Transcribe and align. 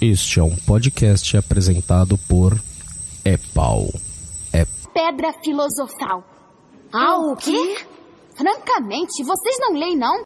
Este 0.00 0.40
é 0.40 0.42
um 0.42 0.56
podcast 0.56 1.36
apresentado 1.36 2.16
por 2.26 2.58
Epau. 3.22 3.86
É 4.50 4.64
Pedra 4.94 5.30
filosofal. 5.44 6.24
Ah, 6.90 7.18
o 7.18 7.36
quê? 7.36 7.76
Francamente, 8.34 9.22
vocês 9.22 9.56
não 9.60 9.74
leem, 9.74 9.98
não? 9.98 10.22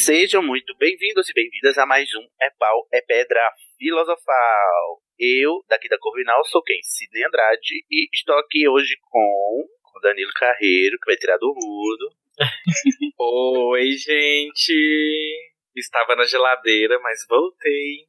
Sejam 0.00 0.42
muito 0.42 0.74
bem-vindos 0.78 1.28
e 1.28 1.34
bem-vindas 1.34 1.76
a 1.76 1.84
mais 1.84 2.08
um 2.14 2.26
É 2.40 2.48
Pau, 2.58 2.88
É 2.90 3.02
Pedra 3.02 3.38
Filosofal. 3.76 5.02
Eu, 5.18 5.62
daqui 5.68 5.90
da 5.90 5.98
Corvinal, 5.98 6.42
sou 6.46 6.62
quem? 6.62 6.82
Sidney 6.82 7.22
Andrade 7.22 7.84
e 7.90 8.08
estou 8.10 8.34
aqui 8.38 8.66
hoje 8.66 8.96
com 9.02 9.68
o 9.94 10.00
Danilo 10.00 10.32
Carreiro, 10.32 10.96
que 10.98 11.04
vai 11.04 11.18
tirar 11.18 11.36
do 11.36 11.54
mudo. 11.54 12.16
Oi, 13.18 13.90
gente! 13.90 15.52
Estava 15.76 16.16
na 16.16 16.24
geladeira, 16.24 16.98
mas 17.00 17.26
voltei. 17.28 18.06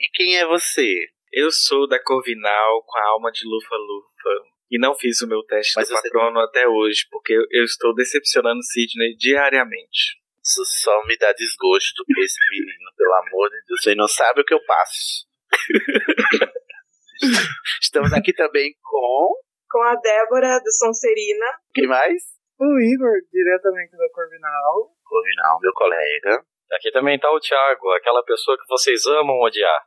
E 0.00 0.10
quem 0.14 0.38
é 0.38 0.46
você? 0.46 1.08
Eu 1.30 1.50
sou 1.50 1.86
da 1.86 2.02
Corvinal 2.02 2.82
com 2.86 2.98
a 2.98 3.08
alma 3.08 3.30
de 3.30 3.46
lufa-lufa. 3.46 4.48
E 4.70 4.78
não 4.78 4.94
fiz 4.94 5.20
o 5.20 5.28
meu 5.28 5.42
teste 5.42 5.74
Mas 5.76 5.90
do 5.90 5.94
patrono 5.94 6.40
até 6.40 6.66
hoje, 6.66 7.06
porque 7.10 7.34
eu 7.34 7.64
estou 7.64 7.94
decepcionando 7.94 8.62
Sidney 8.62 9.14
diariamente. 9.14 10.23
Isso 10.44 10.62
só 10.82 11.02
me 11.06 11.16
dá 11.16 11.32
desgosto, 11.32 12.04
esse 12.18 12.38
menino, 12.50 12.92
pelo 12.96 13.14
amor 13.14 13.48
de 13.48 13.64
Deus. 13.66 13.82
Você 13.82 13.94
não 13.94 14.06
sabe 14.06 14.42
o 14.42 14.44
que 14.44 14.52
eu 14.52 14.62
passo. 14.66 15.26
Estamos 17.80 18.12
aqui 18.12 18.34
também 18.34 18.76
com. 18.82 19.34
com 19.70 19.82
a 19.82 19.94
Débora 19.96 20.60
do 20.60 20.70
Sonserina. 20.70 21.46
Quem 21.72 21.86
mais? 21.86 22.22
O 22.60 22.78
Igor, 22.78 23.22
diretamente 23.32 23.96
da 23.96 24.06
Corvinal. 24.12 24.94
Corvinal, 25.02 25.58
meu 25.62 25.72
colega. 25.72 26.44
Aqui 26.72 26.92
também 26.92 27.18
tá 27.18 27.30
o 27.30 27.40
Thiago, 27.40 27.90
aquela 27.92 28.22
pessoa 28.22 28.58
que 28.58 28.68
vocês 28.68 29.06
amam 29.06 29.40
odiar. 29.40 29.86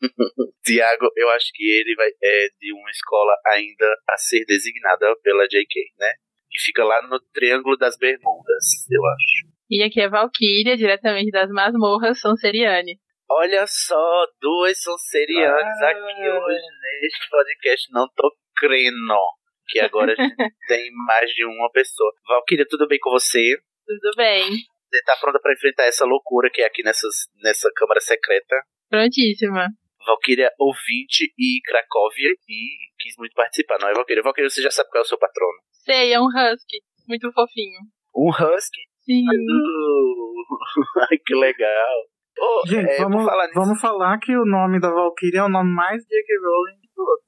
Tiago, 0.64 1.10
eu 1.16 1.28
acho 1.30 1.50
que 1.52 1.64
ele 1.64 1.96
vai 1.96 2.10
é 2.22 2.48
de 2.60 2.72
uma 2.72 2.90
escola 2.90 3.32
ainda 3.46 3.86
a 4.08 4.16
ser 4.16 4.44
designada 4.44 5.16
pela 5.22 5.46
JK, 5.46 5.94
né? 5.98 6.14
Que 6.48 6.58
fica 6.58 6.84
lá 6.84 7.02
no 7.08 7.18
Triângulo 7.32 7.76
das 7.76 7.96
Bermudas, 7.96 8.86
eu 8.88 9.04
acho. 9.04 9.59
E 9.70 9.82
aqui 9.84 10.00
é 10.00 10.08
Valkyria, 10.08 10.76
diretamente 10.76 11.30
das 11.30 11.48
masmorras 11.48 12.18
Sonseriane. 12.20 12.98
Olha 13.30 13.64
só, 13.68 14.26
duas 14.40 14.82
Sonserianas 14.82 15.80
Ah. 15.82 15.90
aqui 15.90 16.28
hoje 16.28 16.66
neste 17.02 17.30
podcast. 17.30 17.92
Não 17.92 18.08
tô 18.16 18.32
crendo 18.56 19.14
que 19.68 19.78
agora 19.78 20.12
a 20.12 20.16
gente 20.16 20.34
tem 20.66 20.90
mais 21.06 21.30
de 21.30 21.44
uma 21.44 21.70
pessoa. 21.70 22.12
Valkyria, 22.26 22.66
tudo 22.68 22.88
bem 22.88 22.98
com 22.98 23.10
você? 23.10 23.56
Tudo 23.86 24.16
bem? 24.16 24.50
Você 24.50 25.04
tá 25.04 25.16
pronta 25.20 25.38
pra 25.40 25.52
enfrentar 25.52 25.84
essa 25.84 26.04
loucura 26.04 26.50
que 26.50 26.60
é 26.62 26.66
aqui 26.66 26.82
nessas, 26.82 27.14
nessa 27.40 27.70
câmara 27.76 28.00
secreta? 28.00 28.56
Prontíssima. 28.88 29.68
Valkyria 30.04 30.50
ouvinte 30.58 31.32
e 31.38 31.60
Cracóvia 31.64 32.30
e 32.48 32.76
quis 32.98 33.14
muito 33.16 33.34
participar, 33.34 33.78
não 33.80 33.88
é, 33.88 33.92
Valkyria? 33.92 34.22
Valkyria, 34.22 34.50
você 34.50 34.62
já 34.62 34.70
sabe 34.70 34.90
qual 34.90 35.02
é 35.02 35.04
o 35.04 35.08
seu 35.08 35.18
patrono. 35.18 35.58
Sei, 35.84 36.12
é 36.12 36.20
um 36.20 36.26
husky. 36.26 36.78
Muito 37.06 37.30
fofinho. 37.32 37.78
Um 38.16 38.30
husky? 38.30 38.80
Sim. 39.10 39.24
Ai, 41.10 41.18
que 41.18 41.34
legal. 41.34 41.96
Ô, 42.38 42.62
Gente, 42.66 42.90
é, 42.90 42.98
vamos, 43.02 43.24
falar 43.24 43.46
nisso. 43.48 43.58
vamos 43.60 43.80
falar 43.80 44.18
que 44.18 44.36
o 44.36 44.44
nome 44.46 44.80
da 44.80 44.88
Valkyria 44.90 45.40
é 45.40 45.44
o 45.44 45.48
nome 45.48 45.70
mais 45.74 46.00
J.K. 46.06 46.36
Rowling 46.38 46.80
de 46.80 46.88
todos. 46.94 47.24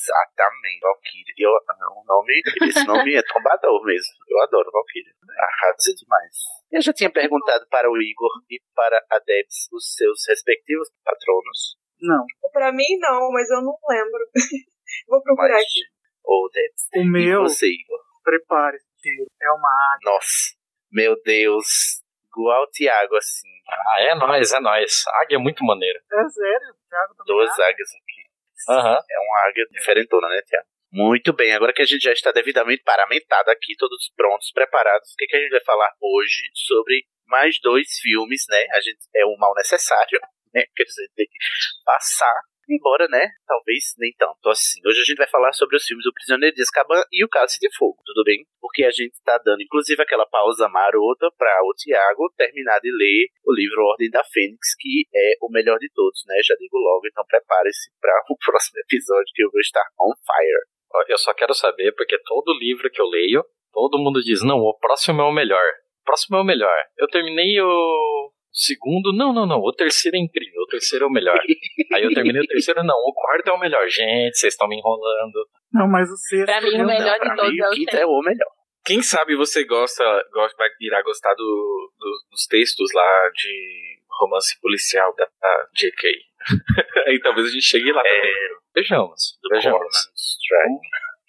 Exatamente, 0.00 0.80
Valkyria. 0.80 1.34
Eu, 1.44 1.50
o 1.52 2.04
nome, 2.08 2.40
esse 2.62 2.86
nome 2.86 3.14
é 3.14 3.22
tombador 3.22 3.84
mesmo. 3.84 4.14
Eu 4.28 4.40
adoro 4.42 4.70
Valkyria. 4.72 5.12
Arrasa 5.38 5.92
demais. 5.94 6.34
Eu 6.72 6.80
já 6.80 6.92
tinha 6.92 7.10
perguntado 7.12 7.66
para 7.70 7.90
o 7.90 8.00
Igor 8.00 8.30
e 8.50 8.58
para 8.74 8.96
a 9.10 9.18
Debs 9.18 9.68
os 9.72 9.92
seus 9.94 10.20
respectivos 10.26 10.88
patronos. 11.04 11.76
Não. 12.00 12.24
Pra 12.52 12.72
mim, 12.72 12.96
não, 12.98 13.30
mas 13.30 13.50
eu 13.50 13.60
não 13.60 13.76
lembro. 13.88 14.24
Vou 15.08 15.22
procurar 15.22 15.52
Mas, 15.52 15.62
aqui. 15.64 15.80
ou 16.24 16.48
Debs. 16.50 16.82
O 16.96 16.98
E 17.00 17.04
meu, 17.04 17.42
você, 17.42 17.66
Igor? 17.66 18.00
prepare-se, 18.24 19.26
é 19.42 19.50
uma 19.52 19.68
águia. 19.94 20.10
Nossa, 20.12 20.56
meu 20.90 21.20
Deus. 21.22 22.00
Igual 22.28 22.62
o 22.62 22.70
Thiago, 22.70 23.16
assim. 23.16 23.48
Ah, 23.68 24.02
é 24.02 24.14
nóis, 24.14 24.52
é 24.52 24.60
nóis. 24.60 25.04
Águia 25.22 25.36
é 25.36 25.38
muito 25.38 25.64
maneira. 25.64 25.98
É 25.98 26.28
sério, 26.28 26.70
o 26.70 26.88
Thiago 26.88 27.14
também 27.14 27.26
Duas 27.36 27.50
acha? 27.50 27.62
águias 27.64 27.88
aqui. 27.90 28.30
Aham. 28.68 28.98
É 29.10 29.18
uma 29.20 29.48
águia 29.48 29.66
diferentona, 29.70 30.28
né, 30.28 30.42
Tiago? 30.42 30.66
Muito 30.92 31.32
bem, 31.32 31.54
agora 31.54 31.72
que 31.72 31.82
a 31.82 31.86
gente 31.86 32.02
já 32.02 32.12
está 32.12 32.32
devidamente 32.32 32.82
paramentado 32.82 33.48
aqui, 33.50 33.76
todos 33.78 34.12
prontos, 34.16 34.50
preparados, 34.52 35.12
o 35.12 35.16
que, 35.16 35.26
que 35.26 35.36
a 35.36 35.40
gente 35.40 35.50
vai 35.52 35.62
falar 35.62 35.88
hoje 36.00 36.50
sobre 36.52 37.04
mais 37.26 37.60
dois 37.60 37.86
filmes, 38.02 38.44
né? 38.48 38.66
A 38.72 38.80
gente 38.80 38.98
é 39.14 39.24
um 39.24 39.36
mal 39.38 39.54
necessário, 39.54 40.18
né? 40.52 40.64
Que 40.74 40.82
a 40.82 40.86
gente 40.86 41.12
tem 41.14 41.26
que 41.26 41.38
passar, 41.84 42.34
embora, 42.74 43.06
né? 43.08 43.28
Talvez 43.46 43.94
nem 43.98 44.12
tanto 44.16 44.48
assim. 44.48 44.80
Hoje 44.86 45.00
a 45.00 45.04
gente 45.04 45.18
vai 45.18 45.28
falar 45.28 45.52
sobre 45.52 45.76
os 45.76 45.84
filmes 45.84 46.06
O 46.06 46.12
Prisioneiro 46.12 46.54
de 46.54 46.62
Azkaban 46.62 47.02
e 47.12 47.24
O 47.24 47.28
Cálice 47.28 47.58
de 47.60 47.68
Fogo, 47.76 47.98
tudo 48.04 48.24
bem? 48.24 48.46
Porque 48.60 48.84
a 48.84 48.90
gente 48.90 49.14
tá 49.24 49.38
dando, 49.44 49.62
inclusive, 49.62 50.02
aquela 50.02 50.26
pausa 50.26 50.68
marota 50.68 51.30
para 51.36 51.60
o 51.64 51.74
Tiago 51.74 52.32
terminar 52.36 52.80
de 52.80 52.90
ler 52.90 53.28
o 53.44 53.52
livro 53.52 53.82
Ordem 53.82 54.10
da 54.10 54.22
Fênix, 54.24 54.74
que 54.78 55.06
é 55.14 55.32
o 55.42 55.50
melhor 55.50 55.78
de 55.78 55.90
todos, 55.92 56.22
né? 56.26 56.36
Já 56.44 56.54
digo 56.56 56.78
logo, 56.78 57.06
então 57.06 57.24
prepare-se 57.26 57.90
para 58.00 58.14
o 58.30 58.36
próximo 58.44 58.78
episódio 58.80 59.32
que 59.34 59.44
eu 59.44 59.50
vou 59.50 59.60
estar 59.60 59.84
on 60.00 60.12
fire. 60.24 61.08
Eu 61.08 61.18
só 61.18 61.32
quero 61.34 61.54
saber, 61.54 61.92
porque 61.94 62.18
todo 62.24 62.58
livro 62.58 62.90
que 62.90 63.00
eu 63.00 63.06
leio, 63.06 63.44
todo 63.72 63.98
mundo 63.98 64.20
diz, 64.20 64.42
não, 64.42 64.58
o 64.58 64.76
próximo 64.78 65.22
é 65.22 65.24
o 65.24 65.32
melhor. 65.32 65.64
O 66.02 66.04
próximo 66.04 66.36
é 66.36 66.40
o 66.40 66.44
melhor. 66.44 66.76
Eu 66.98 67.06
terminei 67.08 67.60
o 67.60 68.32
segundo, 68.52 69.12
não, 69.12 69.32
não, 69.32 69.46
não, 69.46 69.58
o 69.60 69.72
terceiro 69.72 70.16
é 70.16 70.20
incrível, 70.20 70.62
o 70.62 70.66
terceiro 70.66 71.04
é 71.04 71.08
o 71.08 71.10
melhor. 71.10 71.38
Aí 71.92 72.02
eu 72.04 72.12
terminei 72.14 72.42
o 72.42 72.46
terceiro, 72.46 72.82
não, 72.84 72.96
o 72.96 73.12
quarto 73.14 73.48
é 73.48 73.52
o 73.52 73.58
melhor. 73.58 73.88
Gente, 73.88 74.36
vocês 74.38 74.52
estão 74.54 74.68
me 74.68 74.76
enrolando. 74.76 75.48
Não, 75.72 75.88
mas 75.88 76.10
o 76.10 76.16
sexto. 76.16 76.46
Pra 76.46 76.60
mim, 76.60 76.82
o 76.82 76.86
melhor 76.86 77.18
Não, 77.18 77.28
de 77.30 77.36
todos 77.36 77.52
mim, 77.52 77.60
é 77.60 77.66
o 77.68 77.70
o 77.70 77.74
quinto 77.74 77.96
é 77.96 78.06
o 78.06 78.20
melhor. 78.20 78.50
Quem 78.84 79.02
sabe 79.02 79.36
você 79.36 79.64
gosta, 79.64 80.02
gosta 80.32 80.56
vai 80.56 80.68
irá 80.80 81.02
gostar 81.02 81.34
do, 81.34 81.92
do- 81.98 82.30
dos 82.30 82.46
textos 82.46 82.90
lá 82.94 83.30
de 83.34 83.98
romance 84.20 84.58
policial 84.60 85.14
da, 85.16 85.28
da 85.40 85.66
JK. 85.74 86.08
Aí 87.06 87.20
talvez 87.20 87.46
a 87.48 87.50
gente 87.50 87.62
chegue 87.64 87.92
lá 87.92 88.02
também. 88.02 88.18
É, 88.20 88.48
Vejamos, 88.74 89.38
do 89.42 89.48
vejamos. 89.50 89.96
Strike. 90.16 90.80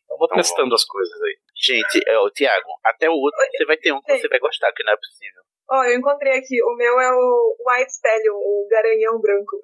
Eu 0.10 0.18
vou 0.18 0.26
Então 0.28 0.38
testando 0.38 0.74
as 0.76 0.86
coisas 0.86 1.22
aí. 1.24 1.38
Gente, 1.56 2.02
é, 2.08 2.18
o 2.20 2.30
Tiago, 2.30 2.68
até 2.86 3.10
o 3.10 3.14
outro 3.14 3.40
você 3.52 3.66
vai 3.66 3.78
ter 3.78 3.92
um 3.94 4.02
que 4.02 4.18
você 4.18 4.28
vai 4.28 4.40
gostar, 4.40 4.72
que 4.74 4.84
não 4.84 4.94
é 4.94 4.98
possível. 4.98 5.42
Ó, 5.72 5.84
eu 5.86 5.98
encontrei 5.98 6.38
aqui. 6.38 6.62
O 6.62 6.76
meu 6.76 7.00
é 7.00 7.10
o 7.14 7.56
White 7.66 7.92
Stallion, 7.92 8.36
o 8.36 8.68
garanhão 8.70 9.22
branco. 9.22 9.58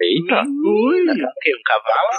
Eita! 0.00 0.42
Ui! 0.46 1.02
O 1.02 1.32
quê? 1.40 1.52
Um 1.56 1.62
cavalo? 1.64 2.12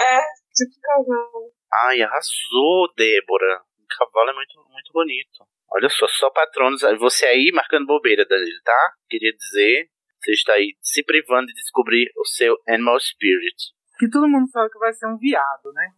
É, 0.00 0.20
tipo 0.52 0.80
cavalo. 0.82 1.52
Ai, 1.86 2.02
arrasou, 2.02 2.92
Débora. 2.96 3.62
O 3.78 3.86
cavalo 3.96 4.30
é 4.30 4.34
muito, 4.34 4.56
muito 4.68 4.92
bonito. 4.92 5.46
Olha 5.70 5.88
só, 5.88 6.08
só 6.08 6.28
patronos. 6.30 6.82
Você 6.98 7.24
aí 7.26 7.52
marcando 7.54 7.86
bobeira, 7.86 8.26
Danilo, 8.26 8.60
tá? 8.64 8.94
Queria 9.08 9.32
dizer, 9.32 9.88
você 10.18 10.32
está 10.32 10.54
aí 10.54 10.74
se 10.82 11.04
privando 11.04 11.46
de 11.46 11.54
descobrir 11.54 12.10
o 12.16 12.24
seu 12.24 12.56
Animal 12.68 12.98
Spirit. 12.98 13.56
Que 13.96 14.10
todo 14.10 14.28
mundo 14.28 14.50
sabe 14.50 14.70
que 14.70 14.78
vai 14.78 14.92
ser 14.92 15.06
um 15.06 15.16
viado, 15.16 15.72
né? 15.72 15.92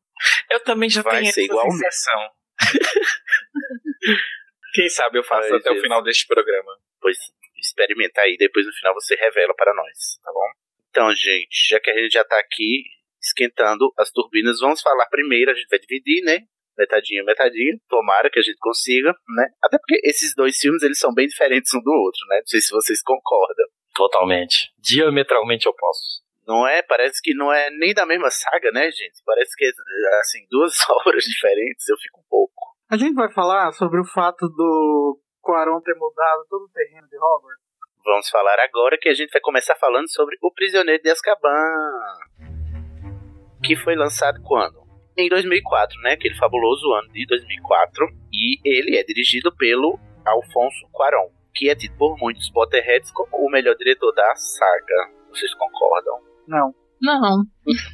Eu 0.51 0.61
também 0.61 0.91
já 0.91 1.01
Vai 1.01 1.21
tenho 1.21 1.31
essa 1.31 1.41
igual 1.41 1.71
sensação. 1.71 2.31
Quem 4.73 4.89
sabe 4.89 5.19
eu 5.19 5.25
faço 5.25 5.53
Ai, 5.53 5.59
até 5.59 5.71
o 5.71 5.81
final 5.81 6.03
deste 6.03 6.27
programa. 6.27 6.79
Pois 7.01 7.19
experimenta 7.63 8.21
aí, 8.23 8.37
depois 8.37 8.67
no 8.67 8.73
final 8.73 8.93
você 8.95 9.15
revela 9.15 9.55
para 9.55 9.73
nós, 9.75 10.19
tá 10.23 10.33
bom? 10.33 10.49
Então, 10.91 11.15
gente, 11.15 11.69
já 11.69 11.81
que 11.81 11.91
a 11.91 11.97
gente 11.97 12.13
já 12.13 12.25
tá 12.25 12.39
aqui 12.39 12.85
esquentando 13.21 13.93
as 13.97 14.11
turbinas, 14.11 14.59
vamos 14.61 14.83
falar 14.83 15.07
primeiro, 15.07 15.51
a 15.51 15.55
gente 15.55 15.69
vai 15.69 15.79
dividir, 15.79 16.23
né? 16.25 16.41
Metadinha, 16.77 17.23
metadinha. 17.23 17.79
Tomara 17.89 18.29
que 18.31 18.39
a 18.39 18.43
gente 18.43 18.59
consiga, 18.59 19.15
né? 19.37 19.49
Até 19.63 19.79
porque 19.79 20.01
esses 20.05 20.35
dois 20.35 20.59
filmes, 20.59 20.83
eles 20.83 20.99
são 20.99 21.15
bem 21.15 21.29
diferentes 21.29 21.73
um 21.73 21.81
do 21.81 21.93
outro, 21.93 22.27
né? 22.29 22.39
Não 22.39 22.47
sei 22.47 22.61
se 22.61 22.71
vocês 22.71 23.03
concordam. 23.03 23.67
Totalmente. 23.95 24.73
Diametralmente 24.79 25.69
opostos. 25.69 26.23
Não 26.47 26.67
é? 26.67 26.83
Parece 26.83 27.21
que 27.23 27.35
não 27.35 27.53
é 27.53 27.71
nem 27.71 27.95
da 27.95 28.05
mesma 28.05 28.31
saga, 28.31 28.73
né, 28.73 28.91
gente? 28.91 29.23
Parece 29.25 29.55
que 29.57 29.65
é, 29.65 30.21
assim, 30.21 30.45
duas 30.51 30.75
obras 30.91 31.25
diferentes, 31.25 31.89
eu 31.89 31.97
fico 31.99 32.21
um 32.21 32.25
pouco. 32.29 32.72
A 32.93 32.97
gente 32.99 33.15
vai 33.15 33.33
falar 33.33 33.73
sobre 33.73 33.99
o 33.99 34.05
fato 34.05 34.47
do 34.51 35.19
Quaron 35.41 35.81
ter 35.81 35.95
mudado 35.95 36.45
todo 36.47 36.65
o 36.65 36.69
terreno 36.69 37.09
de 37.09 37.17
Hogwarts. 37.17 37.65
Vamos 38.05 38.29
falar 38.29 38.61
agora 38.61 38.99
que 39.01 39.09
a 39.09 39.15
gente 39.15 39.33
vai 39.33 39.41
começar 39.41 39.75
falando 39.77 40.13
sobre 40.13 40.37
O 40.43 40.53
Prisioneiro 40.53 41.03
de 41.03 41.09
Azkaban. 41.09 41.49
Que 43.65 43.77
foi 43.77 43.97
lançado 43.97 44.43
quando? 44.43 44.83
Em 45.17 45.27
2004, 45.27 45.99
né? 46.03 46.13
Aquele 46.13 46.37
fabuloso 46.37 46.93
ano 46.93 47.11
de 47.15 47.25
2004. 47.29 48.09
E 48.31 48.61
ele 48.63 48.99
é 48.99 49.03
dirigido 49.03 49.57
pelo 49.57 49.99
Alfonso 50.27 50.87
Cuarón. 50.93 51.31
que 51.55 51.71
é 51.71 51.75
tido 51.75 51.97
por 51.97 52.19
muitos 52.19 52.51
Potterheads 52.51 53.11
como 53.13 53.39
o 53.39 53.51
melhor 53.51 53.75
diretor 53.75 54.13
da 54.13 54.35
saga. 54.35 55.13
Vocês 55.31 55.55
concordam? 55.55 56.19
Não. 56.47 56.75
Não. 57.01 57.43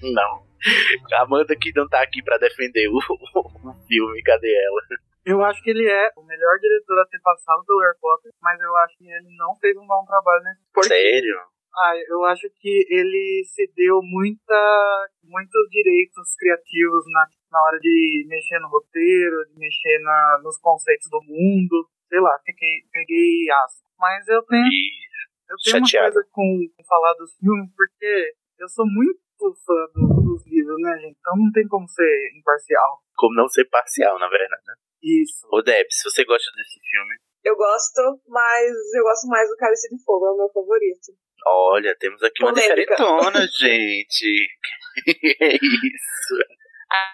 Não. 0.02 0.47
Amanda 1.20 1.54
que 1.56 1.72
não 1.74 1.88
tá 1.88 2.02
aqui 2.02 2.22
pra 2.22 2.38
defender 2.38 2.88
o, 2.88 2.96
o 2.98 3.72
filme, 3.86 4.22
cadê 4.22 4.52
ela? 4.54 4.80
Eu 5.24 5.44
acho 5.44 5.62
que 5.62 5.70
ele 5.70 5.86
é 5.86 6.10
o 6.16 6.24
melhor 6.24 6.58
diretor 6.58 6.98
a 7.00 7.06
ter 7.06 7.20
passado 7.20 7.62
pelo 7.66 7.80
Harry 7.80 7.98
Potter, 8.00 8.32
mas 8.40 8.58
eu 8.60 8.76
acho 8.76 8.96
que 8.96 9.04
ele 9.04 9.36
não 9.36 9.54
fez 9.56 9.76
um 9.76 9.86
bom 9.86 10.04
trabalho 10.06 10.42
nesse 10.44 10.60
porque, 10.72 10.88
Sério? 10.88 11.36
Ah, 11.76 11.92
eu 12.08 12.24
acho 12.24 12.48
que 12.58 12.86
ele 12.88 13.44
cedeu 13.54 14.00
muita, 14.02 14.58
muitos 15.22 15.68
direitos 15.70 16.34
criativos 16.38 17.04
na, 17.12 17.26
na 17.52 17.62
hora 17.62 17.78
de 17.78 18.24
mexer 18.26 18.58
no 18.58 18.68
roteiro, 18.68 19.44
de 19.52 19.58
mexer 19.58 19.98
na, 20.00 20.40
nos 20.42 20.58
conceitos 20.58 21.08
do 21.10 21.20
mundo. 21.22 21.86
Sei 22.08 22.18
lá, 22.20 22.36
fiquei, 22.44 22.82
peguei 22.90 23.50
asco. 23.50 23.86
Mas 23.98 24.26
eu 24.28 24.42
tenho, 24.44 24.64
E 24.64 24.90
eu 25.50 25.56
tenho 25.62 25.76
uma 25.76 25.90
coisa 25.90 26.26
com, 26.32 26.66
com 26.74 26.84
falar 26.84 27.12
dos 27.14 27.36
filmes, 27.36 27.70
porque 27.76 28.32
eu 28.58 28.68
sou 28.68 28.86
muito 28.86 29.20
fã 29.38 29.86
do- 29.94 30.17
dos 30.38 30.46
livros, 30.46 30.76
né, 30.80 30.94
gente? 31.02 31.16
Então 31.18 31.34
não 31.36 31.50
tem 31.52 31.66
como 31.68 31.86
ser 31.88 32.30
imparcial. 32.38 32.98
como 33.16 33.34
não 33.34 33.48
ser 33.48 33.64
parcial, 33.66 34.18
na 34.18 34.28
verdade. 34.28 34.62
né? 34.66 34.74
Isso. 35.02 35.46
Ô 35.50 35.60
Deb, 35.62 35.86
se 35.90 36.08
você 36.10 36.24
gosta 36.24 36.50
desse 36.56 36.78
filme, 36.80 37.14
Eu 37.44 37.56
gosto, 37.56 38.02
mas 38.26 38.72
eu 38.94 39.02
gosto 39.02 39.26
mais 39.28 39.48
do 39.48 39.56
Cálice 39.56 39.88
de 39.94 40.02
Fogo, 40.04 40.26
é 40.26 40.30
o 40.32 40.36
meu 40.36 40.48
favorito. 40.50 41.12
olha, 41.46 41.96
temos 41.98 42.22
aqui 42.22 42.42
uma 42.42 42.52
Polêmica. 42.52 42.74
diferentona, 42.96 43.46
gente. 43.58 44.48
é 45.40 45.54
isso. 45.54 46.34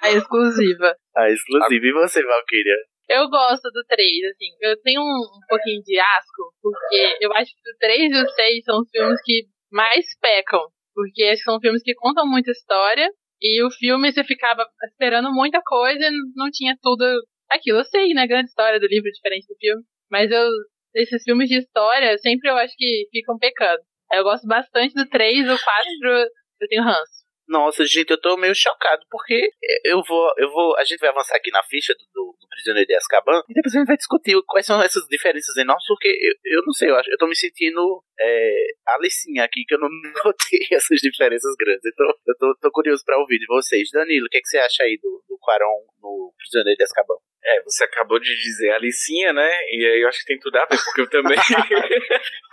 A 0.02 0.10
exclusiva. 0.12 0.96
Ah, 1.16 1.28
exclusive. 1.30 1.88
E 1.88 1.92
você, 1.92 2.22
Valkyria? 2.22 2.76
Eu 3.08 3.28
gosto 3.28 3.68
do 3.70 3.84
3, 3.86 4.00
assim. 4.30 4.48
Eu 4.60 4.80
tenho 4.80 5.00
um, 5.02 5.04
um 5.04 5.40
pouquinho 5.48 5.82
de 5.82 5.98
asco, 5.98 6.54
porque 6.62 7.18
eu 7.20 7.32
acho 7.34 7.50
que 7.52 7.70
o 7.70 7.76
3 7.78 8.12
e 8.12 8.22
o 8.22 8.28
6 8.28 8.64
são 8.64 8.80
os 8.80 8.88
filmes 8.90 9.20
que 9.22 9.46
mais 9.70 10.06
pecam. 10.20 10.60
Porque 10.94 11.30
que 11.30 11.36
são 11.38 11.60
filmes 11.60 11.82
que 11.82 11.94
contam 11.94 12.26
muita 12.26 12.50
história. 12.50 13.10
E 13.42 13.62
o 13.64 13.70
filme 13.70 14.12
você 14.12 14.24
ficava 14.24 14.66
esperando 14.84 15.32
muita 15.32 15.60
coisa 15.62 16.06
e 16.06 16.10
não 16.34 16.50
tinha 16.50 16.76
tudo 16.80 17.04
aquilo. 17.50 17.78
Eu 17.78 17.84
sei, 17.84 18.14
né? 18.14 18.26
Grande 18.26 18.48
história 18.48 18.80
do 18.80 18.86
livro 18.86 19.10
diferente 19.10 19.46
do 19.46 19.56
filme. 19.56 19.82
Mas 20.10 20.30
eu, 20.30 20.48
esses 20.94 21.22
filmes 21.22 21.48
de 21.48 21.58
história, 21.58 22.16
sempre 22.18 22.50
eu 22.50 22.56
acho 22.56 22.74
que 22.76 23.08
ficam 23.10 23.38
pecando. 23.38 23.82
Eu 24.12 24.22
gosto 24.22 24.46
bastante 24.46 24.94
do 24.94 25.08
3, 25.08 25.44
o 25.50 25.58
4 25.64 26.28
eu 26.60 26.68
tenho 26.68 26.84
ranço. 26.84 27.23
Nossa, 27.46 27.84
gente, 27.84 28.10
eu 28.10 28.20
tô 28.20 28.36
meio 28.36 28.54
chocado, 28.54 29.04
porque 29.10 29.50
eu 29.84 30.02
vou, 30.02 30.32
eu 30.38 30.50
vou, 30.50 30.76
a 30.78 30.84
gente 30.84 30.98
vai 30.98 31.10
avançar 31.10 31.36
aqui 31.36 31.50
na 31.50 31.62
ficha 31.64 31.92
do, 31.94 32.04
do, 32.14 32.36
do 32.40 32.48
Prisioneiro 32.48 32.86
de 32.86 32.94
Azkaban, 32.94 33.42
e 33.48 33.54
depois 33.54 33.74
a 33.74 33.78
gente 33.78 33.86
vai 33.86 33.96
discutir 33.96 34.34
quais 34.46 34.64
são 34.64 34.82
essas 34.82 35.04
diferenças 35.08 35.54
enormes, 35.56 35.84
porque 35.86 36.08
eu, 36.08 36.58
eu 36.58 36.62
não 36.64 36.72
sei, 36.72 36.88
eu, 36.90 36.96
acho, 36.96 37.10
eu 37.10 37.18
tô 37.18 37.26
me 37.26 37.36
sentindo 37.36 38.02
é, 38.18 38.66
Alicinha 38.96 39.44
aqui, 39.44 39.64
que 39.66 39.74
eu 39.74 39.78
não 39.78 39.88
notei 40.24 40.66
essas 40.72 41.00
diferenças 41.00 41.54
grandes, 41.58 41.84
então 41.84 42.06
eu 42.26 42.36
tô, 42.38 42.56
tô 42.60 42.70
curioso 42.70 43.04
pra 43.04 43.18
ouvir 43.18 43.38
de 43.38 43.46
vocês. 43.46 43.90
Danilo, 43.92 44.26
o 44.26 44.28
que, 44.30 44.38
é 44.38 44.40
que 44.40 44.48
você 44.48 44.58
acha 44.58 44.82
aí 44.82 44.98
do, 45.02 45.22
do 45.28 45.38
Quaron 45.38 45.84
no 46.00 46.32
Prisioneiro 46.38 46.78
de 46.78 46.84
Azkaban? 46.84 47.16
É, 47.44 47.62
você 47.62 47.84
acabou 47.84 48.18
de 48.18 48.34
dizer 48.34 48.70
Alicinha, 48.70 49.34
né? 49.34 49.50
E 49.70 49.86
aí 49.86 50.00
eu 50.02 50.08
acho 50.08 50.20
que 50.20 50.26
tem 50.26 50.38
tudo 50.38 50.56
a 50.56 50.64
ver, 50.64 50.78
porque 50.82 51.02
eu 51.02 51.10
também. 51.10 51.36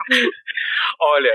Olha, 0.99 1.33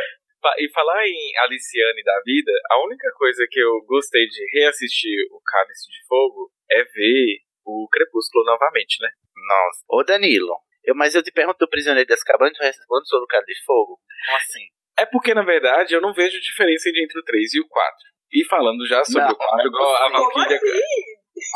e 0.58 0.70
falar 0.72 1.06
em 1.06 1.36
Aliciane 1.44 2.02
da 2.02 2.20
vida, 2.24 2.52
a 2.70 2.84
única 2.84 3.10
coisa 3.16 3.46
que 3.50 3.58
eu 3.60 3.80
gostei 3.86 4.26
de 4.26 4.40
reassistir 4.58 5.16
o 5.30 5.40
Cálice 5.44 5.88
de 5.90 6.06
Fogo 6.06 6.50
é 6.70 6.84
ver 6.84 7.38
o 7.64 7.88
Crepúsculo 7.90 8.44
novamente, 8.44 8.96
né? 9.02 9.08
Nossa. 9.36 9.80
Ô 9.88 10.02
Danilo, 10.04 10.54
eu, 10.84 10.94
mas 10.94 11.14
eu 11.14 11.22
te 11.22 11.32
pergunto 11.32 11.58
do 11.58 11.68
Prisioneiro 11.68 12.06
de 12.06 12.14
Azkaban, 12.14 12.50
tu 12.52 12.62
responde 12.62 13.08
sobre 13.08 13.24
o 13.24 13.28
Cara 13.28 13.44
de 13.44 13.64
Fogo? 13.64 13.98
Como 14.26 14.36
assim? 14.36 14.64
É 14.98 15.04
porque, 15.06 15.34
na 15.34 15.42
verdade, 15.42 15.94
eu 15.94 16.00
não 16.00 16.14
vejo 16.14 16.40
diferença 16.40 16.88
entre 16.88 17.18
o 17.18 17.22
3 17.24 17.54
e 17.54 17.60
o 17.60 17.68
4. 17.68 17.94
E 18.32 18.44
falando 18.46 18.86
já 18.86 19.04
sobre 19.04 19.22
Não, 19.28 19.32
o 19.32 19.36
4, 19.36 19.66
igual 19.68 19.94
a 19.94 20.10
Como 20.10 20.32
Valkyria. 20.32 20.56
assim? 20.56 20.80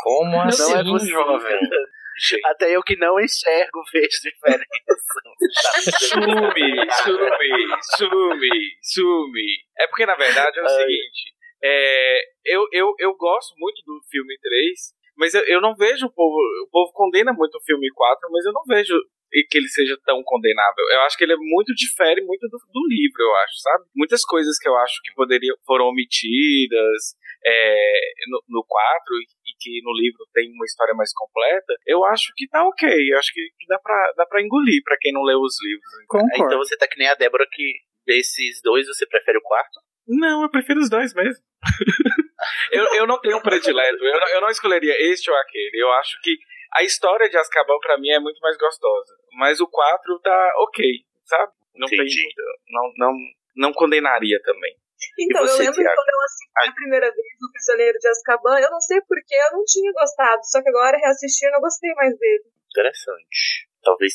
Como 0.03 0.31
Não 0.31 0.41
assim, 0.41 0.73
é 0.77 0.83
possível. 0.83 1.19
jovem? 1.23 1.59
Gente, 2.19 2.45
Até 2.45 2.75
eu 2.75 2.83
que 2.83 2.95
não 2.95 3.19
enxergo 3.19 3.81
vejo 3.91 4.21
diferença. 4.21 4.65
Sume, 5.97 6.91
sume, 7.03 7.77
sume, 7.97 8.77
sume. 8.81 9.57
É 9.79 9.87
porque, 9.87 10.05
na 10.05 10.15
verdade, 10.15 10.59
é 10.59 10.61
o 10.61 10.65
Ai. 10.65 10.71
seguinte. 10.71 11.33
É, 11.63 12.21
eu, 12.45 12.67
eu, 12.71 12.93
eu 12.99 13.15
gosto 13.15 13.53
muito 13.57 13.81
do 13.85 14.01
filme 14.09 14.37
3, 14.41 14.71
mas 15.17 15.33
eu, 15.33 15.41
eu 15.45 15.61
não 15.61 15.75
vejo 15.75 16.07
o 16.07 16.13
povo. 16.13 16.35
O 16.63 16.69
povo 16.71 16.91
condena 16.93 17.33
muito 17.33 17.55
o 17.55 17.63
filme 17.63 17.89
4, 17.93 18.29
mas 18.31 18.45
eu 18.45 18.51
não 18.51 18.63
vejo 18.67 18.95
que 19.49 19.57
ele 19.57 19.69
seja 19.69 19.97
tão 20.05 20.21
condenável. 20.23 20.85
Eu 20.91 21.01
acho 21.01 21.17
que 21.17 21.23
ele 21.23 21.33
é 21.33 21.37
muito 21.37 21.73
difere 21.73 22.21
muito 22.21 22.47
do, 22.49 22.57
do 22.57 22.87
livro, 22.89 23.21
eu 23.21 23.35
acho, 23.37 23.55
sabe? 23.61 23.85
Muitas 23.95 24.25
coisas 24.25 24.57
que 24.59 24.67
eu 24.67 24.75
acho 24.77 24.99
que 25.03 25.13
poderiam 25.13 25.55
foram 25.65 25.85
omitidas 25.85 27.15
é, 27.45 28.01
no, 28.27 28.43
no 28.49 28.65
4 28.67 29.15
e, 29.15 29.25
e 29.40 29.40
que 29.61 29.79
no 29.83 29.93
livro 29.93 30.25
tem 30.33 30.51
uma 30.51 30.65
história 30.65 30.93
mais 30.95 31.13
completa, 31.13 31.73
eu 31.85 32.03
acho 32.05 32.33
que 32.35 32.47
tá 32.47 32.67
ok. 32.67 32.89
Eu 33.13 33.19
acho 33.19 33.31
que, 33.31 33.41
dá, 33.67 33.77
pra, 33.79 34.13
dá 34.17 34.25
pra 34.25 34.41
engolir 34.41 34.81
pra 34.83 34.97
quem 34.99 35.13
não 35.13 35.21
leu 35.21 35.39
os 35.39 35.55
livros. 35.63 35.85
Concordo. 36.07 36.43
Então 36.45 36.57
você 36.57 36.75
tá 36.75 36.87
que 36.87 36.97
nem 36.97 37.07
a 37.07 37.13
Débora 37.15 37.45
que 37.51 37.73
desses 38.05 38.59
dois 38.63 38.87
você 38.87 39.05
prefere 39.05 39.37
o 39.37 39.41
quarto? 39.43 39.79
Não, 40.07 40.41
eu 40.41 40.49
prefiro 40.49 40.79
os 40.79 40.89
dois 40.89 41.13
mesmo. 41.13 41.43
eu, 42.71 42.83
eu 42.95 43.07
não 43.07 43.19
tenho 43.21 43.37
um 43.37 43.41
predileto. 43.41 44.03
Eu, 44.03 44.19
não- 44.19 44.29
eu 44.29 44.41
não 44.41 44.49
escolheria 44.49 44.95
este 45.11 45.29
ou 45.29 45.37
aquele. 45.37 45.71
Eu 45.81 45.91
acho 45.93 46.19
que 46.21 46.35
a 46.73 46.83
história 46.83 47.29
de 47.29 47.37
Azkaban 47.37 47.77
pra 47.81 47.97
mim 47.97 48.09
é 48.09 48.19
muito 48.19 48.39
mais 48.39 48.57
gostosa. 48.57 49.13
Mas 49.37 49.59
o 49.61 49.67
4 49.67 50.19
tá 50.19 50.53
ok, 50.57 50.85
sabe? 51.25 51.51
Não 51.75 51.87
Entendi. 51.87 52.15
tem. 52.15 52.33
Não, 52.69 52.91
não, 52.97 53.17
não 53.55 53.73
condenaria 53.73 54.41
também. 54.43 54.75
Então, 55.19 55.45
eu 55.45 55.57
lembro 55.57 55.75
Thiago? 55.75 55.95
quando 55.95 56.09
eu 56.09 56.21
assisti 56.21 56.69
a 56.69 56.73
primeira 56.73 57.11
vez 57.11 57.33
o 57.41 57.51
Prisioneiro 57.51 57.97
de 57.97 58.07
Azkaban, 58.07 58.59
eu 58.59 58.71
não 58.71 58.81
sei 58.81 59.01
porquê, 59.01 59.35
eu 59.35 59.57
não 59.57 59.63
tinha 59.65 59.91
gostado. 59.93 60.41
Só 60.43 60.61
que 60.61 60.69
agora, 60.69 60.97
reassistindo, 60.97 61.55
eu 61.55 61.61
gostei 61.61 61.93
mais 61.93 62.17
dele. 62.17 62.43
Interessante. 62.69 63.67
Talvez 63.83 64.13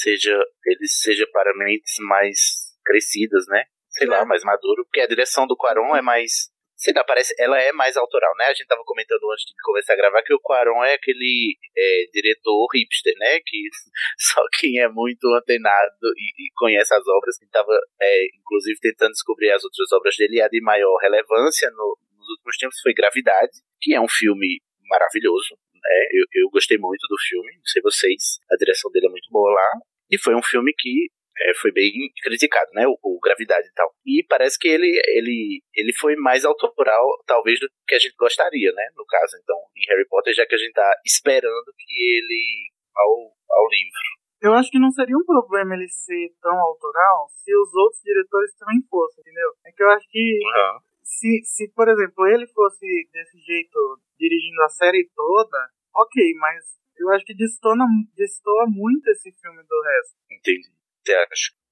seja 0.00 0.34
ele 0.66 0.88
seja 0.88 1.26
para 1.32 1.54
mentes 1.56 1.94
mais 2.00 2.38
crescidas, 2.84 3.44
né? 3.48 3.64
Sei 3.90 4.06
lá, 4.06 4.24
mais 4.24 4.42
maduro, 4.42 4.84
porque 4.84 5.00
a 5.00 5.06
direção 5.06 5.46
do 5.46 5.56
Quaron 5.56 5.94
é 5.94 6.00
mais 6.00 6.50
Sei 6.82 6.92
lá, 6.92 7.04
parece, 7.04 7.32
ela 7.38 7.62
é 7.62 7.70
mais 7.70 7.96
autoral, 7.96 8.34
né? 8.36 8.46
A 8.46 8.54
gente 8.54 8.66
tava 8.66 8.82
comentando 8.84 9.30
antes 9.30 9.44
de 9.44 9.52
começar 9.62 9.92
a 9.92 9.96
gravar 9.96 10.20
que 10.24 10.34
o 10.34 10.40
Quaron 10.40 10.82
é 10.82 10.94
aquele 10.94 11.56
é, 11.78 12.06
diretor 12.12 12.66
hipster, 12.74 13.14
né? 13.18 13.38
Que 13.38 13.70
só 14.18 14.42
quem 14.58 14.80
é 14.80 14.88
muito 14.88 15.32
antenado 15.32 16.08
e, 16.16 16.46
e 16.46 16.50
conhece 16.56 16.92
as 16.92 17.06
obras, 17.06 17.38
que 17.38 17.46
tava, 17.46 17.72
é, 18.00 18.26
inclusive, 18.36 18.80
tentando 18.80 19.12
descobrir 19.12 19.52
as 19.52 19.62
outras 19.62 19.92
obras 19.92 20.16
dele, 20.16 20.42
a 20.42 20.48
de 20.48 20.60
maior 20.60 20.96
relevância 20.96 21.70
no, 21.70 21.96
nos 22.18 22.28
últimos 22.30 22.56
tempos 22.56 22.80
foi 22.82 22.92
Gravidade, 22.92 23.52
que 23.80 23.94
é 23.94 24.00
um 24.00 24.08
filme 24.08 24.60
maravilhoso, 24.90 25.54
né? 25.72 26.06
Eu, 26.10 26.26
eu 26.42 26.50
gostei 26.50 26.78
muito 26.78 27.06
do 27.08 27.16
filme, 27.28 27.52
não 27.58 27.66
sei 27.66 27.80
vocês, 27.80 28.40
a 28.50 28.56
direção 28.56 28.90
dele 28.90 29.06
é 29.06 29.10
muito 29.10 29.30
boa 29.30 29.52
lá, 29.52 29.70
e 30.10 30.18
foi 30.18 30.34
um 30.34 30.42
filme 30.42 30.74
que 30.76 31.12
é, 31.42 31.54
foi 31.54 31.72
bem 31.72 31.90
criticado, 32.22 32.70
né? 32.72 32.86
O, 32.86 32.96
o, 33.02 33.20
Gravidade 33.20 33.66
e 33.68 33.72
tal. 33.72 33.90
E 34.06 34.24
parece 34.28 34.58
que 34.58 34.68
ele, 34.68 35.00
ele, 35.08 35.62
ele 35.74 35.92
foi 35.98 36.16
mais 36.16 36.44
autoral, 36.44 37.06
talvez, 37.26 37.58
do 37.60 37.68
que 37.86 37.94
a 37.94 37.98
gente 37.98 38.14
gostaria, 38.16 38.72
né? 38.72 38.88
No 38.96 39.04
caso, 39.06 39.36
então, 39.42 39.56
em 39.76 39.86
Harry 39.88 40.06
Potter, 40.08 40.34
já 40.34 40.46
que 40.46 40.54
a 40.54 40.58
gente 40.58 40.72
tá 40.72 40.92
esperando 41.04 41.72
que 41.76 42.16
ele 42.16 42.70
ao, 42.96 43.32
ao 43.50 43.68
livro. 43.68 44.12
Eu 44.42 44.54
acho 44.54 44.70
que 44.70 44.78
não 44.78 44.90
seria 44.90 45.16
um 45.16 45.24
problema 45.24 45.74
ele 45.74 45.88
ser 45.88 46.34
tão 46.42 46.58
autoral 46.58 47.28
se 47.30 47.54
os 47.54 47.72
outros 47.74 48.02
diretores 48.02 48.54
também 48.58 48.82
fossem, 48.90 49.22
entendeu? 49.22 49.50
É 49.64 49.70
que 49.70 49.82
eu 49.82 49.90
acho 49.90 50.08
que 50.10 50.18
Uhum. 50.18 50.78
se, 51.04 51.40
se, 51.44 51.68
por 51.72 51.88
exemplo, 51.88 52.26
ele 52.26 52.46
fosse 52.48 52.86
desse 53.12 53.38
jeito 53.38 54.00
dirigindo 54.18 54.62
a 54.62 54.68
série 54.68 55.08
toda, 55.14 55.58
ok, 55.94 56.34
mas 56.40 56.82
eu 56.98 57.10
acho 57.10 57.24
que 57.24 57.34
destona, 57.34 57.84
destoa 58.16 58.66
muito 58.66 59.06
esse 59.10 59.30
filme 59.30 59.62
do 59.62 59.80
resto. 59.82 60.18
Entendi. 60.30 60.81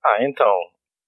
Ah, 0.04 0.24
então. 0.24 0.54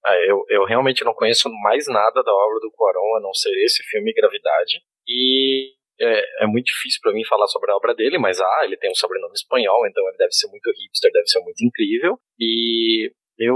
ah, 0.05 0.15
eu, 0.27 0.43
eu 0.49 0.65
realmente 0.65 1.03
não 1.03 1.13
conheço 1.13 1.49
mais 1.63 1.87
nada 1.87 2.23
da 2.23 2.33
obra 2.33 2.59
do 2.59 2.71
Cuarón, 2.71 3.17
a 3.17 3.21
não 3.21 3.33
ser 3.33 3.51
esse 3.63 3.83
filme 3.83 4.13
Gravidade. 4.13 4.81
E 5.07 5.73
é, 5.99 6.43
é 6.43 6.47
muito 6.47 6.65
difícil 6.65 6.99
para 7.01 7.13
mim 7.13 7.23
falar 7.25 7.47
sobre 7.47 7.71
a 7.71 7.75
obra 7.75 7.93
dele, 7.93 8.17
mas 8.17 8.39
ah, 8.39 8.61
ele 8.63 8.77
tem 8.77 8.91
um 8.91 8.95
sobrenome 8.95 9.33
espanhol, 9.33 9.85
então 9.87 10.07
ele 10.07 10.17
deve 10.17 10.31
ser 10.31 10.47
muito 10.47 10.69
hipster, 10.69 11.11
deve 11.11 11.27
ser 11.27 11.39
muito 11.41 11.63
incrível. 11.63 12.17
E 12.39 13.11
eu 13.37 13.55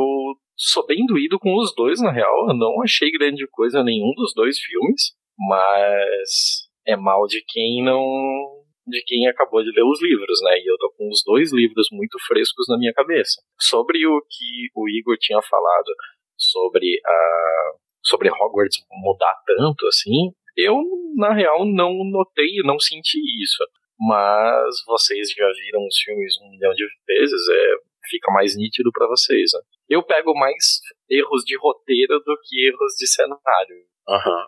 sou 0.56 0.86
bem 0.86 1.06
doído 1.06 1.40
com 1.40 1.56
os 1.56 1.74
dois, 1.76 2.02
na 2.02 2.12
real. 2.12 2.50
Eu 2.50 2.56
não 2.56 2.82
achei 2.82 3.12
grande 3.12 3.48
coisa 3.48 3.84
nenhum 3.84 4.14
dos 4.16 4.34
dois 4.34 4.60
filmes, 4.60 5.14
mas 5.38 6.68
é 6.86 6.96
mal 6.96 7.26
de 7.28 7.44
quem 7.46 7.84
não 7.84 8.66
de 8.88 9.04
quem 9.04 9.28
acabou 9.28 9.62
de 9.64 9.72
ler 9.72 9.84
os 9.84 10.02
livros, 10.02 10.40
né? 10.42 10.60
E 10.60 10.72
eu 10.72 10.78
tô 10.78 10.92
com 10.98 11.10
os 11.10 11.22
dois 11.26 11.52
livros 11.52 11.88
muito 11.92 12.18
frescos 12.26 12.66
na 12.70 12.78
minha 12.78 12.94
cabeça. 12.94 13.42
Sobre 13.60 14.06
o 14.08 14.22
que 14.22 14.70
o 14.76 14.90
Igor 14.90 15.18
tinha 15.20 15.42
falado 15.42 15.94
sobre 16.38 17.00
a 17.06 17.72
sobre 18.04 18.30
Hogwarts 18.30 18.78
mudar 18.90 19.36
tanto 19.46 19.86
assim, 19.88 20.32
eu 20.56 20.82
na 21.18 21.34
real 21.34 21.66
não 21.66 21.92
notei, 22.06 22.62
não 22.64 22.80
senti 22.80 23.20
isso. 23.44 23.64
Mas 24.00 24.76
vocês 24.86 25.30
já 25.32 25.48
viram 25.52 25.86
os 25.86 25.98
filmes 26.00 26.34
um 26.42 26.52
milhão 26.52 26.72
de 26.74 26.86
vezes, 27.06 27.50
é 27.50 27.88
fica 28.10 28.32
mais 28.32 28.56
nítido 28.56 28.92
para 28.92 29.08
vocês. 29.08 29.52
Né? 29.54 29.60
Eu 29.90 30.04
pego 30.04 30.34
mais 30.34 30.80
erros 31.10 31.44
de 31.46 31.58
roteiro 31.58 32.20
do 32.20 32.38
que 32.44 32.68
erros 32.68 32.94
de 32.98 33.08
cenário. 33.08 33.84
Aham. 34.08 34.46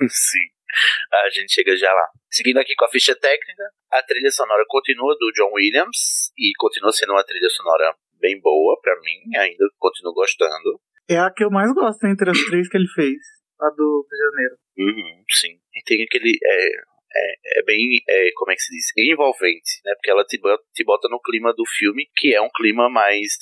Sim. 0.08 0.48
A 1.12 1.30
gente 1.30 1.52
chega 1.52 1.76
já 1.76 1.92
lá. 1.92 2.06
Seguindo 2.30 2.58
aqui 2.58 2.74
com 2.74 2.84
a 2.84 2.90
ficha 2.90 3.14
técnica, 3.14 3.64
a 3.90 4.02
trilha 4.02 4.30
sonora 4.30 4.64
continua 4.68 5.14
do 5.18 5.30
John 5.32 5.52
Williams 5.52 6.32
e 6.36 6.52
continua 6.58 6.92
sendo 6.92 7.12
uma 7.12 7.24
trilha 7.24 7.48
sonora 7.50 7.94
bem 8.18 8.40
boa 8.40 8.78
pra 8.80 8.94
mim, 9.00 9.36
ainda 9.36 9.64
continuo 9.78 10.14
gostando. 10.14 10.80
É 11.08 11.18
a 11.18 11.30
que 11.30 11.44
eu 11.44 11.50
mais 11.50 11.72
gosto 11.74 12.06
entre 12.06 12.30
as 12.30 12.38
três 12.44 12.68
que 12.68 12.76
ele 12.76 12.88
fez. 12.94 13.18
A 13.60 13.68
do 13.70 14.06
Prisioneiro. 14.08 14.56
Uhum, 14.78 15.24
sim. 15.28 15.58
E 15.74 15.82
tem 15.84 16.02
aquele. 16.02 16.38
É, 16.42 16.66
é, 17.14 17.60
é 17.60 17.62
bem. 17.64 18.02
É, 18.08 18.30
como 18.34 18.52
é 18.52 18.54
que 18.54 18.62
se 18.62 18.74
diz? 18.74 18.86
Envolvente, 18.96 19.80
né? 19.84 19.94
Porque 19.94 20.10
ela 20.10 20.24
te 20.24 20.38
bota, 20.40 20.62
te 20.72 20.84
bota 20.84 21.08
no 21.08 21.20
clima 21.20 21.52
do 21.52 21.64
filme, 21.66 22.08
que 22.16 22.34
é 22.34 22.40
um 22.40 22.50
clima 22.54 22.88
mais. 22.88 23.32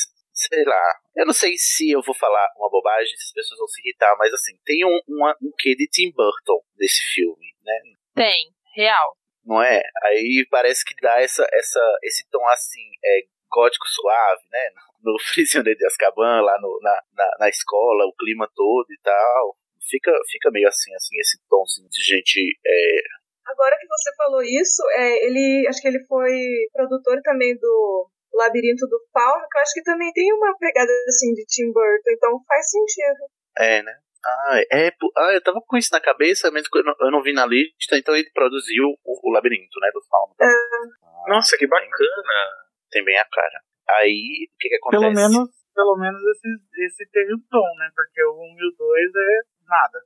Sei 0.48 0.64
lá. 0.64 0.94
Eu 1.14 1.26
não 1.26 1.34
sei 1.34 1.52
se 1.58 1.90
eu 1.90 2.00
vou 2.00 2.14
falar 2.14 2.48
uma 2.56 2.70
bobagem, 2.70 3.14
se 3.14 3.24
as 3.28 3.32
pessoas 3.32 3.58
vão 3.58 3.68
se 3.68 3.80
irritar, 3.82 4.16
mas 4.18 4.32
assim, 4.32 4.56
tem 4.64 4.86
um, 4.86 5.00
uma, 5.06 5.36
um 5.42 5.52
quê 5.58 5.74
de 5.74 5.86
Tim 5.86 6.10
Burton 6.12 6.62
nesse 6.78 7.02
filme, 7.12 7.54
né? 7.62 7.78
Tem, 8.14 8.48
real. 8.74 9.16
Não 9.44 9.62
é? 9.62 9.82
Aí 10.04 10.46
parece 10.50 10.82
que 10.82 10.94
dá 11.02 11.20
essa, 11.20 11.46
essa, 11.52 11.98
esse 12.02 12.26
tom 12.30 12.46
assim, 12.48 12.88
é, 13.04 13.20
gótico 13.50 13.86
suave, 13.86 14.42
né? 14.50 14.70
No 15.02 15.16
Prisioneiro 15.32 15.78
de 15.78 15.86
Azkaban, 15.86 16.42
lá 16.42 16.60
no, 16.60 16.78
na, 16.82 17.02
na, 17.14 17.30
na 17.40 17.48
escola, 17.48 18.04
o 18.04 18.14
clima 18.16 18.46
todo 18.54 18.86
e 18.90 18.98
tal. 19.02 19.56
Fica, 19.88 20.12
fica 20.30 20.50
meio 20.50 20.68
assim, 20.68 20.94
assim, 20.94 21.18
esse 21.18 21.38
tomzinho 21.48 21.88
de 21.88 22.02
gente. 22.02 22.58
É... 22.66 23.00
Agora 23.46 23.78
que 23.80 23.86
você 23.86 24.14
falou 24.14 24.42
isso, 24.42 24.82
é, 24.90 25.26
ele 25.26 25.66
acho 25.68 25.80
que 25.80 25.88
ele 25.88 26.04
foi 26.06 26.38
produtor 26.74 27.18
também 27.22 27.56
do 27.56 28.10
Labirinto 28.34 28.86
do 28.86 29.00
Fauno, 29.12 29.46
que 29.50 29.58
eu 29.58 29.62
acho 29.62 29.74
que 29.74 29.82
também 29.82 30.12
tem 30.12 30.32
uma 30.32 30.56
pegada 30.56 30.90
assim 31.08 31.32
de 31.34 31.44
Tim 31.46 31.72
Burton, 31.72 32.10
então 32.10 32.40
faz 32.46 32.70
sentido. 32.70 33.26
É, 33.58 33.82
né? 33.82 33.92
Ah, 34.24 34.60
é, 34.70 34.92
ah, 35.16 35.32
eu 35.32 35.42
tava 35.42 35.60
com 35.66 35.76
isso 35.76 35.88
na 35.92 36.00
cabeça, 36.00 36.50
mas 36.50 36.64
eu 36.74 36.84
não, 36.84 36.94
eu 37.00 37.10
não 37.10 37.22
vi 37.22 37.32
na 37.32 37.46
lista, 37.46 37.96
então 37.96 38.14
ele 38.14 38.30
produziu 38.34 38.84
o, 39.02 39.28
o 39.28 39.32
Labirinto, 39.32 39.80
né, 39.80 39.90
do 39.92 40.02
Fauno. 40.08 40.34
É. 40.40 40.46
Ah, 40.46 41.28
Nossa, 41.28 41.56
que 41.56 41.66
bacana. 41.66 41.90
Tem 42.90 43.04
bem 43.04 43.18
a 43.18 43.24
cara. 43.24 43.60
Aí, 43.88 44.48
o 44.52 44.56
que 44.58 44.68
que 44.68 44.76
acontece? 44.76 45.00
Pelo 45.00 45.14
menos, 45.14 45.50
pelo 45.74 45.96
menos 45.96 46.20
esse, 46.22 46.48
esse 46.84 47.10
teve 47.10 47.34
o 47.34 47.40
tom, 47.50 47.74
né? 47.78 47.90
Porque 47.94 48.22
o 48.22 48.34
1 48.34 48.56
e 48.58 48.68
o 48.68 48.76
2 48.76 49.10
é 49.16 49.40
nada. 49.66 49.98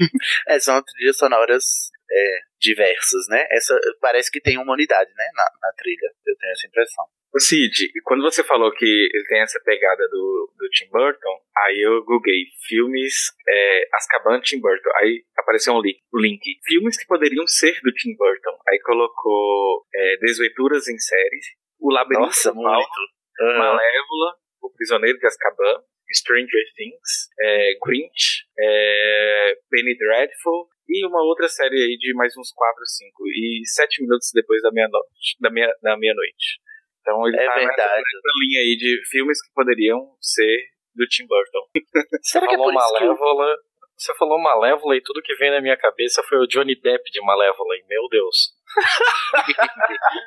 É, 0.48 0.58
são 0.58 0.82
trilhas 0.82 1.16
sonoras 1.16 1.90
é, 2.10 2.40
diversas, 2.60 3.26
né? 3.28 3.46
Essa 3.50 3.78
parece 4.00 4.30
que 4.30 4.40
tem 4.40 4.58
uma 4.58 4.72
unidade, 4.72 5.10
né, 5.16 5.24
na, 5.34 5.44
na 5.62 5.72
trilha. 5.76 6.10
Eu 6.26 6.36
tenho 6.36 6.52
essa 6.52 6.66
impressão. 6.66 7.04
O 7.32 7.38
Cid, 7.38 7.92
quando 8.02 8.22
você 8.22 8.42
falou 8.42 8.72
que 8.72 8.84
ele 8.84 9.24
tem 9.28 9.40
essa 9.40 9.60
pegada 9.64 10.08
do, 10.08 10.52
do 10.58 10.68
Tim 10.70 10.88
Burton, 10.90 11.40
aí 11.58 11.80
eu 11.80 12.04
googlei 12.04 12.46
filmes 12.66 13.32
é, 13.48 13.88
Azkaban 13.94 14.40
Tim 14.40 14.60
Burton. 14.60 14.90
Aí 14.96 15.22
apareceu 15.38 15.74
um 15.74 15.80
link, 15.80 16.00
link. 16.12 16.40
Filmes 16.66 16.98
que 16.98 17.06
poderiam 17.06 17.46
ser 17.46 17.80
do 17.82 17.92
Tim 17.92 18.16
Burton. 18.16 18.58
Aí 18.68 18.80
colocou 18.80 19.86
é, 19.94 20.16
Desventuras 20.16 20.88
em 20.88 20.98
séries, 20.98 21.46
O 21.78 21.92
Labirinto 21.92 22.26
Nossa, 22.26 22.50
do 22.50 22.56
muito. 22.56 23.00
Aham. 23.40 23.58
Malévola, 23.58 24.34
O 24.60 24.70
Prisioneiro 24.70 25.18
de 25.18 25.26
Azkaban, 25.26 25.84
Stranger 26.12 26.64
Things, 26.76 27.28
é, 27.40 27.74
Grinch, 27.84 28.44
é, 28.58 29.54
Penny 29.70 29.96
Dreadful 29.96 30.68
e 30.88 31.06
uma 31.06 31.22
outra 31.22 31.48
série 31.48 31.76
aí 31.76 31.96
de 31.96 32.12
mais 32.14 32.36
uns 32.36 32.50
4, 32.52 32.84
5 32.84 33.26
e 33.28 33.62
7 33.64 34.02
minutos 34.02 34.30
depois 34.34 34.60
da 34.62 34.70
meia-noite. 34.72 35.36
Da 35.40 35.50
meia, 35.50 35.72
da 35.82 35.96
meia-noite. 35.96 36.58
Então 37.00 37.26
ele 37.26 37.36
É 37.36 37.46
tá 37.46 37.54
nessa, 37.56 37.66
verdade. 37.66 38.02
nessa 38.02 38.32
linha 38.42 38.60
aí 38.60 38.76
de 38.76 39.00
filmes 39.10 39.40
que 39.40 39.52
poderiam 39.54 40.16
ser 40.20 40.64
do 40.94 41.06
Tim 41.06 41.26
Burton. 41.26 41.66
Será 42.22 42.46
que 42.46 42.54
é 42.54 42.58
falou 42.58 42.72
por 42.72 42.78
isso 42.80 42.98
que. 42.98 43.70
Você 44.00 44.14
falou 44.14 44.40
Malévola 44.40 44.96
e 44.96 45.02
tudo 45.02 45.20
que 45.20 45.34
vem 45.34 45.50
na 45.50 45.60
minha 45.60 45.76
cabeça 45.76 46.22
foi 46.22 46.38
o 46.38 46.46
Johnny 46.46 46.74
Depp 46.74 47.04
de 47.10 47.20
Malévola. 47.20 47.76
E 47.76 47.84
meu 47.86 48.08
Deus. 48.08 48.54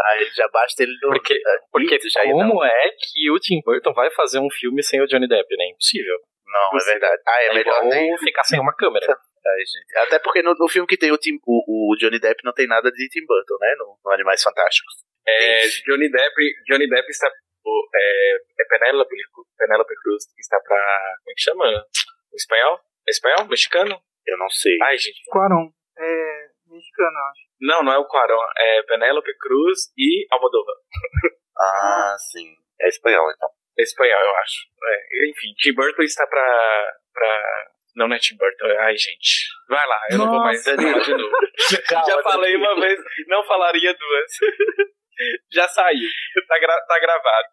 Ah, 0.00 0.16
ele 0.16 0.30
já 0.30 0.48
basta 0.48 0.82
ele 0.82 0.96
do. 1.00 1.08
Porque, 1.08 1.40
ah, 1.44 1.58
porque 1.72 1.98
já 2.08 2.22
como 2.22 2.64
é 2.64 2.90
que 2.90 3.30
o 3.30 3.38
Tim 3.38 3.60
Burton 3.64 3.92
vai 3.92 4.10
fazer 4.10 4.38
um 4.38 4.50
filme 4.50 4.82
sem 4.82 5.00
o 5.00 5.06
Johnny 5.06 5.28
Depp, 5.28 5.56
né? 5.56 5.66
Impossível. 5.70 6.16
Não, 6.46 6.78
é 6.80 6.84
verdade. 6.84 7.22
Ah, 7.26 7.42
é, 7.42 7.46
É, 7.48 7.54
melhor 7.54 7.84
nem. 7.84 8.16
ficar 8.18 8.44
sem 8.44 8.60
uma 8.60 8.74
câmera. 8.74 9.06
Ai, 9.46 9.58
gente. 9.60 9.98
Até 10.06 10.18
porque 10.18 10.42
no, 10.42 10.54
no 10.54 10.68
filme 10.68 10.86
que 10.86 10.96
tem 10.96 11.12
o, 11.12 11.18
Tim, 11.18 11.38
o, 11.46 11.92
o 11.92 11.96
Johnny 11.96 12.18
Depp 12.18 12.42
não 12.44 12.52
tem 12.52 12.66
nada 12.66 12.90
de 12.90 13.08
Tim 13.08 13.24
Burton, 13.26 13.56
né? 13.60 13.74
No, 13.78 13.98
no 14.04 14.12
Animais 14.12 14.42
Fantásticos. 14.42 14.94
É. 15.26 15.66
Johnny 15.86 16.10
Depp, 16.10 16.34
Johnny 16.66 16.88
Depp 16.88 17.08
está 17.10 17.28
é, 17.28 18.36
é 18.60 18.64
Penélope, 18.64 19.14
Penélope 19.58 19.94
Cruz 20.02 20.24
que 20.34 20.40
está 20.40 20.58
pra 20.60 20.76
como 21.18 21.30
é 21.30 21.34
que 21.34 21.42
chama? 21.42 21.64
O 22.32 22.36
espanhol? 22.36 22.80
É 23.06 23.10
espanhol? 23.10 23.46
Mexicano? 23.46 24.00
Eu 24.26 24.38
não 24.38 24.48
sei. 24.48 24.78
Ai, 24.82 24.96
gente. 24.96 25.20
Quaron. 25.30 25.70
É 25.98 26.47
mexicano, 26.78 27.10
eu 27.18 27.24
acho. 27.24 27.40
Não, 27.60 27.82
não 27.82 27.92
é 27.92 27.98
o 27.98 28.06
Quaron, 28.06 28.40
é 28.56 28.82
Penélope 28.84 29.36
Cruz 29.38 29.90
e 29.98 30.26
Almodóvar. 30.32 30.74
Ah, 31.60 32.14
sim. 32.30 32.54
É 32.80 32.86
espanhol, 32.86 33.28
então. 33.32 33.48
É 33.76 33.82
espanhol, 33.82 34.20
eu 34.20 34.36
acho. 34.36 34.58
É, 34.80 35.28
enfim, 35.28 35.52
Tim 35.58 35.72
Burton 35.74 36.02
está 36.02 36.24
pra, 36.24 36.92
pra. 37.12 37.66
Não, 37.96 38.06
não 38.06 38.14
é 38.14 38.18
Tim 38.20 38.36
Burton. 38.36 38.66
Ai, 38.78 38.96
gente. 38.96 39.48
Vai 39.68 39.84
lá, 39.88 40.00
eu 40.12 40.18
não 40.18 40.28
vou 40.28 40.38
mais 40.38 40.64
Nossa. 40.64 40.80
falar 40.80 41.00
de 41.00 41.14
novo. 41.16 41.32
Já 42.08 42.22
falei 42.22 42.54
uma 42.54 42.80
vez, 42.80 43.00
não 43.26 43.42
falaria 43.42 43.92
duas. 43.92 44.30
Já 45.52 45.66
saiu. 45.66 46.08
Tá, 46.46 46.60
gra- 46.60 46.80
tá 46.86 47.00
gravado. 47.00 47.48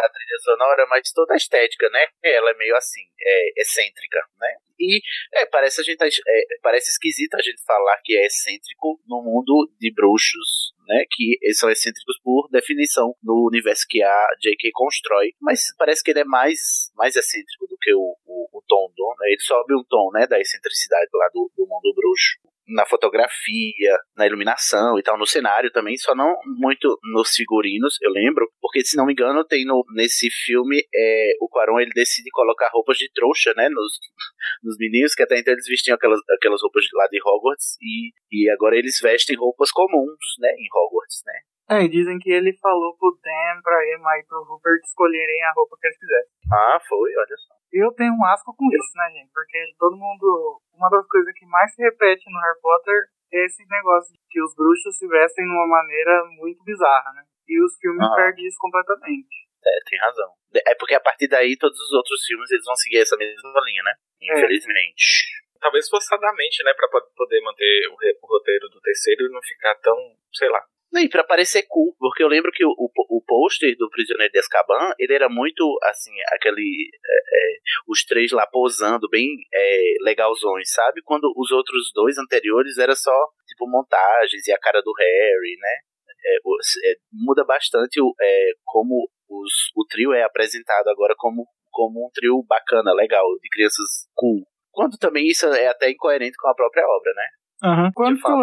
Da 0.00 0.08
trilha 0.08 0.38
sonora, 0.42 0.86
mas 0.88 1.12
toda 1.12 1.34
a 1.34 1.36
estética, 1.36 1.88
né? 1.90 2.06
Ela 2.22 2.50
é 2.50 2.54
meio 2.54 2.76
assim, 2.76 3.02
é, 3.20 3.60
excêntrica, 3.60 4.20
né? 4.38 4.54
E 4.78 5.00
é, 5.34 5.46
parece 5.46 5.82
a 5.82 5.84
gente 5.84 6.02
é, 6.02 6.42
parece 6.62 6.90
esquisito 6.90 7.34
a 7.34 7.42
gente 7.42 7.62
falar 7.66 8.00
que 8.02 8.16
é 8.16 8.24
excêntrico 8.24 8.98
no 9.06 9.22
mundo 9.22 9.70
de 9.78 9.92
bruxos, 9.92 10.72
né? 10.86 11.04
Que 11.10 11.38
são 11.52 11.70
excêntricos 11.70 12.18
por 12.22 12.48
definição 12.50 13.14
no 13.22 13.46
universo 13.46 13.84
que 13.88 14.02
a 14.02 14.26
J.K. 14.40 14.70
constrói, 14.72 15.32
mas 15.40 15.74
parece 15.76 16.02
que 16.02 16.10
ele 16.10 16.20
é 16.20 16.24
mais 16.24 16.90
mais 16.96 17.14
excêntrico 17.14 17.66
do 17.66 17.76
que 17.76 17.94
o, 17.94 18.16
o, 18.24 18.58
o 18.58 18.62
tom 18.66 18.90
do, 18.96 19.14
né? 19.20 19.28
Ele 19.28 19.40
sobe 19.40 19.74
um 19.74 19.84
tom, 19.84 20.10
né? 20.12 20.26
Da 20.26 20.40
excentricidade 20.40 21.10
lá 21.12 21.28
do, 21.34 21.50
do 21.54 21.66
mundo 21.66 21.92
bruxo 21.94 22.40
na 22.74 22.86
fotografia, 22.86 23.98
na 24.16 24.26
iluminação 24.26 24.98
e 24.98 25.02
tal, 25.02 25.18
no 25.18 25.26
cenário 25.26 25.70
também, 25.70 25.96
só 25.96 26.14
não 26.14 26.34
muito 26.58 26.98
nos 27.12 27.30
figurinos, 27.34 27.96
eu 28.00 28.10
lembro, 28.10 28.48
porque 28.60 28.84
se 28.84 28.96
não 28.96 29.06
me 29.06 29.12
engano 29.12 29.44
tem 29.44 29.64
no, 29.64 29.84
nesse 29.94 30.28
filme 30.44 30.82
é, 30.94 31.32
o 31.40 31.48
Quaron 31.48 31.80
ele 31.80 31.90
decide 31.94 32.30
colocar 32.30 32.70
roupas 32.72 32.96
de 32.96 33.10
trouxa, 33.12 33.52
né, 33.56 33.68
nos, 33.68 33.98
nos 34.62 34.76
meninos, 34.78 35.14
que 35.14 35.22
até 35.22 35.38
então 35.38 35.52
eles 35.52 35.66
vestiam 35.66 35.94
aquelas, 35.94 36.20
aquelas 36.36 36.62
roupas 36.62 36.84
de 36.84 36.96
lá 36.96 37.06
de 37.08 37.20
Hogwarts 37.20 37.76
e, 37.80 38.12
e 38.32 38.50
agora 38.50 38.76
eles 38.76 38.98
vestem 39.00 39.36
roupas 39.36 39.70
comuns, 39.70 40.36
né, 40.40 40.50
em 40.50 40.68
Hogwarts, 40.72 41.22
né. 41.26 41.34
É, 41.70 41.84
e 41.84 41.88
dizem 41.88 42.18
que 42.18 42.32
ele 42.32 42.52
falou 42.60 42.96
pro 42.98 43.16
Dan, 43.22 43.62
pra 43.62 43.78
Emma 43.94 44.18
e 44.18 44.26
pro 44.26 44.42
Rupert 44.42 44.80
escolherem 44.82 45.42
a 45.44 45.52
roupa 45.54 45.76
que 45.80 45.86
eles 45.86 45.98
quisessem. 45.98 46.32
Ah, 46.52 46.80
foi, 46.88 47.14
olha 47.14 47.36
só. 47.46 47.59
Eu 47.72 47.92
tenho 47.94 48.12
um 48.12 48.24
asco 48.26 48.54
com 48.56 48.66
isso, 48.66 48.92
né, 48.96 49.10
gente? 49.14 49.30
Porque 49.32 49.58
todo 49.78 49.96
mundo. 49.96 50.60
Uma 50.74 50.88
das 50.90 51.06
coisas 51.06 51.32
que 51.34 51.46
mais 51.46 51.72
se 51.74 51.82
repete 51.82 52.24
no 52.30 52.40
Harry 52.40 52.60
Potter 52.60 52.98
é 53.32 53.44
esse 53.44 53.62
negócio 53.68 54.12
de 54.12 54.18
que 54.28 54.42
os 54.42 54.54
bruxos 54.56 54.96
se 54.98 55.06
vestem 55.06 55.44
de 55.44 55.50
uma 55.50 55.66
maneira 55.68 56.24
muito 56.40 56.64
bizarra, 56.64 57.12
né? 57.14 57.22
E 57.46 57.62
os 57.62 57.76
filmes 57.78 58.02
Ah. 58.02 58.14
perdem 58.16 58.46
isso 58.46 58.56
completamente. 58.58 59.46
É, 59.64 59.70
tem 59.88 59.98
razão. 60.00 60.30
É 60.66 60.74
porque 60.74 60.94
a 60.94 61.00
partir 61.00 61.28
daí 61.28 61.56
todos 61.56 61.78
os 61.78 61.92
outros 61.92 62.24
filmes 62.24 62.50
eles 62.50 62.64
vão 62.64 62.74
seguir 62.76 63.02
essa 63.02 63.16
mesma 63.16 63.60
linha, 63.66 63.82
né? 63.84 63.92
Infelizmente. 64.22 65.30
Talvez 65.60 65.88
forçadamente, 65.88 66.64
né? 66.64 66.72
Pra 66.74 66.88
po- 66.88 67.12
poder 67.14 67.40
manter 67.42 67.88
o 68.22 68.26
roteiro 68.26 68.68
do 68.70 68.80
terceiro 68.80 69.26
e 69.26 69.32
não 69.32 69.40
ficar 69.42 69.74
tão, 69.76 69.94
sei 70.32 70.48
lá. 70.48 70.64
Não, 70.92 71.00
e 71.00 71.08
pra 71.08 71.22
parecer 71.22 71.64
cool, 71.68 71.94
porque 71.98 72.22
eu 72.22 72.28
lembro 72.28 72.50
que 72.50 72.64
o, 72.64 72.70
o, 72.70 72.90
o 73.08 73.22
pôster 73.24 73.76
do 73.76 73.88
Prisioneiro 73.90 74.32
de 74.32 74.38
Azkaban, 74.40 74.92
ele 74.98 75.14
era 75.14 75.28
muito, 75.28 75.78
assim, 75.84 76.10
aquele... 76.32 76.90
é, 76.92 77.16
é, 77.16 77.56
os 77.86 78.04
três 78.04 78.32
lá 78.32 78.46
posando, 78.46 79.08
bem 79.08 79.28
é, 79.54 79.94
legalzões, 80.02 80.72
sabe? 80.72 81.00
Quando 81.04 81.32
os 81.36 81.52
outros 81.52 81.90
dois 81.94 82.18
anteriores 82.18 82.76
era 82.78 82.96
só, 82.96 83.16
tipo, 83.46 83.68
montagens 83.68 84.46
e 84.46 84.52
a 84.52 84.58
cara 84.58 84.80
do 84.82 84.92
Harry, 84.98 85.56
né? 85.60 85.76
É, 86.24 86.90
é, 86.90 86.96
muda 87.12 87.44
bastante 87.44 88.00
o, 88.00 88.14
é, 88.20 88.50
como 88.64 89.08
os, 89.28 89.52
o 89.76 89.86
trio 89.86 90.12
é 90.12 90.22
apresentado 90.22 90.88
agora 90.88 91.14
como, 91.16 91.46
como 91.70 92.06
um 92.06 92.10
trio 92.12 92.44
bacana, 92.46 92.92
legal, 92.92 93.24
de 93.40 93.48
crianças 93.48 94.08
cool. 94.14 94.42
Quando 94.72 94.98
também 94.98 95.26
isso 95.26 95.46
é 95.46 95.68
até 95.68 95.90
incoerente 95.90 96.36
com 96.36 96.48
a 96.48 96.54
própria 96.54 96.84
obra, 96.84 97.12
né? 97.14 97.26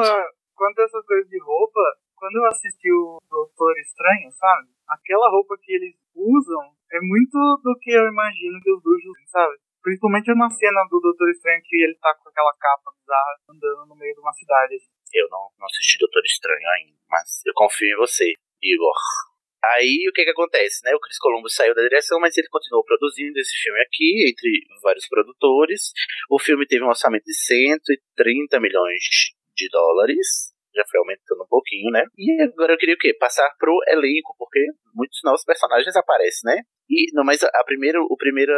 A, 0.02 0.24
quanto 0.56 0.80
a 0.80 0.84
essas 0.84 1.06
coisas 1.06 1.30
de 1.30 1.40
roupa, 1.42 1.80
quando 2.18 2.36
eu 2.38 2.46
assisti 2.50 2.92
o 2.92 3.22
Doutor 3.30 3.74
Estranho, 3.80 4.32
sabe? 4.34 4.68
Aquela 4.90 5.30
roupa 5.30 5.56
que 5.62 5.72
eles 5.72 5.96
usam 6.16 6.74
é 6.92 7.00
muito 7.00 7.38
do 7.64 7.78
que 7.80 7.92
eu 7.92 8.08
imagino 8.10 8.60
que 8.62 8.72
os 8.74 8.82
bruxos, 8.82 9.14
sabe? 9.30 9.56
Principalmente 9.82 10.34
na 10.36 10.50
cena 10.50 10.84
do 10.90 11.00
Doutor 11.00 11.30
Estranho 11.30 11.62
que 11.64 11.78
ele 11.78 11.96
tá 12.02 12.14
com 12.16 12.30
aquela 12.30 12.54
capa 12.60 12.92
bizarra 12.98 13.34
andando 13.50 13.86
no 13.88 13.96
meio 13.96 14.14
de 14.14 14.20
uma 14.20 14.34
cidade. 14.34 14.76
Eu 15.14 15.30
não, 15.30 15.48
não 15.58 15.66
assisti 15.68 15.98
Doutor 16.00 16.26
Estranho 16.26 16.68
ainda, 16.76 16.98
mas 17.10 17.42
eu 17.46 17.54
confio 17.56 17.94
em 17.94 17.98
você, 17.98 18.34
Igor. 18.62 18.98
Aí 19.64 20.06
o 20.08 20.14
que 20.14 20.24
que 20.24 20.32
acontece, 20.32 20.84
né? 20.84 20.94
O 20.96 21.00
Chris 21.00 21.20
Columbus 21.20 21.56
saiu 21.56 21.76
da 21.76 21.82
direção, 21.82 22.20
mas 22.20 22.38
ele 22.38 22.48
continuou 22.50 22.84
produzindo 22.84 23.38
esse 23.40 23.56
filme 23.62 23.80
aqui, 23.82 24.30
entre 24.30 24.66
vários 24.82 25.08
produtores. 25.08 25.92
O 26.30 26.40
filme 26.40 26.66
teve 26.66 26.84
um 26.84 26.90
orçamento 26.90 27.26
de 27.26 27.34
130 27.34 28.60
milhões 28.60 29.04
de 29.56 29.70
dólares. 29.70 30.54
Já 30.78 30.84
foi 30.86 31.00
aumentando 31.00 31.42
um 31.42 31.50
pouquinho, 31.50 31.90
né? 31.90 32.06
E 32.16 32.42
agora 32.44 32.74
eu 32.74 32.78
queria 32.78 32.94
o 32.94 32.98
quê? 32.98 33.16
Passar 33.20 33.50
pro 33.58 33.74
elenco, 33.88 34.36
porque 34.38 34.64
muitos 34.94 35.20
novos 35.24 35.44
personagens 35.44 35.96
aparecem, 35.96 36.54
né? 36.54 36.62
E, 36.88 37.10
não, 37.14 37.26
mas 37.26 37.42
a, 37.42 37.64
primeiro, 37.66 38.06
o, 38.08 38.16
primeira, 38.16 38.54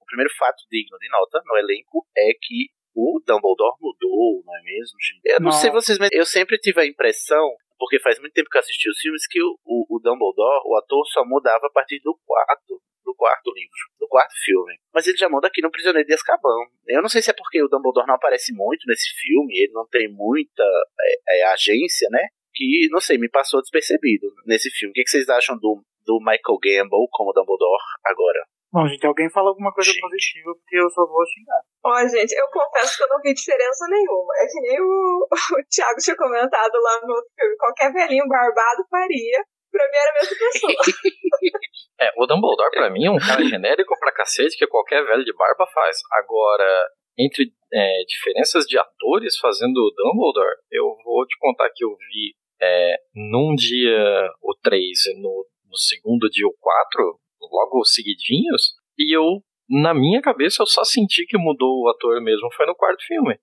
o 0.00 0.04
primeiro 0.06 0.30
fato 0.38 0.62
digno 0.70 0.96
de 0.98 1.08
nota 1.10 1.42
no 1.44 1.56
elenco 1.58 2.06
é 2.16 2.30
que 2.40 2.70
o 2.94 3.20
Dumbledore 3.26 3.76
mudou, 3.80 4.42
não 4.46 4.56
é 4.56 4.62
mesmo? 4.62 4.96
Eu 5.24 5.40
não 5.40 5.46
Nossa. 5.46 5.60
sei 5.60 5.70
vocês, 5.70 5.98
mas 5.98 6.08
eu 6.12 6.24
sempre 6.24 6.56
tive 6.56 6.80
a 6.80 6.86
impressão, 6.86 7.50
porque 7.78 8.00
faz 8.00 8.18
muito 8.18 8.32
tempo 8.32 8.48
que 8.50 8.56
eu 8.56 8.60
assisti 8.60 8.88
os 8.88 8.98
filmes, 8.98 9.26
que 9.26 9.42
o, 9.42 9.56
o, 9.64 10.00
Dumbledore, 10.00 10.62
o 10.64 10.76
ator, 10.76 11.06
só 11.08 11.24
mudava 11.24 11.66
a 11.66 11.70
partir 11.70 12.00
do 12.00 12.18
quarto, 12.24 12.80
do 13.04 13.14
quarto 13.14 13.52
livro, 13.54 13.76
do 13.98 14.08
quarto 14.08 14.32
filme. 14.44 14.78
Mas 14.92 15.06
ele 15.06 15.16
já 15.16 15.28
muda 15.28 15.48
aqui 15.48 15.60
no 15.62 15.70
Prisioneiro 15.70 16.06
de 16.06 16.14
Azkaban. 16.14 16.66
Eu 16.86 17.02
não 17.02 17.08
sei 17.08 17.22
se 17.22 17.30
é 17.30 17.34
porque 17.34 17.62
o 17.62 17.68
Dumbledore 17.68 18.06
não 18.06 18.14
aparece 18.14 18.52
muito 18.54 18.86
nesse 18.86 19.08
filme, 19.20 19.58
ele 19.58 19.72
não 19.72 19.86
tem 19.86 20.08
muita 20.08 20.62
é, 21.00 21.40
é, 21.40 21.52
agência, 21.52 22.08
né? 22.10 22.28
Que, 22.54 22.88
não 22.90 23.00
sei, 23.00 23.18
me 23.18 23.28
passou 23.28 23.60
despercebido 23.60 24.26
nesse 24.46 24.70
filme. 24.70 24.90
O 24.90 24.94
que, 24.94 25.02
que 25.02 25.10
vocês 25.10 25.28
acham 25.28 25.56
do, 25.58 25.84
do 26.06 26.18
Michael 26.20 26.58
Gambon 26.62 27.06
como 27.10 27.32
Dumbledore 27.32 27.82
agora? 28.04 28.46
Bom, 28.76 28.86
gente, 28.88 29.06
alguém 29.06 29.30
fala 29.30 29.48
alguma 29.48 29.72
coisa 29.72 29.88
Gente. 29.88 30.02
positiva, 30.02 30.52
porque 30.52 30.76
eu 30.76 30.90
só 30.90 31.06
vou 31.06 31.24
xingar. 31.24 31.62
Ó, 31.82 31.96
gente, 32.06 32.36
eu 32.36 32.46
confesso 32.52 32.98
que 32.98 33.04
eu 33.04 33.08
não 33.08 33.20
vi 33.24 33.32
diferença 33.32 33.88
nenhuma. 33.88 34.34
É 34.36 34.44
que 34.44 34.60
nem 34.60 34.76
o, 34.78 35.24
o 35.32 35.64
Thiago 35.64 35.96
tinha 35.96 36.16
comentado 36.16 36.76
lá 36.84 37.00
no 37.00 37.14
outro 37.14 37.30
filme. 37.32 37.56
Qualquer 37.56 37.90
velhinho 37.90 38.28
barbado 38.28 38.84
faria. 38.90 39.40
Pra 39.72 39.84
mim 39.88 39.96
era 39.96 40.10
a 40.10 40.14
mesma 40.20 40.36
pessoa. 40.36 40.76
É, 41.98 42.12
o 42.18 42.26
Dumbledore 42.26 42.70
pra 42.72 42.90
mim 42.90 43.06
é 43.06 43.10
um 43.10 43.16
cara 43.16 43.42
genérico 43.42 43.98
pra 43.98 44.12
cacete 44.12 44.58
que 44.58 44.66
qualquer 44.66 45.02
velho 45.06 45.24
de 45.24 45.32
barba 45.32 45.66
faz. 45.72 45.96
Agora, 46.12 46.90
entre 47.18 47.50
é, 47.72 48.04
diferenças 48.06 48.66
de 48.66 48.78
atores 48.78 49.38
fazendo 49.38 49.78
o 49.78 49.90
Dumbledore, 49.96 50.58
eu 50.70 50.84
vou 51.02 51.26
te 51.26 51.38
contar 51.38 51.70
que 51.74 51.82
eu 51.82 51.96
vi 51.96 52.34
é, 52.60 52.96
num 53.14 53.54
dia 53.54 54.30
o 54.42 54.54
3 54.62 55.06
e 55.06 55.22
no, 55.22 55.46
no 55.70 55.76
segundo 55.78 56.28
dia 56.28 56.46
o 56.46 56.54
4, 56.60 57.18
logo 57.40 57.84
seguidinhos, 57.84 58.74
e 58.98 59.16
eu, 59.16 59.42
na 59.68 59.94
minha 59.94 60.20
cabeça, 60.20 60.62
eu 60.62 60.66
só 60.66 60.84
senti 60.84 61.26
que 61.26 61.38
mudou 61.38 61.82
o 61.82 61.88
ator 61.88 62.20
mesmo, 62.22 62.52
foi 62.52 62.66
no 62.66 62.74
quarto 62.74 63.04
filme. 63.04 63.38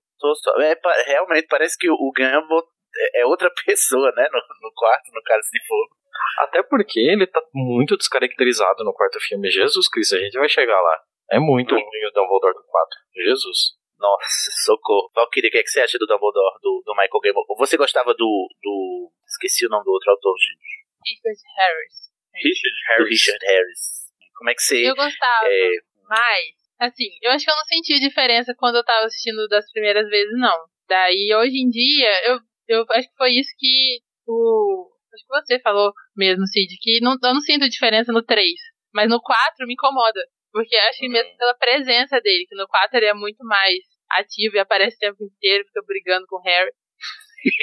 É, 0.58 0.74
realmente 1.06 1.46
parece 1.48 1.76
que 1.78 1.90
o, 1.90 1.94
o 1.94 2.12
Gambon 2.12 2.62
é, 2.96 3.20
é 3.22 3.26
outra 3.26 3.50
pessoa, 3.66 4.12
né? 4.12 4.28
No, 4.32 4.38
no 4.38 4.72
quarto, 4.74 5.12
no 5.12 5.22
Cálice 5.22 5.50
de 5.50 5.66
Fogo. 5.66 5.96
Até 6.38 6.62
porque 6.62 7.00
ele 7.00 7.26
tá 7.26 7.42
muito 7.52 7.96
descaracterizado 7.96 8.84
no 8.84 8.92
quarto 8.92 9.20
filme. 9.20 9.50
Jesus 9.50 9.88
Cristo, 9.88 10.16
a 10.16 10.20
gente 10.20 10.38
vai 10.38 10.48
chegar 10.48 10.80
lá. 10.80 11.00
É 11.30 11.38
muito 11.38 11.74
ruim 11.74 12.06
o 12.08 12.12
Dumbledore 12.12 12.54
do 12.54 12.64
4. 12.64 12.98
Jesus. 13.24 13.58
Nossa, 13.98 14.50
socorro. 14.64 15.10
Valkyrie, 15.14 15.48
o 15.48 15.52
que, 15.52 15.58
é 15.58 15.62
que 15.62 15.68
você 15.68 15.80
acha 15.80 15.98
do 15.98 16.06
Dumbledore, 16.06 16.60
do, 16.60 16.82
do 16.84 16.92
Michael 16.92 17.20
Gambon? 17.22 17.42
Você 17.58 17.76
gostava 17.76 18.12
do, 18.14 18.48
do... 18.62 19.10
Esqueci 19.26 19.66
o 19.66 19.68
nome 19.68 19.84
do 19.84 19.92
outro 19.92 20.10
autor, 20.10 20.34
gente. 20.38 20.84
Richard 21.06 21.40
Harris. 21.56 22.13
Richard 22.42 22.98
Do 22.98 23.04
Richard 23.04 23.46
Harris. 23.46 24.04
Como 24.36 24.50
é 24.50 24.54
que 24.54 24.62
você... 24.62 24.88
Eu 24.88 24.94
gostava, 24.94 25.46
é, 25.46 25.76
mas, 26.08 26.54
assim, 26.80 27.08
eu 27.22 27.30
acho 27.32 27.44
que 27.44 27.50
eu 27.50 27.56
não 27.56 27.64
senti 27.64 27.98
diferença 28.00 28.54
quando 28.56 28.76
eu 28.76 28.84
tava 28.84 29.06
assistindo 29.06 29.48
das 29.48 29.70
primeiras 29.72 30.08
vezes, 30.08 30.32
não. 30.38 30.56
Daí, 30.88 31.34
hoje 31.34 31.56
em 31.56 31.68
dia, 31.68 32.10
eu, 32.28 32.38
eu 32.68 32.86
acho 32.90 33.08
que 33.08 33.16
foi 33.16 33.32
isso 33.32 33.50
que 33.58 34.00
o. 34.26 34.90
Acho 35.14 35.24
que 35.24 35.46
você 35.46 35.60
falou 35.60 35.92
mesmo, 36.16 36.46
Cid, 36.46 36.76
que 36.80 37.00
não, 37.00 37.12
eu 37.12 37.34
não 37.34 37.40
sinto 37.40 37.68
diferença 37.68 38.12
no 38.12 38.22
3. 38.22 38.50
Mas 38.92 39.08
no 39.08 39.20
4 39.20 39.66
me 39.66 39.74
incomoda. 39.74 40.20
Porque 40.52 40.74
eu 40.74 40.82
acho 40.82 40.98
que 40.98 41.08
mesmo 41.08 41.36
pela 41.36 41.54
presença 41.54 42.20
dele, 42.20 42.46
que 42.48 42.56
no 42.56 42.66
4 42.66 42.96
ele 42.98 43.06
é 43.06 43.14
muito 43.14 43.44
mais 43.44 43.74
ativo 44.10 44.56
e 44.56 44.58
aparece 44.58 44.96
o 44.96 44.98
tempo 45.00 45.24
inteiro, 45.24 45.64
fica 45.66 45.82
brigando 45.86 46.26
com 46.28 46.36
o 46.36 46.42
Harry. 46.42 46.70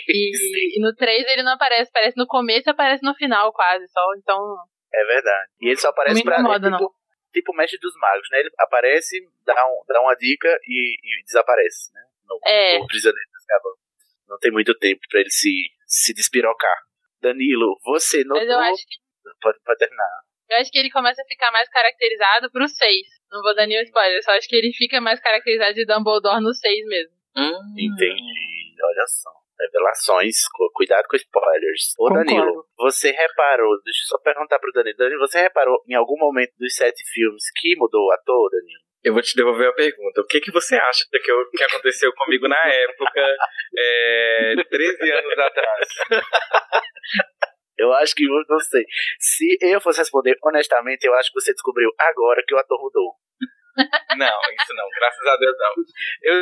E, 0.07 0.77
e 0.77 0.81
no 0.81 0.93
3 0.95 1.27
ele 1.27 1.43
não 1.43 1.53
aparece, 1.53 1.89
aparece 1.89 2.17
no 2.17 2.27
começo 2.27 2.69
e 2.69 2.71
aparece 2.71 3.03
no 3.03 3.15
final 3.15 3.51
quase, 3.53 3.87
só. 3.87 4.01
Então, 4.17 4.39
É 4.93 5.05
verdade. 5.05 5.49
E 5.61 5.67
ele 5.69 5.77
só 5.77 5.89
aparece 5.89 6.15
me 6.19 6.23
pra... 6.23 6.39
incomoda, 6.39 6.67
é 6.67 6.71
tipo, 6.71 6.95
tipo 7.33 7.51
o 7.51 7.55
Mestre 7.55 7.79
dos 7.79 7.95
Magos, 7.95 8.27
né? 8.31 8.39
Ele 8.41 8.49
aparece, 8.59 9.19
dá, 9.45 9.55
um, 9.67 9.83
dá 9.87 10.01
uma 10.01 10.15
dica 10.15 10.47
e, 10.67 10.95
e 11.03 11.23
desaparece, 11.23 11.93
né? 11.93 12.01
No, 12.27 12.39
É. 12.45 12.79
no 12.79 12.87
Prisioneiro 12.87 13.29
Azkaban. 13.35 13.75
Não 14.27 14.39
tem 14.39 14.51
muito 14.51 14.73
tempo 14.77 15.01
pra 15.09 15.19
ele 15.19 15.29
se, 15.29 15.69
se 15.85 16.13
despirocar. 16.13 16.77
Danilo, 17.21 17.79
você 17.83 18.23
notou... 18.23 18.45
mas 18.45 18.49
eu 18.49 18.59
acho 18.59 18.85
que 18.87 19.01
Pode, 19.41 19.59
pode 19.63 19.79
terminar. 19.79 20.21
Eu 20.49 20.57
acho 20.57 20.71
que 20.71 20.77
ele 20.77 20.89
começa 20.89 21.21
a 21.21 21.25
ficar 21.25 21.51
mais 21.51 21.69
caracterizado 21.69 22.51
pro 22.51 22.67
6. 22.67 23.07
Não 23.31 23.41
vou 23.41 23.55
dar 23.55 23.65
nenhum 23.65 23.81
spoiler, 23.83 24.21
só 24.23 24.31
acho 24.31 24.47
que 24.47 24.55
ele 24.55 24.73
fica 24.73 24.99
mais 24.99 25.19
caracterizado 25.19 25.73
de 25.73 25.85
Dumbledore 25.85 26.41
no 26.41 26.53
6 26.53 26.85
mesmo. 26.87 27.13
Entendi. 27.77 28.75
Olha 28.83 29.07
só. 29.07 29.29
Revelações. 29.61 30.35
cu- 30.53 30.71
Cuidado 30.73 31.05
com 31.07 31.15
spoilers. 31.15 31.93
Ô, 31.99 32.07
Concordo. 32.07 32.25
Danilo, 32.25 32.65
você 32.77 33.11
reparou... 33.11 33.81
Deixa 33.83 34.01
eu 34.03 34.07
só 34.07 34.17
perguntar 34.19 34.59
pro 34.59 34.71
Danilo. 34.71 34.97
Danilo, 34.97 35.19
você 35.19 35.39
reparou 35.41 35.77
em 35.87 35.95
algum 35.95 36.17
momento 36.17 36.51
dos 36.57 36.73
sete 36.75 37.03
filmes 37.13 37.43
que 37.59 37.75
mudou 37.77 38.07
o 38.07 38.11
ator, 38.11 38.49
Danilo? 38.49 38.81
Eu 39.03 39.13
vou 39.13 39.21
te 39.23 39.35
devolver 39.35 39.67
a 39.67 39.73
pergunta. 39.73 40.21
O 40.21 40.25
que, 40.27 40.39
que 40.39 40.51
você 40.51 40.75
acha 40.75 41.03
do 41.11 41.19
que, 41.19 41.31
eu- 41.31 41.49
que 41.49 41.63
aconteceu 41.63 42.11
comigo 42.13 42.47
na 42.47 42.59
época, 42.67 43.35
é, 43.77 44.55
13 44.69 45.11
anos 45.11 45.39
atrás? 45.39 45.87
Eu 47.77 47.91
acho 47.93 48.13
que, 48.13 48.25
eu 48.25 48.43
não 48.47 48.59
sei. 48.59 48.83
Se 49.19 49.57
eu 49.61 49.81
fosse 49.81 49.99
responder 49.99 50.37
honestamente, 50.43 51.03
eu 51.05 51.13
acho 51.15 51.31
que 51.31 51.39
você 51.41 51.51
descobriu 51.51 51.89
agora 51.97 52.43
que 52.45 52.53
o 52.53 52.57
ator 52.59 52.79
mudou. 52.79 53.13
Não, 54.17 54.39
isso 54.61 54.73
não. 54.75 54.85
Graças 54.99 55.25
a 55.27 55.37
Deus 55.37 55.55
não. 55.57 55.73
Eu, 56.23 56.35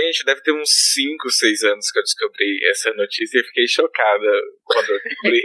gente, 0.00 0.24
deve 0.24 0.42
ter 0.42 0.52
uns 0.52 0.70
5, 0.94 1.30
6 1.30 1.62
anos 1.64 1.90
que 1.90 1.98
eu 1.98 2.02
descobri 2.02 2.58
essa 2.70 2.92
notícia 2.94 3.38
e 3.38 3.44
fiquei 3.44 3.66
chocada 3.68 4.30
quando 4.64 4.90
eu 4.90 5.00
descobri. 5.02 5.42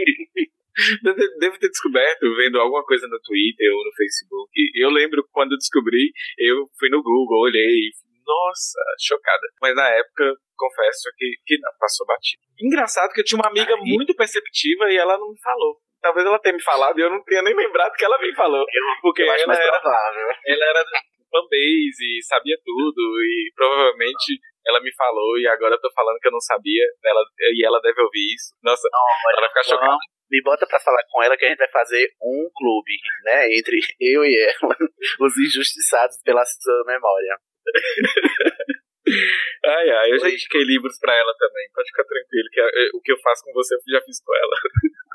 Devo 1.40 1.58
ter 1.58 1.68
descoberto 1.68 2.36
vendo 2.36 2.60
alguma 2.60 2.84
coisa 2.84 3.08
no 3.08 3.20
Twitter 3.20 3.74
ou 3.74 3.84
no 3.84 3.92
Facebook. 3.96 4.50
Eu 4.74 4.90
lembro 4.90 5.26
quando 5.32 5.52
eu 5.52 5.58
descobri, 5.58 6.12
eu 6.38 6.66
fui 6.78 6.88
no 6.88 7.02
Google, 7.02 7.40
olhei, 7.40 7.90
nossa, 8.24 8.78
chocada. 9.00 9.48
Mas 9.60 9.74
na 9.74 9.88
época, 9.88 10.34
confesso 10.56 11.08
que, 11.16 11.32
que 11.46 11.58
não, 11.58 11.70
passou 11.80 12.06
batido. 12.06 12.42
Engraçado 12.60 13.12
que 13.12 13.20
eu 13.20 13.24
tinha 13.24 13.40
uma 13.40 13.48
amiga 13.48 13.74
Aí. 13.74 13.80
muito 13.80 14.14
perceptiva 14.14 14.90
e 14.92 14.96
ela 14.96 15.18
não 15.18 15.30
me 15.30 15.40
falou. 15.40 15.80
Talvez 16.00 16.24
ela 16.24 16.38
tenha 16.38 16.54
me 16.54 16.62
falado 16.62 16.98
e 16.98 17.02
eu 17.02 17.10
não 17.10 17.24
tenha 17.24 17.42
nem 17.42 17.56
lembrado 17.56 17.92
que 17.94 18.04
ela 18.04 18.18
me 18.18 18.32
falou. 18.34 18.64
Porque 19.02 19.22
Eu 19.22 19.32
ela 19.32 19.54
era 19.54 19.80
ela 20.46 20.64
era 20.64 20.84
fanbase 21.30 22.18
e 22.18 22.22
sabia 22.22 22.56
tudo 22.64 23.00
e 23.22 23.52
provavelmente 23.54 24.40
ela 24.66 24.80
me 24.80 24.92
falou 24.94 25.38
e 25.38 25.46
agora 25.46 25.74
eu 25.74 25.80
tô 25.80 25.90
falando 25.92 26.18
que 26.18 26.28
eu 26.28 26.32
não 26.32 26.40
sabia 26.40 26.84
ela, 27.04 27.24
e 27.54 27.64
ela 27.64 27.80
deve 27.80 28.00
ouvir 28.02 28.34
isso. 28.34 28.54
Nossa, 28.62 28.88
ela 29.32 29.40
vai 29.40 29.48
ficar 29.48 29.64
chocada. 29.64 29.96
Me 30.30 30.42
bota 30.42 30.66
pra 30.66 30.80
falar 30.80 31.02
com 31.10 31.22
ela 31.22 31.36
que 31.36 31.46
a 31.46 31.48
gente 31.48 31.58
vai 31.58 31.70
fazer 31.70 32.10
um 32.20 32.50
clube, 32.54 32.92
né? 33.24 33.56
Entre 33.56 33.80
eu 34.00 34.24
e 34.24 34.36
ela, 34.36 34.76
os 35.20 35.38
injustiçados 35.38 36.18
pela 36.22 36.44
sua 36.44 36.84
memória. 36.86 37.36
Ai, 39.64 39.90
ai, 39.90 40.12
eu 40.12 40.18
já 40.18 40.28
indiquei 40.28 40.62
livros 40.64 40.98
pra 41.00 41.14
ela 41.14 41.34
também. 41.38 41.68
Pode 41.72 41.88
ficar 41.88 42.04
tranquilo 42.04 42.48
que 42.52 42.60
eh, 42.60 42.90
o 42.94 43.00
que 43.00 43.12
eu 43.12 43.18
faço 43.20 43.42
com 43.42 43.52
você 43.52 43.74
eu 43.74 43.80
já 43.88 44.00
fiz 44.04 44.22
com 44.22 44.34
ela. 44.34 44.54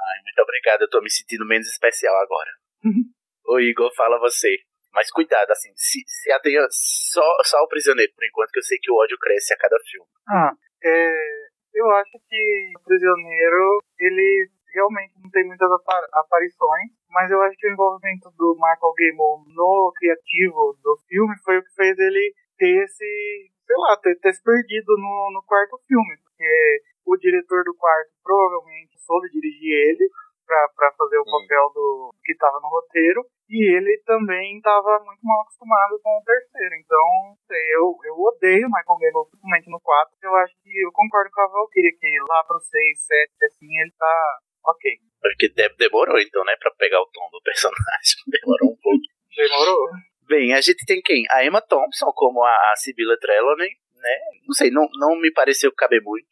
Ai, 0.09 0.21
muito 0.23 0.41
obrigado, 0.41 0.81
eu 0.81 0.89
tô 0.89 0.99
me 0.99 1.09
sentindo 1.09 1.45
menos 1.45 1.67
especial 1.67 2.15
agora. 2.15 2.49
Ô 3.45 3.59
Igor, 3.59 3.93
fala 3.95 4.19
você. 4.19 4.57
Mas 4.93 5.09
cuidado, 5.09 5.49
assim, 5.51 5.71
se, 5.75 6.03
se 6.05 6.31
atenha 6.31 6.61
só, 6.69 7.25
só 7.43 7.57
o 7.63 7.67
prisioneiro, 7.67 8.13
por 8.15 8.23
enquanto, 8.25 8.51
que 8.51 8.59
eu 8.59 8.63
sei 8.63 8.77
que 8.77 8.91
o 8.91 8.95
ódio 8.95 9.17
cresce 9.19 9.53
a 9.53 9.57
cada 9.57 9.75
filme. 9.89 10.07
Ah, 10.29 10.53
é, 10.83 11.43
eu 11.73 11.89
acho 11.97 12.11
que 12.29 12.73
o 12.77 12.83
Prisioneiro, 12.83 13.81
ele 13.97 14.49
realmente 14.73 15.13
não 15.21 15.29
tem 15.29 15.45
muitas 15.45 15.69
apa- 15.71 16.07
aparições, 16.13 16.91
mas 17.09 17.29
eu 17.31 17.41
acho 17.41 17.57
que 17.57 17.67
o 17.67 17.73
envolvimento 17.73 18.29
do 18.37 18.55
Michael 18.55 18.93
Gambon 18.97 19.43
no 19.47 19.91
criativo 19.95 20.77
do 20.81 20.97
filme 21.07 21.33
foi 21.43 21.57
o 21.57 21.63
que 21.63 21.73
fez 21.75 21.97
ele 21.97 22.33
ter 22.57 22.83
esse, 22.83 23.51
sei 23.65 23.77
lá, 23.77 23.97
ter, 23.97 24.15
ter 24.19 24.33
se 24.33 24.43
perdido 24.43 24.97
no, 24.97 25.31
no 25.33 25.43
quarto 25.45 25.77
filme, 25.87 26.17
porque 26.23 26.81
o 27.05 27.17
diretor 27.17 27.63
do 27.63 27.75
quarto 27.75 28.11
provavelmente 28.23 28.97
soube 28.99 29.29
dirigir 29.29 29.73
ele 29.73 30.09
pra, 30.45 30.69
pra 30.75 30.91
fazer 30.97 31.17
o 31.17 31.25
papel 31.25 31.69
do 31.73 32.13
que 32.23 32.35
tava 32.35 32.59
no 32.59 32.67
roteiro, 32.69 33.25
e 33.49 33.75
ele 33.75 34.01
também 34.05 34.57
estava 34.57 34.99
muito 35.03 35.21
mal 35.23 35.41
acostumado 35.41 35.99
com 36.01 36.09
o 36.17 36.23
terceiro. 36.23 36.75
Então, 36.75 37.37
eu, 37.75 37.95
eu 38.05 38.15
odeio 38.19 38.67
Michael 38.67 38.99
Gambon, 38.99 39.25
principalmente 39.25 39.69
no 39.69 39.79
4. 39.81 40.17
Eu 40.23 40.35
acho 40.37 40.53
que 40.63 40.71
eu 40.85 40.91
concordo 40.91 41.29
com 41.31 41.41
a 41.41 41.47
Valkyria 41.47 41.91
que 41.99 42.07
lá 42.29 42.43
pro 42.45 42.59
6, 42.59 43.05
7, 43.05 43.31
assim, 43.45 43.67
ele 43.81 43.91
tá 43.97 44.39
ok. 44.65 44.91
Porque 45.21 45.49
de- 45.49 45.75
demorou, 45.77 46.19
então, 46.19 46.43
né, 46.45 46.55
pra 46.59 46.71
pegar 46.77 47.01
o 47.01 47.07
tom 47.07 47.29
do 47.31 47.41
personagem. 47.41 48.17
Demorou 48.27 48.71
um 48.71 48.77
pouco. 48.81 49.03
Demorou? 49.35 49.89
Bem, 50.27 50.53
a 50.53 50.61
gente 50.61 50.85
tem 50.85 51.01
quem? 51.01 51.25
A 51.31 51.43
Emma 51.45 51.61
Thompson 51.61 52.11
como 52.15 52.43
a, 52.43 52.71
a 52.71 52.75
Sibylla 52.75 53.17
Trelawney, 53.19 53.69
né? 53.95 54.17
Não 54.47 54.53
sei, 54.53 54.71
não, 54.71 54.87
não 54.99 55.15
me 55.19 55.31
pareceu 55.31 55.71
caber 55.75 56.01
muito 56.01 56.27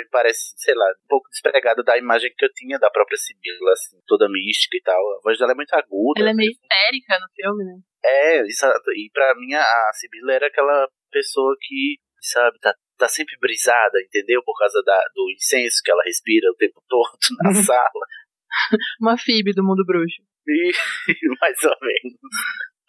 me 0.00 0.08
parece, 0.10 0.54
sei 0.56 0.74
lá, 0.74 0.86
um 1.04 1.08
pouco 1.08 1.28
despregada 1.30 1.82
da 1.82 1.98
imagem 1.98 2.32
que 2.36 2.44
eu 2.44 2.52
tinha 2.52 2.78
da 2.78 2.90
própria 2.90 3.16
Sibila, 3.16 3.72
assim, 3.72 3.98
toda 4.06 4.28
mística 4.28 4.76
e 4.76 4.82
tal. 4.82 5.00
A 5.16 5.20
voz 5.22 5.38
dela 5.38 5.52
é 5.52 5.54
muito 5.54 5.72
aguda. 5.74 6.20
Ela 6.20 6.30
é 6.30 6.34
meio 6.34 6.50
histérica 6.50 7.18
no 7.20 7.28
filme, 7.34 7.64
né? 7.64 7.80
É, 8.04 8.40
exato. 8.40 8.90
E 8.92 9.10
pra 9.12 9.34
mim 9.36 9.54
a 9.54 9.90
Sibila 9.94 10.32
era 10.32 10.46
aquela 10.46 10.88
pessoa 11.10 11.56
que, 11.60 11.98
sabe, 12.20 12.58
tá, 12.60 12.74
tá 12.98 13.08
sempre 13.08 13.36
brisada, 13.38 14.00
entendeu? 14.00 14.42
Por 14.44 14.58
causa 14.58 14.82
da, 14.84 15.00
do 15.14 15.30
incenso 15.32 15.80
que 15.84 15.90
ela 15.90 16.02
respira 16.04 16.50
o 16.50 16.56
tempo 16.56 16.82
todo 16.88 17.18
na 17.42 17.54
sala. 17.54 18.06
Uma 19.00 19.16
Phoebe 19.18 19.52
do 19.52 19.64
mundo 19.64 19.84
bruxo. 19.86 20.22
E, 20.46 20.72
mais 21.40 21.62
ou 21.64 21.76
menos. 21.80 22.18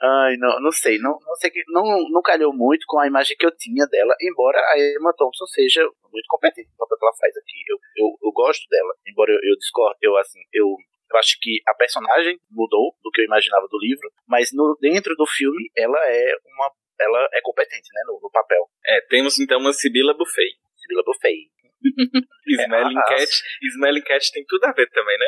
Ai, 0.02 0.36
não, 0.38 0.60
não 0.60 0.72
sei, 0.72 0.98
não, 1.00 1.18
não 1.26 1.36
sei 1.36 1.50
que 1.50 1.64
não, 1.68 1.84
não 2.10 2.22
calhou 2.22 2.54
muito 2.54 2.86
com 2.86 3.00
a 3.00 3.08
imagem 3.08 3.36
que 3.38 3.46
eu 3.46 3.56
tinha 3.56 3.86
dela, 3.88 4.14
embora 4.22 4.60
a 4.60 4.80
Emma 5.00 5.14
Thompson 5.16 5.46
seja 5.46 5.84
muito 6.12 6.26
competente 6.28 6.70
no 6.72 6.78
papel 6.78 6.98
que 6.98 7.06
ela 7.06 7.16
faz 7.20 7.38
aqui. 7.38 7.64
Eu, 7.68 7.78
eu, 7.98 8.18
eu 8.24 8.32
gosto 8.32 8.68
dela, 8.70 8.94
embora 9.08 9.32
eu, 9.32 9.40
eu 9.42 9.56
discordo, 9.58 9.98
eu 10.02 10.18
assim, 10.18 10.40
eu, 10.52 10.68
eu 11.12 11.18
acho 11.18 11.38
que 11.42 11.62
a 11.68 11.74
personagem 11.74 12.38
mudou 12.52 12.94
do 13.02 13.10
que 13.12 13.22
eu 13.22 13.26
imaginava 13.26 13.68
do 13.70 13.80
livro, 13.80 14.12
mas 14.28 14.52
no, 14.54 14.78
dentro 14.82 15.16
do 15.16 15.26
filme 15.26 15.72
ela 15.76 15.98
é 16.08 16.36
uma 16.46 16.72
ela 17.00 17.28
é 17.34 17.42
competente, 17.42 17.90
né, 17.94 18.02
no, 18.08 18.20
no 18.22 18.32
papel. 18.32 18.70
É, 18.86 19.02
temos 19.10 19.40
então 19.40 19.60
uma 19.60 19.74
Sibila 19.74 20.14
Buffet. 20.14 20.56
Sibila 20.76 21.04
Buffet. 21.06 21.52
Smelling 22.48 22.98
É, 22.98 23.04
Cat. 23.04 23.44
Smelling 23.62 24.02
Cat 24.02 24.32
tem 24.32 24.46
tudo 24.48 24.64
a 24.66 24.72
ver 24.72 24.90
também, 24.92 25.18
né? 25.18 25.26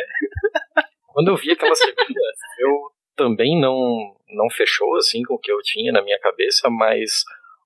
Quando 1.07 1.29
eu 1.29 1.35
vi 1.35 1.51
aquela 1.51 1.75
Sibila, 1.75 1.97
eu 2.59 2.96
também 3.17 3.59
não, 3.59 4.15
não 4.29 4.49
fechou 4.49 4.95
assim 4.95 5.23
com 5.23 5.33
o 5.33 5.39
que 5.39 5.51
eu 5.51 5.57
tinha 5.63 5.91
na 5.91 6.01
minha 6.01 6.19
cabeça, 6.19 6.69
mas 6.69 7.23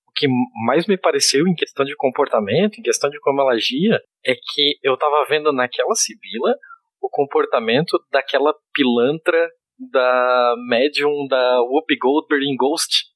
o 0.08 0.12
que 0.16 0.28
mais 0.66 0.88
me 0.88 0.98
pareceu 0.98 1.48
em 1.48 1.54
questão 1.54 1.86
de 1.86 1.96
comportamento, 1.96 2.80
em 2.80 2.82
questão 2.82 3.10
de 3.10 3.20
como 3.20 3.42
ela 3.42 3.54
agia, 3.54 4.02
é 4.26 4.34
que 4.34 4.80
eu 4.82 4.98
tava 4.98 5.26
vendo 5.30 5.52
naquela 5.52 5.94
Sibila 5.94 6.56
o 7.02 7.10
comportamento 7.10 8.00
daquela 8.12 8.54
pilantra 8.74 9.50
da 9.92 10.56
médium 10.68 11.28
da 11.28 11.62
Whoopi 11.62 11.98
Goldberg 11.98 12.46
em 12.46 12.56
Ghost. 12.56 13.10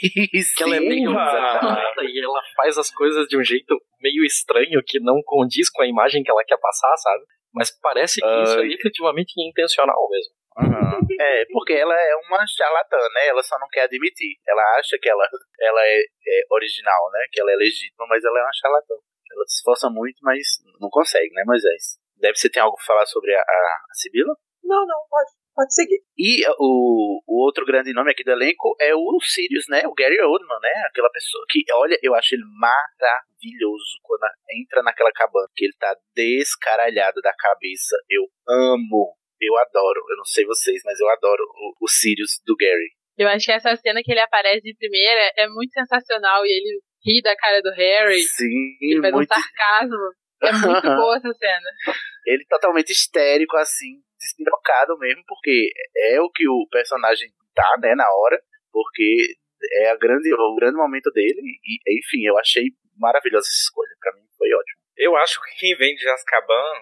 Que 0.56 0.62
ela 0.62 0.76
é 0.76 0.80
meio 0.80 1.10
Sim, 1.10 1.16
desafinada 1.16 2.04
e 2.04 2.20
ela 2.22 2.40
faz 2.56 2.76
as 2.76 2.90
coisas 2.90 3.26
de 3.28 3.38
um 3.38 3.44
jeito 3.44 3.76
meio 4.00 4.24
estranho 4.24 4.82
que 4.84 4.98
não 5.00 5.20
condiz 5.24 5.70
com 5.70 5.82
a 5.82 5.86
imagem 5.86 6.22
que 6.22 6.30
ela 6.30 6.44
quer 6.44 6.58
passar, 6.58 6.96
sabe? 6.96 7.24
Mas 7.54 7.70
parece 7.80 8.20
que 8.20 8.42
isso 8.42 8.58
é 8.58 8.66
efetivamente 8.66 9.32
intencional 9.38 10.08
mesmo. 10.10 10.32
Aham. 10.58 10.98
É, 11.20 11.44
porque 11.52 11.72
ela 11.72 11.94
é 11.94 12.16
uma 12.26 12.44
charlatã, 12.46 12.98
né? 13.14 13.28
Ela 13.28 13.42
só 13.42 13.58
não 13.58 13.68
quer 13.68 13.82
admitir. 13.82 14.36
Ela 14.46 14.62
acha 14.78 14.98
que 15.00 15.08
ela, 15.08 15.24
ela 15.60 15.80
é, 15.86 16.00
é 16.00 16.42
original, 16.50 17.10
né? 17.12 17.26
Que 17.30 17.40
ela 17.40 17.52
é 17.52 17.56
legítima, 17.56 18.06
mas 18.08 18.24
ela 18.24 18.38
é 18.38 18.42
uma 18.42 18.52
charlatã. 18.60 18.94
Ela 19.32 19.44
se 19.46 19.56
esforça 19.58 19.88
muito, 19.88 20.18
mas 20.22 20.38
não 20.80 20.88
consegue, 20.90 21.32
né, 21.32 21.42
Moisés? 21.46 21.98
Deve 22.16 22.36
ser 22.36 22.50
tem 22.50 22.62
algo 22.62 22.76
pra 22.76 22.86
falar 22.86 23.06
sobre 23.06 23.34
a, 23.34 23.40
a, 23.40 23.42
a 23.42 23.94
Sibila? 23.94 24.34
Não, 24.64 24.84
não, 24.84 24.98
pode, 25.08 25.30
pode 25.54 25.74
seguir. 25.74 26.02
E 26.16 26.44
o, 26.58 27.22
o 27.26 27.44
outro 27.44 27.64
grande 27.64 27.92
nome 27.92 28.10
aqui 28.10 28.24
do 28.24 28.32
elenco 28.32 28.76
é 28.80 28.94
o 28.94 29.18
Sirius, 29.22 29.66
né? 29.68 29.82
O 29.86 29.94
Gary 29.94 30.20
Oldman, 30.20 30.58
né? 30.60 30.84
Aquela 30.86 31.10
pessoa 31.10 31.44
que, 31.48 31.64
olha, 31.72 31.98
eu 32.02 32.14
acho 32.14 32.34
ele 32.34 32.44
maravilhoso 32.58 33.98
quando 34.02 34.24
entra 34.50 34.82
naquela 34.82 35.12
cabana, 35.12 35.48
que 35.54 35.64
ele 35.64 35.74
tá 35.78 35.96
descaralhado 36.14 37.20
da 37.22 37.32
cabeça. 37.34 37.96
Eu 38.10 38.24
amo, 38.48 39.14
eu 39.40 39.56
adoro. 39.56 40.00
Eu 40.10 40.16
não 40.16 40.24
sei 40.24 40.44
vocês, 40.44 40.82
mas 40.84 40.98
eu 41.00 41.08
adoro 41.08 41.42
o, 41.42 41.84
o 41.84 41.88
Sirius 41.88 42.40
do 42.46 42.56
Gary. 42.56 42.90
Eu 43.16 43.28
acho 43.28 43.46
que 43.46 43.52
essa 43.52 43.74
cena 43.76 44.00
que 44.02 44.12
ele 44.12 44.20
aparece 44.20 44.62
de 44.62 44.76
primeira 44.76 45.32
é 45.36 45.48
muito 45.48 45.72
sensacional 45.72 46.46
e 46.46 46.50
ele 46.50 46.80
ri 47.04 47.22
da 47.22 47.34
cara 47.36 47.60
do 47.60 47.70
Harry. 47.72 48.20
Sim, 48.22 48.76
Ele 48.80 49.00
faz 49.00 49.14
muito. 49.14 49.30
um 49.30 49.34
sarcasmo. 49.34 50.12
É 50.42 50.52
muito 50.52 50.82
boa 50.96 51.16
essa 51.16 51.32
cena. 51.32 51.96
Ele 52.26 52.44
totalmente 52.48 52.90
histérico, 52.90 53.56
assim, 53.56 54.00
despirocado 54.18 54.96
mesmo, 54.98 55.22
porque 55.26 55.70
é 55.96 56.20
o 56.20 56.30
que 56.30 56.48
o 56.48 56.66
personagem 56.70 57.28
tá, 57.54 57.76
né, 57.82 57.94
na 57.94 58.08
hora, 58.08 58.40
porque 58.72 59.34
é 59.80 59.90
a 59.90 59.96
grande, 59.96 60.32
o 60.32 60.54
grande 60.54 60.76
momento 60.76 61.10
dele, 61.10 61.40
e 61.42 61.98
enfim, 61.98 62.24
eu 62.24 62.38
achei 62.38 62.66
maravilhosa 62.96 63.46
essa 63.46 63.62
escolha, 63.64 63.90
pra 64.00 64.12
mim 64.14 64.22
foi 64.36 64.52
ótimo. 64.52 64.78
Eu 64.96 65.16
acho 65.16 65.40
que 65.42 65.56
quem 65.58 65.76
vem 65.76 65.94
de 65.94 66.08
Azkaban 66.08 66.72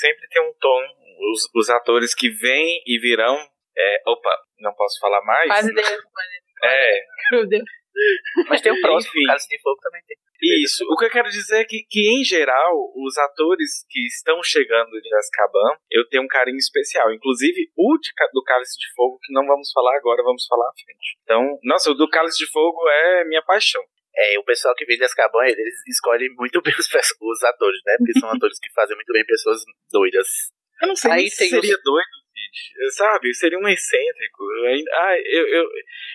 sempre 0.00 0.28
tem 0.28 0.42
um 0.42 0.52
tom. 0.60 0.82
Os, 1.32 1.48
os 1.54 1.70
atores 1.70 2.14
que 2.14 2.30
vêm 2.30 2.82
e 2.86 2.98
virão. 2.98 3.36
É, 3.76 4.02
opa, 4.06 4.36
não 4.58 4.74
posso 4.74 4.98
falar 5.00 5.22
mais? 5.22 5.46
Quase 5.46 5.72
deu. 5.72 5.84
É, 6.62 7.00
Meu 7.32 7.46
Deus. 7.46 7.64
Mas 8.48 8.60
tem 8.60 8.72
o 8.72 8.80
próximo, 8.80 9.12
Enfim. 9.12 9.24
o 9.24 9.26
Cálice 9.26 9.48
de 9.48 9.60
Fogo 9.60 9.80
também 9.82 10.02
tem. 10.06 10.16
Isso. 10.62 10.84
O 10.88 10.96
que 10.96 11.04
eu 11.04 11.10
quero 11.10 11.28
dizer 11.28 11.60
é 11.60 11.64
que, 11.64 11.84
que, 11.88 12.08
em 12.08 12.24
geral, 12.24 12.72
os 12.96 13.18
atores 13.18 13.84
que 13.90 14.00
estão 14.06 14.42
chegando 14.42 14.90
de 15.00 15.14
Azkaban, 15.14 15.76
eu 15.90 16.08
tenho 16.08 16.22
um 16.22 16.28
carinho 16.28 16.56
especial. 16.56 17.12
Inclusive, 17.12 17.70
o 17.76 17.98
de 17.98 18.10
do 18.32 18.42
Cálice 18.42 18.78
de 18.78 18.86
Fogo, 18.94 19.18
que 19.22 19.32
não 19.34 19.46
vamos 19.46 19.70
falar 19.72 19.96
agora, 19.96 20.22
vamos 20.22 20.46
falar 20.46 20.66
à 20.66 20.72
frente. 20.72 21.18
Então, 21.24 21.58
nossa, 21.62 21.90
o 21.90 21.94
do 21.94 22.08
Cálice 22.08 22.38
de 22.38 22.50
Fogo 22.50 22.88
é 22.88 23.24
minha 23.24 23.42
paixão. 23.42 23.82
É, 24.16 24.38
o 24.38 24.44
pessoal 24.44 24.74
que 24.74 24.84
vem 24.84 24.96
de 24.96 25.04
Azkaban, 25.04 25.44
eles 25.44 25.74
escolhem 25.88 26.30
muito 26.34 26.60
bem 26.62 26.74
os, 26.78 26.86
os 26.86 27.42
atores, 27.44 27.80
né, 27.86 27.96
porque 27.98 28.18
são 28.18 28.28
atores 28.32 28.58
que 28.58 28.72
fazem 28.72 28.96
muito 28.96 29.12
bem 29.12 29.24
pessoas 29.24 29.60
doidas. 29.92 30.26
Eu 30.82 30.88
não 30.88 30.96
sei 30.96 31.10
Aí 31.12 31.28
se 31.30 31.48
seria 31.48 31.74
os- 31.76 31.82
doido, 31.82 32.08
Cid, 32.32 32.90
sabe? 32.96 33.34
Seria 33.34 33.58
um 33.58 33.68
excêntrico. 33.68 34.44
Ah, 34.94 35.14
eu, 35.24 35.46
eu, 35.48 35.64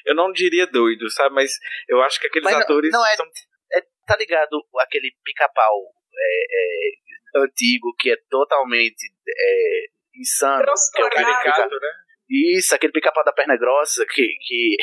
eu 0.08 0.16
não 0.16 0.32
diria 0.32 0.66
doido, 0.68 1.10
sabe? 1.12 1.34
Mas 1.36 1.52
eu 1.88 2.02
acho 2.02 2.20
que 2.20 2.28
aqueles 2.28 2.50
não- 2.52 2.60
atores 2.60 2.92
não 2.92 3.06
é- 3.06 3.16
são 3.16 3.26
É, 3.74 3.82
tá 4.08 4.16
ligado 4.18 4.62
aquele 4.80 5.12
pica-pau 5.24 5.82
é, 6.18 6.46
é, 6.52 7.42
antigo 7.44 7.94
que 8.00 8.12
é 8.12 8.18
totalmente 8.30 9.06
é, 9.28 9.86
insano? 10.16 10.64
Que 10.64 11.02
é 11.02 11.10
pica- 11.10 11.24
caricato, 11.24 11.76
né? 11.80 11.92
Isso, 12.28 12.74
aquele 12.74 12.92
pica-pau 12.94 13.24
da 13.24 13.32
perna 13.34 13.56
grossa 13.58 14.04
que. 14.06 14.28
que, 14.48 14.76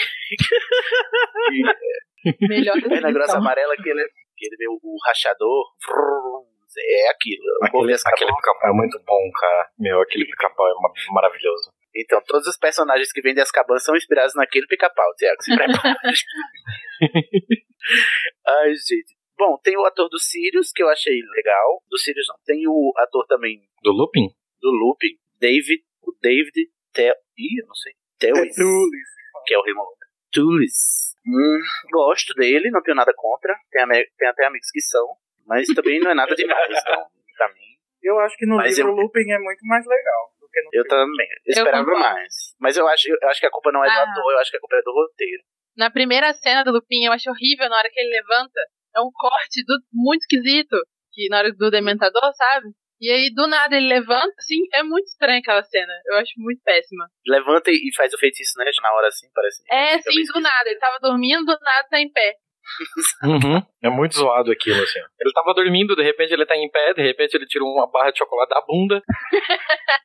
Melhor 2.48 2.74
que 2.80 2.88
perna 2.88 3.12
grossa 3.12 3.36
amarela 3.38 3.74
que 3.76 3.88
ele, 3.88 4.04
que 4.36 4.46
ele 4.46 4.56
vê 4.56 4.68
o, 4.68 4.78
o 4.82 4.96
rachador. 5.06 5.64
vrum, 5.84 6.46
É 6.78 7.10
aquilo. 7.10 7.42
Aquele, 7.62 7.94
aquele 7.94 8.34
pica-pau 8.36 8.70
é 8.70 8.72
muito 8.72 8.98
bom, 9.06 9.30
cara. 9.38 9.70
Meu, 9.78 10.00
aquele 10.00 10.24
pica-pau 10.26 10.66
é 10.66 10.74
ma- 10.80 11.14
maravilhoso. 11.14 11.70
Então, 11.94 12.20
todos 12.26 12.46
os 12.46 12.56
personagens 12.56 13.12
que 13.12 13.20
vêm 13.20 13.34
de 13.34 13.40
Azkaban 13.42 13.78
são 13.78 13.94
inspirados 13.96 14.34
naquele 14.34 14.66
pica-pau, 14.66 15.14
Tiago. 15.16 15.42
Se 15.42 15.54
prepara. 15.54 15.94
Ai, 18.46 18.74
gente. 18.74 19.14
Bom, 19.36 19.58
tem 19.62 19.76
o 19.76 19.84
ator 19.84 20.08
do 20.08 20.18
Sirius, 20.18 20.70
que 20.72 20.82
eu 20.82 20.88
achei 20.88 21.20
legal. 21.36 21.82
Do 21.90 21.98
Sirius 21.98 22.26
não. 22.28 22.36
Tem 22.44 22.66
o 22.68 22.92
ator 22.96 23.26
também 23.26 23.60
Do 23.82 23.90
Lupin? 23.92 24.28
do 24.60 24.70
Lupin, 24.70 25.18
David, 25.40 25.82
o 26.02 26.12
David 26.22 26.70
Tel... 26.92 27.14
Ih, 27.36 27.60
eu 27.60 27.66
não 27.66 27.74
sei. 27.74 27.92
Telis. 28.18 28.54
Que 29.44 29.54
é 29.54 29.58
o 29.58 29.62
Raymond. 29.62 29.90
Tulis. 30.30 31.16
Hum, 31.26 31.60
gosto 31.92 32.32
dele, 32.34 32.70
não 32.70 32.80
tenho 32.82 32.96
nada 32.96 33.12
contra. 33.16 33.54
Tem, 33.70 33.84
tem 34.16 34.28
até 34.28 34.46
amigos 34.46 34.70
que 34.70 34.80
são. 34.80 35.04
Mas 35.46 35.66
também 35.74 36.00
não 36.00 36.10
é 36.10 36.14
nada 36.14 36.34
demais, 36.34 36.68
não. 36.86 37.04
Pra 37.36 37.48
mim. 37.48 37.72
Eu 38.02 38.18
acho 38.20 38.36
que 38.36 38.46
no 38.46 38.56
Mas 38.56 38.76
livro 38.76 38.92
eu- 38.92 38.96
o 38.96 39.00
Lupin 39.02 39.30
é 39.30 39.38
muito 39.38 39.64
mais 39.66 39.86
legal 39.86 40.32
do 40.40 40.48
que 40.48 40.60
no 40.62 40.66
Eu 40.72 40.84
filme. 40.84 40.88
também. 40.88 41.28
Eu 41.46 41.52
esperava 41.52 41.84
concordo. 41.84 42.00
mais. 42.00 42.34
Mas 42.60 42.76
eu 42.76 42.88
acho, 42.88 43.08
eu 43.08 43.28
acho 43.28 43.40
que 43.40 43.46
a 43.46 43.50
culpa 43.50 43.70
não 43.72 43.84
é 43.84 43.88
do 43.88 43.92
Ah. 43.98 44.02
ator, 44.10 44.32
eu 44.32 44.38
acho 44.38 44.50
que 44.50 44.56
a 44.56 44.60
culpa 44.60 44.76
é 44.76 44.82
do 44.82 44.92
roteiro. 44.92 45.42
Na 45.76 45.90
primeira 45.90 46.32
cena 46.34 46.62
do 46.64 46.72
Lupin, 46.72 47.04
eu 47.06 47.12
acho 47.12 47.30
horrível 47.30 47.68
na 47.68 47.76
hora 47.78 47.88
que 47.90 47.98
ele 48.00 48.10
levanta. 48.10 48.60
É 48.94 49.00
um 49.00 49.10
corte 49.14 49.64
do- 49.64 49.80
muito 49.92 50.20
esquisito. 50.22 50.76
Que 51.14 51.28
na 51.28 51.38
hora 51.38 51.52
do 51.52 51.70
Dementador, 51.70 52.32
sabe? 52.34 52.68
E 53.00 53.10
aí, 53.10 53.32
do 53.34 53.46
nada, 53.48 53.76
ele 53.76 53.88
levanta, 53.88 54.32
assim, 54.38 54.62
é 54.72 54.82
muito 54.82 55.06
estranha 55.06 55.40
aquela 55.40 55.62
cena. 55.62 55.92
Eu 56.06 56.16
acho 56.16 56.32
muito 56.38 56.62
péssima. 56.62 57.06
Levanta 57.26 57.70
e 57.70 57.90
faz 57.96 58.12
o 58.14 58.18
feitiço, 58.18 58.52
né? 58.58 58.64
Na 58.82 58.92
hora 58.94 59.08
assim, 59.08 59.26
parece. 59.34 59.62
É, 59.70 59.98
sim, 60.00 60.22
do 60.32 60.40
nada. 60.40 60.70
Ele 60.70 60.78
tava 60.78 60.98
dormindo, 61.00 61.44
do 61.44 61.52
nada 61.60 61.88
tá 61.90 62.00
em 62.00 62.10
pé. 62.12 62.34
Uhum. 63.24 63.62
É 63.82 63.88
muito 63.90 64.14
zoado 64.16 64.50
aquilo, 64.50 64.82
assim. 64.82 64.98
Ele 65.20 65.32
tava 65.32 65.54
dormindo, 65.54 65.94
de 65.96 66.02
repente 66.02 66.32
ele 66.32 66.46
tá 66.46 66.56
em 66.56 66.70
pé, 66.70 66.94
de 66.94 67.02
repente 67.02 67.34
ele 67.34 67.46
tira 67.46 67.64
uma 67.64 67.90
barra 67.90 68.10
de 68.10 68.18
chocolate 68.18 68.50
da 68.50 68.60
bunda. 68.66 69.02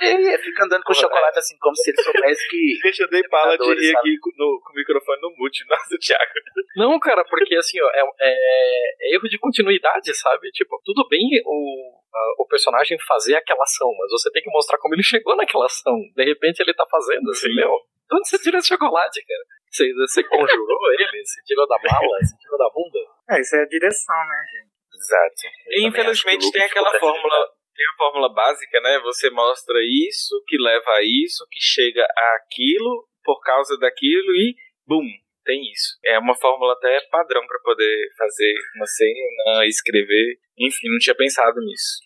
É, 0.00 0.38
fica 0.38 0.64
andando 0.64 0.82
com 0.84 0.92
Porra, 0.92 1.02
chocolate 1.02 1.38
assim, 1.38 1.56
como 1.60 1.76
se 1.76 1.90
ele 1.90 2.02
soubesse 2.02 2.48
que. 2.48 2.74
Gente, 2.88 3.00
eu 3.00 3.10
dei 3.10 3.22
bala 3.28 3.56
de 3.58 3.74
rir 3.74 3.96
aqui 3.96 4.16
com, 4.18 4.30
no, 4.36 4.60
com 4.64 4.72
o 4.72 4.76
microfone 4.76 5.20
no 5.20 5.30
mute. 5.36 5.64
Nossa, 5.68 5.98
Thiago. 5.98 6.32
Não, 6.76 6.98
cara, 6.98 7.24
porque 7.24 7.54
assim, 7.56 7.78
ó, 7.80 7.90
é, 7.90 8.02
é- 8.22 9.10
é 9.10 9.14
erro 9.14 9.28
de 9.28 9.38
continuidade, 9.38 10.14
sabe? 10.14 10.50
Tipo, 10.50 10.80
tudo 10.84 11.06
bem 11.08 11.20
o, 11.44 12.00
a- 12.14 12.42
o 12.42 12.46
personagem 12.46 12.98
fazer 13.06 13.36
aquela 13.36 13.62
ação, 13.64 13.88
mas 13.98 14.10
você 14.10 14.30
tem 14.30 14.42
que 14.42 14.50
mostrar 14.50 14.78
como 14.78 14.94
ele 14.94 15.02
chegou 15.02 15.36
naquela 15.36 15.66
ação. 15.66 15.94
De 16.16 16.24
repente 16.24 16.60
ele 16.60 16.74
tá 16.74 16.86
fazendo, 16.90 17.30
assim, 17.30 17.48
Sim. 17.48 17.54
meu. 17.54 17.70
De 17.70 18.16
onde 18.16 18.28
você 18.28 18.38
tira 18.38 18.58
esse 18.58 18.68
chocolate, 18.68 19.20
cara? 19.26 19.44
Você, 19.74 19.92
você 19.92 20.22
conjurou 20.22 20.78
ele? 20.94 21.24
Você 21.24 21.42
tirou 21.42 21.66
da 21.66 21.76
mala? 21.82 22.18
Você 22.22 22.36
tirou 22.38 22.56
da 22.56 22.70
bunda? 22.70 22.98
É, 23.30 23.40
isso 23.40 23.56
é 23.56 23.62
a 23.62 23.66
direção, 23.66 24.16
né, 24.16 24.44
gente? 24.52 24.74
Exato. 24.94 25.34
Eu 25.66 25.82
E, 25.82 25.86
infelizmente 25.86 26.52
tem 26.52 26.62
aquela 26.62 26.96
fórmula, 26.98 27.48
tem 27.74 27.84
a 27.84 27.96
fórmula 27.98 28.32
básica, 28.32 28.80
né? 28.80 29.00
Você 29.00 29.28
mostra 29.30 29.76
isso, 29.82 30.40
que 30.46 30.56
leva 30.56 30.90
a 30.92 31.02
isso, 31.02 31.44
que 31.50 31.60
chega 31.60 32.04
a 32.04 32.36
aquilo, 32.36 33.08
por 33.24 33.40
causa 33.40 33.76
daquilo 33.76 34.32
e 34.36 34.54
bum, 34.86 35.02
tem 35.44 35.60
isso. 35.72 35.98
É 36.04 36.18
uma 36.20 36.36
fórmula 36.36 36.74
até 36.74 37.00
padrão 37.10 37.44
para 37.44 37.58
poder 37.60 38.08
fazer 38.16 38.54
uma 38.76 38.86
cena, 38.86 39.66
escrever. 39.66 40.38
Enfim, 40.56 40.88
não 40.88 40.98
tinha 40.98 41.16
pensado 41.16 41.58
nisso. 41.60 41.98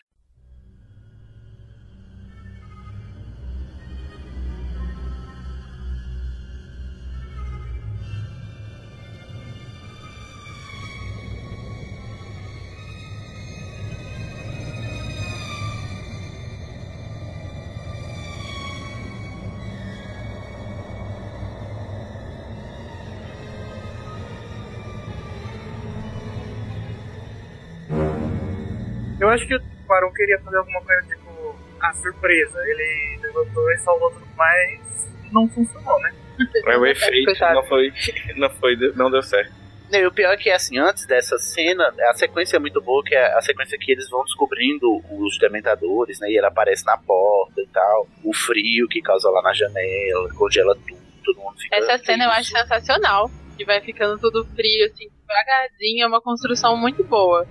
Eu 29.29 29.35
acho 29.35 29.47
que 29.47 29.55
o 29.55 29.61
Barão 29.87 30.12
queria 30.12 30.38
fazer 30.41 30.57
alguma 30.57 30.81
coisa 30.83 31.03
tipo 31.09 31.57
a 31.81 31.93
surpresa. 31.93 32.59
Ele 32.64 33.19
levantou 33.23 33.71
e 33.71 33.79
salvou 33.79 34.11
tudo, 34.11 34.27
mas 34.37 35.09
não 35.31 35.49
funcionou, 35.49 36.01
né? 36.01 36.12
É 36.67 36.79
o 36.79 36.87
efeito 36.87 37.33
não 37.53 37.64
foi, 37.64 37.93
não 38.37 38.51
foi, 38.51 38.77
não 38.95 39.11
deu 39.11 39.23
certo. 39.23 39.53
E 39.91 40.07
o 40.07 40.12
pior 40.12 40.35
é 40.35 40.37
que, 40.37 40.51
assim, 40.51 40.79
antes 40.79 41.07
dessa 41.07 41.37
cena, 41.38 41.93
a 42.11 42.12
sequência 42.12 42.57
é 42.57 42.61
muito 42.61 42.81
boa, 42.81 43.03
que 43.03 43.14
é 43.14 43.37
a 43.37 43.41
sequência 43.41 43.79
que 43.79 43.91
eles 43.91 44.09
vão 44.09 44.23
descobrindo 44.23 44.87
os 45.11 45.38
dementadores, 45.38 46.21
né? 46.21 46.31
E 46.31 46.37
ele 46.37 46.47
aparece 46.47 46.85
na 46.85 46.97
porta 46.97 47.61
e 47.61 47.67
tal. 47.69 48.07
O 48.23 48.33
frio 48.35 48.87
que 48.87 49.01
causa 49.01 49.29
lá 49.31 49.43
na 49.43 49.53
janela, 49.55 50.29
congela 50.35 50.77
tudo, 50.77 51.01
todo 51.25 51.41
mundo 51.41 51.59
fica... 51.59 51.75
Essa 51.75 51.99
cena 52.05 52.27
eu 52.27 52.31
acho 52.31 52.51
sensacional. 52.51 53.31
Que 53.57 53.64
vai 53.64 53.81
ficando 53.81 54.17
tudo 54.21 54.45
frio, 54.55 54.87
assim, 54.87 55.09
devagarzinho. 55.27 56.05
É 56.05 56.07
uma 56.07 56.21
construção 56.21 56.77
muito 56.77 57.03
boa. 57.03 57.45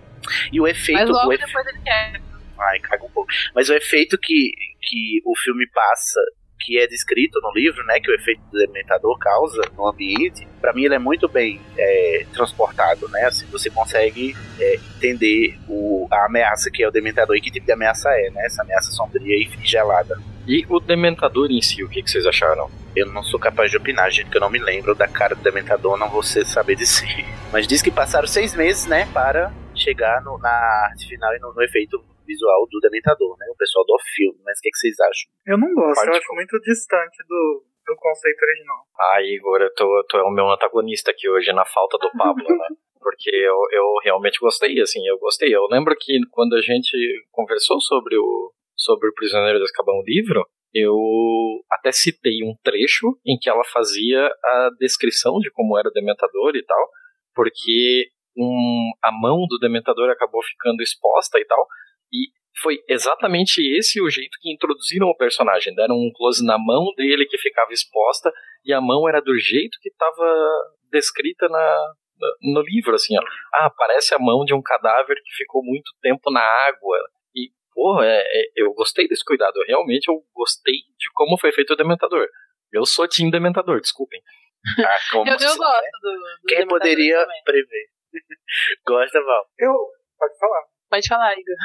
E 0.51 0.59
o 0.59 0.67
efeito... 0.67 0.99
Mas 0.99 1.09
logo 1.09 1.29
o 1.29 1.33
efe- 1.33 1.45
depois 1.45 1.67
ele 1.67 1.79
quer. 1.83 2.21
Ai, 2.59 2.79
caga 2.79 3.05
um 3.05 3.09
pouco. 3.09 3.29
Mas 3.53 3.69
o 3.69 3.73
efeito 3.73 4.17
que, 4.17 4.51
que 4.81 5.21
o 5.25 5.35
filme 5.37 5.67
passa, 5.67 6.19
que 6.59 6.79
é 6.79 6.87
descrito 6.87 7.39
no 7.41 7.51
livro, 7.53 7.83
né? 7.85 7.99
Que 7.99 8.09
o 8.09 8.15
efeito 8.15 8.41
do 8.51 8.57
dementador 8.57 9.17
causa 9.19 9.61
no 9.77 9.87
ambiente, 9.87 10.47
pra 10.59 10.73
mim 10.73 10.85
ele 10.85 10.95
é 10.95 10.99
muito 10.99 11.27
bem 11.27 11.61
é, 11.77 12.25
transportado, 12.33 13.07
né? 13.09 13.25
Assim, 13.25 13.45
você 13.47 13.69
consegue 13.69 14.35
é, 14.59 14.79
entender 14.95 15.57
o, 15.67 16.07
a 16.11 16.25
ameaça 16.25 16.71
que 16.71 16.81
é 16.81 16.87
o 16.87 16.91
dementador 16.91 17.35
e 17.35 17.41
que 17.41 17.51
tipo 17.51 17.65
de 17.65 17.71
ameaça 17.71 18.09
é, 18.09 18.31
né? 18.31 18.45
Essa 18.45 18.63
ameaça 18.63 18.91
sombria 18.91 19.37
e 19.37 19.49
gelada. 19.63 20.19
E 20.47 20.65
o 20.69 20.79
Dementador 20.79 21.51
em 21.51 21.61
si, 21.61 21.83
o 21.83 21.89
que, 21.89 22.01
que 22.01 22.09
vocês 22.09 22.25
acharam? 22.25 22.71
Eu 22.95 23.05
não 23.07 23.21
sou 23.21 23.37
capaz 23.37 23.69
de 23.69 23.75
opinar, 23.75 24.09
gente, 24.09 24.29
que 24.29 24.37
eu 24.37 24.41
não 24.41 24.49
me 24.49 24.57
lembro 24.59 24.95
da 24.95 25.05
cara 25.05 25.35
do 25.35 25.43
dementador, 25.43 25.97
não 25.97 26.09
vou 26.09 26.23
saber 26.23 26.75
dizer. 26.75 27.25
Mas 27.51 27.67
diz 27.67 27.81
que 27.81 27.91
passaram 27.91 28.25
seis 28.27 28.55
meses, 28.55 28.85
né? 28.87 29.07
Para 29.13 29.51
chegar 29.77 30.21
no- 30.23 30.37
na 30.39 30.49
arte 30.89 31.07
final 31.07 31.33
e 31.35 31.39
no, 31.39 31.53
no 31.53 31.61
efeito 31.63 31.97
visual 32.25 32.67
do 32.69 32.79
dementador, 32.79 33.37
né? 33.39 33.45
O 33.51 33.55
pessoal 33.57 33.85
do 33.85 33.95
filme. 34.15 34.39
Mas 34.43 34.59
o 34.59 34.61
que, 34.61 34.69
que 34.69 34.77
vocês 34.77 34.99
acham? 34.99 35.31
Eu 35.45 35.57
não 35.57 35.73
gosto, 35.73 35.89
eu 35.89 35.95
Particle. 35.95 36.17
acho 36.17 36.33
muito 36.35 36.59
distante 36.61 37.17
do, 37.27 37.63
do 37.87 37.95
conceito 37.95 38.43
original. 38.43 38.77
Ah, 38.99 39.21
Igor, 39.23 39.61
eu 39.61 39.73
tô, 39.75 40.05
tu 40.09 40.17
é 40.17 40.23
o 40.23 40.31
meu 40.31 40.49
antagonista 40.49 41.11
aqui 41.11 41.29
hoje 41.29 41.51
na 41.53 41.65
falta 41.65 41.97
do 41.97 42.11
Pablo, 42.17 42.43
né? 42.47 42.67
Porque 42.99 43.29
eu, 43.29 43.55
eu 43.71 43.85
realmente 44.03 44.37
gostei, 44.39 44.81
assim, 44.81 45.07
eu 45.07 45.17
gostei. 45.19 45.55
Eu 45.55 45.65
lembro 45.71 45.95
que 45.97 46.19
quando 46.31 46.55
a 46.55 46.61
gente 46.61 46.91
conversou 47.31 47.79
sobre 47.79 48.17
o, 48.17 48.51
sobre 48.75 49.07
o 49.07 49.13
Prisioneiro 49.13 49.59
de 49.59 49.63
Azkaban, 49.63 49.93
o 49.93 50.03
livro, 50.03 50.43
eu 50.73 50.97
até 51.71 51.91
citei 51.93 52.43
um 52.43 52.53
trecho 52.61 53.17
em 53.25 53.37
que 53.39 53.49
ela 53.49 53.63
fazia 53.63 54.19
a 54.43 54.69
descrição 54.77 55.39
de 55.39 55.49
como 55.51 55.77
era 55.79 55.87
o 55.87 55.93
Dementador 55.93 56.55
e 56.57 56.65
tal, 56.65 56.89
porque 57.33 58.09
um, 58.37 58.91
a 59.03 59.11
mão 59.11 59.45
do 59.47 59.57
Dementador 59.59 60.09
acabou 60.09 60.41
ficando 60.43 60.81
exposta 60.81 61.39
e 61.39 61.45
tal, 61.45 61.67
e 62.13 62.27
foi 62.61 62.79
exatamente 62.89 63.61
esse 63.77 64.01
o 64.01 64.09
jeito 64.09 64.37
que 64.41 64.51
introduziram 64.51 65.07
o 65.07 65.15
personagem. 65.17 65.75
Deram 65.75 65.95
um 65.95 66.11
close 66.15 66.43
na 66.45 66.57
mão 66.57 66.85
dele 66.95 67.25
que 67.25 67.37
ficava 67.37 67.71
exposta 67.71 68.31
e 68.65 68.73
a 68.73 68.81
mão 68.81 69.07
era 69.07 69.21
do 69.21 69.37
jeito 69.37 69.77
que 69.81 69.89
estava 69.89 70.25
descrita 70.91 71.47
na, 71.49 71.59
na- 72.19 72.33
no 72.53 72.61
livro, 72.61 72.95
assim, 72.95 73.15
ó. 73.17 73.21
Ah, 73.53 73.69
parece 73.69 74.15
a 74.15 74.19
mão 74.19 74.43
de 74.43 74.53
um 74.55 74.61
cadáver 74.61 75.15
que 75.23 75.35
ficou 75.35 75.63
muito 75.63 75.91
tempo 76.01 76.31
na 76.31 76.41
água. 76.41 76.97
E, 77.35 77.51
porra, 77.73 78.05
é, 78.07 78.21
é- 78.21 78.51
eu 78.55 78.73
gostei 78.73 79.07
desse 79.07 79.23
cuidado. 79.23 79.53
Realmente 79.67 80.09
eu 80.09 80.15
gostei 80.33 80.73
de 80.97 81.11
como 81.13 81.37
foi 81.37 81.51
feito 81.51 81.73
o 81.73 81.75
Dementador. 81.75 82.27
Eu 82.73 82.85
sou 82.85 83.07
Team 83.07 83.29
Dementador, 83.29 83.79
desculpem. 83.81 84.19
Ah, 84.83 84.97
como 85.11 85.29
Eu, 85.29 85.33
eu 85.33 85.39
se- 85.39 85.57
gosto 85.57 85.99
do, 86.01 86.11
do 86.11 86.47
Quem 86.47 86.67
poderia 86.67 87.19
também. 87.21 87.41
prever? 87.45 87.85
Gosta, 88.85 89.21
Val? 89.21 89.45
Eu. 89.59 89.73
Pode 90.17 90.37
falar. 90.39 90.63
Pode 90.89 91.07
falar, 91.07 91.35
Igor. 91.35 91.55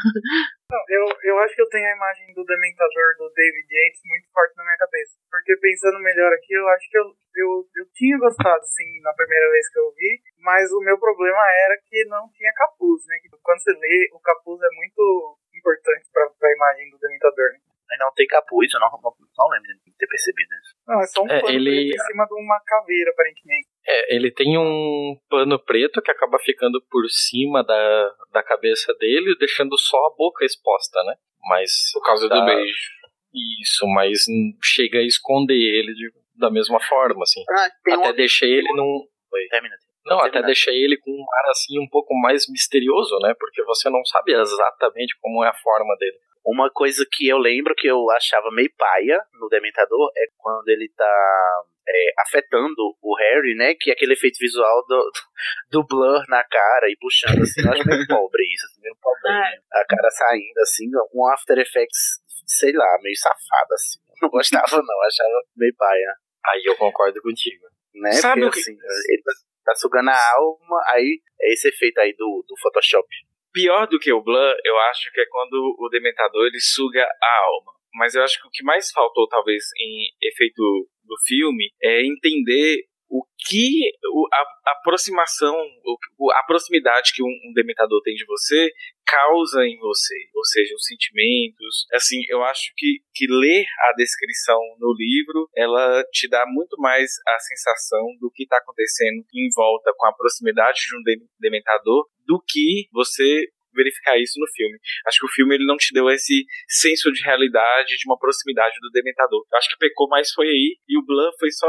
Não, 0.67 0.83
eu, 0.88 1.05
eu 1.23 1.38
acho 1.38 1.55
que 1.55 1.62
eu 1.62 1.69
tenho 1.71 1.87
a 1.87 1.95
imagem 1.95 2.35
do 2.35 2.45
Dementador 2.45 3.15
do 3.19 3.31
David 3.31 3.69
Yates 3.71 4.03
muito 4.05 4.27
forte 4.33 4.57
na 4.57 4.65
minha 4.65 4.77
cabeça. 4.77 5.15
Porque 5.31 5.57
pensando 5.57 6.01
melhor 6.01 6.33
aqui, 6.33 6.53
eu 6.53 6.69
acho 6.69 6.91
que 6.91 6.99
eu, 6.99 7.07
eu, 7.37 7.49
eu 7.77 7.85
tinha 7.95 8.19
gostado, 8.19 8.65
sim, 8.67 9.01
na 9.01 9.15
primeira 9.15 9.49
vez 9.51 9.71
que 9.71 9.79
eu 9.79 9.95
vi, 9.95 10.21
mas 10.43 10.73
o 10.73 10.81
meu 10.81 10.99
problema 10.99 11.38
era 11.69 11.79
que 11.87 12.05
não 12.07 12.29
tinha 12.35 12.53
capuz, 12.53 13.07
né? 13.07 13.17
Que 13.23 13.31
Quando 13.43 13.62
você 13.62 13.73
lê, 13.73 14.11
o 14.12 14.21
capuz 14.21 14.61
é 14.61 14.75
muito 14.75 15.38
importante 15.55 16.11
pra, 16.12 16.27
pra 16.38 16.53
imagem 16.53 16.91
do 16.91 16.99
Dementador, 16.99 17.47
né? 17.53 17.71
Mas 17.92 17.98
não 17.98 18.11
tem 18.14 18.26
capuz, 18.26 18.72
eu 18.72 18.81
não, 18.81 18.88
não, 18.88 19.12
não 19.37 19.48
lembro 19.50 19.68
de 19.85 19.92
ter 19.98 20.07
percebido 20.07 20.48
isso. 20.55 20.74
Não, 20.88 20.98
é 21.02 21.07
só 21.07 21.22
um 21.22 21.28
É, 21.31 21.40
pano 21.42 21.52
ele- 21.52 21.70
preto 21.90 21.94
em 22.02 22.07
cima 22.07 22.24
de 22.26 22.35
uma 22.35 22.59
caveira, 22.64 23.11
aparentemente. 23.11 23.68
É, 23.87 24.14
ele 24.16 24.31
tem 24.33 24.57
um 24.57 25.14
pano 25.28 25.59
preto 25.62 26.00
que 26.00 26.11
acaba 26.11 26.38
ficando 26.38 26.81
por 26.90 27.05
cima 27.11 27.62
da, 27.62 28.11
da 28.33 28.42
cabeça 28.42 28.94
dele, 28.94 29.37
deixando 29.38 29.76
só 29.76 29.98
a 30.07 30.14
boca 30.16 30.42
exposta, 30.46 31.02
né? 31.05 31.16
Mas. 31.50 31.70
Por 31.92 32.02
causa 32.02 32.26
tá- 32.31 32.35
do 32.40 32.46
beijo. 32.46 33.02
Isso, 33.61 33.87
mas 33.88 34.24
chega 34.62 34.98
a 34.98 35.07
esconder 35.07 35.55
ele 35.55 35.92
de- 35.94 36.12
da 36.37 36.50
mesma 36.50 36.81
forma, 36.81 37.22
assim. 37.24 37.42
Ah, 37.50 37.68
tem 37.85 37.94
até 37.94 38.05
uma... 38.07 38.12
deixei 38.14 38.50
ele 38.52 38.72
num. 38.74 39.07
Termina. 39.50 39.74
Não, 40.07 40.18
até 40.20 40.42
deixei 40.42 40.83
ele 40.83 40.96
com 40.98 41.11
um 41.11 41.22
ar 41.22 41.50
assim 41.50 41.78
um 41.78 41.88
pouco 41.88 42.12
mais 42.14 42.44
misterioso, 42.48 43.18
né? 43.20 43.35
Porque 43.38 43.62
você 43.64 43.88
não 43.88 44.05
sabe 44.05 44.33
exatamente 44.33 45.16
como 45.20 45.44
é 45.44 45.48
a 45.48 45.55
forma 45.55 45.94
dele. 45.98 46.16
Uma 46.44 46.70
coisa 46.70 47.07
que 47.11 47.28
eu 47.28 47.38
lembro 47.38 47.74
que 47.74 47.87
eu 47.87 48.11
achava 48.11 48.50
meio 48.50 48.72
paia 48.76 49.18
no 49.40 49.48
Dementador 49.48 50.11
é 50.16 50.26
quando 50.37 50.68
ele 50.68 50.88
tá 50.96 51.62
é, 51.88 52.12
afetando 52.18 52.96
o 53.00 53.16
Harry, 53.16 53.55
né? 53.55 53.74
Que 53.78 53.90
é 53.90 53.92
aquele 53.92 54.14
efeito 54.14 54.38
visual 54.40 54.85
do, 54.88 55.11
do 55.70 55.87
blur 55.87 56.24
na 56.28 56.42
cara 56.44 56.88
e 56.88 56.96
puxando 57.00 57.42
assim. 57.42 57.62
Eu 57.64 57.72
acho 57.72 57.87
meio 57.87 58.07
pobre 58.09 58.42
isso, 58.52 58.66
assim, 58.66 58.81
meio 58.83 58.96
pobre. 59.00 59.20
A 59.72 59.85
cara 59.85 60.11
saindo 60.11 60.59
assim, 60.61 60.90
um 61.14 61.33
After 61.33 61.59
Effects, 61.59 62.20
sei 62.46 62.72
lá, 62.72 62.98
meio 63.02 63.16
safado 63.16 63.74
assim. 63.74 64.00
Não 64.20 64.28
gostava 64.28 64.76
não, 64.83 65.02
achava 65.02 65.42
meio 65.57 65.74
paia. 65.76 66.14
Aí 66.46 66.62
eu 66.64 66.76
concordo 66.76 67.20
contigo. 67.22 67.64
Né? 67.94 68.12
Sabe 68.12 68.40
Porque 68.42 68.61
o 68.61 68.62
que- 68.64 68.70
assim, 68.70 68.78
ele 69.09 69.22
tá, 69.22 69.33
tá 69.66 69.74
sugando 69.74 70.11
a 70.11 70.31
alma, 70.37 70.83
aí 70.88 71.20
é 71.40 71.52
esse 71.52 71.68
efeito 71.68 71.98
aí 72.00 72.14
do, 72.16 72.44
do 72.48 72.55
Photoshop. 72.61 73.07
Pior 73.53 73.87
do 73.87 73.99
que 73.99 74.12
o 74.12 74.23
Blur, 74.23 74.55
eu 74.65 74.79
acho 74.91 75.12
que 75.12 75.21
é 75.21 75.27
quando 75.27 75.77
o 75.79 75.88
Dementador 75.91 76.47
ele 76.47 76.61
suga 76.61 77.03
a 77.03 77.38
alma. 77.47 77.73
Mas 77.95 78.15
eu 78.15 78.23
acho 78.23 78.41
que 78.41 78.49
o 78.49 78.51
que 78.51 78.65
mais 78.65 78.91
faltou, 78.91 79.29
talvez, 79.29 79.62
em 79.79 80.09
efeito 80.23 80.62
do 81.05 81.15
filme 81.27 81.71
é 81.83 82.03
entender 82.03 82.85
o 83.12 83.22
que 83.46 83.92
a, 84.33 84.72
aproximação, 84.72 85.55
a 86.33 86.42
proximidade 86.46 87.12
que 87.14 87.22
um, 87.22 87.53
Dementador 87.55 88.01
tem 88.01 88.14
de 88.14 88.25
você 88.25 88.72
causa 89.05 89.66
em 89.66 89.79
você, 89.79 90.14
ou 90.35 90.42
seja, 90.46 90.75
os 90.75 90.87
sentimentos. 90.87 91.87
Assim, 91.92 92.22
eu 92.31 92.42
acho 92.42 92.72
que, 92.75 93.01
que 93.14 93.27
ler 93.29 93.66
a 93.90 93.92
descrição 93.98 94.59
no 94.81 94.94
livro, 94.96 95.46
ela 95.55 96.03
te 96.11 96.27
dá 96.27 96.46
muito 96.46 96.81
mais 96.81 97.11
a 97.29 97.38
sensação 97.38 98.01
do 98.18 98.31
que 98.31 98.44
está 98.44 98.57
acontecendo 98.57 99.22
em 99.35 99.51
volta 99.55 99.92
com 99.94 100.07
a 100.07 100.14
proximidade 100.14 100.81
de 100.88 100.96
um 100.96 101.03
de- 101.03 101.29
Dementador 101.38 102.09
do 102.27 102.42
que 102.48 102.88
você 102.92 103.44
verificar 103.75 104.18
isso 104.18 104.40
no 104.40 104.46
filme. 104.55 104.79
Acho 105.07 105.18
que 105.18 105.27
o 105.27 105.35
filme 105.35 105.55
ele 105.55 105.66
não 105.66 105.77
te 105.77 105.92
deu 105.92 106.09
esse 106.09 106.44
senso 106.66 107.12
de 107.12 107.22
realidade, 107.22 107.96
de 107.96 108.07
uma 108.07 108.18
proximidade 108.18 108.75
do 108.81 108.90
Dementador. 108.90 109.44
Acho 109.55 109.68
que 109.68 109.79
pecou 109.79 110.09
mais 110.09 110.31
foi 110.33 110.46
aí, 110.46 110.77
e 110.88 110.98
o 110.98 111.05
Blan 111.05 111.31
foi 111.38 111.51
só 111.51 111.68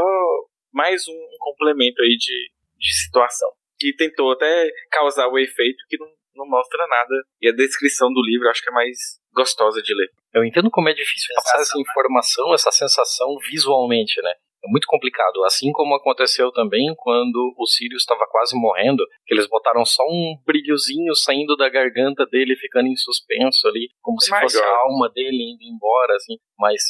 mais 0.74 1.06
um, 1.08 1.12
um 1.12 1.38
complemento 1.38 2.02
aí 2.02 2.16
de, 2.18 2.50
de 2.76 2.92
situação. 2.92 3.48
Que 3.78 3.94
tentou 3.94 4.32
até 4.32 4.70
causar 4.90 5.28
o 5.28 5.38
efeito 5.38 5.84
que 5.88 5.96
não, 5.98 6.08
não 6.34 6.46
mostra 6.46 6.86
nada. 6.88 7.14
E 7.40 7.48
a 7.48 7.52
descrição 7.52 8.12
do 8.12 8.22
livro 8.22 8.46
eu 8.46 8.50
acho 8.50 8.62
que 8.62 8.70
é 8.70 8.72
mais 8.72 8.98
gostosa 9.32 9.80
de 9.80 9.94
ler. 9.94 10.08
Eu 10.32 10.44
entendo 10.44 10.70
como 10.70 10.88
é 10.88 10.92
difícil 10.92 11.34
passar 11.36 11.60
essa 11.60 11.78
informação, 11.78 12.52
essa 12.52 12.72
sensação 12.72 13.36
visualmente, 13.50 14.20
né? 14.22 14.32
É 14.64 14.70
muito 14.70 14.86
complicado. 14.86 15.44
Assim 15.44 15.70
como 15.72 15.94
aconteceu 15.94 16.50
também 16.50 16.94
quando 16.96 17.54
o 17.58 17.66
Sirius 17.66 18.02
estava 18.02 18.26
quase 18.26 18.56
morrendo, 18.56 19.04
que 19.26 19.34
eles 19.34 19.46
botaram 19.46 19.84
só 19.84 20.02
um 20.04 20.36
brilhozinho 20.46 21.14
saindo 21.14 21.54
da 21.56 21.68
garganta 21.68 22.24
dele, 22.26 22.56
ficando 22.56 22.88
em 22.88 22.96
suspenso 22.96 23.68
ali, 23.68 23.88
como 24.00 24.20
se 24.20 24.32
My 24.32 24.40
fosse 24.40 24.56
God. 24.56 24.66
a 24.66 24.76
alma 24.80 25.10
dele 25.12 25.52
indo 25.52 25.62
embora, 25.62 26.16
assim. 26.16 26.36
Mas 26.58 26.82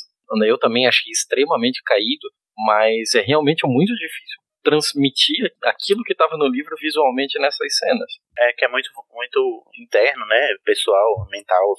eu 0.46 0.56
também 0.56 0.86
achei 0.86 1.10
extremamente 1.10 1.82
caído, 1.84 2.28
mas 2.56 3.14
é 3.14 3.20
realmente 3.20 3.66
muito 3.66 3.92
difícil 3.94 4.44
transmitir 4.64 5.52
aquilo 5.62 6.02
que 6.02 6.12
estava 6.12 6.36
no 6.38 6.48
livro 6.48 6.74
visualmente 6.80 7.38
nessas 7.38 7.76
cenas. 7.76 8.10
É 8.38 8.52
que 8.54 8.64
é 8.64 8.68
muito, 8.68 8.88
muito 9.12 9.62
interno, 9.78 10.24
né? 10.26 10.56
Pessoal, 10.64 11.28
mental. 11.30 11.74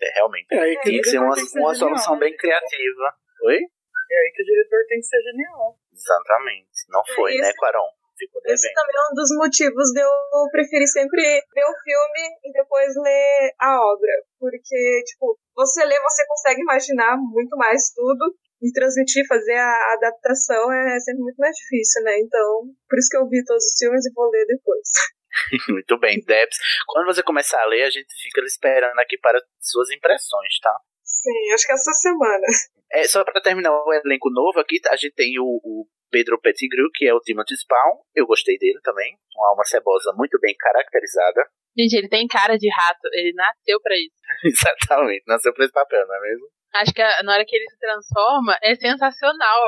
É, 0.00 0.12
realmente. 0.14 0.46
É 0.52 0.58
aí 0.58 0.76
que 0.76 0.90
Tinha 0.90 1.02
que 1.02 1.08
ser 1.08 1.18
uma, 1.18 1.34
tem 1.34 1.46
ser 1.46 1.58
uma 1.60 1.74
genial, 1.74 1.88
solução 1.88 2.14
né? 2.14 2.20
bem 2.20 2.36
criativa. 2.36 3.14
Oi? 3.44 3.56
É 3.56 4.16
aí 4.16 4.32
que 4.34 4.42
o 4.42 4.44
diretor 4.44 4.84
tem 4.86 4.98
que 4.98 5.06
ser 5.06 5.22
genial. 5.22 5.78
Exatamente. 5.90 6.68
Não 6.90 7.02
foi, 7.14 7.34
É, 7.36 7.40
né, 7.40 7.52
Quaron? 7.56 7.88
Esse 8.46 8.72
também 8.72 8.94
é 8.94 9.10
um 9.10 9.14
dos 9.14 9.28
motivos 9.36 9.90
de 9.92 10.00
eu 10.00 10.48
preferir 10.52 10.86
sempre 10.86 11.20
ver 11.20 11.64
o 11.64 11.74
filme 11.82 12.38
e 12.44 12.52
depois 12.52 12.94
ler 12.96 13.54
a 13.58 13.74
obra. 13.74 14.12
Porque, 14.38 15.02
tipo, 15.04 15.36
você 15.54 15.84
lê, 15.84 15.98
você 16.00 16.24
consegue 16.26 16.60
imaginar 16.60 17.16
muito 17.16 17.56
mais 17.56 17.90
tudo. 17.92 18.36
E 18.64 18.72
transmitir, 18.72 19.26
fazer 19.28 19.56
a 19.56 19.94
adaptação 19.98 20.72
é 20.72 20.98
sempre 20.98 21.20
muito 21.22 21.36
mais 21.36 21.54
difícil, 21.54 22.02
né? 22.02 22.18
Então, 22.18 22.72
por 22.88 22.98
isso 22.98 23.08
que 23.10 23.16
eu 23.18 23.28
vi 23.28 23.44
todos 23.44 23.62
os 23.62 23.78
filmes 23.78 24.06
e 24.06 24.12
vou 24.14 24.30
ler 24.30 24.46
depois. 24.46 24.88
Muito 25.68 25.98
bem, 25.98 26.22
Debs. 26.24 26.58
Quando 26.86 27.06
você 27.06 27.22
começar 27.22 27.60
a 27.60 27.66
ler, 27.66 27.82
a 27.82 27.90
gente 27.90 28.12
fica 28.22 28.40
esperando 28.42 28.98
aqui 28.98 29.18
para 29.18 29.40
suas 29.60 29.90
impressões, 29.90 30.58
tá? 30.60 30.74
Sim, 31.24 31.52
acho 31.54 31.66
que 31.66 31.72
essa 31.72 31.92
semana. 31.92 32.46
É, 32.92 33.04
só 33.08 33.24
para 33.24 33.40
terminar 33.40 33.72
o 33.72 33.92
elenco 33.92 34.30
novo 34.30 34.60
aqui, 34.60 34.78
a 34.88 34.96
gente 34.96 35.14
tem 35.14 35.38
o, 35.40 35.44
o 35.64 35.86
Pedro 36.10 36.38
Pettigrew, 36.38 36.88
que 36.94 37.06
é 37.08 37.14
o 37.14 37.20
Timothy 37.20 37.56
Spawn. 37.56 37.96
Eu 38.14 38.26
gostei 38.26 38.58
dele 38.58 38.78
também. 38.82 39.16
Uma 39.34 39.48
alma 39.50 39.64
cebosa 39.64 40.12
muito 40.16 40.38
bem 40.38 40.54
caracterizada. 40.56 41.48
Gente, 41.76 41.96
ele 41.96 42.08
tem 42.08 42.26
cara 42.28 42.56
de 42.56 42.68
rato. 42.70 43.08
Ele 43.12 43.32
nasceu 43.34 43.80
pra 43.80 43.94
isso. 43.96 44.14
Exatamente, 44.44 45.24
nasceu 45.26 45.52
pra 45.52 45.64
esse 45.64 45.72
papel, 45.72 46.06
não 46.06 46.14
é 46.14 46.20
mesmo? 46.20 46.46
Acho 46.74 46.92
que 46.92 47.02
a- 47.02 47.22
na 47.24 47.32
hora 47.34 47.44
que 47.44 47.56
ele 47.56 47.68
se 47.70 47.78
transforma, 47.78 48.56
é 48.62 48.74
sensacional. 48.76 49.58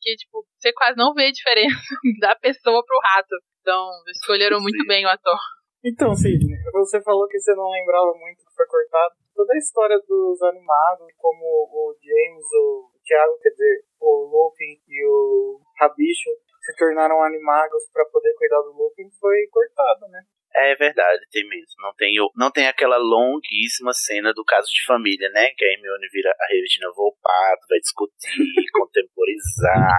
Que, 0.00 0.16
tipo, 0.16 0.46
você 0.56 0.72
quase 0.72 0.96
não 0.96 1.12
vê 1.12 1.26
a 1.26 1.32
diferença 1.32 1.76
da 2.20 2.34
pessoa 2.36 2.82
pro 2.86 3.00
rato. 3.02 3.36
Então, 3.60 3.90
escolheram 4.08 4.58
muito 4.60 4.80
Sim. 4.80 4.86
bem 4.86 5.04
o 5.04 5.08
ator. 5.10 5.36
Então, 5.84 6.14
Sidney, 6.14 6.56
você 6.72 7.02
falou 7.02 7.26
que 7.28 7.38
você 7.38 7.54
não 7.54 7.68
lembrava 7.70 8.12
muito 8.14 8.38
que 8.38 8.54
foi 8.56 8.66
cortado. 8.66 9.14
Toda 9.40 9.54
a 9.54 9.56
história 9.56 9.98
dos 10.06 10.42
animados, 10.42 11.08
como 11.16 11.40
o 11.40 11.96
James, 11.96 12.44
o 12.52 12.90
Thiago, 13.02 13.38
quer 13.40 13.48
dizer, 13.48 13.84
o 13.98 14.28
Lupin 14.28 14.76
e 14.86 15.06
o 15.06 15.58
Rabicho 15.80 16.28
se 16.60 16.76
tornaram 16.76 17.22
animagos 17.22 17.88
para 17.90 18.04
poder 18.12 18.34
cuidar 18.34 18.60
do 18.60 18.72
Lupin, 18.72 19.08
foi 19.18 19.46
cortado, 19.50 20.08
né? 20.08 20.20
É 20.54 20.74
verdade, 20.74 21.20
tem 21.30 21.46
mesmo. 21.46 21.74
Não 21.78 21.94
tem, 21.94 22.14
não 22.34 22.50
tem 22.50 22.66
aquela 22.66 22.96
longuíssima 22.96 23.92
cena 23.92 24.32
do 24.34 24.44
caso 24.44 24.66
de 24.66 24.84
família, 24.84 25.28
né? 25.30 25.50
Que 25.56 25.64
a 25.64 25.68
Hermione 25.68 26.08
vira 26.12 26.30
a 26.30 26.46
Regina 26.46 26.90
Volpato, 26.94 27.66
vai 27.68 27.78
discutir, 27.78 28.66
contemporizar, 28.74 29.98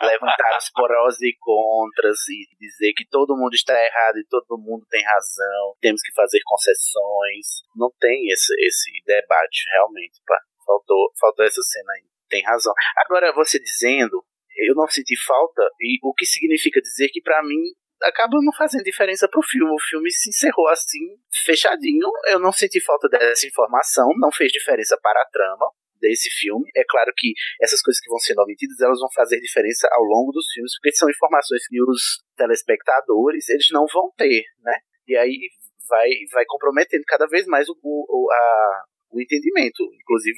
vai 0.00 0.10
levantar 0.10 0.58
os 0.58 0.70
prós 0.70 1.20
e 1.22 1.36
contras 1.40 2.18
e 2.28 2.56
dizer 2.60 2.92
que 2.92 3.04
todo 3.08 3.36
mundo 3.36 3.54
está 3.54 3.74
errado 3.74 4.18
e 4.18 4.26
todo 4.28 4.62
mundo 4.62 4.86
tem 4.88 5.02
razão, 5.04 5.74
temos 5.80 6.00
que 6.02 6.14
fazer 6.14 6.40
concessões. 6.44 7.66
Não 7.74 7.90
tem 7.98 8.30
esse, 8.30 8.54
esse 8.64 8.90
debate, 9.04 9.68
realmente. 9.72 10.20
Pá. 10.24 10.38
Faltou, 10.64 11.12
faltou 11.20 11.44
essa 11.44 11.62
cena 11.62 11.92
aí. 11.94 12.04
Tem 12.28 12.42
razão. 12.42 12.72
Agora, 12.96 13.32
você 13.32 13.58
dizendo, 13.58 14.24
eu 14.56 14.74
não 14.74 14.86
senti 14.88 15.16
falta, 15.16 15.62
e 15.80 15.98
o 16.02 16.12
que 16.14 16.26
significa 16.26 16.80
dizer 16.80 17.08
que 17.08 17.20
pra 17.20 17.42
mim 17.42 17.62
acaba 18.02 18.36
não 18.42 18.52
fazendo 18.52 18.84
diferença 18.84 19.28
pro 19.28 19.42
filme. 19.42 19.70
O 19.72 19.88
filme 19.88 20.10
se 20.10 20.30
encerrou 20.30 20.68
assim, 20.68 21.16
fechadinho. 21.44 22.08
Eu 22.28 22.40
não 22.40 22.52
senti 22.52 22.80
falta 22.82 23.08
dessa 23.08 23.46
informação, 23.46 24.08
não 24.18 24.30
fez 24.32 24.52
diferença 24.52 24.98
para 25.02 25.20
a 25.20 25.26
trama 25.30 25.66
desse 26.00 26.30
filme. 26.30 26.70
É 26.76 26.84
claro 26.88 27.12
que 27.16 27.32
essas 27.60 27.80
coisas 27.80 28.00
que 28.00 28.08
vão 28.08 28.18
sendo 28.18 28.42
omitidas, 28.42 28.80
elas 28.80 29.00
vão 29.00 29.08
fazer 29.14 29.40
diferença 29.40 29.88
ao 29.92 30.02
longo 30.02 30.32
dos 30.32 30.46
filmes, 30.52 30.72
porque 30.76 30.96
são 30.96 31.08
informações 31.10 31.66
que 31.66 31.82
os 31.82 32.22
telespectadores, 32.36 33.48
eles 33.48 33.68
não 33.70 33.86
vão 33.92 34.12
ter, 34.16 34.44
né? 34.62 34.78
E 35.08 35.16
aí 35.16 35.50
vai, 35.88 36.10
vai 36.32 36.44
comprometendo 36.46 37.02
cada 37.06 37.26
vez 37.26 37.46
mais 37.46 37.68
o, 37.68 37.76
o, 37.82 38.28
a, 38.30 38.84
o 39.10 39.20
entendimento. 39.20 39.82
Inclusive, 40.02 40.36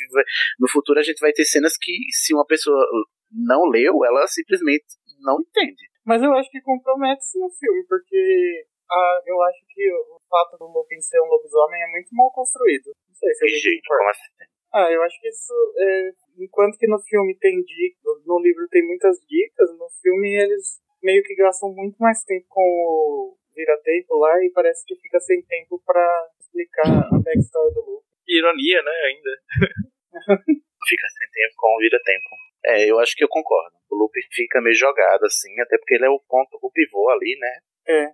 no 0.59 0.68
futuro 0.68 0.99
a 1.01 1.03
gente 1.03 1.18
vai 1.21 1.33
ter 1.33 1.44
cenas 1.44 1.73
que, 1.81 1.92
se 2.12 2.35
uma 2.35 2.47
pessoa 2.47 2.85
não 3.31 3.64
leu, 3.68 4.05
ela 4.05 4.27
simplesmente 4.27 4.85
não 5.21 5.38
entende. 5.40 5.88
Mas 6.09 6.23
eu 6.23 6.33
acho 6.33 6.49
que 6.51 6.62
compromete-se 6.62 7.38
no 7.38 7.51
filme, 7.51 7.85
porque 7.87 8.64
ah, 8.90 9.21
eu 9.27 9.37
acho 9.42 9.61
que 9.68 9.92
o 9.92 10.18
fato 10.25 10.57
do 10.57 10.64
Lupin 10.64 10.99
ser 11.03 11.21
um 11.21 11.27
lobisomem 11.27 11.83
é 11.83 11.90
muito 11.92 12.09
mal 12.16 12.33
construído. 12.33 12.97
Não 13.07 13.14
sei 13.14 13.35
se 13.35 13.49
jeito, 13.61 13.85
como 13.87 14.09
assim? 14.09 14.33
Ah, 14.73 14.90
eu 14.90 15.03
acho 15.03 15.21
que 15.21 15.29
isso, 15.29 15.53
é, 15.77 16.11
enquanto 16.38 16.79
que 16.79 16.87
no 16.87 16.99
filme 16.99 17.37
tem 17.37 17.61
dicas, 17.62 18.25
no 18.25 18.40
livro 18.40 18.66
tem 18.71 18.87
muitas 18.87 19.18
dicas, 19.29 19.68
no 19.77 19.87
filme 20.01 20.33
eles 20.33 20.81
meio 21.03 21.23
que 21.23 21.35
gastam 21.35 21.75
muito 21.75 21.99
mais 21.99 22.25
tempo 22.25 22.47
com 22.49 22.62
o 22.62 23.37
vira-tempo 23.55 24.16
lá 24.16 24.42
e 24.42 24.51
parece 24.55 24.87
que 24.87 24.97
fica 24.97 25.21
sem 25.21 25.42
tempo 25.42 25.83
pra 25.85 26.09
explicar 26.40 26.88
a 26.88 27.18
backstory 27.21 27.75
do 27.75 27.81
Lupin. 27.81 28.09
Ironia, 28.27 28.83
né, 28.83 28.92
ainda. 29.05 29.31
Fica 30.88 31.09
sem 31.09 31.29
tempo 31.33 31.55
com 31.57 31.77
o 31.77 31.79
vira-tempo. 31.81 32.47
É, 32.64 32.90
eu 32.90 32.99
acho 32.99 33.14
que 33.16 33.25
eu 33.25 33.29
concordo. 33.29 33.77
O 33.90 33.97
Lupin 33.97 34.21
fica 34.33 34.61
meio 34.61 34.75
jogado, 34.75 35.25
assim, 35.25 35.59
até 35.61 35.79
porque 35.79 35.94
ele 35.94 36.07
é 36.07 36.11
o 36.11 36.21
ponto, 36.29 36.59
o 36.62 36.71
pivô 36.71 37.09
ali, 37.11 37.37
né? 37.38 37.59
É, 37.88 38.12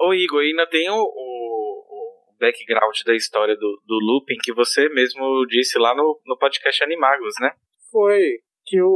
Ô, 0.00 0.12
Igor, 0.12 0.40
ainda 0.42 0.66
tem 0.68 0.90
o, 0.90 0.94
o- 1.00 1.80
o 1.88 2.36
background 2.38 2.94
da 3.06 3.14
história 3.14 3.56
do, 3.56 3.80
do 3.86 3.98
Lupin 4.00 4.36
que 4.42 4.52
você 4.52 4.88
mesmo 4.90 5.46
disse 5.46 5.78
lá 5.78 5.94
no, 5.94 6.20
no 6.26 6.36
podcast 6.38 6.82
Animagos, 6.84 7.34
né? 7.40 7.52
foi 7.90 8.40
que 8.66 8.82
o, 8.82 8.88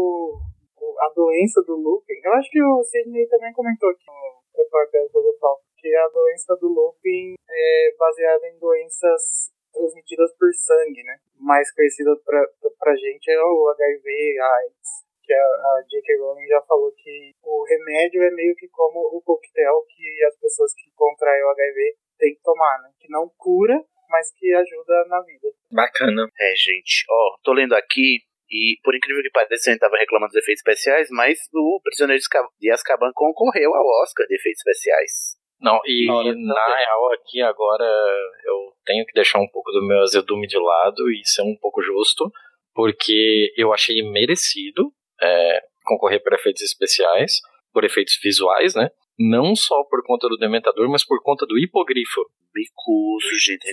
o- 0.76 0.96
a 1.00 1.08
doença 1.14 1.62
do 1.62 1.76
Lupin, 1.76 2.12
eu 2.24 2.32
acho 2.34 2.50
que 2.50 2.62
o 2.62 2.82
Sidney 2.82 3.26
também 3.28 3.52
comentou 3.54 3.88
aqui 3.88 4.04
no 4.06 4.62
repórter 4.62 5.08
do 5.12 5.38
Paulo, 5.40 5.60
que 5.78 5.94
a 5.94 6.08
doença 6.08 6.56
do 6.60 6.68
Lupin 6.68 7.34
é 7.48 7.94
baseada 7.98 8.46
em 8.48 8.58
doenças 8.58 9.49
transmitidas 9.72 10.32
por 10.38 10.52
sangue, 10.54 11.02
né? 11.04 11.16
Mais 11.38 11.72
conhecida 11.74 12.10
pra, 12.24 12.40
pra 12.78 12.94
gente 12.96 13.30
é 13.30 13.40
o 13.42 13.68
HIV 13.70 14.38
AIDS, 14.40 14.88
que 15.22 15.32
a, 15.32 15.42
a 15.44 15.84
J.K. 15.88 16.16
Rowling 16.18 16.46
já 16.46 16.60
falou 16.62 16.92
que 16.92 17.32
o 17.42 17.64
remédio 17.64 18.22
é 18.22 18.30
meio 18.30 18.54
que 18.56 18.68
como 18.68 19.00
o 19.16 19.22
coquetel 19.22 19.84
que 19.88 20.24
as 20.24 20.36
pessoas 20.38 20.72
que 20.74 20.90
contraem 20.94 21.42
o 21.44 21.50
HIV 21.50 21.96
têm 22.18 22.34
que 22.34 22.42
tomar, 22.42 22.82
né? 22.82 22.90
Que 22.98 23.08
não 23.10 23.30
cura, 23.36 23.82
mas 24.08 24.32
que 24.34 24.52
ajuda 24.52 25.04
na 25.08 25.20
vida. 25.22 25.48
Bacana. 25.72 26.28
É, 26.38 26.54
gente, 26.56 27.04
ó, 27.08 27.36
tô 27.44 27.52
lendo 27.52 27.74
aqui 27.74 28.18
e, 28.50 28.80
por 28.82 28.96
incrível 28.96 29.22
que 29.22 29.30
pareça, 29.30 29.70
a 29.70 29.72
gente 29.72 29.80
tava 29.80 29.96
reclamando 29.96 30.32
dos 30.32 30.42
efeitos 30.42 30.58
especiais, 30.60 31.08
mas 31.12 31.38
o 31.54 31.80
Prisioneiro 31.84 32.18
de 32.18 32.24
Azka- 32.24 32.48
de 32.58 32.70
Azkaban 32.72 33.12
concorreu 33.14 33.72
ao 33.72 33.86
Oscar 34.02 34.26
de 34.26 34.34
efeitos 34.34 34.58
especiais. 34.66 35.29
Não, 35.60 35.80
e 35.84 36.06
Na 36.06 36.68
na 36.68 36.76
real 36.76 37.12
aqui 37.12 37.40
agora 37.42 37.84
eu 37.84 38.72
tenho 38.84 39.04
que 39.04 39.12
deixar 39.12 39.38
um 39.38 39.48
pouco 39.48 39.70
do 39.72 39.86
meu 39.86 40.00
azedume 40.00 40.46
de 40.46 40.58
lado 40.58 41.10
e 41.10 41.20
ser 41.24 41.42
um 41.42 41.56
pouco 41.60 41.82
justo, 41.82 42.30
porque 42.74 43.52
eu 43.56 43.72
achei 43.72 44.02
merecido 44.02 44.92
é, 45.20 45.60
concorrer 45.84 46.22
por 46.22 46.32
efeitos 46.32 46.62
especiais, 46.62 47.40
por 47.72 47.84
efeitos 47.84 48.18
visuais, 48.22 48.74
né? 48.74 48.90
Não 49.18 49.54
só 49.54 49.84
por 49.84 50.02
conta 50.02 50.28
do 50.28 50.38
Dementador, 50.38 50.88
mas 50.88 51.04
por 51.04 51.22
conta 51.22 51.46
do 51.46 51.58
hipogrifo. 51.58 52.22
Bicuço, 52.52 53.38
gente, 53.38 53.64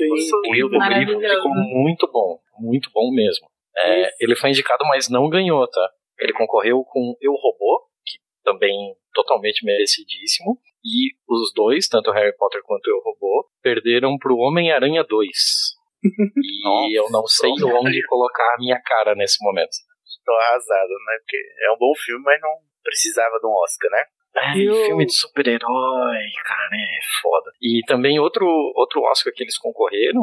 O 0.50 0.56
hipogrifo 0.56 1.20
ficou 1.20 1.52
muito 1.52 2.08
bom, 2.12 2.38
muito 2.60 2.92
bom 2.94 3.12
mesmo. 3.12 3.48
É, 3.76 4.12
ele 4.20 4.36
foi 4.36 4.50
indicado, 4.50 4.84
mas 4.88 5.10
não 5.10 5.30
ganhou, 5.30 5.68
tá? 5.68 5.90
Ele 6.20 6.34
concorreu 6.34 6.84
com 6.84 7.16
Eu 7.22 7.34
Robô, 7.34 7.88
que 8.06 8.20
também 8.44 8.96
totalmente 9.14 9.66
merecidíssimo. 9.66 10.60
E 10.88 11.12
os 11.28 11.52
dois, 11.54 11.88
tanto 11.90 12.12
Harry 12.12 12.36
Potter 12.38 12.62
quanto 12.64 12.88
Eu 12.90 13.02
Robô, 13.04 13.46
perderam 13.62 14.18
pro 14.18 14.38
Homem-Aranha 14.38 15.04
2. 15.04 15.28
E 16.38 16.64
Nossa, 16.64 16.94
eu 16.96 17.10
não 17.12 17.28
sei 17.28 17.50
onde 17.52 18.06
colocar 18.08 18.54
a 18.54 18.58
minha 18.60 18.80
cara 18.82 19.14
nesse 19.16 19.44
momento. 19.44 19.72
Tô 20.26 20.32
arrasado, 20.34 20.90
né? 20.90 21.18
Porque 21.20 21.38
é 21.38 21.72
um 21.72 21.78
bom 21.78 21.94
filme, 21.96 22.24
mas 22.24 22.40
não 22.42 22.52
precisava 22.84 23.38
de 23.40 23.48
um 23.48 23.52
Oscar, 23.52 23.90
né? 23.92 24.04
Ai, 24.38 24.60
E 24.60 24.70
o- 24.70 24.86
filme 24.86 25.06
de 25.06 25.14
super-herói, 25.14 26.18
cara, 26.46 26.76
é 26.76 27.00
foda. 27.22 27.52
E 27.62 27.82
também 27.88 28.20
outro, 28.20 28.46
outro 28.76 29.02
Oscar 29.04 29.34
que 29.34 29.44
eles 29.44 29.58
concorreram 29.58 30.22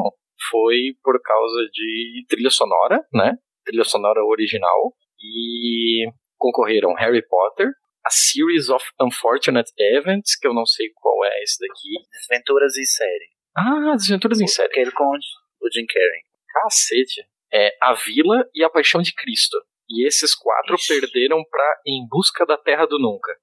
foi 0.49 0.95
por 1.03 1.19
causa 1.21 1.67
de 1.71 2.25
trilha 2.29 2.49
sonora, 2.49 3.03
né? 3.13 3.35
Trilha 3.65 3.83
sonora 3.83 4.23
original. 4.23 4.93
E 5.19 6.05
concorreram 6.37 6.93
Harry 6.93 7.25
Potter, 7.27 7.67
A 8.05 8.09
Series 8.09 8.69
of 8.69 8.85
Unfortunate 9.01 9.71
Events, 9.77 10.37
que 10.37 10.47
eu 10.47 10.53
não 10.53 10.65
sei 10.65 10.89
qual 10.93 11.25
é 11.25 11.41
esse 11.43 11.57
daqui. 11.59 11.89
Desventuras 12.11 12.77
em 12.77 12.85
série. 12.85 13.29
Ah, 13.57 13.95
Desventuras 13.95 14.39
em 14.41 14.47
Série. 14.47 14.67
Aquele 14.69 14.91
com 14.91 15.05
o 15.05 15.71
Jim 15.71 15.85
Carrey. 15.87 16.21
Cacete. 16.53 17.25
É 17.53 17.71
A 17.81 17.93
Vila 17.93 18.45
e 18.53 18.63
A 18.63 18.69
Paixão 18.69 19.01
de 19.01 19.13
Cristo. 19.13 19.57
E 19.89 20.05
esses 20.07 20.35
quatro 20.35 20.75
Ixi. 20.75 20.99
perderam 20.99 21.43
pra 21.49 21.79
Em 21.85 22.05
Busca 22.09 22.45
da 22.45 22.57
Terra 22.57 22.85
do 22.85 22.99
Nunca. 22.99 23.33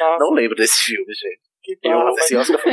Nossa, 0.00 0.18
Não 0.24 0.30
lembro 0.32 0.56
desse 0.56 0.82
filme, 0.84 1.12
gente. 1.12 1.40
que 1.62 1.78
Eu, 1.82 1.98
bom, 2.00 2.14
esse 2.18 2.36
Oscar 2.36 2.58
foi, 2.60 2.72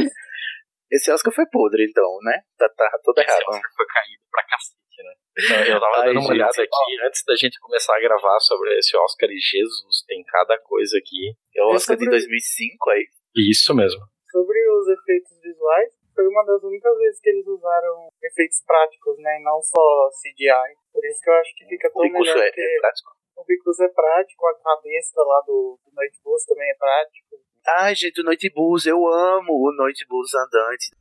Esse 0.91 1.11
Oscar 1.11 1.33
foi 1.33 1.45
podre, 1.49 1.85
então, 1.89 2.17
né? 2.23 2.41
Tá, 2.57 2.69
tá 2.69 2.99
todo 3.03 3.17
Esse 3.19 3.29
errado. 3.29 3.49
Oscar 3.49 3.71
foi 3.75 3.85
caído 3.87 4.23
pra 4.31 4.43
cacete, 4.43 4.99
né? 5.03 5.13
Não, 5.49 5.73
Eu 5.75 5.79
tava 5.81 5.95
Ai, 5.97 6.05
dando 6.07 6.11
uma 6.13 6.21
gente, 6.21 6.31
olhada 6.31 6.61
aqui 6.63 6.91
antes 7.05 7.23
da 7.25 7.35
gente 7.35 7.59
começar 7.59 7.95
a 7.97 7.99
gravar 7.99 8.39
sobre 8.39 8.77
esse 8.77 8.95
Oscar 8.95 9.29
e 9.29 9.39
Jesus, 9.39 10.03
tem 10.07 10.23
cada 10.23 10.57
coisa 10.59 10.97
aqui. 10.97 11.33
É 11.55 11.63
o 11.63 11.71
É 11.71 11.75
Oscar 11.75 11.97
de 11.97 12.03
sobre- 12.05 12.17
2005 12.19 12.89
aí. 12.91 13.07
Isso 13.35 13.75
mesmo. 13.75 14.01
Sobre 14.31 14.57
os 14.69 14.87
efeitos 14.89 15.31
visuais, 15.41 15.91
foi 16.13 16.27
uma 16.27 16.43
das 16.45 16.63
únicas 16.63 16.97
vezes 16.97 17.19
que 17.19 17.29
eles 17.29 17.47
usaram 17.47 18.07
efeitos 18.23 18.61
práticos, 18.65 19.17
né? 19.19 19.39
E 19.39 19.43
não 19.43 19.61
só 19.61 20.09
CGI. 20.23 20.75
Por 20.93 21.03
isso 21.05 21.19
que 21.21 21.29
eu 21.29 21.33
acho 21.35 21.55
que 21.55 21.65
fica 21.65 21.87
O 21.89 21.91
tão 21.91 22.01
Bicurso 22.03 22.31
melhor 22.33 22.47
é, 22.47 22.51
que 22.51 22.61
é 22.61 22.79
prático. 22.79 23.11
o 23.37 23.43
Bicus 23.43 23.79
é 23.81 23.87
prático, 23.89 24.45
a 24.47 24.55
cabeça 24.59 25.21
lá 25.23 25.41
do, 25.47 25.79
do 25.83 25.91
Night 25.95 26.15
Bus 26.23 26.45
também 26.45 26.69
é 26.69 26.75
prático. 26.75 27.35
Ai, 27.67 27.95
gente, 27.95 28.21
o 28.21 28.23
Noite 28.23 28.47
Bus, 28.55 28.85
eu 28.85 29.07
amo 29.07 29.53
o 29.53 29.73
Noite 29.75 30.05
Bus 30.07 30.29
andante. 30.35 30.91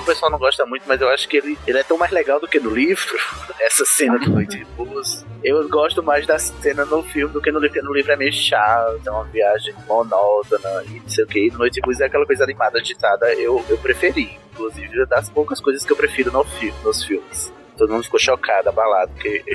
O 0.00 0.06
pessoal 0.06 0.30
não 0.30 0.38
gosta 0.38 0.64
muito, 0.64 0.84
mas 0.86 1.00
eu 1.00 1.08
acho 1.08 1.28
que 1.28 1.36
ele, 1.36 1.58
ele 1.66 1.78
é 1.78 1.82
tão 1.82 1.98
mais 1.98 2.12
legal 2.12 2.38
do 2.38 2.46
que 2.46 2.60
no 2.60 2.70
livro. 2.70 3.18
Essa 3.58 3.84
cena 3.84 4.20
do 4.20 4.30
Noite 4.30 4.64
Bus. 4.76 5.26
Eu 5.42 5.68
gosto 5.68 6.00
mais 6.00 6.24
da 6.28 6.38
cena 6.38 6.84
no 6.84 7.02
filme 7.02 7.32
do 7.32 7.42
que 7.42 7.50
no 7.50 7.58
livro, 7.58 7.74
porque 7.74 7.88
no 7.88 7.92
livro 7.92 8.12
é 8.12 8.16
meio 8.16 8.32
chato, 8.32 9.00
é 9.04 9.10
uma 9.10 9.24
viagem 9.24 9.74
monótona 9.88 10.84
e 10.86 11.00
não 11.00 11.08
sei 11.08 11.24
o 11.24 11.26
que. 11.26 11.50
Noite 11.50 11.80
Bus 11.80 12.00
é 12.00 12.04
aquela 12.06 12.24
coisa 12.24 12.44
animada, 12.44 12.78
agitada. 12.78 13.34
Eu, 13.34 13.64
eu 13.68 13.78
preferi. 13.78 14.38
Inclusive, 14.52 15.02
é 15.02 15.06
das 15.06 15.28
poucas 15.28 15.60
coisas 15.60 15.84
que 15.84 15.92
eu 15.92 15.96
prefiro 15.96 16.30
no 16.30 16.44
fi 16.44 16.72
nos 16.84 17.02
filmes. 17.04 17.52
Todo 17.80 17.94
mundo 17.94 18.04
ficou 18.04 18.20
chocado, 18.20 18.68
abalado, 18.68 19.10
porque 19.14 19.42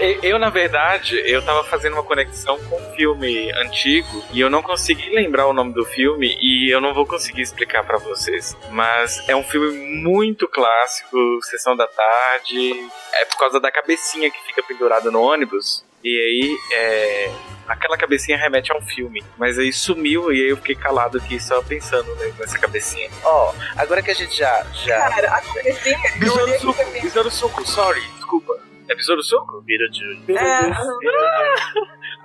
eu 0.00 0.18
Eu, 0.22 0.38
na 0.38 0.48
verdade, 0.48 1.20
eu 1.26 1.42
tava 1.42 1.62
fazendo 1.64 1.92
uma 1.92 2.02
conexão 2.02 2.58
com 2.64 2.80
um 2.80 2.94
filme 2.94 3.52
antigo 3.52 4.24
e 4.32 4.40
eu 4.40 4.48
não 4.48 4.62
consegui 4.62 5.10
lembrar 5.10 5.46
o 5.46 5.52
nome 5.52 5.74
do 5.74 5.84
filme 5.84 6.38
e 6.40 6.72
eu 6.72 6.80
não 6.80 6.94
vou 6.94 7.04
conseguir 7.04 7.42
explicar 7.42 7.84
pra 7.84 7.98
vocês. 7.98 8.56
Mas 8.70 9.22
é 9.28 9.36
um 9.36 9.42
filme 9.42 9.78
muito 10.00 10.48
clássico, 10.48 11.18
Sessão 11.42 11.76
da 11.76 11.86
Tarde. 11.86 12.88
É 13.12 13.26
por 13.26 13.36
causa 13.36 13.60
da 13.60 13.70
cabecinha 13.70 14.30
que 14.30 14.42
fica 14.46 14.62
pendurada 14.62 15.10
no 15.10 15.20
ônibus. 15.20 15.84
E 16.02 16.08
aí, 16.08 16.56
é, 16.72 17.30
aquela 17.68 17.96
cabecinha 17.96 18.36
remete 18.38 18.72
a 18.72 18.76
um 18.76 18.82
filme. 18.82 19.22
Mas 19.36 19.58
aí 19.58 19.72
sumiu 19.72 20.32
e 20.32 20.42
aí 20.42 20.48
eu 20.48 20.56
fiquei 20.56 20.74
calado 20.74 21.18
aqui 21.18 21.38
só 21.38 21.62
pensando 21.62 22.14
né, 22.16 22.32
nessa 22.38 22.58
cabecinha. 22.58 23.10
Ó, 23.22 23.54
agora 23.76 24.02
que 24.02 24.10
a 24.10 24.14
gente 24.14 24.36
já. 24.36 24.64
já 24.72 25.10
Cara, 25.10 25.34
a 25.34 25.40
cabecinha, 25.40 25.98
eu 26.24 26.32
olhei 26.34 26.58
Besouro 26.58 26.74
Suco. 26.74 27.02
Besouro 27.02 27.30
Suco, 27.30 27.68
sorry, 27.68 28.00
desculpa. 28.16 28.58
É 28.88 28.94
Besouro 28.94 29.22
Suco? 29.22 29.60
vira 29.60 29.88
de. 29.90 30.32
É, 30.32 30.60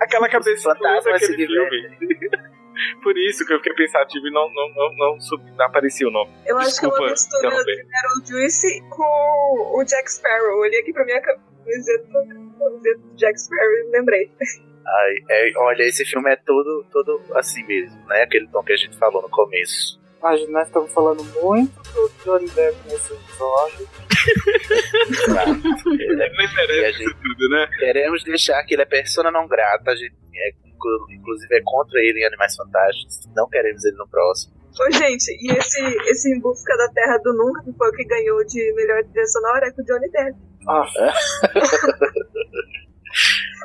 Aquela 0.00 0.28
cabeça 0.28 0.74
fantasmas 0.74 1.20
daquele 1.20 1.46
filme. 1.46 2.24
Por 3.02 3.16
isso 3.16 3.46
que 3.46 3.52
eu 3.52 3.58
fiquei 3.58 3.74
pensativo 3.74 4.26
e 4.26 4.32
não, 4.32 4.48
não, 4.52 4.68
não, 4.74 4.96
não, 4.96 5.18
não 5.56 5.64
aparecia 5.64 6.08
o 6.08 6.10
nome. 6.10 6.32
eu 6.44 6.58
acho 6.58 6.80
que 6.80 6.86
é 6.86 6.88
uma 6.88 7.10
mistura 7.10 7.46
interromper. 7.46 7.76
de 7.76 7.84
Beetlejuice 7.84 8.82
com 8.90 9.78
o 9.78 9.84
Jack 9.84 10.10
Sparrow. 10.10 10.50
Eu 10.50 10.58
olhei 10.58 10.80
aqui 10.80 10.92
pra 10.92 11.04
minha 11.04 11.20
camiseta 11.20 12.08
do 12.08 13.14
Jack 13.14 13.40
Sparrow 13.40 13.72
e 13.72 13.90
lembrei. 13.92 14.32
Ai, 14.86 15.14
é, 15.30 15.52
olha, 15.58 15.82
esse 15.84 16.04
filme 16.04 16.30
é 16.30 16.36
todo, 16.36 16.84
todo 16.92 17.20
assim 17.34 17.64
mesmo, 17.66 17.98
né? 18.06 18.22
Aquele 18.22 18.46
tom 18.48 18.62
que 18.62 18.72
a 18.72 18.76
gente 18.76 18.96
falou 18.98 19.22
no 19.22 19.28
começo. 19.30 20.00
A 20.22 20.36
gente, 20.36 20.50
nós 20.52 20.66
estamos 20.66 20.90
falando 20.92 21.22
muito 21.42 21.82
do 21.92 22.10
Johnny 22.24 22.48
Depp 22.50 22.76
nesse 22.88 23.12
episódio. 23.12 23.88
É, 25.36 26.80
E 26.80 26.84
a 26.84 26.92
gente- 26.92 27.14
tudo, 27.22 27.48
né? 27.50 27.68
queremos 27.78 28.22
deixar 28.24 28.62
que 28.64 28.74
ele 28.74 28.82
é 28.82 28.86
persona 28.86 29.30
não 29.30 29.46
grata, 29.46 29.90
a 29.90 29.96
gente 29.96 30.14
é, 30.34 30.50
inclu- 30.66 31.06
inclusive 31.10 31.54
é 31.56 31.60
contra 31.62 32.00
ele 32.00 32.20
em 32.20 32.26
Animais 32.26 32.56
Fantásticos. 32.56 33.20
Não 33.34 33.48
queremos 33.48 33.84
ele 33.84 33.96
no 33.96 34.08
próximo. 34.08 34.54
Ô, 34.80 34.90
gente, 34.92 35.30
e 35.40 35.52
esse, 35.52 35.80
esse 36.10 36.34
Em 36.34 36.40
Busca 36.40 36.76
da 36.76 36.88
Terra 36.88 37.18
do 37.18 37.32
Nunca, 37.34 37.62
que 37.62 37.72
foi 37.76 37.88
o 37.88 37.92
que 37.92 38.04
ganhou 38.04 38.44
de 38.44 38.72
melhor 38.74 39.04
trilha 39.04 39.26
sonora, 39.26 39.66
é 39.68 39.70
com 39.70 39.82
o 39.82 39.84
Johnny 39.84 40.10
Depp. 40.10 40.36
Ah, 40.66 40.84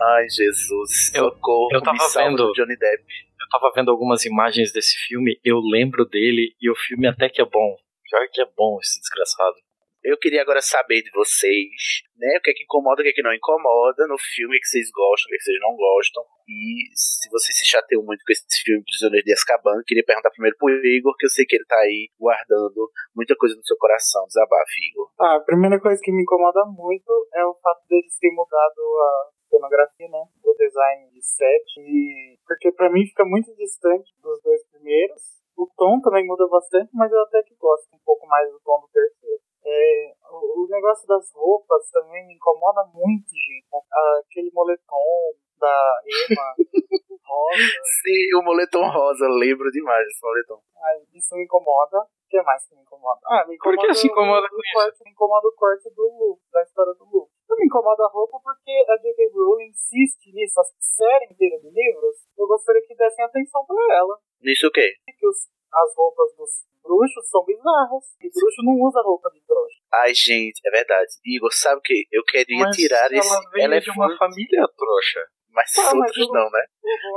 Ai, 0.02 0.28
Jesus. 0.30 1.14
Eu- 1.14 1.26
Socorro, 1.26 1.70
eu 1.72 1.82
tava 1.82 1.98
vendo- 2.16 2.48
do 2.48 2.54
Johnny 2.54 2.78
Depp. 2.78 3.04
Eu 3.42 3.50
tava 3.50 3.72
vendo 3.76 3.90
algumas 3.92 4.26
imagens 4.26 4.72
desse 4.72 4.96
filme, 5.08 5.40
eu 5.44 5.60
lembro 5.60 6.06
dele 6.06 6.56
e 6.62 6.70
o 6.70 6.76
filme 6.76 7.08
até 7.08 7.28
que 7.30 7.42
é 7.42 7.46
bom. 7.46 7.76
Pior 8.10 8.28
que 8.32 8.42
é 8.42 8.46
bom 8.58 8.78
esse 8.82 9.00
desgraçado. 9.00 9.56
Eu 10.04 10.18
queria 10.18 10.42
agora 10.42 10.62
saber 10.62 11.02
de 11.02 11.12
vocês, 11.12 12.08
né? 12.16 12.38
O 12.38 12.42
que 12.42 12.52
é 12.52 12.54
que 12.54 12.64
incomoda, 12.64 13.02
o 13.02 13.04
que 13.04 13.10
é 13.10 13.14
que 13.14 13.22
não 13.22 13.34
incomoda 13.34 14.08
no 14.08 14.16
filme, 14.18 14.56
o 14.56 14.60
que 14.60 14.68
vocês 14.68 14.88
gostam, 14.92 15.28
o 15.28 15.32
que 15.36 15.44
vocês 15.44 15.60
não 15.60 15.76
gostam. 15.76 16.24
E 16.48 16.88
se 16.96 17.30
vocês 17.30 17.58
se 17.58 17.66
chateiam 17.66 18.04
muito 18.04 18.24
com 18.24 18.32
esse 18.32 18.48
filme 18.64 18.84
Prisioneiro 18.84 19.26
de 19.26 19.34
Azkaban, 19.34 19.84
queria 19.86 20.04
perguntar 20.04 20.32
primeiro 20.32 20.56
pro 20.58 20.72
Igor, 20.72 21.16
que 21.18 21.26
eu 21.26 21.30
sei 21.30 21.46
que 21.46 21.58
ele 21.58 21.66
tá 21.66 21.76
aí 21.76 22.10
guardando 22.18 22.90
muita 23.14 23.36
coisa 23.36 23.56
no 23.56 23.66
seu 23.66 23.76
coração. 23.78 24.26
Desabafe, 24.28 24.80
Igor. 24.90 25.12
Ah, 25.20 25.36
a 25.36 25.44
primeira 25.44 25.80
coisa 25.80 26.00
que 26.02 26.12
me 26.12 26.24
incomoda 26.24 26.64
muito 26.66 27.12
é 27.36 27.44
o 27.44 27.54
fato 27.56 27.86
deles 27.90 28.18
terem 28.20 28.36
mudado 28.36 28.80
a 28.80 29.30
cenografia, 29.50 30.08
né? 30.08 30.24
O 30.44 30.54
design 30.54 31.12
de 31.12 31.22
set. 31.22 31.66
E... 31.78 32.40
Porque 32.48 32.72
pra 32.72 32.90
mim 32.90 33.06
fica 33.06 33.26
muito 33.26 33.54
distante 33.56 34.10
dos 34.24 34.42
dois 34.42 34.64
primeiros. 34.72 35.22
O 35.58 35.68
tom 35.76 36.00
também 36.00 36.26
muda 36.26 36.48
bastante, 36.48 36.90
mas 36.94 37.12
eu 37.12 37.20
até 37.24 37.44
que 37.44 37.54
gosto 37.56 37.94
um 37.94 38.00
pouco 38.06 38.26
mais 38.28 38.50
do 38.50 38.60
tom 38.62 38.80
do 38.80 38.88
terceiro. 38.88 39.49
É, 39.66 40.14
o 40.32 40.68
negócio 40.70 41.08
das 41.08 41.32
roupas 41.34 41.90
também 41.92 42.26
me 42.28 42.36
incomoda 42.36 42.84
muito, 42.94 43.30
gente. 43.30 43.68
A- 43.74 44.20
Aquele 44.20 44.52
moletom 44.54 45.34
da 45.60 46.02
Emma 46.06 46.54
rosa. 47.26 47.80
Sim, 48.02 48.36
o 48.40 48.42
moletom 48.44 48.88
rosa, 48.90 49.28
lembro 49.28 49.70
demais 49.72 50.06
desse 50.08 50.22
moletom. 50.24 50.62
Ah, 50.78 50.96
isso 51.14 51.36
me 51.36 51.44
incomoda. 51.44 52.00
O 52.00 52.30
que 52.30 52.42
mais 52.44 52.66
que 52.68 52.76
me 52.76 52.82
incomoda? 52.82 53.20
Ah, 53.26 53.46
me 53.48 53.58
Por 53.58 53.74
incomoda. 53.74 53.88
que 53.88 53.94
se 53.96 54.08
incomoda 54.08 54.46
o, 54.46 54.50
com 54.50 54.56
o 54.56 54.60
isso? 54.62 54.74
corte, 54.74 55.04
Me 55.04 55.12
incomoda 55.12 55.48
o 55.48 55.52
corte 55.56 55.90
do 55.96 56.04
Luke, 56.20 56.44
da 56.52 56.62
história 56.64 56.94
do 56.94 57.04
Luke. 57.06 57.32
Não 57.50 57.58
me 57.58 57.66
incomoda 57.66 58.04
a 58.06 58.10
roupa 58.10 58.40
porque 58.44 58.72
a 58.88 58.96
J.K. 58.98 59.30
Rowling 59.34 59.70
insiste 59.70 60.32
nisso. 60.32 60.60
A 60.62 60.64
série 60.80 61.26
inteira 61.26 61.60
de 61.60 61.70
livros, 61.70 62.16
eu 62.38 62.48
gostaria 62.48 62.82
que 62.86 62.96
dessem 62.96 63.26
atenção 63.26 63.66
pra 63.66 63.76
ela. 63.98 64.18
Nisso 64.42 64.68
o 64.68 64.72
quê? 64.72 64.94
Que 65.18 65.28
os, 65.28 65.50
as 65.74 65.96
roupas 65.98 66.36
dos 66.38 66.52
bruxos 66.90 67.30
são 67.30 67.46
bizarras. 67.46 68.04
E 68.18 68.26
bruxo 68.34 68.62
não 68.66 68.74
usa 68.82 69.02
roupa 69.06 69.30
de 69.30 69.40
trouxa. 69.46 69.78
Ai, 69.94 70.12
gente, 70.16 70.60
é 70.66 70.72
verdade. 70.72 71.12
Igor, 71.24 71.54
sabe 71.54 71.78
o 71.78 71.82
que? 71.82 72.08
Eu 72.12 72.24
queria 72.26 72.66
Mas 72.66 72.76
tirar 72.76 73.06
esse 73.14 73.28
ela 73.30 73.40
veio 73.54 73.82
de 73.82 73.92
uma 73.92 74.06
elefante, 74.10 74.18
família 74.18 74.66
trouxa. 74.76 75.22
mas 75.54 75.70
Ah, 75.78 75.94
mas 75.94 76.10
outros 76.10 76.28
eu- 76.28 76.34
não, 76.34 76.50
né? 76.50 76.64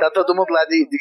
Tá 0.01 0.11
todo 0.11 0.35
mundo 0.37 0.51
lá 0.53 0.65
de, 0.67 0.85
de, 0.87 0.99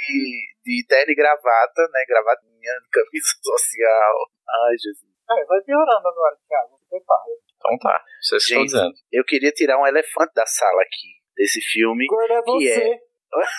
de 0.63 0.85
terno 0.87 1.11
e 1.11 1.15
gravata, 1.15 1.81
né? 1.91 1.99
Gravatinha, 2.07 2.71
camisa 2.91 3.27
social. 3.43 4.15
Ai, 4.47 4.75
Jesus. 4.79 5.11
É, 5.29 5.45
vai 5.45 5.61
piorando 5.61 6.07
agora, 6.07 6.37
Thiago. 6.47 6.79
Prepara. 6.89 7.23
Então 7.57 7.77
tá, 7.77 8.03
vocês 8.21 8.43
estão 8.43 8.59
Gente. 8.61 8.71
dizendo. 8.71 8.93
Eu 9.11 9.23
queria 9.23 9.51
tirar 9.51 9.79
um 9.79 9.87
elefante 9.87 10.33
da 10.33 10.45
sala 10.45 10.81
aqui, 10.81 11.07
desse 11.35 11.61
filme. 11.61 12.05
Gordo 12.07 12.33
é 12.33 12.41
Que 12.41 12.51
você. 12.51 12.99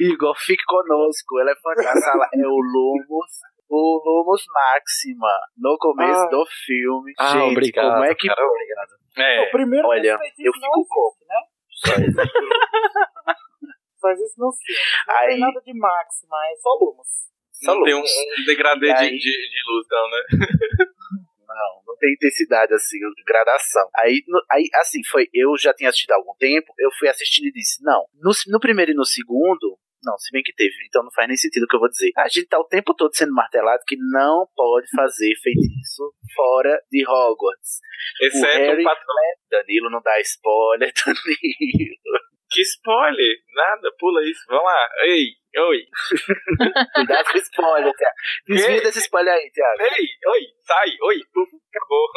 Igor, 0.01 0.35
fique 0.39 0.63
conosco. 0.65 1.35
O 1.37 1.41
elefante 1.41 1.83
da 1.83 1.93
sala 2.01 2.29
é 2.35 2.47
o 2.47 2.51
Lumos. 2.57 3.31
O 3.69 4.01
Lumos 4.05 4.43
Máxima. 4.53 5.29
No 5.59 5.77
começo 5.79 6.21
Ah. 6.21 6.29
do 6.31 6.45
filme. 6.65 7.13
Ah, 7.19 7.33
Gente, 7.33 7.53
obrigado. 7.53 7.93
como 7.93 8.05
é 8.05 8.15
que 8.15 8.29
cara, 8.29 8.47
obrigado. 8.47 8.91
É, 9.19 9.41
o 9.49 9.51
primeiro 9.51 9.89
olha, 9.89 10.09
eu 10.09 10.19
não 10.19 10.25
fico 10.25 10.43
existe, 10.51 11.27
né? 11.27 11.41
só 11.71 11.95
isso? 11.95 12.17
Faz 14.01 14.21
isso 14.21 14.35
nos 14.39 14.57
filmes. 14.63 14.83
Não 15.09 15.17
Aí- 15.17 15.29
tem 15.29 15.41
nada 15.41 15.61
de 15.65 15.73
máxima, 15.79 16.37
é 16.53 16.57
só 16.57 16.69
lumos. 16.81 17.09
Só 17.65 17.75
não 17.75 17.83
tem 17.85 17.95
um, 17.95 17.97
Lumos. 17.97 18.11
um 18.41 18.45
degradê 18.45 18.87
de, 18.87 18.93
aí? 18.93 19.11
de, 19.11 19.19
de 19.19 19.61
luz, 19.69 19.87
não, 19.91 20.11
né? 20.11 20.23
Não, 21.57 21.83
não 21.87 21.97
tem 21.97 22.13
intensidade 22.13 22.75
assim, 22.75 22.99
gradação. 23.27 23.89
Aí, 23.97 24.23
no- 24.29 24.45
aí, 24.53 24.69
assim, 24.75 25.01
foi. 25.11 25.27
Eu 25.33 25.57
já 25.59 25.73
tinha 25.73 25.89
assistido 25.89 26.13
há 26.13 26.17
algum 26.17 26.35
tempo, 26.39 26.71
eu 26.79 26.91
fui 26.99 27.09
assistindo 27.09 27.47
e 27.47 27.53
disse: 27.53 27.83
não, 27.83 28.05
no, 28.21 28.31
no 28.49 28.61
primeiro 28.61 28.93
e 28.93 28.95
no 28.95 29.05
segundo. 29.07 29.79
Não, 30.05 30.17
se 30.19 30.31
bem 30.31 30.43
que 30.43 30.53
teve, 30.55 30.71
então 30.87 31.03
não 31.03 31.11
faz 31.11 31.27
nem 31.27 31.37
sentido 31.37 31.65
o 31.65 31.67
que 31.67 31.75
eu 31.75 31.81
vou 31.81 31.89
dizer. 31.89 32.13
A 32.19 32.29
gente 32.29 32.47
tá 32.47 32.61
o 32.61 32.69
tempo 32.69 32.95
todo 32.95 33.13
sendo 33.17 33.33
martelado 33.33 33.83
que 33.89 33.97
não 33.97 34.47
pode 34.55 34.87
fazer 34.95 35.35
feitiço 35.43 36.13
fora 36.37 36.79
de 36.93 37.03
Hogwarts. 37.09 37.81
Exceto 38.21 38.47
Harry- 38.47 38.83
o 38.83 38.85
patrão. 38.85 39.07
Danilo 39.51 39.91
não 39.91 40.01
dá 40.03 40.21
spoiler, 40.21 40.93
Danilo. 41.05 42.21
Que 42.57 42.63
spoiler! 42.63 43.37
Nada, 43.55 43.91
pula 43.99 44.23
isso. 44.25 44.41
Vamos 44.49 44.65
lá. 44.65 44.89
Ei, 45.05 45.27
oi. 45.59 45.79
Cuidado 46.95 47.31
com 47.31 47.39
spoiler, 47.39 47.93
Thiago. 47.93 48.15
Desvia 48.49 48.81
desse 48.81 48.99
spoiler 49.01 49.35
aí, 49.35 49.51
Thiago. 49.51 49.83
Ei, 49.83 50.07
oi, 50.33 50.41
sai, 50.65 50.89
oi. 51.03 51.17
Puf, 51.35 51.51
acabou. 51.69 52.09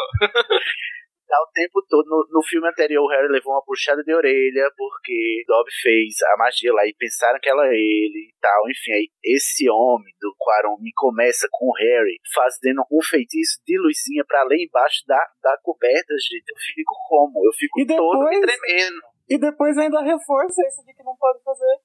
Tá 1.27 1.37
o 1.43 1.51
tempo 1.53 1.85
todo. 1.87 2.07
No, 2.09 2.25
no 2.31 2.41
filme 2.41 2.67
anterior, 2.67 3.03
o 3.03 3.07
Harry 3.09 3.27
levou 3.27 3.53
uma 3.53 3.63
puxada 3.63 4.01
de 4.01 4.11
orelha 4.15 4.65
porque 4.75 5.43
Dobby 5.45 5.69
fez 5.83 6.15
a 6.33 6.37
magia 6.37 6.73
lá 6.73 6.83
e 6.87 6.95
pensaram 6.97 7.37
que 7.39 7.47
ela 7.47 7.67
é 7.67 7.73
ele 7.75 8.33
e 8.33 8.33
tal. 8.41 8.67
Enfim, 8.67 8.93
aí 8.93 9.09
esse 9.23 9.69
homem 9.69 10.11
do 10.19 10.33
Quaron 10.39 10.77
me 10.81 10.91
começa 10.95 11.47
com 11.51 11.67
o 11.67 11.75
Harry 11.77 12.17
fazendo 12.33 12.81
um 12.91 13.01
feitiço 13.03 13.61
de 13.63 13.77
luzinha 13.77 14.25
pra 14.25 14.41
ler 14.43 14.57
embaixo 14.65 15.03
da, 15.05 15.19
da 15.43 15.55
coberta, 15.61 16.15
gente. 16.17 16.49
Eu 16.49 16.55
fico 16.73 16.93
como? 17.07 17.45
Eu 17.45 17.51
fico 17.53 17.79
E 17.81 17.85
todo 17.85 18.23
me 18.25 18.39
depois- 18.39 18.57
tremendo. 18.57 19.01
E 19.29 19.37
depois 19.37 19.77
ainda 19.77 20.01
reforça 20.01 20.61
isso 20.67 20.83
de 20.85 20.93
que 20.93 21.03
não 21.03 21.15
pode 21.15 21.43
fazer. 21.43 21.77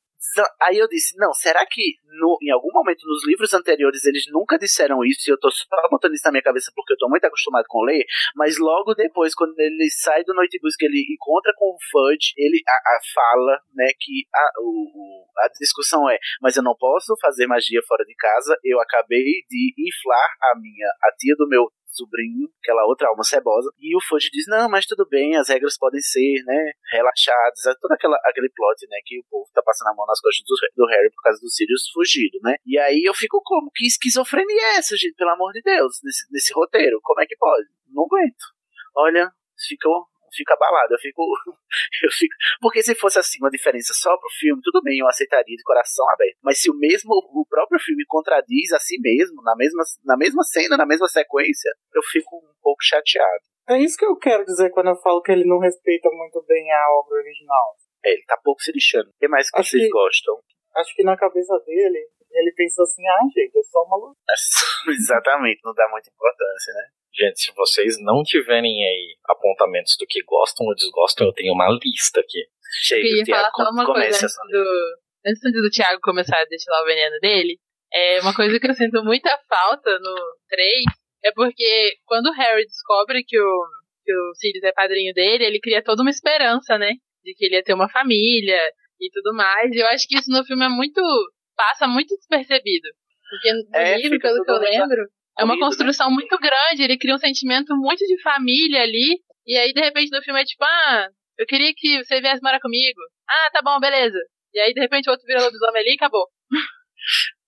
Aí 0.63 0.79
eu 0.79 0.89
disse, 0.89 1.15
não, 1.19 1.35
será 1.35 1.67
que 1.67 1.97
no, 2.19 2.39
em 2.41 2.51
algum 2.51 2.73
momento 2.73 3.07
nos 3.07 3.27
livros 3.27 3.53
anteriores 3.53 4.05
eles 4.07 4.25
nunca 4.33 4.59
disseram 4.59 5.05
isso 5.05 5.29
e 5.29 5.31
eu 5.33 5.39
tô 5.39 5.51
só 5.51 5.67
botando 5.91 6.15
isso 6.15 6.25
na 6.25 6.31
minha 6.33 6.43
cabeça 6.43 6.73
porque 6.75 6.95
eu 6.95 6.97
tô 6.97 7.11
muito 7.11 7.27
acostumado 7.27 7.67
com 7.69 7.83
ler, 7.85 8.05
mas 8.35 8.57
logo 8.59 8.95
depois, 8.95 9.35
quando 9.35 9.53
ele 9.59 9.87
sai 9.91 10.25
do 10.25 10.33
Noite 10.33 10.59
Busca, 10.63 10.87
ele 10.87 11.05
encontra 11.13 11.53
com 11.59 11.67
o 11.67 11.79
Fudge, 11.91 12.33
ele 12.39 12.59
a, 12.67 12.73
a 12.73 12.99
fala, 13.15 13.61
né, 13.75 13.89
que 14.01 14.25
a, 14.35 14.47
o- 14.63 15.27
a 15.45 15.49
discussão 15.61 16.09
é, 16.09 16.19
mas 16.41 16.57
eu 16.57 16.63
não 16.63 16.75
posso 16.75 17.15
fazer 17.21 17.47
magia 17.47 17.81
fora 17.87 18.05
de 18.07 18.15
casa, 18.15 18.57
eu 18.65 18.81
acabei 18.81 19.45
de 19.51 19.75
inflar 19.77 20.29
a 20.53 20.59
minha, 20.59 20.89
a 21.03 21.13
tia 21.19 21.35
do 21.37 21.47
meu 21.47 21.71
sobrinho, 21.97 22.49
aquela 22.63 22.85
outra 22.87 23.09
alma 23.09 23.23
cebosa, 23.25 23.71
e 23.79 23.97
o 23.97 24.01
Fudge 24.01 24.31
diz, 24.31 24.47
não, 24.49 24.69
mas 24.69 24.87
tudo 24.87 25.07
bem, 25.09 25.37
as 25.37 25.49
regras 25.49 25.79
podem 25.79 26.01
ser, 26.01 26.43
né, 26.45 26.73
relaxadas, 26.91 27.67
é 27.67 27.75
todo 27.81 27.93
aquela, 27.93 28.17
aquele 28.25 28.51
plot, 28.51 28.87
né, 28.89 28.99
que 29.05 29.21
o 29.21 29.25
povo 29.31 29.49
tá 29.55 29.63
passando 29.63 29.89
a 29.89 29.95
mão 29.95 30.07
nas 30.07 30.21
costas 30.21 30.45
do, 30.47 30.85
do 30.85 30.89
Harry 30.89 31.11
por 31.11 31.23
causa 31.23 31.41
do 31.41 31.51
Sirius 31.51 31.91
fugido, 31.93 32.39
né, 32.43 32.57
e 32.67 32.79
aí 32.79 33.03
eu 33.05 33.15
fico 33.15 33.41
como, 33.45 33.71
que 33.75 33.87
esquizofrenia 33.87 34.75
é 34.75 34.77
essa, 34.79 34.97
gente, 34.97 35.15
pelo 35.15 35.31
amor 35.31 35.53
de 35.53 35.63
Deus, 35.63 36.01
nesse, 36.03 36.27
nesse 36.33 36.53
roteiro, 36.53 37.01
como 37.03 37.21
é 37.21 37.27
que 37.27 37.37
pode? 37.37 37.69
Não 37.89 38.05
aguento. 38.05 38.45
Olha, 38.97 39.31
ficou 39.69 40.07
fica 40.35 40.55
abalado, 40.55 40.95
eu 40.95 40.99
fico 40.99 41.23
eu 42.03 42.11
fico, 42.13 42.35
porque 42.61 42.83
se 42.83 42.95
fosse 42.95 43.19
assim 43.19 43.39
uma 43.41 43.51
diferença 43.51 43.93
só 43.95 44.17
pro 44.19 44.29
filme, 44.39 44.61
tudo 44.63 44.83
bem, 44.83 44.99
eu 44.99 45.09
aceitaria 45.09 45.57
de 45.57 45.63
coração 45.63 46.09
aberto, 46.11 46.39
mas 46.43 46.61
se 46.61 46.71
o 46.71 46.75
mesmo 46.75 47.11
o 47.13 47.47
próprio 47.49 47.79
filme 47.81 48.05
contradiz 48.07 48.73
a 48.73 48.79
si 48.81 48.99
mesmo 49.01 49.43
na 49.43 49.55
mesma 49.57 49.83
na 50.05 50.17
mesma 50.17 50.43
cena, 50.43 50.77
na 50.77 50.87
mesma 50.87 51.09
sequência, 51.09 51.71
eu 51.95 52.03
fico 52.03 52.37
um 52.37 52.55
pouco 52.63 52.83
chateado. 52.83 53.45
É 53.69 53.79
isso 53.79 53.97
que 53.97 54.05
eu 54.05 54.17
quero 54.17 54.45
dizer 54.45 54.71
quando 54.71 54.91
eu 54.91 54.97
falo 54.97 55.23
que 55.23 55.33
ele 55.33 55.47
não 55.47 55.59
respeita 55.59 56.09
muito 56.13 56.45
bem 56.47 56.71
a 56.71 56.91
obra 57.01 57.17
original. 57.17 57.75
É, 58.05 58.13
ele 58.13 58.23
tá 58.27 58.37
pouco 58.45 58.61
se 58.61 58.71
lixando. 58.73 59.09
O 59.09 59.13
que 59.19 59.27
mais 59.29 59.51
que 59.51 59.59
Acho 59.59 59.71
vocês 59.71 59.85
que- 59.85 59.89
gostam? 59.91 60.39
Acho 60.77 60.95
que 60.95 61.03
na 61.05 61.17
cabeça 61.17 61.57
dele, 61.65 62.09
ele 62.35 62.53
pensou 62.53 62.85
assim, 62.85 63.03
ah, 63.07 63.21
gente, 63.35 63.59
é 63.59 63.63
só 63.63 63.83
uma 63.83 63.97
luz. 63.97 64.17
Exatamente, 64.89 65.61
não 65.65 65.75
dá 65.75 65.89
muita 65.91 66.11
importância, 66.11 66.75
né? 66.75 66.85
Gente, 67.15 67.41
se 67.41 67.53
vocês 67.55 67.97
não 68.01 68.23
tiverem 68.25 68.85
aí 68.85 69.17
apontamentos 69.29 69.97
do 69.99 70.07
que 70.07 70.23
gostam 70.25 70.67
ou 70.67 70.75
desgostam, 70.75 71.29
eu 71.29 71.33
tenho 71.33 71.55
uma 71.55 71.69
lista 71.71 72.21
aqui. 72.21 72.45
Queria 72.89 73.23
Tiago, 73.23 73.51
falar 73.57 73.67
só 73.67 73.71
uma 73.71 73.87
coisa 73.87 74.17
antes 74.17 74.35
do, 74.51 74.99
antes 75.27 75.53
do 75.53 75.71
Thiago 75.71 76.01
começar 76.03 76.41
a 76.41 76.45
destilar 76.47 76.83
o 76.83 76.87
veneno 76.87 77.17
dele. 77.21 77.59
É 77.93 78.21
uma 78.21 78.35
coisa 78.35 78.59
que 78.59 78.69
eu 78.69 78.75
sinto 78.75 79.05
muita 79.05 79.31
falta 79.49 79.97
no 80.01 80.15
3 80.49 80.85
é 81.25 81.33
porque 81.33 81.97
quando 82.05 82.27
o 82.27 82.33
Harry 82.33 82.67
descobre 82.67 83.25
que 83.25 83.41
o, 83.41 83.67
que 84.05 84.13
o 84.13 84.35
Sirius 84.35 84.63
é 84.63 84.73
padrinho 84.73 85.15
dele, 85.15 85.45
ele 85.45 85.59
cria 85.59 85.83
toda 85.83 86.03
uma 86.03 86.11
esperança, 86.11 86.77
né? 86.77 86.93
De 87.25 87.35
que 87.35 87.47
ele 87.47 87.55
ia 87.55 87.63
ter 87.63 87.73
uma 87.73 87.89
família 87.89 88.61
e 89.01 89.11
tudo 89.11 89.35
mais. 89.35 89.73
E 89.73 89.79
eu 89.79 89.87
acho 89.87 90.07
que 90.07 90.19
isso 90.19 90.31
no 90.31 90.45
filme 90.45 90.67
é 90.67 90.69
muito. 90.69 91.01
Passa 91.57 91.87
muito 91.87 92.17
despercebido. 92.17 92.89
Porque 93.29 93.53
no 93.53 93.65
É, 93.75 93.97
livro, 93.97 94.19
pelo 94.19 94.45
que 94.45 94.51
eu 94.51 94.59
lembro, 94.59 95.09
é 95.39 95.45
uma 95.45 95.55
né? 95.55 95.61
construção 95.61 96.11
muito 96.11 96.37
grande. 96.39 96.83
Ele 96.83 96.99
cria 96.99 97.15
um 97.15 97.19
sentimento 97.19 97.75
muito 97.77 98.05
de 98.07 98.21
família 98.23 98.83
ali. 98.83 99.21
E 99.47 99.57
aí, 99.57 99.73
de 99.73 99.81
repente, 99.81 100.11
no 100.11 100.23
filme 100.23 100.41
é 100.41 100.45
tipo, 100.45 100.65
ah, 100.65 101.09
eu 101.39 101.47
queria 101.47 101.73
que 101.77 102.05
você 102.05 102.21
viesse 102.21 102.43
morar 102.43 102.61
comigo. 102.61 103.01
Ah, 103.29 103.51
tá 103.53 103.61
bom, 103.63 103.79
beleza. 103.81 104.19
E 104.53 104.61
aí, 104.61 104.73
de 104.73 104.81
repente, 104.81 105.09
o 105.09 105.13
outro 105.13 105.27
vira 105.27 105.43
lobisomem 105.43 105.81
ali 105.83 105.91
e 105.91 105.95
acabou. 105.95 106.27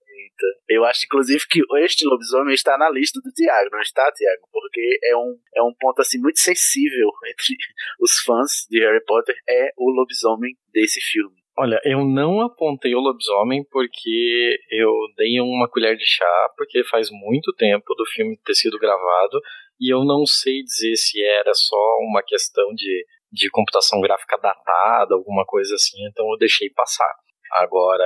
Eita. 0.09 0.46
Eu 0.68 0.84
acho, 0.84 1.04
inclusive, 1.04 1.46
que 1.48 1.62
este 1.84 2.04
lobisomem 2.07 2.54
está 2.54 2.76
na 2.76 2.90
lista 2.90 3.20
do 3.22 3.30
Tiago, 3.32 3.70
não 3.70 3.80
está, 3.80 4.11
Tiago? 4.12 4.48
Porque 4.50 4.98
é 5.04 5.16
um, 5.16 5.38
é 5.54 5.62
um 5.62 5.74
ponto, 5.78 6.00
assim, 6.00 6.18
muito 6.18 6.40
sensível 6.40 7.11
entre 7.30 7.57
os 8.00 8.18
fãs 8.20 8.66
de 8.68 8.80
Harry 8.80 9.04
Potter, 9.04 9.36
é 9.48 9.70
o 9.76 9.90
lobisomem 9.90 10.54
desse 10.72 11.00
filme. 11.00 11.36
Olha, 11.59 11.80
eu 11.84 12.04
não 12.04 12.40
apontei 12.42 12.94
o 12.94 13.00
lobisomem 13.00 13.64
porque 13.70 14.59
eu 14.70 14.92
dei 15.16 15.40
uma 15.40 15.68
colher 15.70 15.96
de 15.96 16.04
chá, 16.04 16.50
porque 16.57 16.84
faz 16.84 17.09
muito 17.11 17.52
tempo 17.54 17.94
do 17.94 18.04
filme 18.07 18.36
ter 18.44 18.54
sido 18.54 18.78
gravado, 18.78 19.40
e 19.80 19.92
eu 19.92 20.04
não 20.04 20.26
sei 20.26 20.62
dizer 20.62 20.96
se 20.96 21.22
era 21.24 21.54
só 21.54 21.96
uma 22.00 22.22
questão 22.22 22.74
de, 22.74 23.07
de 23.32 23.48
computação 23.50 24.00
gráfica 24.00 24.36
datada, 24.36 25.14
alguma 25.14 25.44
coisa 25.46 25.74
assim, 25.74 25.96
então 26.07 26.30
eu 26.30 26.36
deixei 26.36 26.68
passar. 26.70 27.11
Agora, 27.52 28.04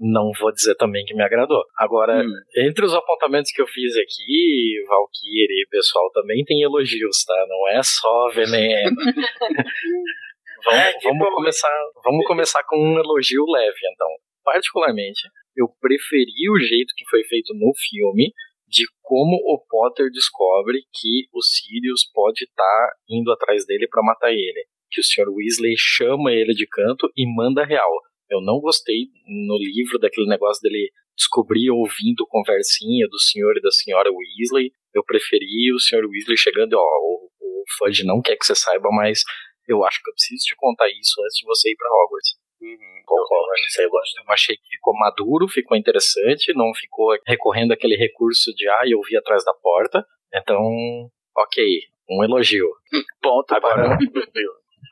não 0.00 0.30
vou 0.40 0.52
dizer 0.52 0.76
também 0.76 1.04
que 1.04 1.12
me 1.14 1.22
agradou. 1.22 1.62
Agora, 1.76 2.22
Hum. 2.22 2.30
entre 2.68 2.84
os 2.86 2.94
apontamentos 2.94 3.50
que 3.52 3.60
eu 3.60 3.66
fiz 3.66 3.96
aqui, 3.96 4.82
Valkyrie 4.88 5.64
e 5.64 5.68
pessoal, 5.68 6.10
também 6.12 6.44
tem 6.44 6.62
elogios, 6.62 7.24
tá? 7.26 7.46
Não 7.48 7.68
é 7.68 7.82
só 7.82 8.28
veneno. 8.32 8.96
vamos, 10.66 10.84
É, 10.84 10.92
vamos 11.02 11.34
começar, 11.34 11.90
vamos 12.04 12.26
começar 12.26 12.62
com 12.64 12.76
um 12.76 12.98
elogio 12.98 13.44
leve, 13.46 13.78
então. 13.92 14.08
Particularmente, 14.44 15.20
eu 15.56 15.66
preferi 15.80 16.50
o 16.50 16.58
jeito 16.58 16.92
que 16.96 17.08
foi 17.08 17.24
feito 17.24 17.54
no 17.54 17.72
filme 17.74 18.32
de 18.68 18.84
como 19.02 19.36
o 19.36 19.64
Potter 19.68 20.10
descobre 20.10 20.80
que 20.92 21.28
o 21.32 21.42
Sirius 21.42 22.08
pode 22.12 22.44
estar 22.44 22.92
indo 23.08 23.30
atrás 23.32 23.64
dele 23.64 23.86
para 23.88 24.02
matar 24.02 24.32
ele. 24.32 24.66
Que 24.90 25.00
o 25.00 25.04
Sr. 25.04 25.28
Weasley 25.28 25.74
chama 25.76 26.32
ele 26.32 26.52
de 26.52 26.66
canto 26.66 27.10
e 27.16 27.26
manda 27.34 27.64
real. 27.64 27.90
Eu 28.30 28.40
não 28.40 28.60
gostei 28.60 29.06
no 29.26 29.56
livro 29.58 29.98
daquele 29.98 30.28
negócio 30.28 30.60
dele 30.62 30.90
descobrir 31.16 31.70
ouvindo 31.70 32.26
conversinha 32.28 33.06
do 33.08 33.18
senhor 33.18 33.56
e 33.56 33.62
da 33.62 33.70
senhora 33.70 34.10
Weasley. 34.10 34.70
Eu 34.92 35.04
preferi 35.04 35.72
o 35.72 35.80
Sr. 35.80 36.06
Weasley 36.06 36.36
chegando, 36.36 36.74
ó, 36.74 36.80
o, 36.80 37.30
o 37.40 37.64
Fudge 37.78 38.04
não 38.04 38.20
quer 38.20 38.36
que 38.36 38.44
você 38.44 38.54
saiba, 38.54 38.88
mas 38.90 39.22
eu 39.68 39.84
acho 39.84 40.02
que 40.02 40.10
eu 40.10 40.14
preciso 40.14 40.44
te 40.44 40.56
contar 40.56 40.88
isso 40.88 41.20
antes 41.22 41.36
de 41.38 41.46
você 41.46 41.70
ir 41.70 41.76
para 41.76 41.88
Hogwarts. 41.88 42.34
Concordo, 43.04 43.52
isso 43.68 43.80
aí 43.80 43.86
eu 43.86 43.90
gosto. 43.90 44.18
Eu 44.18 44.32
achei 44.32 44.56
que 44.56 44.68
ficou 44.70 44.94
maduro, 44.94 45.46
ficou 45.48 45.76
interessante, 45.76 46.52
não 46.54 46.72
ficou 46.74 47.16
recorrendo 47.26 47.72
àquele 47.72 47.96
recurso 47.96 48.52
de 48.54 48.68
ah, 48.68 48.82
eu 48.88 49.00
vi 49.02 49.16
atrás 49.16 49.44
da 49.44 49.52
porta. 49.54 50.04
Então, 50.34 50.58
ok, 51.36 51.64
um 52.10 52.24
elogio. 52.24 52.68
Ponto 53.22 53.54
Agora- 53.54 53.96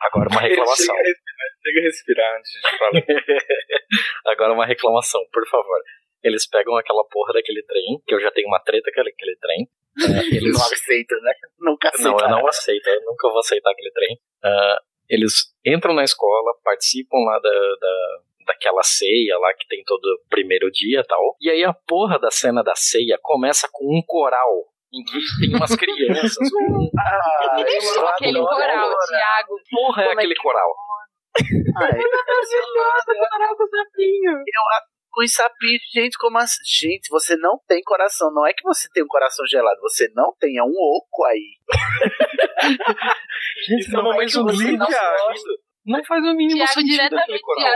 Agora 0.01 0.29
uma 0.31 0.41
reclamação. 0.43 0.95
Chega 0.97 1.81
a 1.81 1.83
respirar, 1.83 2.39
antes 2.39 2.51
de 2.53 2.79
falar. 2.79 2.93
Agora 4.27 4.53
uma 4.53 4.67
reclamação, 4.67 5.21
por 5.33 5.47
favor. 5.49 5.81
Eles 6.23 6.47
pegam 6.49 6.77
aquela 6.77 7.05
porra 7.11 7.33
daquele 7.35 7.63
trem, 7.65 8.01
que 8.07 8.15
eu 8.15 8.21
já 8.21 8.31
tenho 8.31 8.49
uma 8.49 8.61
treta 8.61 8.85
com 8.93 9.01
aquele, 9.01 9.11
aquele 9.15 9.37
trem. 9.37 9.69
Ah, 10.03 10.23
eles 10.31 10.53
Não 10.59 10.65
aceita, 10.65 11.15
né? 11.23 11.33
Nunca 11.59 11.89
aceita. 11.89 12.11
Não, 12.11 12.19
eu 12.19 12.29
não 12.29 12.47
aceito, 12.49 12.87
eu 12.89 13.05
nunca 13.05 13.29
vou 13.29 13.39
aceitar 13.39 13.71
aquele 13.71 13.91
trem. 13.93 14.19
Ah, 14.45 14.79
eles 15.09 15.55
entram 15.65 15.95
na 15.95 16.05
escola, 16.05 16.55
participam 16.65 17.19
lá 17.27 17.39
da, 17.39 17.51
da, 17.51 18.21
daquela 18.47 18.83
ceia 18.83 19.39
lá 19.39 19.53
que 19.55 19.67
tem 19.69 19.83
todo 19.85 20.05
o 20.05 20.29
primeiro 20.29 20.71
dia 20.71 21.01
e 21.01 21.05
tal. 21.05 21.37
E 21.41 21.51
aí 21.51 21.65
a 21.65 21.75
porra 21.87 22.19
da 22.19 22.31
cena 22.31 22.63
da 22.63 22.75
ceia 22.75 23.19
começa 23.23 23.69
com 23.71 23.99
um 23.99 24.03
coral. 24.07 24.53
Em 24.93 25.03
que 25.03 25.19
tem 25.41 25.57
umas 25.57 25.75
crianças 25.77 26.51
com. 26.51 26.91
Ah, 26.99 27.59
eu 27.59 27.65
Deixou 27.65 28.07
aquele 28.07 28.39
adoro. 28.39 28.55
coral, 28.57 28.91
Thiago. 29.09 29.57
Porra, 29.71 30.03
é 30.05 30.07
é 30.07 30.13
aquele 30.13 30.37
coral. 30.37 30.75
Ai, 31.83 31.91
coral 31.91 33.57
com 33.57 33.67
sapinho. 33.67 34.33
Com 35.15 35.23
os 35.23 35.33
sapinhos, 35.33 35.81
gente, 35.95 36.19
como 36.19 36.37
assim? 36.39 36.59
Gente, 36.67 37.09
você 37.09 37.37
não 37.37 37.59
tem 37.69 37.81
coração. 37.83 38.31
Não 38.35 38.45
é 38.47 38.53
que 38.53 38.63
você 38.65 38.89
tem 38.93 39.03
um 39.05 39.09
coração 39.09 39.47
gelado, 39.47 39.81
você 39.81 40.11
não 40.15 40.35
tem, 40.39 40.59
é 40.59 40.63
um 40.63 40.75
oco 40.75 41.25
aí. 41.25 41.57
Gente, 43.69 43.81
Isso 43.81 43.93
não 43.93 44.15
faz 44.15 44.35
o 44.35 44.43
o 44.43 44.47
mínimo 44.47 44.79
não, 44.79 44.89
não 45.87 46.05
faz 46.05 46.23
o 46.25 46.35
mínimo 46.35 46.57
Thiago 46.59 46.73
sentido 46.73 46.91
diretamente, 46.93 47.41
coral. 47.41 47.73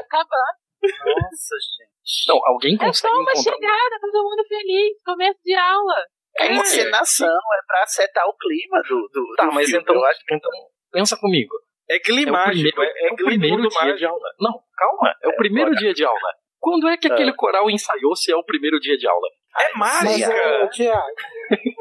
Nossa, 0.82 1.56
gente. 1.56 2.28
Não, 2.28 2.40
alguém 2.46 2.74
É 2.74 2.78
consegue 2.78 2.94
só 2.94 3.08
uma 3.20 3.32
encontrar. 3.32 3.52
chegada, 3.52 3.98
todo 4.00 4.24
mundo 4.24 4.44
feliz, 4.48 5.02
começo 5.04 5.40
de 5.44 5.54
aula. 5.54 5.94
É 6.38 6.52
encenação, 6.54 7.26
é 7.28 7.66
pra 7.66 7.82
acertar 7.82 8.26
o 8.28 8.36
clima 8.36 8.80
do. 8.82 9.08
do 9.12 9.34
Tá, 9.36 9.46
do 9.46 9.52
mas 9.54 9.66
filme. 9.68 9.82
então, 9.82 9.94
Eu 9.96 10.04
acho 10.04 10.20
então, 10.30 10.50
pensa 10.92 11.16
comigo. 11.18 11.54
É 11.90 11.96
É 11.96 11.98
o 11.98 12.02
climático, 12.02 12.62
primeiro, 12.62 12.82
é, 12.82 12.86
é 12.86 13.08
é 13.08 13.12
o 13.12 13.16
primeiro 13.16 13.68
dia 13.68 13.80
mágico. 13.80 13.98
de 13.98 14.06
aula. 14.06 14.28
Não, 14.40 14.52
calma. 14.76 15.14
É 15.22 15.28
o 15.28 15.36
primeiro 15.36 15.74
dia 15.74 15.92
de 15.94 16.04
aula. 16.04 16.30
Quando 16.60 16.88
é 16.88 16.96
que 16.96 17.10
aquele 17.10 17.32
coral 17.34 17.70
ensaiou 17.70 18.14
se 18.16 18.32
é 18.32 18.36
o 18.36 18.44
primeiro 18.44 18.78
dia 18.80 18.96
de 18.96 19.06
aula? 19.08 19.28
É 19.58 19.72
Mas, 19.78 20.02
mágica! 20.04 20.64
ô, 20.64 20.68
Tiago, 20.70 21.14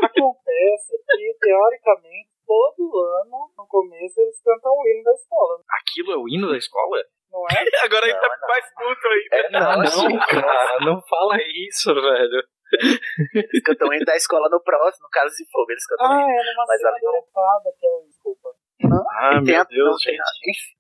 acontece 0.04 0.94
que, 1.06 1.34
teoricamente, 1.40 2.30
todo 2.46 2.98
ano, 3.22 3.52
no 3.58 3.68
começo, 3.68 4.20
eles 4.22 4.42
cantam 4.44 4.72
o 4.72 4.88
hino 4.88 5.04
da 5.04 5.14
escola, 5.14 5.60
Aquilo 5.82 6.12
é 6.14 6.18
o 6.18 6.28
hino 6.30 6.50
da 6.50 6.58
escola? 6.58 6.98
não 7.32 7.44
é? 7.52 7.60
Agora 7.84 8.06
ele 8.06 8.14
Não, 8.14 8.22
tá 8.22 8.30
não. 8.42 8.48
mais 8.48 8.66
puto 8.74 9.08
aí. 9.08 9.28
É, 9.34 9.50
não, 9.50 9.60
Ah, 9.60 9.78
não, 9.78 10.20
cara, 10.28 10.80
não 10.86 11.02
fala 11.08 11.38
isso, 11.68 11.94
velho. 11.94 12.44
Eles 13.34 13.64
cantam 13.64 13.94
indo 13.94 14.06
da 14.06 14.16
escola 14.16 14.48
no 14.50 14.62
próximo, 14.64 15.04
no 15.04 15.10
caso 15.10 15.36
de 15.36 15.46
fogo, 15.52 15.72
eles 15.72 15.86
cantam 15.88 16.08
Ah, 16.08 16.22
hino. 16.22 16.30
é 16.32 16.44
numa 16.54 16.66
Mas 16.68 16.80
cena 16.82 16.92
não- 16.92 17.00
que 17.00 17.86
é. 17.86 18.08
Desculpa. 18.08 18.50
Ah, 19.20 19.30
E 19.34 19.44
tem 19.44 19.54
meu 19.54 19.62
a- 19.62 19.64
Deus, 19.66 20.02
gente. 20.02 20.22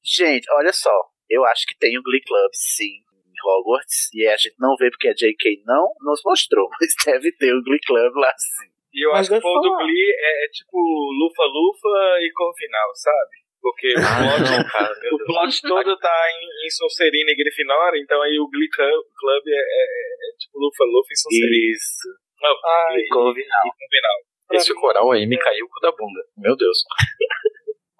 Gente, 0.04 0.52
olha 0.54 0.72
só. 0.72 0.91
Eu 1.30 1.43
acho 1.45 1.66
que 1.68 1.78
tem 1.78 1.98
o 1.98 2.04
Glee 2.04 2.22
Club, 2.26 2.50
sim, 2.54 3.04
em 3.38 3.50
Hogwarts. 3.50 4.10
E 4.14 4.26
a 4.28 4.36
gente 4.38 4.56
não 4.60 4.76
vê 4.76 4.90
porque 4.90 5.10
a 5.10 5.14
J.K. 5.14 5.62
não 5.66 5.94
nos 6.02 6.22
mostrou. 6.26 6.68
Mas 6.82 6.94
deve 7.06 7.32
ter 7.34 7.54
o 7.54 7.64
Glee 7.64 7.80
Club 7.86 8.16
lá, 8.16 8.32
sim. 8.38 8.68
E 8.94 9.06
eu 9.06 9.12
Mas 9.12 9.30
acho 9.30 9.30
que 9.32 9.38
o 9.38 9.42
povo 9.42 9.62
do. 9.62 9.78
Glee 9.78 10.10
é, 10.18 10.46
é 10.46 10.48
tipo 10.50 10.78
lufa-lufa 10.78 12.20
e 12.22 12.32
Corvinal, 12.34 12.90
sabe? 12.96 13.36
Porque 13.62 13.94
o 13.94 14.00
Ah, 14.00 14.38
plot, 14.38 14.52
não, 14.52 14.64
cara, 14.70 14.94
meu 15.02 15.14
o 15.16 15.18
plot 15.26 15.62
todo 15.62 15.98
tá 15.98 16.18
em, 16.32 16.66
em 16.66 16.70
Sonserina 16.70 17.32
e 17.32 17.36
Grifinória, 17.36 18.00
então 18.00 18.22
aí 18.22 18.40
o 18.40 18.48
Glee 18.50 18.70
Club, 18.70 19.04
Club 19.20 19.44
é, 19.48 19.52
é- 19.52 20.32
é 20.34 20.38
tipo 20.40 20.58
lufa-lufa 20.60 21.10
e 21.12 21.18
Sonserina. 21.18 21.74
Isso. 21.74 22.08
Não, 22.42 22.54
Ai, 22.64 22.94
Glee 22.96 23.08
Corvinal. 23.10 23.64
e 23.66 23.72
Corvinal. 23.78 24.18
Esse 24.54 24.74
coral 24.76 25.12
aí 25.12 25.26
me 25.28 25.38
caiu 25.38 25.66
o 25.66 25.70
cu 25.70 25.80
da 25.82 25.92
bunda. 25.92 26.22
Meu 26.38 26.56
Deus. 26.56 26.78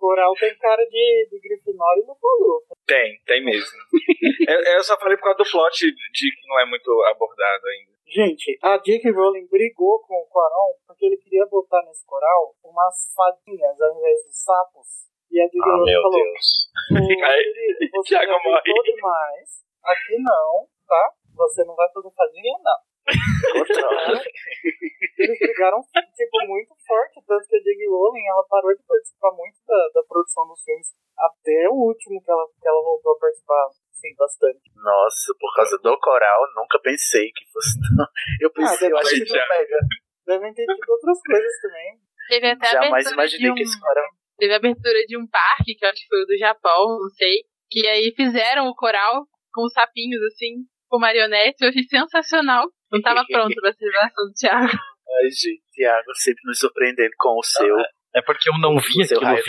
Coral 0.08 0.32
tem 0.40 0.56
cara 0.56 0.86
de, 0.86 1.28
de 1.30 1.40
Grifinória 1.44 2.00
e 2.00 2.08
Lufa-Lufa. 2.08 2.76
Tem, 2.88 3.20
tem 3.28 3.44
mesmo. 3.44 3.76
eu, 4.48 4.60
eu 4.80 4.84
só 4.84 4.98
falei 4.98 5.18
por 5.18 5.24
causa 5.24 5.44
do 5.44 5.52
plot 5.52 5.84
de 5.84 6.32
que 6.32 6.48
não 6.48 6.58
é 6.62 6.66
muito 6.66 6.90
abordado 7.12 7.68
ainda. 7.68 7.92
Gente, 8.08 8.58
a 8.64 8.78
J.K. 8.78 9.12
Rowling 9.12 9.48
brigou 9.52 10.00
com 10.00 10.16
o 10.16 10.28
Quaron 10.32 10.80
porque 10.88 11.08
ele 11.08 11.18
queria 11.18 11.46
botar 11.48 11.84
nesse 11.84 12.06
coral 12.06 12.56
umas 12.64 12.96
fadinhas 13.14 13.82
ao 13.82 14.00
invés 14.00 14.24
de 14.24 14.32
sapos. 14.32 15.12
E 15.30 15.42
a 15.42 15.46
J.K. 15.46 15.60
Ah, 15.60 15.76
Rowling 15.76 15.92
meu 15.92 16.02
falou: 16.02 16.24
Deus. 16.24 16.48
"Ô, 16.88 17.26
Aí, 17.28 17.44
querido, 17.44 17.92
você 17.92 18.16
Thiago 18.16 18.32
já 18.32 18.62
demais. 18.64 19.50
Aqui 19.84 20.16
não, 20.24 20.68
tá? 20.88 21.12
Você 21.36 21.66
não 21.66 21.76
vai 21.76 21.92
fazer 21.92 22.12
fadinha, 22.16 22.56
não. 22.64 22.80
Eles 25.18 25.40
brigaram, 25.40 25.82
tipo, 26.16 26.46
muito 26.46 26.76
forte, 26.86 27.20
tanto 27.26 27.48
que 27.48 27.56
a 27.56 27.60
J.K. 27.60 27.88
Rowling, 27.90 28.28
ela 28.28 28.46
parou 28.48 28.76
de 28.76 28.84
participar 28.84 29.32
muito 29.32 29.58
da, 29.66 29.90
da 29.96 30.04
produção 30.08 30.48
dos 30.48 30.62
filmes, 30.64 30.94
até 31.18 31.68
o 31.70 31.74
último 31.74 32.22
que 32.22 32.30
ela, 32.30 32.46
que 32.48 32.68
ela 32.68 32.84
voltou 32.84 33.14
a 33.14 33.20
participar, 33.20 33.70
sim, 33.92 34.14
bastante. 34.16 34.62
Nossa, 34.76 35.34
por 35.40 35.56
causa 35.56 35.80
do 35.80 36.00
coral, 36.00 36.46
nunca 36.56 36.78
pensei 36.80 37.32
que 37.32 37.46
fosse. 37.52 37.80
Eu 38.42 38.52
pensei, 38.52 38.90
deve 38.90 38.94
eu 38.94 38.98
achei 38.98 39.26
que 39.26 39.34
mega. 39.34 39.80
Devem 40.28 40.54
ter 40.54 40.66
tido 40.66 40.92
outras 40.92 41.20
coisas 41.24 41.62
também. 41.62 42.00
Teve 42.28 42.52
até 42.52 42.68
a 42.68 42.72
Jamais 42.72 43.08
abertura 43.08 43.16
imaginei 43.16 43.46
de 43.46 43.52
um, 43.52 43.56
que 43.56 43.64
esse 43.64 43.80
coral. 43.80 44.10
Teve 44.38 44.54
a 44.54 44.58
abertura 44.58 45.06
de 45.08 45.18
um 45.18 45.28
parque, 45.28 45.76
que 45.76 45.86
eu 45.86 45.90
acho 45.90 46.02
que 46.02 46.08
foi 46.08 46.22
o 46.22 46.26
do 46.26 46.38
Japão, 46.38 47.00
não 47.00 47.10
sei. 47.10 47.46
Que 47.70 47.88
aí 47.88 48.14
fizeram 48.16 48.68
o 48.68 48.76
coral 48.76 49.26
com 49.54 49.64
os 49.64 49.74
sapinhos, 49.74 50.22
assim, 50.24 50.66
com 50.90 51.00
marionete. 51.00 51.64
Eu 51.64 51.70
achei 51.70 51.84
sensacional. 51.84 52.68
Não 52.92 53.02
tava 53.02 53.24
pronto 53.30 53.56
pra 53.56 53.74
ser 53.74 53.90
versão 53.92 54.26
do 54.26 54.34
Thiago. 54.34 54.68
Ai, 54.68 55.30
gente, 55.30 55.64
Thiago 55.74 56.14
sempre 56.16 56.42
nos 56.46 56.60
surpreendendo 56.60 57.12
com 57.18 57.38
o 57.38 57.44
seu, 57.44 57.76
É 58.16 58.22
porque 58.22 58.50
eu 58.50 58.58
não 58.60 58.78
vi 58.80 59.04
aquilo 59.04 59.22
raio 59.22 59.38
vindo. 59.38 59.46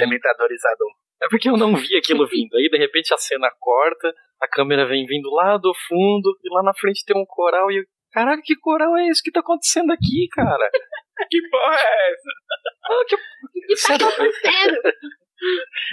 É 1.21 1.29
porque 1.29 1.49
eu 1.49 1.57
não 1.57 1.75
vi 1.75 1.97
aquilo 1.97 2.27
vindo. 2.27 2.57
Aí, 2.57 2.69
de 2.69 2.79
repente, 2.79 3.13
a 3.13 3.19
cena 3.19 3.51
corta, 3.59 4.15
a 4.41 4.49
câmera 4.49 4.87
vem 4.87 5.05
vindo 5.05 5.29
lá 5.31 5.57
do 5.57 5.73
fundo, 5.89 6.39
e 6.45 6.55
lá 6.55 6.63
na 6.63 6.75
frente 6.75 7.05
tem 7.05 7.21
um 7.21 7.27
coral, 7.27 7.71
e 7.73 7.79
eu, 7.79 7.85
caralho, 8.13 8.41
que 8.43 8.55
coral 8.57 8.97
é 8.97 9.09
esse 9.09 9.23
que 9.23 9.33
tá 9.33 9.41
acontecendo 9.41 9.93
aqui, 9.93 10.29
cara? 10.33 10.71
Que 11.29 11.41
porra 11.51 11.75
é 11.75 12.13
essa? 12.13 12.31
Ah, 12.85 13.05
que... 13.09 13.77
Sério, 13.77 14.07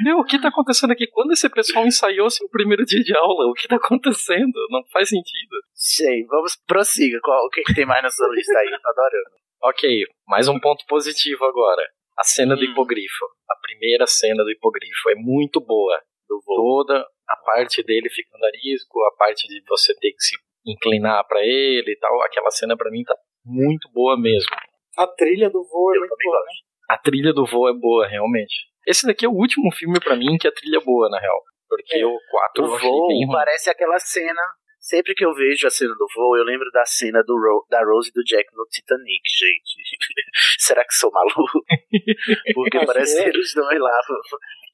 meu, 0.04 0.18
o 0.20 0.24
que 0.26 0.40
tá 0.42 0.50
acontecendo 0.50 0.92
aqui? 0.92 1.08
Quando 1.08 1.32
esse 1.34 1.50
pessoal 1.50 1.86
ensaiou 1.86 2.30
seu 2.30 2.48
primeiro 2.50 2.86
dia 2.86 3.02
de 3.04 3.16
aula? 3.16 3.46
O 3.50 3.54
que 3.54 3.68
tá 3.68 3.76
acontecendo? 3.78 4.54
Não 4.70 4.82
faz 4.92 5.10
sentido. 5.10 5.56
Gente, 5.98 6.26
vamos, 6.28 6.56
prossiga. 6.68 7.20
Qual, 7.22 7.46
o 7.46 7.50
que, 7.50 7.62
que 7.64 7.74
tem 7.74 7.86
mais 7.86 8.02
na 8.04 8.10
sua 8.10 8.28
lista 8.30 8.58
aí? 8.58 8.70
Tô 8.70 8.90
adorando. 8.90 9.30
Ok, 9.64 10.04
mais 10.28 10.48
um 10.48 10.60
ponto 10.60 10.84
positivo 10.88 11.44
agora. 11.46 11.82
A 12.18 12.24
cena 12.24 12.56
do 12.56 12.62
Hum. 12.62 12.72
hipogrifo. 12.72 13.26
A 13.50 13.56
primeira 13.62 14.06
cena 14.08 14.44
do 14.44 14.52
hipogrifo 14.52 15.10
é 15.10 15.16
muito 15.16 15.60
boa. 15.60 16.00
Do 16.28 16.42
voo. 16.46 16.56
Toda 16.86 17.00
a 17.28 17.36
parte 17.46 17.84
dele 17.84 18.10
ficando 18.10 18.44
arisco, 18.46 19.00
a 19.04 19.16
parte 19.18 19.48
de 19.48 19.62
você 19.68 19.94
ter 19.96 20.12
que 20.12 20.22
se 20.24 20.36
inclinar 20.66 21.26
pra 21.28 21.42
ele 21.44 21.92
e 21.92 21.98
tal. 22.00 22.22
Aquela 22.24 22.50
cena 22.52 22.76
pra 22.78 22.90
mim 22.90 23.04
tá 23.04 23.16
muito 23.46 23.90
boa 23.92 24.20
mesmo. 24.20 24.50
A 24.98 25.06
trilha 25.08 25.50
do 25.50 25.64
voo 25.64 25.94
é 25.96 26.00
muito 26.00 26.16
boa, 26.24 26.40
né? 26.40 26.52
A 26.90 26.98
trilha 26.98 27.34
do 27.34 27.46
voo 27.46 27.68
é 27.70 27.74
boa, 27.74 28.08
realmente. 28.08 28.54
Esse 28.88 29.08
daqui 29.08 29.26
é 29.26 29.30
o 29.30 29.34
último 29.34 29.72
filme 29.74 30.00
pra 30.00 30.16
mim 30.16 30.38
que 30.40 30.48
a 30.48 30.52
trilha 30.52 30.78
é 30.78 30.84
boa, 30.84 31.10
na 31.10 31.20
real. 31.20 31.42
Porque 31.68 31.98
É. 31.98 32.06
o 32.06 32.16
4 32.30 32.64
O 32.64 32.78
voo 32.78 33.08
bem 33.08 33.28
parece 33.28 33.70
aquela 33.70 33.98
cena. 34.00 34.42
Sempre 34.80 35.16
que 35.16 35.26
eu 35.26 35.34
vejo 35.34 35.66
a 35.66 35.70
cena 35.72 35.96
do 35.96 36.06
voo, 36.16 36.38
eu 36.38 36.44
lembro 36.44 36.70
da 36.72 36.86
cena 36.86 37.24
do 37.26 37.34
Ro- 37.34 37.66
da 37.72 37.84
Rose 37.84 38.10
e 38.10 38.14
do 38.14 38.24
Jack 38.24 38.46
no 38.54 38.64
Titanic, 38.70 39.24
gente. 39.28 39.82
Será 40.62 40.86
que 40.86 40.94
sou 40.94 41.10
maluco? 41.12 41.60
Porque 42.54 42.86
parece 42.86 43.18
que 43.24 43.30
é. 43.30 43.32
que 43.32 43.40
os 43.40 43.52
dois 43.56 43.80
lá 43.80 44.00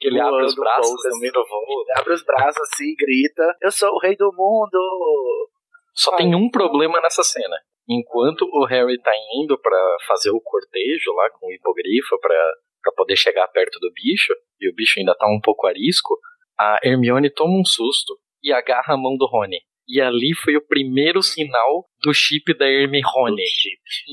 Que 0.01 0.07
ele 0.09 0.19
abre 0.19 0.43
os 0.43 0.53
braços 0.53 0.91
pouco, 1.01 1.09
no 1.15 1.19
meio 1.21 1.31
do 1.31 1.45
voo. 1.47 1.85
abre 1.95 2.13
os 2.13 2.23
braços 2.25 2.61
assim 2.61 2.89
e 2.91 2.95
grita: 2.95 3.55
Eu 3.61 3.71
sou 3.71 3.89
o 3.89 3.99
rei 3.99 4.17
do 4.17 4.29
mundo! 4.35 5.49
Só 5.95 6.13
Ah, 6.13 6.17
tem 6.17 6.35
um 6.35 6.49
problema 6.49 6.99
nessa 7.01 7.23
cena. 7.23 7.55
Enquanto 7.91 8.43
o 8.53 8.65
Harry 8.65 8.97
tá 9.01 9.11
indo 9.35 9.59
pra 9.59 9.97
fazer 10.07 10.31
o 10.31 10.39
cortejo 10.39 11.11
lá 11.13 11.29
com 11.31 11.47
o 11.47 11.51
hipogrifo 11.51 12.17
pra, 12.21 12.53
pra 12.81 12.93
poder 12.93 13.17
chegar 13.17 13.45
perto 13.49 13.79
do 13.79 13.91
bicho, 13.91 14.33
e 14.61 14.69
o 14.69 14.73
bicho 14.73 14.97
ainda 14.99 15.13
tá 15.13 15.27
um 15.27 15.41
pouco 15.41 15.67
arisco, 15.67 16.17
a 16.57 16.79
Hermione 16.81 17.29
toma 17.29 17.59
um 17.59 17.65
susto 17.65 18.17
e 18.41 18.53
agarra 18.53 18.93
a 18.93 18.97
mão 18.97 19.17
do 19.17 19.27
Rony. 19.27 19.57
E 19.87 19.99
ali 19.99 20.33
foi 20.33 20.55
o 20.55 20.65
primeiro 20.65 21.21
sinal 21.21 21.85
do 22.01 22.13
chip 22.13 22.57
da 22.57 22.65
Hermione. 22.65 23.43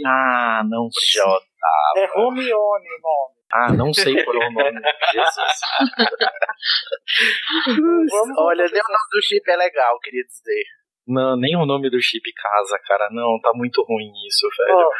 Ah, 0.04 0.62
não 0.68 0.88
precisa. 0.88 1.24
J. 1.24 1.40
É 1.96 2.04
Hermione 2.04 2.50
o 2.50 3.00
nome. 3.02 3.38
Ah, 3.52 3.72
não 3.72 3.94
sei 3.94 4.24
qual 4.24 4.42
é 4.42 4.48
o 4.48 4.50
nome. 4.50 4.80
Jesus. 5.12 5.60
Olha, 8.38 8.64
nem 8.64 8.80
o 8.80 8.92
nome 8.92 9.08
do 9.12 9.22
chip 9.22 9.50
é 9.50 9.56
legal, 9.56 9.98
queria 10.00 10.24
dizer. 10.24 10.64
Não, 11.08 11.36
nem 11.36 11.56
o 11.56 11.64
nome 11.64 11.88
do 11.90 12.00
chip 12.00 12.30
casa, 12.34 12.78
cara. 12.86 13.08
Não, 13.10 13.40
tá 13.40 13.50
muito 13.54 13.82
ruim 13.82 14.12
isso, 14.28 14.46
velho. 14.56 14.76
Ó, 14.76 14.90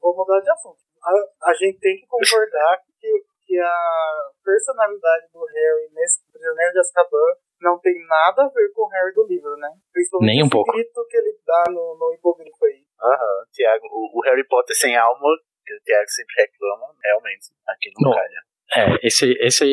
vou 0.00 0.16
mudar 0.16 0.40
de 0.40 0.50
assunto. 0.50 0.78
A, 1.02 1.50
a 1.50 1.54
gente 1.54 1.78
tem 1.80 1.96
que 1.96 2.06
concordar 2.06 2.78
que, 3.00 3.10
que 3.44 3.58
a 3.58 4.30
personalidade 4.44 5.26
do 5.32 5.44
Harry 5.44 5.90
nesse 5.92 6.22
Prisioneiro 6.30 6.72
de 6.72 6.78
Azkaban 6.78 7.34
não 7.60 7.78
tem 7.78 7.94
nada 8.06 8.44
a 8.44 8.48
ver 8.48 8.70
com 8.72 8.82
o 8.82 8.88
Harry 8.88 9.12
do 9.14 9.26
livro, 9.26 9.56
né? 9.56 9.68
Principalmente 9.92 10.34
Nem 10.34 10.44
um 10.44 10.48
pouco. 10.48 10.72
grito 10.72 11.06
que 11.08 11.16
ele 11.16 11.36
dá 11.46 11.64
no, 11.70 11.96
no 11.98 12.14
hipogrifo 12.14 12.64
aí. 12.66 12.82
Aham, 13.02 13.44
Tiago, 13.52 13.86
o, 13.90 14.18
o 14.18 14.22
Harry 14.24 14.46
Potter 14.46 14.76
sem 14.76 14.96
alma, 14.96 15.28
que 15.66 15.74
o 15.74 15.80
Tiago 15.82 16.08
sempre 16.08 16.34
reclama, 16.38 16.86
realmente, 17.02 17.50
aqui 17.66 17.90
não, 18.00 18.10
Não. 18.10 18.16
calha. 18.16 18.42
É, 18.74 19.06
esse, 19.06 19.32
esse 19.40 19.64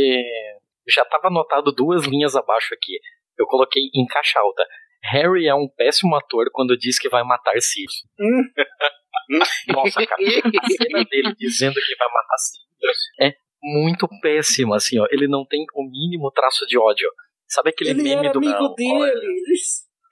já 0.88 1.04
estava 1.04 1.28
anotado 1.28 1.72
duas 1.72 2.06
linhas 2.06 2.36
abaixo 2.36 2.74
aqui. 2.74 3.00
Eu 3.38 3.46
coloquei 3.48 3.84
em 3.96 4.06
caixa 4.06 4.40
alta. 4.40 4.68
Harry 5.04 5.48
é 5.48 5.56
um 5.56 5.68
péssimo 5.68 6.16
ator 6.16 6.50
quando 6.52 6.78
diz 6.78 7.00
que 7.00 7.10
vai 7.10 7.24
matar 7.24 7.60
Sirius. 7.60 8.04
Hum. 8.20 8.44
Nossa, 9.74 10.06
cara, 10.06 10.22
a 10.22 10.68
cena 10.70 11.04
dele 11.06 11.36
dizendo 11.38 11.76
que 11.76 11.96
vai 11.96 12.08
matar 12.08 12.38
Sirius 12.38 12.98
é 13.22 13.34
muito 13.62 14.08
péssima, 14.22 14.78
assim, 14.78 15.00
ó. 15.00 15.06
Ele 15.12 15.28
não 15.28 15.46
tem 15.46 15.66
o 15.76 15.84
mínimo 15.84 16.32
traço 16.32 16.66
de 16.66 16.78
ódio. 16.78 17.10
Sabe 17.48 17.70
aquele 17.72 17.90
ele 17.92 18.04
meme 18.04 18.26
era 18.28 18.32
do 18.32 18.40
amigo 18.40 18.54
Não, 18.60 18.76
dele. 18.76 19.56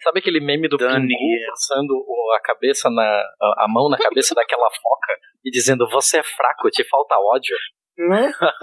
Sabe 0.03 0.19
aquele 0.19 0.39
meme 0.39 0.67
do 0.67 0.77
Daniel. 0.77 1.07
Pingu 1.07 1.47
passando 1.49 1.91
o- 1.91 2.33
a 2.35 2.41
cabeça 2.41 2.89
na 2.89 3.03
a 3.57 3.65
mão 3.69 3.89
na 3.89 3.97
cabeça 3.97 4.35
daquela 4.35 4.69
foca 4.69 5.13
e 5.45 5.51
dizendo 5.51 5.87
você 5.89 6.19
é 6.19 6.23
fraco, 6.23 6.69
te 6.69 6.83
falta 6.87 7.15
ódio? 7.15 7.55
Né? 7.97 8.31
Cara, 8.31 8.53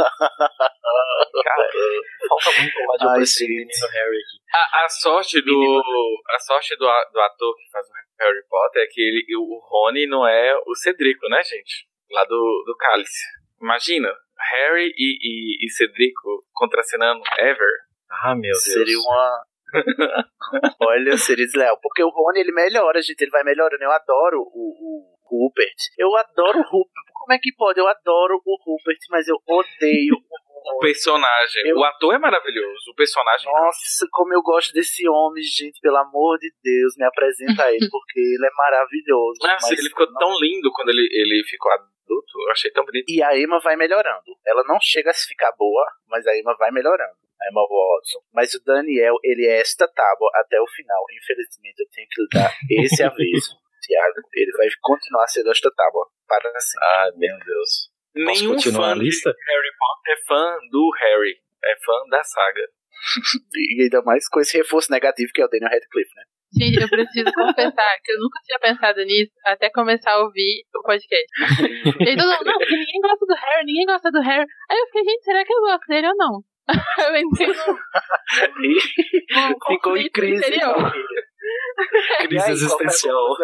falta 2.28 2.52
muito 2.60 2.74
pra 2.98 3.20
esse 3.20 3.40
gente. 3.40 3.48
menino 3.50 3.88
Harry 3.92 4.16
aqui. 4.16 4.38
A, 4.54 4.84
a 4.84 4.88
sorte 4.88 5.42
do 5.42 5.82
a 6.30 6.38
sorte 6.38 6.76
do, 6.76 6.84
do 6.84 7.20
ator 7.20 7.56
que 7.56 7.68
faz 7.72 7.84
o 7.88 7.92
Harry 8.20 8.44
Potter 8.48 8.82
é 8.82 8.86
que 8.86 9.00
ele, 9.00 9.26
o 9.36 9.58
Rony 9.68 10.06
não 10.06 10.24
é 10.26 10.56
o 10.66 10.74
Cedrico, 10.76 11.28
né, 11.28 11.42
gente? 11.42 11.88
Lá 12.10 12.24
do, 12.24 12.64
do 12.64 12.76
Cálice. 12.78 13.26
Imagina, 13.60 14.14
Harry 14.38 14.92
e, 14.96 15.18
e, 15.22 15.66
e 15.66 15.70
Cedrico 15.70 16.44
contracenando 16.52 17.22
Ever. 17.38 17.72
Ah, 18.10 18.34
meu 18.34 18.42
Deus. 18.42 18.62
Seria 18.62 18.98
uma. 18.98 19.44
Olha, 20.80 21.16
seria 21.16 21.46
desleal. 21.46 21.78
Porque 21.82 22.02
o 22.02 22.10
Rony, 22.10 22.40
ele 22.40 22.52
melhora, 22.52 23.02
gente. 23.02 23.20
Ele 23.20 23.30
vai 23.30 23.42
melhorando. 23.42 23.82
Eu 23.82 23.90
adoro 23.90 24.40
o, 24.40 24.44
o 24.44 25.18
Rupert. 25.24 25.74
Eu 25.98 26.14
adoro 26.16 26.60
o 26.60 26.62
Rupert. 26.62 27.04
Como 27.24 27.32
é 27.34 27.38
que 27.40 27.52
pode? 27.56 27.80
Eu 27.80 27.88
adoro 27.88 28.40
o 28.44 28.56
Rupert, 28.62 28.98
mas 29.10 29.26
eu 29.26 29.36
odeio 29.48 30.14
O 30.66 30.78
personagem. 30.80 31.62
Eu- 31.66 31.78
O 31.78 31.84
ator 31.84 32.14
é 32.14 32.18
maravilhoso. 32.18 32.90
O 32.90 32.94
personagem. 32.94 33.50
Nossa, 33.50 34.06
como 34.12 34.34
eu 34.34 34.42
gosto 34.42 34.72
desse 34.72 35.08
homem, 35.08 35.42
gente. 35.42 35.80
Pelo 35.80 35.96
amor 35.96 36.38
de 36.38 36.52
Deus, 36.62 36.94
me 36.98 37.04
apresenta 37.06 37.70
ele, 37.72 37.88
porque 37.90 38.20
ele 38.20 38.46
é 38.46 38.50
maravilhoso. 38.56 39.38
Nossa, 39.42 39.68
mas 39.70 39.78
ele 39.78 39.88
ficou 39.88 40.06
não- 40.06 40.18
tão 40.18 40.38
lindo 40.40 40.70
quando 40.72 40.90
ele, 40.90 41.08
ele 41.12 41.42
ficou 41.44 41.72
adulto. 41.72 41.94
Eu 42.46 42.50
achei 42.52 42.70
tão 42.70 42.84
bonito. 42.84 43.06
E 43.08 43.22
a 43.22 43.36
Emma 43.38 43.58
vai 43.60 43.76
melhorando. 43.76 44.36
Ela 44.46 44.62
não 44.64 44.78
chega 44.80 45.10
a 45.10 45.14
se 45.14 45.26
ficar 45.26 45.52
boa, 45.58 45.86
mas 46.08 46.26
a 46.26 46.36
Emma 46.36 46.54
vai 46.58 46.70
melhorando. 46.70 47.16
A 47.40 47.50
Emma 47.50 47.62
Watson. 47.62 48.20
Mas 48.32 48.54
o 48.54 48.62
Daniel, 48.64 49.14
ele 49.24 49.46
é 49.46 49.60
esta 49.60 49.88
tábua 49.88 50.30
até 50.34 50.60
o 50.60 50.66
final. 50.68 51.02
Infelizmente, 51.22 51.80
eu 51.80 51.86
tenho 51.90 52.06
que 52.10 52.20
lhe 52.22 52.28
dar 52.32 52.52
esse 52.84 53.02
aviso, 53.04 53.56
Tiago. 53.84 54.20
Ele 54.32 54.52
vai 54.56 54.68
continuar 54.80 55.26
sendo 55.28 55.50
esta 55.50 55.70
tábua 55.74 56.06
para 56.26 56.48
sempre. 56.60 56.86
Ah, 56.86 57.10
meu 57.16 57.36
Deus. 57.44 57.92
Posso 58.14 58.42
Nenhum 58.42 58.60
fã 58.60 58.92
a 58.92 58.94
lista? 58.94 59.30
de 59.30 59.52
Harry 59.52 59.72
Potter 59.78 60.14
é 60.14 60.26
fã 60.26 60.58
do 60.70 60.90
Harry. 61.00 61.34
é 61.64 61.74
fã 61.84 62.08
da 62.10 62.22
saga. 62.22 62.66
E 63.54 63.82
ainda 63.82 64.02
mais 64.02 64.28
com 64.28 64.40
esse 64.40 64.56
reforço 64.56 64.90
negativo 64.90 65.30
que 65.34 65.42
é 65.42 65.44
o 65.44 65.48
Daniel 65.48 65.70
Radcliffe, 65.70 66.14
né? 66.14 66.22
Gente, 66.56 66.80
eu 66.80 66.88
preciso 66.88 67.32
confessar 67.34 67.98
que 68.04 68.12
eu 68.12 68.18
nunca 68.20 68.38
tinha 68.44 68.58
pensado 68.60 69.04
nisso 69.04 69.32
até 69.44 69.68
começar 69.70 70.12
a 70.12 70.22
ouvir 70.22 70.62
o 70.72 70.82
podcast. 70.82 71.26
E 72.00 72.08
aí 72.08 72.16
todo 72.16 72.30
mundo, 72.30 72.44
não, 72.44 72.58
porque 72.58 72.76
ninguém 72.76 73.00
gosta 73.02 73.26
do 73.26 73.34
Harry, 73.34 73.66
ninguém 73.66 73.86
gosta 73.86 74.10
do 74.12 74.20
Harry. 74.20 74.46
Aí 74.70 74.78
eu 74.78 74.86
fiquei, 74.86 75.04
gente, 75.04 75.24
será 75.24 75.44
que 75.44 75.52
eu 75.52 75.60
gosto 75.60 75.86
dele 75.88 76.06
ou 76.06 76.16
não? 76.16 76.40
eu 77.08 77.16
entrei 77.16 77.48
num, 77.48 77.74
num 79.50 79.58
Ficou 79.66 79.96
em 79.96 80.08
crise. 80.08 80.44
Crise 82.28 82.50
existencial. 82.52 83.36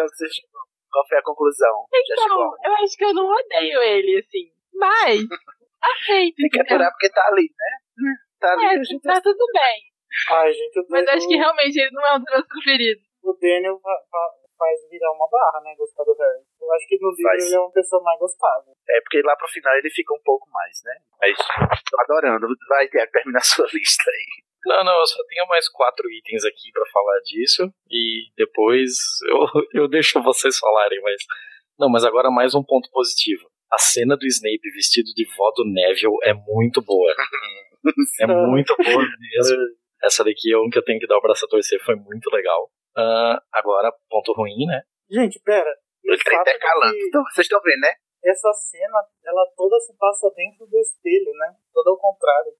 Qual 0.91 1.07
foi 1.07 1.17
a 1.17 1.23
conclusão 1.23 1.85
Então, 1.93 2.51
eu 2.65 2.73
acho 2.83 2.97
que 2.97 3.05
eu 3.05 3.13
não 3.13 3.25
odeio 3.29 3.81
ele, 3.81 4.19
assim. 4.19 4.51
Mas, 4.73 5.19
aceito. 5.81 6.35
Tem 6.35 6.49
que 6.49 6.61
aturar 6.61 6.91
porque 6.91 7.09
tá 7.11 7.27
ali, 7.31 7.47
né? 7.49 8.13
Tá 8.39 8.53
ali, 8.53 8.65
É, 8.65 8.69
a 8.69 8.83
gente 8.83 9.01
tá 9.01 9.21
tudo 9.21 9.45
bem. 9.53 9.79
Ai, 10.29 10.51
gente, 10.51 10.85
Mas 10.89 11.07
acho 11.07 11.27
que 11.27 11.35
realmente 11.37 11.79
ele 11.79 11.91
não 11.91 12.05
é 12.05 12.15
um 12.15 12.19
dos 12.19 12.31
meus 12.33 12.45
preferidos. 12.47 13.03
o 13.23 13.33
Daniel 13.39 13.79
fa- 13.79 14.01
fa- 14.11 14.33
faz 14.59 14.89
virar 14.89 15.11
uma 15.13 15.27
barra, 15.29 15.61
né? 15.63 15.73
Gostar 15.77 16.03
do 16.03 16.13
Harry. 16.13 16.43
Eu 16.59 16.73
acho 16.73 16.87
que 16.87 16.97
no 16.99 17.09
livro 17.11 17.23
Faz. 17.23 17.45
ele 17.45 17.55
é 17.55 17.59
uma 17.59 17.71
pessoa 17.71 18.03
mais 18.03 18.19
gostável. 18.19 18.73
É 18.89 18.99
porque 19.01 19.21
lá 19.21 19.35
pro 19.37 19.47
final 19.47 19.73
ele 19.77 19.89
fica 19.89 20.13
um 20.13 20.21
pouco 20.23 20.49
mais, 20.51 20.75
né? 20.83 20.93
Mas 21.21 21.37
tô 21.89 22.01
adorando. 22.01 22.47
Vai, 22.67 22.87
Tiago, 22.89 23.11
terminar 23.13 23.39
a 23.39 23.43
sua 23.43 23.65
lista 23.73 24.11
aí. 24.11 24.43
Não, 24.65 24.83
não, 24.83 24.99
eu 24.99 25.07
só 25.07 25.23
tenho 25.27 25.47
mais 25.47 25.67
quatro 25.69 26.09
itens 26.11 26.45
aqui 26.45 26.71
pra 26.71 26.85
falar 26.91 27.19
disso. 27.25 27.63
E 27.89 28.31
depois 28.37 28.91
eu, 29.27 29.37
eu 29.83 29.87
deixo 29.87 30.21
vocês 30.21 30.57
falarem, 30.57 31.01
mas. 31.01 31.21
Não, 31.79 31.89
mas 31.89 32.03
agora 32.03 32.29
mais 32.29 32.53
um 32.53 32.63
ponto 32.63 32.89
positivo. 32.91 33.49
A 33.71 33.77
cena 33.77 34.17
do 34.17 34.25
Snape 34.25 34.69
vestido 34.75 35.07
de 35.15 35.25
vó 35.35 35.51
do 35.55 35.63
Neville 35.65 36.17
é 36.23 36.33
muito 36.33 36.81
boa. 36.81 37.13
É 38.19 38.27
muito 38.27 38.75
boa 38.77 39.01
mesmo. 39.01 39.57
Essa 40.03 40.23
daqui 40.23 40.53
é 40.53 40.57
um 40.59 40.69
que 40.69 40.77
eu 40.77 40.83
tenho 40.83 40.99
que 40.99 41.07
dar 41.07 41.17
o 41.17 41.21
braço 41.21 41.45
a 41.45 41.47
torcer, 41.47 41.83
foi 41.83 41.95
muito 41.95 42.29
legal. 42.31 42.69
Ah, 42.95 43.41
agora, 43.51 43.91
ponto 44.07 44.33
ruim, 44.33 44.67
né? 44.67 44.83
Gente, 45.09 45.39
pera. 45.43 45.69
O 46.05 46.13
Ele 46.13 46.23
tá 46.23 46.41
intercalando. 46.41 46.93
que 46.93 47.07
Então, 47.07 47.23
vocês 47.23 47.45
estão 47.45 47.59
vendo, 47.63 47.79
né? 47.79 47.93
essa 48.23 48.53
cena, 48.53 49.01
ela 49.25 49.45
toda 49.55 49.79
se 49.79 49.95
passa 49.97 50.29
dentro 50.35 50.65
do 50.67 50.77
espelho, 50.79 51.33
né? 51.33 51.55
Toda 51.73 51.89
ao 51.89 51.97
contrário. 51.97 52.53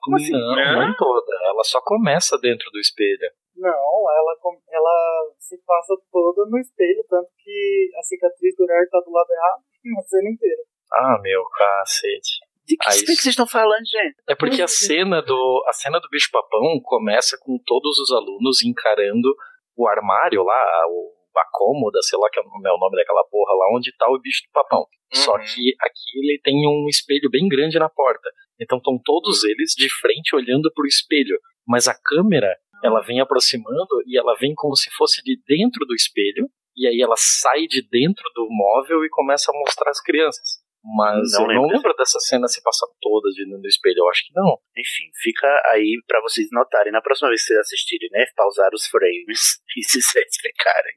Como 0.00 0.16
assim? 0.16 0.32
Não, 0.32 0.58
É? 0.58 0.86
não 0.86 0.94
toda. 0.96 1.32
Ela 1.44 1.64
só 1.64 1.80
começa 1.82 2.38
dentro 2.38 2.70
do 2.70 2.78
espelho. 2.80 3.30
Não, 3.56 3.70
ela, 3.70 4.36
com- 4.40 4.60
ela 4.70 5.32
se 5.38 5.56
passa 5.66 5.94
toda 6.10 6.48
no 6.48 6.58
espelho, 6.58 7.04
tanto 7.08 7.28
que 7.38 7.90
a 7.98 8.02
cicatriz 8.02 8.54
do 8.56 8.66
Harry 8.66 8.88
tá 8.88 9.00
do 9.04 9.10
lado 9.12 9.28
errado 9.30 9.60
na 9.96 10.02
cena 10.02 10.30
inteira. 10.30 10.62
Ah, 10.92 11.18
meu 11.22 11.44
cacete. 11.44 12.40
De 12.66 12.76
que 12.76 12.86
Ah, 12.88 12.90
espelho 12.90 13.16
vocês 13.18 13.26
estão 13.32 13.46
falando, 13.46 13.84
gente? 13.84 14.14
É 14.28 14.34
porque 14.34 14.62
a 14.62 14.68
cena 14.68 15.20
do 15.22 15.64
a 15.66 15.72
cena 15.72 15.98
do 16.00 16.08
bicho 16.08 16.30
papão 16.32 16.80
começa 16.84 17.36
com 17.40 17.58
todos 17.66 17.98
os 17.98 18.12
alunos 18.12 18.62
encarando 18.64 19.28
o 19.76 19.88
armário 19.88 20.42
lá, 20.42 20.86
o 20.88 21.18
a 21.36 21.44
cômoda, 21.52 22.02
sei 22.02 22.18
lá 22.18 22.28
que 22.28 22.38
é 22.38 22.42
o 22.42 22.78
nome 22.78 22.96
daquela 22.96 23.24
porra 23.24 23.54
lá 23.54 23.66
onde 23.74 23.96
tá 23.96 24.06
o 24.10 24.20
bicho 24.20 24.42
do 24.46 24.52
papão. 24.52 24.84
Só 25.14 25.32
Uhum. 25.32 25.38
que 25.38 25.72
aqui 25.80 26.18
ele 26.22 26.40
tem 26.44 26.54
um 26.68 26.86
espelho 26.88 27.30
bem 27.30 27.48
grande 27.48 27.78
na 27.78 27.88
porta. 27.88 28.30
Então 28.60 28.78
estão 28.78 29.00
todos 29.02 29.44
eles 29.44 29.72
de 29.76 29.88
frente 30.00 30.34
olhando 30.34 30.70
pro 30.74 30.86
espelho, 30.86 31.38
mas 31.66 31.88
a 31.88 31.94
câmera 31.94 32.54
ela 32.82 33.00
vem 33.00 33.20
aproximando 33.20 34.02
e 34.06 34.18
ela 34.18 34.34
vem 34.38 34.54
como 34.54 34.74
se 34.76 34.90
fosse 34.96 35.22
de 35.22 35.40
dentro 35.46 35.84
do 35.86 35.94
espelho 35.94 36.48
e 36.76 36.86
aí 36.86 37.00
ela 37.00 37.16
sai 37.16 37.66
de 37.66 37.82
dentro 37.88 38.24
do 38.34 38.46
móvel 38.50 39.04
e 39.04 39.08
começa 39.10 39.50
a 39.50 39.58
mostrar 39.58 39.90
as 39.90 40.00
crianças. 40.00 40.60
Mas 40.82 41.32
Não 41.32 41.42
eu 41.42 41.46
não 41.48 41.62
lembro. 41.64 41.76
lembro 41.76 41.94
dessa 41.94 42.18
cena 42.20 42.48
se 42.48 42.62
passar 42.62 42.86
toda 43.02 43.28
de 43.30 43.44
dentro 43.44 43.60
do 43.60 43.68
espelho. 43.68 43.98
Eu 43.98 44.08
acho 44.08 44.26
que 44.26 44.32
não. 44.34 44.56
Enfim, 44.76 45.10
fica 45.20 45.46
aí 45.66 46.00
pra 46.06 46.22
vocês 46.22 46.48
notarem 46.50 46.90
na 46.90 47.02
próxima 47.02 47.28
vez 47.28 47.42
que 47.42 47.48
vocês 47.48 47.60
assistirem, 47.60 48.08
né? 48.12 48.24
Pausar 48.34 48.70
os 48.72 48.86
frames 48.86 49.60
e 49.76 49.82
se 49.84 50.00
certificarem. 50.00 50.94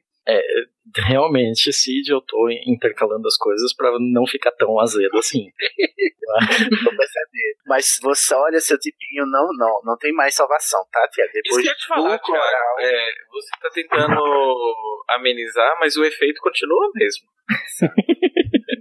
Realmente, 0.96 1.72
Cid, 1.72 2.10
eu 2.10 2.20
tô 2.20 2.48
intercalando 2.66 3.26
as 3.26 3.36
coisas 3.36 3.74
pra 3.74 3.90
não 3.98 4.26
ficar 4.26 4.52
tão 4.52 4.80
azedo 4.80 5.16
assim. 5.18 5.50
Vou 6.84 6.96
perceber. 6.96 7.54
Mas 7.66 7.98
você 8.02 8.34
olha 8.34 8.60
seu 8.60 8.78
tipinho, 8.78 9.26
não, 9.26 9.48
não, 9.56 9.80
não 9.84 9.96
tem 9.98 10.12
mais 10.12 10.34
salvação, 10.34 10.80
tá, 10.90 11.06
Tia? 11.08 11.24
Isso 11.26 11.32
Depois 11.34 11.62
que 11.62 11.70
eu 11.70 11.76
te 11.76 11.86
falar, 11.86 12.18
coral. 12.18 12.42
Thiago, 12.42 12.80
é, 12.80 13.12
você 13.30 13.50
tá 13.60 13.70
tentando 13.70 15.04
amenizar, 15.10 15.78
mas 15.78 15.96
o 15.96 16.04
efeito 16.04 16.40
continua 16.40 16.90
mesmo. 16.94 17.26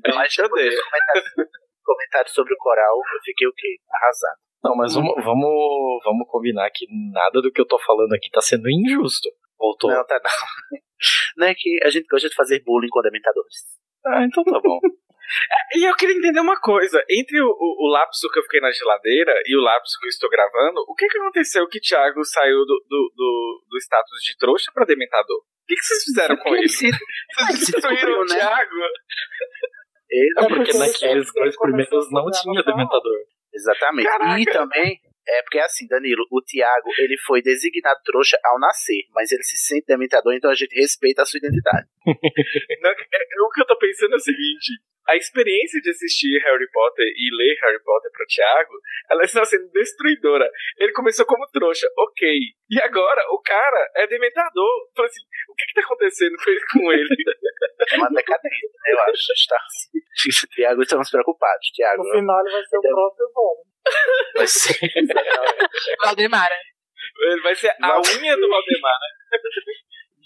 Mas 0.06 0.16
Mas 0.16 0.38
eu 0.38 0.50
deixo. 0.50 0.84
comentário, 0.84 1.24
comentário 1.84 2.30
sobre 2.32 2.54
o 2.54 2.58
coral, 2.58 2.96
eu 2.98 3.22
fiquei 3.24 3.48
o 3.48 3.54
quê? 3.54 3.78
Arrasado. 3.92 4.38
Não, 4.64 4.76
mas 4.76 4.94
vamos, 4.94 5.14
vamos, 5.24 6.04
vamos 6.06 6.28
combinar 6.30 6.70
que 6.74 6.86
nada 7.12 7.42
do 7.42 7.52
que 7.52 7.60
eu 7.60 7.68
tô 7.68 7.78
falando 7.80 8.14
aqui 8.14 8.30
tá 8.32 8.42
sendo 8.42 8.70
injusto. 8.70 9.30
Ou 9.64 9.78
tô... 9.78 9.88
Não, 9.88 10.06
tá 10.06 10.20
não. 10.22 10.80
Não 11.38 11.48
é 11.48 11.54
que 11.56 11.80
a 11.84 11.90
gente 11.90 12.06
gosta 12.08 12.28
de 12.30 12.36
fazer 12.36 12.62
bullying 12.66 12.90
com 12.90 13.02
dementadores. 13.02 13.56
Ah, 14.06 14.24
então 14.26 14.44
tá 14.44 14.60
bom. 14.62 14.80
E 15.74 15.84
eu 15.90 15.96
queria 15.96 16.16
entender 16.16 16.40
uma 16.42 16.60
coisa. 16.60 17.04
Entre 17.10 17.42
o, 17.42 17.48
o, 17.48 17.88
o 17.88 17.92
lapso 17.92 18.30
que 18.30 18.38
eu 18.38 18.44
fiquei 18.44 18.60
na 18.60 18.72
geladeira 18.72 19.34
e 19.48 19.56
o 19.56 19.62
lapso 19.62 19.98
que 20.00 20.06
eu 20.06 20.10
estou 20.10 20.30
gravando, 20.30 20.82
o 20.88 20.94
que, 20.94 21.08
que 21.08 21.18
aconteceu 21.18 21.68
que 21.68 21.80
Thiago 21.80 22.24
saiu 22.24 22.60
do, 22.60 22.86
do, 22.88 23.12
do, 23.16 23.66
do 23.70 23.78
status 23.80 24.22
de 24.22 24.38
trouxa 24.38 24.70
pra 24.74 24.86
dementador? 24.86 25.38
O 25.38 25.66
que, 25.66 25.76
que 25.76 25.82
vocês 25.86 26.04
fizeram 26.04 26.38
com 26.38 26.56
ele? 26.56 26.68
se- 26.68 26.92
Vocês 27.40 27.60
destruíram 27.72 28.20
o 28.22 28.26
né? 28.26 28.36
Thiago? 28.36 28.76
É 30.12 30.48
porque 30.50 30.78
naqueles 30.78 31.02
ele 31.02 31.26
dois 31.34 31.58
primeiros 31.58 32.12
não 32.12 32.30
tinha 32.30 32.62
dementador. 32.62 33.20
Exatamente. 33.52 34.08
Caraca. 34.08 34.40
E 34.40 34.46
também, 34.46 35.00
é 35.28 35.42
porque 35.44 35.60
assim, 35.60 35.88
Danilo, 35.88 36.26
o 36.32 36.42
Tiago, 36.42 36.90
ele 37.00 37.18
foi 37.26 37.42
designado 37.42 38.00
trouxa 38.04 38.38
ao 38.44 38.60
nascer, 38.60 39.04
mas 39.14 39.32
ele 39.32 39.44
se 39.44 39.58
sente 39.58 39.86
dementador, 39.88 40.34
então 40.34 40.50
a 40.52 40.56
gente 40.56 40.74
respeita 40.76 41.22
a 41.22 41.26
sua 41.26 41.38
identidade. 41.38 41.88
Não, 42.82 42.90
é- 42.90 42.94
é- 42.94 43.42
o 43.46 43.50
que 43.50 43.62
eu 43.62 43.66
tô 43.68 43.78
pensando 43.78 44.14
é 44.14 44.18
o 44.18 44.20
seguinte: 44.20 44.72
a 45.08 45.16
experiência 45.18 45.82
de 45.82 45.90
assistir 45.90 46.40
Harry 46.40 46.70
Potter 46.72 47.06
e 47.06 47.30
ler 47.36 47.56
Harry 47.62 47.82
Potter 47.84 48.12
pro 48.12 48.26
Thiago, 48.26 48.74
ela 49.12 49.24
está 49.24 49.44
sendo 49.46 49.70
destruidora. 49.72 50.50
Ele 50.78 50.92
começou 50.94 51.26
como 51.26 51.46
trouxa, 51.52 51.88
ok. 51.98 52.30
E 52.70 52.82
agora 52.82 53.22
o 53.32 53.42
cara 53.42 53.92
é 53.96 54.08
dementador. 54.08 54.90
Falei 54.96 55.10
assim: 55.10 55.22
o 55.50 55.56
que 55.56 55.66
que 55.68 55.74
tá 55.74 55.82
acontecendo 55.82 56.36
com 56.72 56.92
ele? 56.92 57.08
É 57.92 57.98
uma 57.98 58.08
decadência, 58.10 58.70
né, 58.86 58.94
eu 58.94 59.00
acho. 59.02 59.34
Está 59.34 59.58
assim. 59.58 60.48
Tiago, 60.56 60.82
estamos 60.82 61.10
preocupados. 61.10 61.68
Tiago, 61.74 62.02
No 62.02 62.12
final 62.12 62.40
ele 62.46 62.52
vai 62.54 62.64
ser 62.64 62.78
o 62.78 62.82
próprio 62.82 63.28
Voldemort. 63.34 63.73
Vai 64.36 64.48
ser. 64.48 64.78
Valdemara. 66.04 66.56
Ele 67.20 67.42
vai 67.42 67.56
ser 67.56 67.72
a 67.82 68.00
unha 68.00 68.36
do 68.38 68.50
Valdemar. 68.50 69.00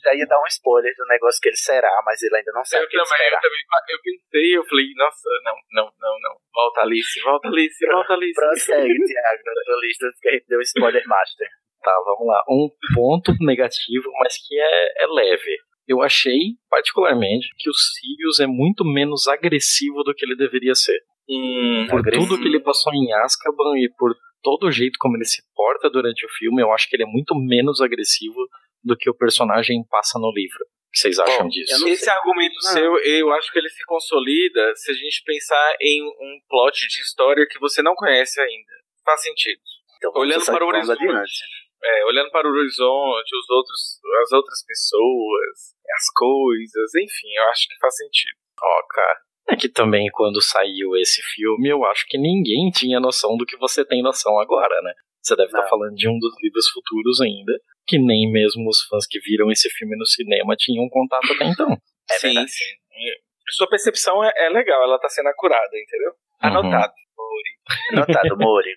Já 0.03 0.13
ia 0.13 0.27
dar 0.27 0.39
um 0.39 0.47
spoiler 0.47 0.93
do 0.95 1.05
negócio 1.07 1.41
que 1.41 1.49
ele 1.49 1.57
será, 1.57 1.91
mas 2.05 2.21
ele 2.21 2.37
ainda 2.37 2.51
não 2.53 2.63
sabe 2.63 2.83
Eu 2.83 2.85
o 2.85 2.89
que 2.89 2.95
ele 2.95 3.03
também, 3.03 3.27
eu 3.27 3.39
também. 3.41 3.59
Eu 3.89 3.99
pensei, 4.01 4.57
eu 4.57 4.63
falei, 4.65 4.93
nossa, 4.95 5.29
não, 5.43 5.55
não, 5.71 5.91
não, 5.99 6.19
não. 6.21 6.35
Volta 6.53 6.81
Alice, 6.81 7.19
volta 7.21 7.47
Alice, 7.47 7.85
volta 7.85 8.13
Alice. 8.13 8.33
Prossegue, 8.33 8.93
Tiago, 8.93 9.41
na 9.43 9.63
tua 9.65 9.81
lista 9.81 10.05
que 10.21 10.29
a 10.29 10.31
gente 10.33 10.45
deu 10.47 10.61
spoiler 10.61 11.03
master. 11.07 11.49
Tá, 11.81 11.91
vamos 12.05 12.27
lá. 12.27 12.43
Um 12.49 12.69
ponto 12.93 13.33
negativo, 13.39 14.11
mas 14.19 14.37
que 14.47 14.59
é, 14.59 15.03
é 15.03 15.07
leve. 15.07 15.57
Eu 15.87 16.01
achei, 16.01 16.55
particularmente, 16.69 17.47
que 17.57 17.69
o 17.69 17.73
Sirius 17.73 18.39
é 18.39 18.45
muito 18.45 18.83
menos 18.83 19.27
agressivo 19.27 20.03
do 20.03 20.13
que 20.13 20.25
ele 20.25 20.35
deveria 20.35 20.75
ser. 20.75 20.99
Por 21.89 21.99
Agressivo. 21.99 22.27
tudo 22.27 22.41
que 22.41 22.47
ele 22.47 22.59
passou 22.59 22.93
em 22.93 23.11
Azkaban 23.13 23.77
e 23.77 23.89
por 23.97 24.15
todo 24.41 24.67
o 24.67 24.71
jeito 24.71 24.97
como 24.99 25.17
ele 25.17 25.25
se 25.25 25.41
porta 25.55 25.89
durante 25.89 26.25
o 26.25 26.29
filme, 26.29 26.61
eu 26.61 26.71
acho 26.71 26.87
que 26.89 26.95
ele 26.95 27.03
é 27.03 27.07
muito 27.07 27.35
menos 27.35 27.81
agressivo 27.81 28.37
do 28.83 28.95
que 28.95 29.09
o 29.09 29.13
personagem 29.15 29.83
passa 29.89 30.17
no 30.19 30.31
livro. 30.31 30.63
O 30.63 30.91
que 30.93 30.99
vocês 30.99 31.19
acham 31.19 31.43
Bom, 31.43 31.49
disso? 31.49 31.79
não 31.81 31.87
Esse 31.89 32.09
argumento 32.09 32.55
Ah. 32.59 32.71
seu, 32.71 32.97
eu 32.99 33.31
acho 33.33 33.51
que 33.51 33.59
ele 33.59 33.69
se 33.69 33.83
consolida 33.85 34.73
se 34.75 34.91
a 34.91 34.93
gente 34.93 35.21
pensar 35.25 35.75
em 35.81 36.01
um 36.03 36.39
plot 36.49 36.87
de 36.87 37.01
história 37.01 37.45
que 37.49 37.59
você 37.59 37.81
não 37.81 37.93
conhece 37.93 38.39
ainda. 38.39 38.71
Faz 39.03 39.21
sentido. 39.21 39.59
Então, 39.97 40.11
Olhando 40.15 40.45
para 40.45 40.63
o 40.63 40.67
horizonte. 40.69 41.03
adiante. 41.03 41.31
É, 41.83 42.05
olhando 42.05 42.31
para 42.31 42.47
o 42.47 42.51
horizonte, 42.51 43.35
os 43.35 43.49
outros, 43.49 43.99
as 44.23 44.31
outras 44.31 44.63
pessoas, 44.65 45.75
as 45.97 46.09
coisas, 46.15 46.95
enfim, 46.95 47.33
eu 47.35 47.43
acho 47.49 47.67
que 47.67 47.77
faz 47.79 47.95
sentido. 47.97 48.37
Ó, 48.61 48.83
cara. 48.89 49.19
É 49.49 49.55
que 49.55 49.69
também 49.69 50.09
quando 50.11 50.41
saiu 50.41 50.95
esse 50.97 51.21
filme, 51.33 51.69
eu 51.69 51.85
acho 51.85 52.05
que 52.07 52.17
ninguém 52.17 52.69
tinha 52.69 52.99
noção 52.99 53.37
do 53.37 53.45
que 53.45 53.57
você 53.57 53.85
tem 53.85 54.03
noção 54.03 54.39
agora, 54.39 54.81
né? 54.81 54.93
Você 55.21 55.35
deve 55.35 55.47
estar 55.47 55.61
Não. 55.61 55.69
falando 55.69 55.95
de 55.95 56.07
um 56.07 56.17
dos 56.19 56.33
livros 56.41 56.69
futuros 56.69 57.21
ainda, 57.21 57.53
que 57.85 57.97
nem 57.97 58.29
mesmo 58.31 58.67
os 58.69 58.81
fãs 58.83 59.05
que 59.07 59.19
viram 59.19 59.49
esse 59.51 59.69
filme 59.69 59.97
no 59.97 60.05
cinema 60.05 60.55
tinham 60.57 60.87
contato 60.89 61.31
até 61.33 61.45
então. 61.45 61.71
É 62.09 62.13
sim, 62.13 62.27
verdade. 62.27 62.51
sim. 62.51 62.63
Sua 63.49 63.69
percepção 63.69 64.23
é, 64.23 64.31
é 64.37 64.49
legal, 64.49 64.83
ela 64.83 64.99
tá 64.99 65.07
sendo 65.09 65.27
acurada, 65.27 65.71
entendeu? 65.73 66.11
Uhum. 66.43 66.49
Anotado. 66.69 66.93
Notado, 67.93 68.35
Mori. 68.39 68.75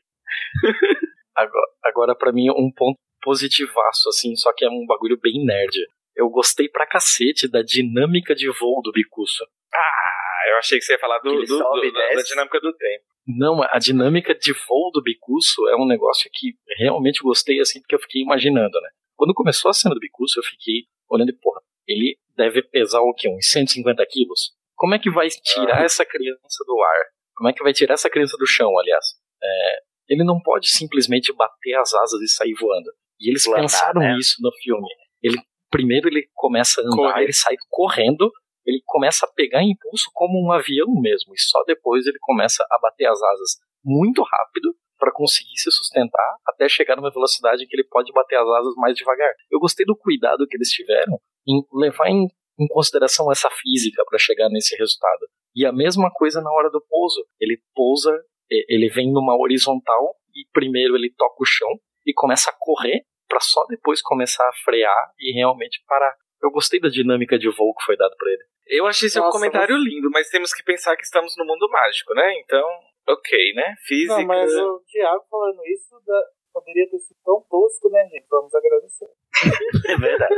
Agora, 1.34 1.66
agora 1.84 2.14
para 2.16 2.32
mim, 2.32 2.50
um 2.50 2.70
ponto 2.74 2.98
positivaço, 3.22 4.08
assim, 4.08 4.34
só 4.36 4.52
que 4.52 4.64
é 4.64 4.68
um 4.68 4.86
bagulho 4.86 5.18
bem 5.20 5.44
nerd. 5.44 5.76
Eu 6.16 6.28
gostei 6.28 6.68
pra 6.68 6.86
cacete 6.86 7.48
da 7.48 7.62
dinâmica 7.62 8.34
de 8.34 8.48
voo 8.48 8.80
do 8.82 8.92
Bicuço. 8.92 9.44
Ah, 9.72 10.09
eu 10.48 10.56
achei 10.58 10.78
que 10.78 10.84
você 10.84 10.92
ia 10.94 10.98
falar 10.98 11.18
do, 11.20 11.34
do- 11.40 11.46
sobe 11.46 11.80
do- 11.80 11.86
e 11.86 11.92
da, 12.16 12.22
dinâmica 12.22 12.60
do 12.60 12.72
tempo. 12.74 13.04
Não, 13.26 13.62
a 13.62 13.78
dinâmica 13.78 14.34
de 14.34 14.52
voo 14.52 14.90
do 14.92 15.02
Bicuço 15.02 15.68
é 15.68 15.76
um 15.76 15.86
negócio 15.86 16.28
que 16.32 16.54
realmente 16.78 17.22
gostei, 17.22 17.60
assim, 17.60 17.80
porque 17.80 17.94
eu 17.94 18.00
fiquei 18.00 18.22
imaginando, 18.22 18.80
né? 18.80 18.88
Quando 19.16 19.34
começou 19.34 19.68
a 19.70 19.74
cena 19.74 19.94
do 19.94 20.00
Bicuço, 20.00 20.38
eu 20.40 20.42
fiquei 20.44 20.84
olhando 21.08 21.30
e, 21.30 21.34
porra, 21.38 21.60
ele 21.86 22.16
deve 22.36 22.62
pesar 22.62 23.00
o 23.00 23.12
quê? 23.14 23.28
Uns 23.28 23.50
150 23.50 24.04
quilos? 24.10 24.52
Como 24.74 24.94
é 24.94 24.98
que 24.98 25.10
vai 25.10 25.28
tirar 25.28 25.84
essa 25.84 26.04
criança 26.06 26.64
do 26.66 26.80
ar? 26.82 27.04
Como 27.36 27.48
é 27.50 27.52
que 27.52 27.62
vai 27.62 27.72
tirar 27.72 27.94
essa 27.94 28.08
criança 28.08 28.36
do 28.38 28.46
chão, 28.46 28.70
aliás? 28.78 29.04
É, 29.42 29.78
ele 30.08 30.24
não 30.24 30.40
pode 30.40 30.68
simplesmente 30.68 31.32
bater 31.34 31.74
as 31.74 31.92
asas 31.94 32.20
e 32.22 32.28
sair 32.28 32.54
voando. 32.58 32.90
E 33.20 33.28
eles 33.30 33.44
Planar, 33.44 33.60
pensaram 33.62 34.00
né? 34.00 34.16
isso 34.18 34.36
no 34.40 34.50
filme. 34.62 34.88
Ele 35.22 35.36
primeiro 35.70 36.08
ele 36.08 36.26
começa 36.34 36.80
a 36.80 36.84
andar, 36.84 36.96
Corre. 36.96 37.24
ele 37.24 37.32
sai 37.32 37.54
correndo, 37.68 38.32
ele 38.64 38.82
começa 38.84 39.26
a 39.26 39.32
pegar 39.32 39.62
impulso 39.62 40.10
como 40.12 40.38
um 40.38 40.52
avião 40.52 40.88
mesmo, 41.00 41.34
e 41.34 41.40
só 41.40 41.62
depois 41.64 42.06
ele 42.06 42.18
começa 42.20 42.64
a 42.70 42.78
bater 42.80 43.06
as 43.06 43.20
asas 43.22 43.58
muito 43.84 44.22
rápido 44.22 44.74
para 44.98 45.10
conseguir 45.12 45.56
se 45.56 45.70
sustentar 45.70 46.36
até 46.46 46.68
chegar 46.68 46.94
numa 46.96 47.10
velocidade 47.10 47.64
em 47.64 47.66
que 47.66 47.74
ele 47.74 47.88
pode 47.88 48.12
bater 48.12 48.36
as 48.36 48.46
asas 48.46 48.74
mais 48.76 48.94
devagar. 48.94 49.32
Eu 49.50 49.58
gostei 49.58 49.86
do 49.86 49.96
cuidado 49.96 50.46
que 50.46 50.56
eles 50.56 50.68
tiveram 50.68 51.18
em 51.48 51.62
levar 51.72 52.08
em, 52.08 52.26
em 52.58 52.68
consideração 52.68 53.32
essa 53.32 53.48
física 53.50 54.04
para 54.04 54.18
chegar 54.18 54.50
nesse 54.50 54.76
resultado. 54.76 55.26
E 55.56 55.64
a 55.64 55.72
mesma 55.72 56.10
coisa 56.12 56.42
na 56.42 56.52
hora 56.52 56.70
do 56.70 56.84
pouso. 56.86 57.24
Ele 57.40 57.58
pousa, 57.74 58.12
ele 58.50 58.88
vem 58.90 59.10
numa 59.10 59.34
horizontal 59.36 60.16
e 60.34 60.46
primeiro 60.52 60.94
ele 60.96 61.12
toca 61.16 61.42
o 61.42 61.46
chão 61.46 61.70
e 62.06 62.12
começa 62.12 62.50
a 62.50 62.56
correr 62.58 63.02
para 63.26 63.40
só 63.40 63.64
depois 63.68 64.02
começar 64.02 64.46
a 64.48 64.52
frear 64.64 65.12
e 65.18 65.32
realmente 65.32 65.82
parar. 65.86 66.14
Eu 66.42 66.50
gostei 66.50 66.80
da 66.80 66.88
dinâmica 66.88 67.38
de 67.38 67.48
voo 67.50 67.74
que 67.74 67.84
foi 67.84 67.96
dado 67.96 68.14
para 68.16 68.30
ele. 68.30 68.42
Eu 68.66 68.86
achei 68.86 69.08
seu 69.08 69.22
Nossa, 69.22 69.36
comentário 69.36 69.76
lindo, 69.76 70.10
mas 70.10 70.28
temos 70.30 70.52
que 70.54 70.62
pensar 70.62 70.96
que 70.96 71.02
estamos 71.04 71.34
no 71.36 71.44
mundo 71.44 71.68
mágico, 71.70 72.14
né? 72.14 72.38
Então, 72.40 72.66
ok, 73.08 73.52
né? 73.54 73.74
Física. 73.86 74.16
Não, 74.18 74.26
mas 74.26 74.54
o 74.54 74.80
Thiago 74.88 75.24
falando 75.30 75.60
isso 75.66 75.96
da- 76.06 76.24
poderia 76.52 76.88
ter 76.90 76.98
sido 76.98 77.16
tão 77.24 77.40
tosco, 77.50 77.90
né, 77.90 78.02
gente? 78.10 78.26
Vamos 78.30 78.54
agradecer. 78.54 79.06
É 79.88 79.96
verdade. 79.96 80.34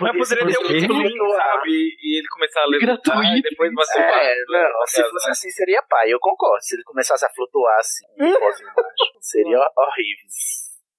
Mas 0.00 0.28
poderia 0.28 0.46
ter 0.46 0.64
um 0.92 1.02
lindo, 1.02 1.28
sabe? 1.30 1.70
E 2.00 2.18
ele 2.18 2.26
começar 2.28 2.62
a 2.62 2.66
levantar 2.66 2.92
e 2.94 2.96
Gratuito. 2.96 3.48
depois 3.50 3.72
bater 3.74 3.98
o 3.98 4.02
É, 4.02 4.34
não, 4.48 4.72
bater 4.78 4.86
se 4.88 5.10
fosse 5.10 5.30
assim 5.30 5.50
seria 5.50 5.82
pai, 5.82 6.12
eu 6.12 6.18
concordo. 6.20 6.62
Se 6.62 6.76
ele 6.76 6.82
começasse 6.84 7.24
a 7.24 7.30
flutuar 7.30 7.76
assim, 7.78 8.06
seria 9.20 9.58
horrível. 9.58 10.26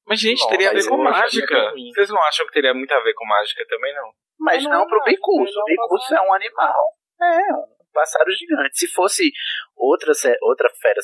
Mas, 0.06 0.20
gente, 0.20 0.42
Não, 0.42 0.50
teria 0.50 0.70
a 0.70 0.74
ver 0.74 0.88
com 0.88 0.96
acharia 1.08 1.22
mágica. 1.22 1.74
Vocês 1.94 2.10
não 2.10 2.22
acham 2.24 2.46
que 2.48 2.54
teria 2.54 2.74
muito 2.74 2.92
a 2.92 3.00
ver 3.00 3.14
com 3.14 3.26
mágica 3.26 3.66
também, 3.68 3.94
não? 3.96 4.12
Mas 4.40 4.64
não, 4.64 4.72
não 4.72 4.88
pro 4.88 5.00
acho, 5.00 5.10
bicurso. 5.10 5.60
é 5.60 5.62
O 5.62 5.66
bicurso 5.66 6.16
é 6.16 6.22
um 6.22 6.34
animal. 6.34 6.84
É, 7.22 7.54
um 7.54 7.92
pássaro 7.94 8.32
gigante. 8.32 8.78
Se 8.78 8.88
fosse 8.92 9.32
outra, 9.76 10.12
outra 10.42 10.70
fera 10.82 11.00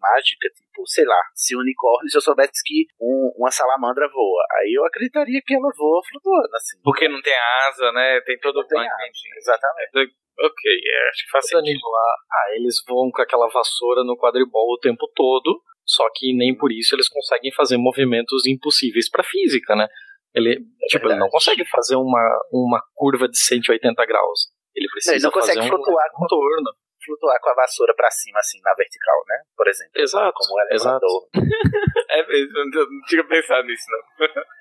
mágica, 0.00 0.48
tipo, 0.48 0.86
sei 0.86 1.04
lá, 1.04 1.20
se 1.34 1.56
o 1.56 1.60
unicórnio, 1.60 2.08
se 2.08 2.16
eu 2.16 2.22
soubesse 2.22 2.62
que 2.64 2.86
um- 3.00 3.32
uma 3.36 3.50
salamandra 3.50 4.08
voa, 4.08 4.44
aí 4.56 4.72
eu 4.78 4.84
acreditaria 4.86 5.42
que 5.44 5.54
ela 5.54 5.68
voa 5.76 6.00
flutuando, 6.08 6.54
assim. 6.54 6.78
Porque 6.84 7.08
não 7.08 7.20
tem 7.20 7.34
asa, 7.66 7.92
né? 7.92 8.20
Tem 8.24 8.38
todo 8.38 8.60
asa, 8.60 8.66
entendi. 8.76 9.36
Exatamente. 9.36 10.14
Ok, 10.40 10.70
é, 10.70 11.08
acho 11.10 11.24
que 11.24 11.30
faz 11.32 11.46
sentido. 11.48 11.64
Danilo 11.64 11.96
ah, 12.30 12.54
eles 12.54 12.76
voam 12.86 13.10
com 13.10 13.20
aquela 13.20 13.48
vassoura 13.48 14.04
no 14.04 14.16
quadribol 14.16 14.72
o 14.72 14.78
tempo 14.78 15.10
todo, 15.14 15.60
só 15.88 16.04
que 16.14 16.36
nem 16.36 16.54
por 16.56 16.70
isso 16.70 16.94
eles 16.94 17.08
conseguem 17.08 17.50
fazer 17.52 17.78
movimentos 17.78 18.46
impossíveis 18.46 19.08
para 19.10 19.24
física, 19.24 19.74
né? 19.74 19.88
Ele, 20.34 20.60
tipo, 20.88 21.06
ele 21.06 21.16
não 21.18 21.28
consegue 21.30 21.64
fazer 21.64 21.96
uma, 21.96 22.20
uma 22.52 22.82
curva 22.94 23.26
de 23.26 23.38
180 23.38 24.04
graus. 24.06 24.48
Ele 24.76 24.86
precisa 24.90 25.14
ele 25.16 25.22
não 25.24 25.30
consegue 25.30 25.58
fazer 25.58 25.72
um 25.72 25.76
flutuar 25.76 26.10
com- 26.12 26.18
contorno. 26.18 26.70
Flutuar 27.04 27.40
com 27.40 27.48
a 27.48 27.54
vassoura 27.54 27.94
pra 27.96 28.10
cima, 28.10 28.38
assim, 28.38 28.60
na 28.62 28.74
vertical, 28.74 29.16
né? 29.26 29.36
Por 29.56 29.66
exemplo. 29.66 29.92
Exato, 29.96 30.32
Como 30.36 30.54
o 30.54 30.74
exato. 30.74 31.06
É 32.10 32.26
mesmo, 32.26 32.52
não 32.52 32.82
não 32.84 33.00
tinha 33.08 33.24
pensado 33.26 33.66
nisso, 33.66 33.84
não. 33.90 34.28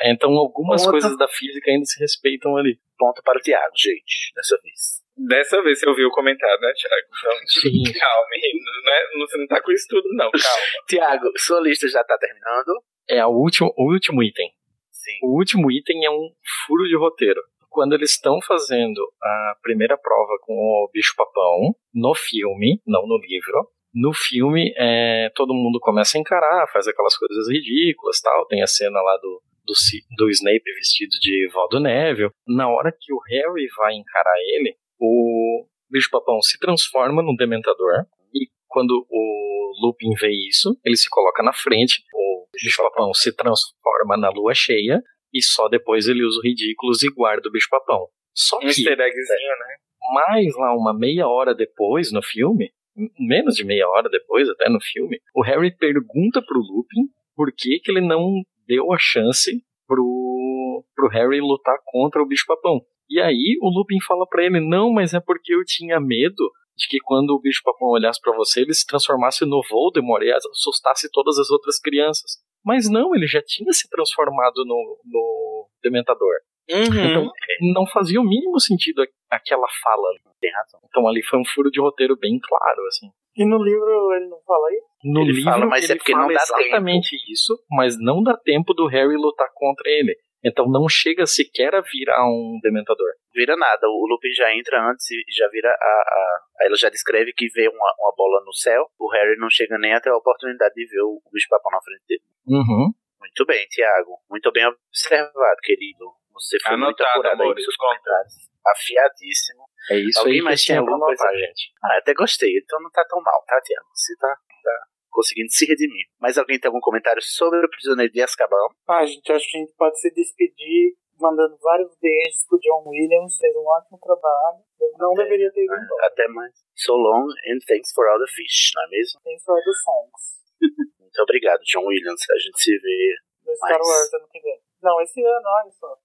É, 0.00 0.10
então 0.10 0.30
algumas 0.32 0.80
Outra- 0.86 0.92
coisas 1.00 1.18
da 1.18 1.28
física 1.28 1.70
ainda 1.70 1.84
se 1.84 2.00
respeitam 2.00 2.56
ali. 2.56 2.80
Ponto 2.98 3.22
para 3.22 3.38
o 3.38 3.42
Thiago, 3.42 3.72
gente, 3.76 4.32
dessa 4.34 4.58
vez. 4.62 5.04
Dessa 5.16 5.62
vez 5.62 5.80
você 5.80 5.88
ouviu 5.88 6.08
o 6.08 6.12
comentário, 6.12 6.60
né, 6.60 6.72
Thiago? 6.74 7.06
Então, 7.08 7.32
Sim. 7.46 7.82
calma, 7.98 8.26
menino. 8.30 8.60
Não 8.84 8.92
é- 8.92 9.26
você 9.26 9.38
não 9.38 9.46
tá 9.46 9.62
com 9.62 9.72
isso 9.72 9.86
tudo, 9.88 10.08
não, 10.14 10.30
calma. 10.30 10.66
Tiago, 10.88 11.32
sua 11.38 11.60
lista 11.60 11.88
já 11.88 12.04
tá 12.04 12.18
terminando? 12.18 12.82
É 13.08 13.20
a 13.20 13.28
última, 13.28 13.70
o 13.76 13.92
último 13.92 14.22
item. 14.22 14.50
Sim. 14.90 15.18
O 15.22 15.38
último 15.38 15.70
item 15.70 16.04
é 16.04 16.10
um 16.10 16.30
furo 16.66 16.84
de 16.86 16.96
roteiro. 16.96 17.40
Quando 17.70 17.94
eles 17.94 18.12
estão 18.12 18.40
fazendo 18.42 19.00
a 19.22 19.54
primeira 19.62 19.96
prova 19.96 20.32
com 20.42 20.52
o 20.54 20.90
bicho-papão, 20.92 21.74
no 21.94 22.14
filme, 22.14 22.80
não 22.86 23.06
no 23.06 23.18
livro, 23.18 23.68
no 23.94 24.12
filme 24.12 24.74
é, 24.76 25.30
todo 25.34 25.54
mundo 25.54 25.78
começa 25.80 26.18
a 26.18 26.20
encarar, 26.20 26.66
faz 26.72 26.86
aquelas 26.88 27.16
coisas 27.16 27.48
ridículas 27.48 28.20
tal. 28.20 28.46
Tem 28.46 28.62
a 28.62 28.66
cena 28.66 29.00
lá 29.00 29.16
do, 29.18 29.42
do, 29.64 29.72
do 30.16 30.30
Snape 30.30 30.72
vestido 30.74 31.10
de 31.20 31.48
Valdo 31.52 31.80
Neville. 31.80 32.30
Na 32.46 32.68
hora 32.68 32.92
que 32.98 33.12
o 33.12 33.18
Harry 33.28 33.66
vai 33.76 33.94
encarar 33.94 34.36
ele, 34.54 34.76
o 34.98 35.66
bicho-papão 35.90 36.40
se 36.42 36.58
transforma 36.58 37.22
num 37.22 37.36
dementador. 37.36 38.06
E 38.34 38.48
quando 38.68 39.06
o 39.08 39.72
Lupin 39.82 40.14
vê 40.20 40.30
isso, 40.48 40.78
ele 40.84 40.96
se 40.96 41.08
coloca 41.08 41.42
na 41.42 41.52
frente. 41.52 42.02
O 42.14 42.46
bicho-papão 42.52 43.12
se 43.14 43.34
transforma 43.34 44.16
na 44.16 44.30
lua 44.30 44.54
cheia. 44.54 45.02
E 45.32 45.42
só 45.42 45.68
depois 45.68 46.08
ele 46.08 46.24
usa 46.24 46.38
o 46.38 46.42
ridículos 46.42 47.02
e 47.02 47.10
guarda 47.10 47.48
o 47.48 47.52
bicho-papão. 47.52 48.08
Só 48.34 48.56
Um 48.56 48.60
que 48.60 48.66
easter 48.66 48.92
eggzinho, 48.92 49.58
né? 49.58 49.76
mais 50.12 50.54
lá 50.56 50.74
uma 50.74 50.96
meia 50.96 51.26
hora 51.26 51.54
depois 51.54 52.12
no 52.12 52.22
filme, 52.22 52.70
menos 53.18 53.54
de 53.54 53.64
meia 53.64 53.88
hora 53.88 54.08
depois 54.08 54.48
até 54.48 54.68
no 54.68 54.80
filme, 54.80 55.20
o 55.34 55.42
Harry 55.42 55.74
pergunta 55.76 56.42
pro 56.46 56.60
Lupin 56.60 57.08
por 57.34 57.52
que, 57.52 57.78
que 57.80 57.90
ele 57.90 58.00
não 58.00 58.42
deu 58.66 58.92
a 58.92 58.96
chance 58.98 59.62
pro, 59.86 60.84
pro 60.94 61.08
Harry 61.08 61.40
lutar 61.40 61.76
contra 61.84 62.22
o 62.22 62.26
bicho-papão. 62.26 62.80
E 63.08 63.20
aí 63.20 63.56
o 63.60 63.68
Lupin 63.68 64.00
fala 64.06 64.26
pra 64.26 64.44
ele, 64.44 64.60
não, 64.60 64.92
mas 64.92 65.14
é 65.14 65.20
porque 65.20 65.54
eu 65.54 65.64
tinha 65.64 66.00
medo 66.00 66.50
de 66.76 66.88
que 66.88 66.98
quando 66.98 67.30
o 67.30 67.40
bicho-papão 67.40 67.88
olhasse 67.88 68.20
pra 68.20 68.36
você, 68.36 68.60
ele 68.60 68.74
se 68.74 68.86
transformasse 68.86 69.46
no 69.46 69.62
Voldemort 69.68 70.22
e 70.22 70.32
assustasse 70.32 71.10
todas 71.10 71.38
as 71.38 71.50
outras 71.50 71.80
crianças. 71.80 72.38
Mas 72.64 72.90
não, 72.90 73.14
ele 73.14 73.26
já 73.26 73.40
tinha 73.44 73.72
se 73.72 73.88
transformado 73.88 74.64
no, 74.66 74.98
no 75.04 75.68
Dementador. 75.82 76.34
Uhum. 76.68 76.84
Então, 76.84 77.30
não 77.74 77.86
fazia 77.86 78.20
o 78.20 78.24
mínimo 78.24 78.58
sentido 78.60 79.02
aquela 79.30 79.66
fala 79.82 80.08
ali. 80.08 80.20
Tem 80.40 80.52
razão. 80.52 80.80
Então 80.88 81.08
ali 81.08 81.22
foi 81.22 81.38
um 81.38 81.44
furo 81.44 81.70
de 81.70 81.80
roteiro 81.80 82.16
bem 82.16 82.38
claro, 82.40 82.86
assim. 82.88 83.08
E 83.36 83.44
no 83.44 83.62
livro 83.62 84.14
ele 84.14 84.28
não 84.28 84.40
fala 84.46 84.72
isso? 84.72 84.86
No 85.04 85.20
Ele 85.20 85.32
livro 85.32 85.50
fala, 85.50 85.66
mas 85.66 85.88
é 85.88 85.92
ele 85.92 85.98
porque 85.98 86.12
fala 86.12 86.24
não 86.24 86.34
dá 86.34 86.42
exatamente 86.42 87.16
isso, 87.30 87.58
mas 87.70 87.96
não 87.98 88.22
dá 88.22 88.36
tempo 88.36 88.74
do 88.74 88.86
Harry 88.86 89.14
lutar 89.16 89.48
contra 89.54 89.88
ele. 89.88 90.16
Então 90.46 90.66
não 90.70 90.88
chega 90.88 91.26
sequer 91.26 91.74
a 91.74 91.80
virar 91.80 92.24
um 92.24 92.60
dementador. 92.62 93.10
Vira 93.34 93.56
nada, 93.56 93.88
o 93.88 94.06
Lupin 94.06 94.30
já 94.32 94.54
entra 94.54 94.80
antes 94.88 95.10
e 95.10 95.24
já 95.36 95.48
vira 95.48 95.68
a. 95.68 95.72
a 95.72 96.38
aí 96.60 96.66
ela 96.68 96.76
já 96.76 96.88
descreve 96.88 97.32
que 97.32 97.48
vê 97.48 97.68
uma, 97.68 97.94
uma 97.98 98.14
bola 98.16 98.44
no 98.46 98.52
céu. 98.54 98.86
O 98.96 99.10
Harry 99.10 99.36
não 99.38 99.50
chega 99.50 99.76
nem 99.76 99.92
até 99.92 100.08
a 100.08 100.16
oportunidade 100.16 100.74
de 100.74 100.86
ver 100.86 101.02
o, 101.02 101.20
o 101.24 101.30
bicho-papão 101.32 101.72
na 101.72 101.82
frente 101.82 102.04
dele. 102.06 102.22
Uhum. 102.46 102.94
Muito 103.18 103.44
bem, 103.44 103.66
Tiago. 103.66 104.22
Muito 104.30 104.52
bem 104.52 104.64
observado, 104.66 105.60
querido. 105.62 106.14
Você 106.32 106.58
foi 106.60 106.76
muito 106.76 107.00
Anotado, 107.02 107.10
apurado 107.10 107.42
aí 107.42 107.46
amor, 107.46 107.54
nos 107.56 107.64
seus 107.64 107.76
comentários. 107.76 108.34
Afiadíssimo. 108.66 109.64
É 109.90 109.98
isso 109.98 110.18
Alguém 110.20 110.34
aí 110.34 110.42
mais 110.42 110.60
que 110.60 110.66
tem 110.68 110.74
tinha 110.74 110.80
alguma 110.80 111.06
coisa? 111.06 111.28
gente. 111.32 111.72
Ah, 111.82 111.98
até 111.98 112.14
gostei. 112.14 112.56
Então 112.58 112.80
não 112.80 112.90
tá 112.90 113.04
tão 113.08 113.20
mal, 113.20 113.42
tá, 113.46 113.60
Tiago? 113.62 113.86
Você 113.92 114.14
tá, 114.16 114.28
tá 114.28 114.86
conseguindo 115.16 115.48
se 115.50 115.64
redimir. 115.64 116.04
Mas 116.20 116.36
alguém 116.36 116.60
tem 116.60 116.68
algum 116.68 116.80
comentário 116.80 117.22
sobre 117.22 117.64
o 117.64 117.70
Prisioneiro 117.70 118.12
de 118.12 118.20
Azkaban? 118.20 118.68
Ah, 118.86 119.04
gente, 119.06 119.32
acho 119.32 119.48
que 119.50 119.56
a 119.56 119.60
gente 119.60 119.72
pode 119.76 119.98
se 119.98 120.12
despedir 120.12 120.92
mandando 121.18 121.56
vários 121.62 121.96
beijos 121.96 122.44
pro 122.46 122.58
John 122.60 122.84
Williams, 122.90 123.38
fez 123.38 123.56
um 123.56 123.64
ótimo 123.64 123.98
trabalho. 123.98 124.60
Eu 124.78 124.92
não 124.98 125.14
deveria 125.14 125.50
ter 125.50 125.64
ido 125.64 125.72
embora. 125.74 126.06
Até 126.06 126.28
mais. 126.28 126.52
So 126.76 126.92
long 126.92 127.24
and 127.48 127.58
thanks 127.66 127.90
for 127.94 128.06
all 128.06 128.18
the 128.20 128.26
fish, 128.28 128.72
não 128.76 128.84
é 128.84 128.88
mesmo? 128.90 129.20
Tem 129.24 129.38
for 129.40 129.56
the 129.56 129.72
songs. 129.80 130.22
Muito 131.00 131.22
obrigado, 131.22 131.60
John 131.64 131.86
Williams. 131.86 132.20
A 132.30 132.36
gente 132.38 132.60
se 132.60 132.76
vê 132.78 133.14
No 133.46 133.56
Star 133.56 133.78
Mas- 133.78 133.88
Wars 133.88 134.12
ano 134.12 134.28
que 134.30 134.40
vem. 134.40 134.60
Não, 134.82 135.00
esse 135.00 135.24
ano, 135.24 135.42
olha 135.62 135.70
só. 135.72 135.96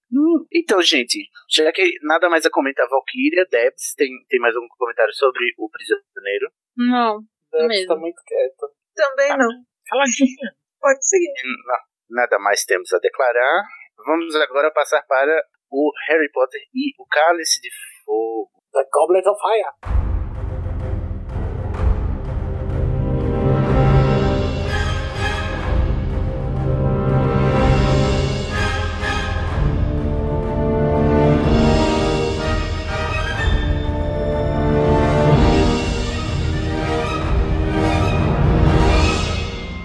Então, 0.52 0.82
gente, 0.82 1.28
já 1.50 1.72
que 1.74 1.92
nada 2.04 2.30
mais 2.30 2.46
a 2.46 2.50
comentar, 2.50 2.88
Valkyria, 2.88 3.46
Debs, 3.52 3.94
tem, 3.96 4.10
tem 4.30 4.40
mais 4.40 4.56
algum 4.56 4.68
comentário 4.70 5.14
sobre 5.14 5.44
o 5.58 5.70
prisioneiro? 5.70 6.50
Não. 6.78 7.20
Deve 7.52 7.68
Mesmo. 7.68 7.82
estar 7.84 7.96
muito 7.98 8.22
quieto. 8.26 8.72
Também 9.02 9.30
não. 9.38 9.50
Caladinha. 9.88 10.52
Pode 10.80 11.08
seguir. 11.08 11.34
Na- 11.68 12.22
nada 12.22 12.40
mais 12.40 12.64
temos 12.66 12.92
a 12.94 13.00
declarar. 13.00 13.64
Vamos 14.06 14.36
agora 14.36 14.72
passar 14.72 15.02
para 15.08 15.44
o 15.72 15.92
Harry 16.08 16.30
Potter 16.32 16.62
e 16.74 16.94
o 17.00 17.06
Cálice 17.08 17.62
de 17.62 17.70
Fogo. 18.06 18.50
The 18.74 18.84
Goblet 18.92 19.28
of 19.28 19.40
Fire. 19.42 20.11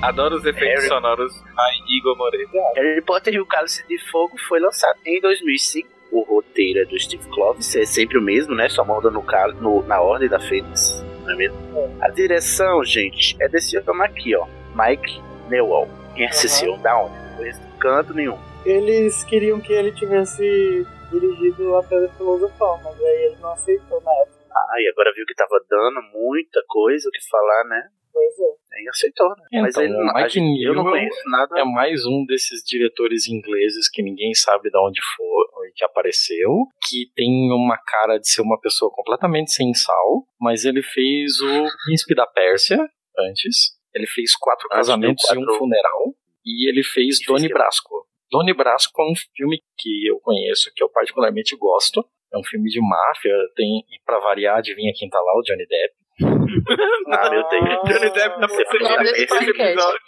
Adoro 0.09 0.37
os 0.37 0.45
efeitos 0.45 0.77
Harry. 0.85 0.89
sonoros 0.89 1.33
a 1.59 1.67
Igor 1.89 2.17
Moreira. 2.17 2.49
Harry 2.77 3.03
Potter 3.03 3.35
e 3.35 3.41
o 3.41 3.47
Cálice 3.47 3.87
de 3.87 3.99
Fogo 4.11 4.37
foi 4.49 4.61
lançado 4.61 4.99
em 5.05 5.21
2005. 5.21 5.89
O 6.13 6.23
roteiro 6.23 6.81
é 6.81 6.85
do 6.85 6.99
Steve 6.99 7.29
Kloves, 7.31 7.75
é 7.75 7.85
sempre 7.85 8.17
o 8.17 8.23
mesmo, 8.23 8.55
né? 8.55 8.69
Só 8.69 8.85
muda 8.85 9.11
no, 9.11 9.23
no- 9.61 9.83
na 9.87 10.01
ordem 10.01 10.29
da 10.29 10.39
Fênix, 10.39 11.05
não 11.25 11.33
é 11.33 11.37
mesmo? 11.37 11.59
A 12.01 12.09
direção, 12.11 12.83
gente, 12.85 13.37
é 13.43 13.49
desse 13.49 13.77
homem 13.79 14.03
aqui, 14.07 14.35
ó. 14.37 14.47
Mike 14.75 15.21
Newell. 15.51 15.89
Quem 16.15 16.27
assistiu? 16.27 16.77
Da 16.79 16.97
onde? 17.03 17.15
Não 17.19 17.37
conheço 17.37 17.61
de 17.61 17.79
canto 17.79 18.15
nenhum. 18.15 18.39
Eles 18.65 19.25
queriam 19.25 19.61
que 19.61 19.73
ele 19.73 19.93
tivesse 19.93 20.87
dirigido 21.11 21.77
a 21.77 21.83
Pedra 21.83 22.09
Filosofal, 22.17 22.81
mas 22.85 22.95
aí 23.01 23.25
ele 23.27 23.37
não 23.41 23.53
aceitou 23.53 24.01
na 24.03 24.13
época. 24.23 24.37
Ah, 24.53 24.81
e 24.81 24.89
agora 24.89 25.13
viu 25.15 25.27
que 25.27 25.35
tava 25.35 25.61
dando 25.69 26.01
muita 26.15 26.63
coisa 26.69 27.09
o 27.09 27.13
que 27.13 27.29
falar, 27.29 27.65
né? 27.65 27.89
Pois 28.17 28.39
é. 28.39 28.79
Aí 28.79 28.89
aceitou, 28.89 29.29
né? 29.29 29.35
Mas 29.61 29.75
Então, 29.77 29.83
ele 29.85 29.93
não, 29.93 30.07
o 30.07 30.17
a 30.17 30.27
gente- 30.29 30.63
eu 30.65 30.75
não 30.75 30.85
conheço 30.85 31.21
nada. 31.31 31.61
É 31.61 31.65
mais 31.65 32.07
um 32.07 32.25
desses 32.25 32.63
diretores 32.65 33.29
ingleses 33.29 33.91
que 33.91 34.03
ninguém 34.03 34.33
sabe 34.33 34.71
de 34.71 34.79
onde 34.79 35.01
foi 35.17 35.71
que 35.75 35.85
apareceu, 35.85 36.51
que 36.89 37.11
tem 37.15 37.53
uma 37.53 37.77
cara 37.77 38.17
de 38.19 38.27
ser 38.27 38.41
uma 38.41 38.59
pessoa 38.59 38.91
completamente 38.91 39.53
sem 39.53 39.75
sal, 39.75 40.25
mas 40.41 40.65
ele 40.65 40.83
fez 40.83 41.39
o 41.43 41.67
Príncipe 41.85 42.15
da 42.15 42.27
Pérsia 42.27 42.79
antes. 43.19 43.77
Ele 43.95 44.07
fez 44.07 44.35
quatro 44.35 44.67
Antes 44.73 44.87
do 44.87 44.93
casamentos 44.93 45.25
e 45.31 45.33
um 45.37 45.41
quatro- 45.45 45.59
funeral. 45.59 46.15
E 46.45 46.69
ele 46.71 46.83
fez 46.83 47.21
E 47.21 47.27
Doni 47.27 47.49
Brasco. 47.49 48.07
Doni 48.31 48.55
Brasco 48.55 49.03
é 49.03 49.05
um 49.05 49.15
filme 49.37 49.61
que 49.79 50.07
eu 50.09 50.19
conheço, 50.21 50.71
que 50.75 50.83
eu 50.83 50.89
particularmente 50.89 51.55
gosto. 51.57 52.03
É 52.33 52.39
um 52.39 52.45
filme 52.45 52.69
de 52.71 52.81
máfia, 52.81 53.33
tem, 53.55 53.79
e 53.91 54.01
pra 54.05 54.19
variar, 54.21 54.59
adivinha 54.59 54.93
quem 54.97 55.09
tá 55.09 55.19
lá, 55.21 55.33
o 55.39 55.43
Johnny 55.43 55.67
Depp. 55.67 55.95
Ah, 56.21 57.31
meu 57.31 57.47
Deus. 57.49 57.65
Johnny 57.85 58.11
Depp 58.13 58.41
tá 58.41 58.49
perseguindo 58.49 59.03
esse 59.03 59.27
podcast. 59.27 59.63
episódio. 59.73 60.01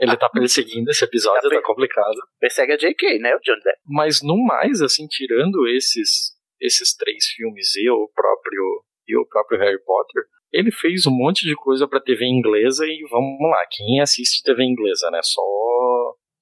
Ele 0.00 0.16
tá 0.16 0.28
perseguindo 0.28 0.90
esse 0.90 1.04
episódio, 1.04 1.48
Tá 1.50 1.56
tá 1.56 1.62
complicado. 1.62 2.16
Persegue 2.38 2.72
a 2.72 2.76
JK, 2.76 3.18
né? 3.20 3.34
O 3.34 3.40
John 3.40 3.58
Depp. 3.64 3.78
Mas 3.86 4.22
no 4.22 4.36
mais, 4.44 4.82
assim, 4.82 5.06
tirando 5.06 5.66
esses 5.68 6.38
esses 6.60 6.94
três 6.94 7.24
filmes 7.36 7.74
e 7.76 7.88
o 7.88 8.06
próprio 8.14 8.84
e 9.08 9.16
o 9.16 9.26
próprio 9.26 9.58
Harry 9.60 9.82
Potter, 9.82 10.22
ele 10.52 10.70
fez 10.70 11.06
um 11.06 11.10
monte 11.10 11.46
de 11.46 11.54
coisa 11.56 11.88
pra 11.88 12.00
TV 12.00 12.26
inglesa 12.26 12.84
e 12.86 13.02
vamos 13.10 13.40
lá, 13.40 13.64
quem 13.70 14.00
assiste 14.00 14.42
TV 14.42 14.62
inglesa, 14.64 15.10
né? 15.10 15.20
Só 15.22 15.40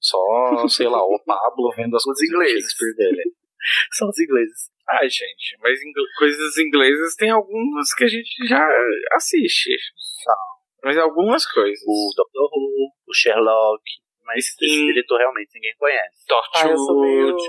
só, 0.01 0.67
sei 0.69 0.87
lá, 0.87 1.01
o 1.03 1.19
Pablo 1.25 1.71
vendo 1.75 1.95
as 1.95 2.01
Os 2.01 2.05
coisas 2.05 2.29
do 2.29 2.35
ingleses. 2.35 2.71
Shakespeare 2.71 2.95
dele. 2.95 3.23
São 3.91 4.09
os 4.09 4.19
ingleses. 4.19 4.69
Ai, 4.89 5.07
gente, 5.09 5.57
mas 5.61 5.79
ingl- 5.83 6.07
coisas 6.17 6.57
inglesas 6.57 7.15
tem 7.15 7.29
algumas 7.29 7.93
que 7.93 8.03
a 8.03 8.07
gente 8.07 8.47
já 8.47 8.67
assiste. 9.13 9.69
Mas 10.83 10.97
algumas 10.97 11.45
coisas. 11.45 11.79
O 11.85 12.13
Doctor 12.15 12.49
Who, 12.51 12.91
o 13.07 13.13
Sherlock. 13.13 13.83
Mas 14.25 14.45
esse 14.45 14.55
Sim. 14.57 14.85
diretor 14.87 15.17
realmente 15.17 15.49
ninguém 15.55 15.75
conhece. 15.77 16.25
Ah, 16.55 16.67
eu 16.67 16.75
Torchwood. 16.75 17.43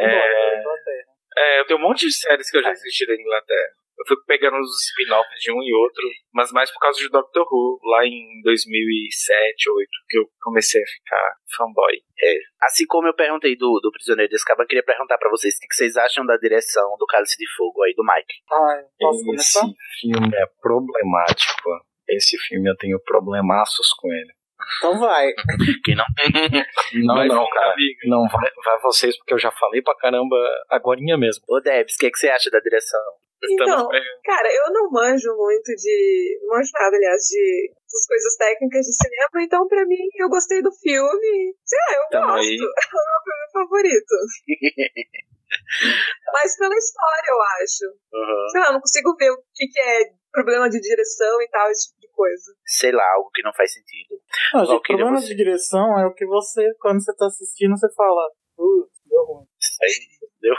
É. 0.00 0.06
da 0.06 0.60
Inglaterra. 0.60 1.06
É, 1.36 1.60
eu 1.60 1.66
tenho 1.66 1.78
um 1.78 1.82
monte 1.82 2.06
de 2.06 2.12
séries 2.12 2.50
que 2.50 2.56
eu 2.56 2.62
já 2.62 2.70
assisti 2.70 3.06
da 3.06 3.14
Inglaterra. 3.14 3.70
Eu 3.98 4.04
fui 4.06 4.16
pegando 4.26 4.58
os 4.58 4.84
spin-offs 4.90 5.40
de 5.40 5.50
um 5.52 5.62
e 5.62 5.72
outro, 5.74 6.02
mas 6.32 6.52
mais 6.52 6.70
por 6.70 6.80
causa 6.80 6.98
de 6.98 7.08
Doctor 7.08 7.46
Who, 7.50 7.80
lá 7.84 8.04
em 8.04 8.40
2007, 8.44 9.64
2008, 9.66 9.88
que 10.08 10.18
eu 10.18 10.24
comecei 10.40 10.82
a 10.82 10.86
ficar 10.86 11.32
fanboy. 11.56 11.96
Assim 12.62 12.84
como 12.86 13.08
eu 13.08 13.14
perguntei 13.14 13.56
do, 13.56 13.80
do 13.82 13.90
Prisioneiro 13.92 14.28
de 14.28 14.36
Azkaban, 14.36 14.64
eu 14.64 14.66
queria 14.68 14.84
perguntar 14.84 15.16
pra 15.18 15.30
vocês 15.30 15.54
o 15.56 15.60
que 15.60 15.74
vocês 15.74 15.96
acham 15.96 16.26
da 16.26 16.36
direção 16.36 16.96
do 16.98 17.06
Cálice 17.06 17.36
de 17.38 17.46
Fogo 17.56 17.82
aí, 17.84 17.94
do 17.94 18.04
Mike. 18.04 18.34
Ai, 18.52 18.82
posso 18.98 19.18
Esse 19.18 19.26
começar? 19.26 19.66
filme 20.00 20.36
é 20.36 20.46
problemático. 20.60 21.70
Esse 22.08 22.36
filme 22.38 22.68
eu 22.70 22.76
tenho 22.76 23.00
problemaços 23.02 23.88
com 23.98 24.12
ele. 24.12 24.32
Então 24.78 24.98
vai. 24.98 25.32
Que 25.84 25.94
não 25.94 26.04
Não, 27.06 27.14
Vai 27.14 27.28
não, 27.28 27.48
cara. 27.48 27.72
amigo. 27.72 27.98
Não, 28.06 28.26
vai, 28.28 28.50
vai 28.64 28.80
vocês, 28.82 29.16
porque 29.18 29.34
eu 29.34 29.38
já 29.38 29.50
falei 29.52 29.82
pra 29.82 29.94
caramba 29.96 30.36
agorinha 30.70 31.16
mesmo. 31.16 31.42
Ô, 31.48 31.60
Debs, 31.60 31.94
o 31.94 31.98
que, 31.98 32.10
que 32.10 32.18
você 32.18 32.28
acha 32.28 32.50
da 32.50 32.58
direção? 32.60 33.00
Estamos 33.42 33.60
Então, 33.62 33.88
pegando. 33.88 34.20
Cara, 34.24 34.48
eu 34.54 34.72
não 34.72 34.90
manjo 34.90 35.36
muito 35.36 35.74
de. 35.76 36.38
Não 36.42 36.56
manjo 36.56 36.70
nada, 36.74 36.96
aliás, 36.96 37.22
de 37.28 37.72
das 37.92 38.06
coisas 38.06 38.36
técnicas 38.36 38.84
de 38.86 38.92
cinema, 38.94 39.44
então 39.44 39.68
pra 39.68 39.86
mim 39.86 40.08
eu 40.18 40.28
gostei 40.28 40.60
do 40.62 40.72
filme. 40.72 41.54
Sei 41.64 41.78
lá, 41.78 41.96
eu 41.96 42.08
Tamo 42.10 42.26
gosto. 42.32 42.48
aí. 42.48 42.56
É 42.56 42.60
o 42.60 43.06
meu 43.06 43.20
filme 43.24 43.52
favorito. 43.52 44.14
Mas 46.32 46.56
pela 46.58 46.74
história, 46.76 47.28
eu 47.30 47.40
acho. 47.62 47.84
Uhum. 48.12 48.48
Sei 48.50 48.60
lá, 48.60 48.66
eu 48.68 48.72
não 48.74 48.80
consigo 48.80 49.16
ver 49.16 49.30
o 49.30 49.36
que, 49.54 49.66
que 49.68 49.80
é 49.80 50.10
problema 50.32 50.68
de 50.68 50.80
direção 50.80 51.40
e 51.40 51.48
tal, 51.48 51.70
esse 51.70 51.88
tipo 51.88 52.00
de 52.00 52.08
coisa. 52.08 52.52
Sei 52.66 52.92
lá, 52.92 53.04
algo 53.14 53.30
que 53.32 53.42
não 53.42 53.52
faz 53.54 53.72
sentido. 53.72 54.20
Não, 54.52 54.64
gente, 54.64 54.76
o 54.76 54.82
problema 54.82 55.20
você- 55.20 55.28
de 55.28 55.36
direção 55.36 55.98
é 56.00 56.06
o 56.06 56.12
que 56.14 56.26
você, 56.26 56.68
quando 56.80 57.02
você 57.02 57.14
tá 57.16 57.26
assistindo, 57.26 57.76
você 57.78 57.88
fala, 57.94 58.30
putz, 58.56 58.92
deu 59.06 59.24
ruim. 59.24 59.46
Isso 59.60 59.78
aí 59.82 60.28
deu 60.42 60.54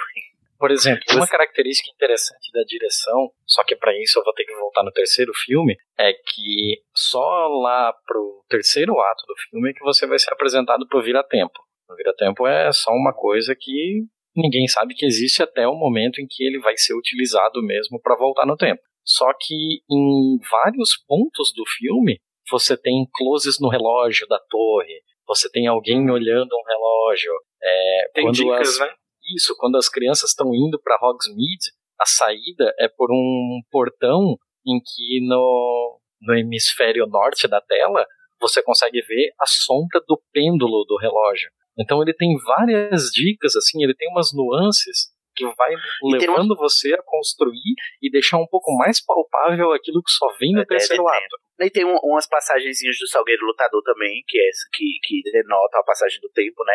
Por 0.60 0.72
exemplo, 0.72 1.04
uma 1.16 1.28
característica 1.28 1.90
interessante 1.94 2.52
da 2.54 2.64
direção, 2.64 3.30
só 3.46 3.64
que 3.64 3.76
pra 3.76 3.92
isso 4.02 4.18
eu 4.20 4.24
vou 4.24 4.34
ter 4.34 4.44
que 4.46 4.56
voltar 4.56 4.84
no 4.84 4.92
terceiro 4.92 5.32
filme, 5.34 5.76
é 6.00 6.14
que 6.14 6.82
só 6.96 7.48
lá 7.48 7.94
pro 8.06 8.44
terceiro 8.50 9.00
ato 9.00 9.24
do 9.28 9.36
filme 9.50 9.70
é 9.70 9.74
que 9.74 9.84
você 9.84 10.08
vai 10.08 10.18
ser 10.18 10.34
apresentado 10.34 10.88
pro 10.88 11.02
vira-tempo. 11.02 11.54
O 11.90 11.96
vira-tempo 11.96 12.48
é 12.48 12.72
só 12.72 12.92
uma 12.92 13.14
coisa 13.14 13.56
que 13.60 14.04
ninguém 14.36 14.68
sabe 14.68 14.94
que 14.94 15.06
existe 15.06 15.42
até 15.44 15.68
o 15.68 15.76
momento 15.76 16.20
em 16.20 16.28
que 16.30 16.44
ele 16.44 16.60
vai 16.60 16.76
ser 16.78 16.94
utilizado 16.96 17.62
mesmo 17.64 18.00
pra 18.02 18.16
voltar 18.16 18.46
no 18.46 18.58
tempo. 18.58 18.82
Só 19.06 19.28
que 19.40 19.54
em 19.90 20.38
vários 20.52 20.98
pontos 21.08 21.54
do 21.56 21.64
filme, 21.66 22.20
você 22.50 22.76
tem 22.78 23.08
closes 23.14 23.58
no 23.60 23.70
relógio 23.70 24.28
da 24.28 24.40
torre, 24.50 25.02
você 25.26 25.50
tem 25.50 25.68
alguém 25.68 26.10
olhando 26.10 26.50
um 26.54 26.64
relógio. 26.68 27.32
É, 27.62 28.10
Tem 28.14 28.32
dicas, 28.32 28.70
as- 28.70 28.80
né? 28.80 28.94
Isso, 29.36 29.56
quando 29.58 29.78
as 29.78 29.90
crianças 29.90 30.30
estão 30.30 30.54
indo 30.54 30.80
para 30.82 30.98
Hogsmeade, 31.02 31.72
a 32.00 32.06
saída 32.06 32.74
é 32.80 32.88
por 32.88 33.12
um 33.12 33.62
portão 33.72 34.38
em 34.66 34.80
que 34.80 35.26
no, 35.28 36.00
no 36.22 36.36
hemisfério 36.36 37.08
norte 37.08 37.48
da 37.48 37.62
tela 37.62 38.06
você 38.40 38.62
consegue 38.62 39.02
ver 39.02 39.32
a 39.40 39.46
sombra 39.48 40.02
do 40.08 40.22
pêndulo 40.32 40.86
do 40.86 40.98
relógio. 40.98 41.50
Então 41.80 42.02
ele 42.02 42.14
tem 42.14 42.36
várias 42.38 43.10
dicas, 43.12 43.56
assim, 43.56 43.84
ele 43.84 43.96
tem 43.96 44.10
umas 44.10 44.32
nuances 44.34 45.12
que 45.38 45.46
vai 45.56 45.72
levando 46.04 46.56
você 46.58 46.94
a 46.96 47.02
construir 47.04 47.76
e 48.02 48.10
deixar 48.10 48.38
um 48.38 48.48
pouco 48.48 48.76
mais 48.76 49.00
palpável 49.06 49.72
aquilo 49.72 50.02
que 50.02 50.10
só 50.12 50.28
vem 50.40 50.52
no 50.54 50.62
É, 50.62 50.66
terceiro 50.66 51.04
deve 51.04 51.16
ato. 51.18 51.38
E 51.60 51.70
tem 51.72 51.86
um- 51.86 51.98
umas 52.04 52.28
passagenzinhas 52.28 52.98
do 53.00 53.08
Salgueiro 53.08 53.46
Lutador 53.46 53.82
também, 53.84 54.24
que, 54.28 54.38
é, 54.40 54.50
que, 54.74 54.86
que 55.04 55.32
denota 55.32 55.80
a 55.80 55.84
passagem 55.84 56.20
do 56.22 56.30
tempo, 56.30 56.64
né? 56.66 56.74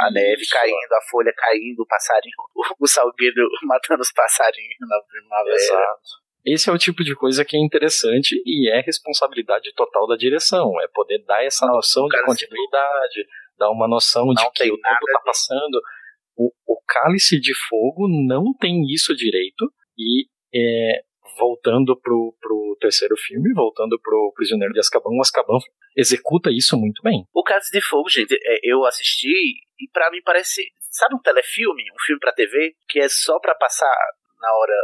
A, 0.00 0.06
a 0.06 0.10
neve 0.10 0.42
caindo, 0.50 0.92
a 0.92 1.02
folha 1.10 1.32
caindo, 1.36 1.80
o 1.80 1.86
passarinho, 1.86 2.34
o, 2.54 2.62
o 2.84 2.88
Salgueiro 2.88 3.48
matando 3.64 4.00
os 4.02 4.12
passarinhos 4.12 4.76
na 4.80 5.00
primavera. 5.08 5.56
Exato. 5.56 6.30
Esse 6.44 6.70
é 6.70 6.72
o 6.72 6.78
tipo 6.78 7.04
de 7.04 7.14
coisa 7.14 7.44
que 7.44 7.54
é 7.54 7.60
interessante 7.60 8.40
e 8.46 8.70
é 8.72 8.80
responsabilidade 8.80 9.74
total 9.74 10.06
da 10.06 10.16
direção. 10.16 10.80
É 10.80 10.88
poder 10.88 11.22
dar 11.26 11.44
essa 11.44 11.66
noção 11.66 12.08
de 12.08 12.16
continuidade, 12.24 13.26
dar 13.58 13.70
uma 13.70 13.86
noção 13.86 14.26
de 14.32 14.42
que 14.52 14.72
o 14.72 14.80
tempo 14.80 15.04
está 15.06 15.20
passando. 15.20 15.80
O, 16.40 16.50
o 16.66 16.80
cálice 16.88 17.38
de 17.38 17.52
fogo 17.68 18.08
não 18.08 18.54
tem 18.58 18.82
isso 18.88 19.14
direito 19.14 19.70
e 19.98 20.24
é, 20.54 21.02
voltando 21.38 21.94
pro, 22.00 22.34
pro 22.40 22.78
terceiro 22.80 23.14
filme, 23.18 23.52
voltando 23.52 24.00
pro 24.00 24.32
Prisioneiro 24.34 24.72
de 24.72 24.80
Azkaban, 24.80 25.10
o 25.10 25.20
Azkaban 25.20 25.58
executa 25.94 26.50
isso 26.50 26.78
muito 26.78 27.02
bem. 27.02 27.26
O 27.34 27.42
Cálice 27.42 27.70
de 27.70 27.82
Fogo, 27.82 28.08
gente, 28.08 28.34
é, 28.34 28.60
eu 28.62 28.86
assisti 28.86 29.28
e 29.28 29.88
pra 29.92 30.10
mim 30.10 30.22
parece, 30.24 30.62
sabe 30.90 31.14
um 31.14 31.20
telefilme, 31.20 31.82
um 31.92 32.04
filme 32.06 32.18
pra 32.18 32.32
TV, 32.32 32.74
que 32.88 33.00
é 33.00 33.08
só 33.10 33.38
pra 33.38 33.54
passar 33.54 33.94
na 34.40 34.50
hora 34.56 34.76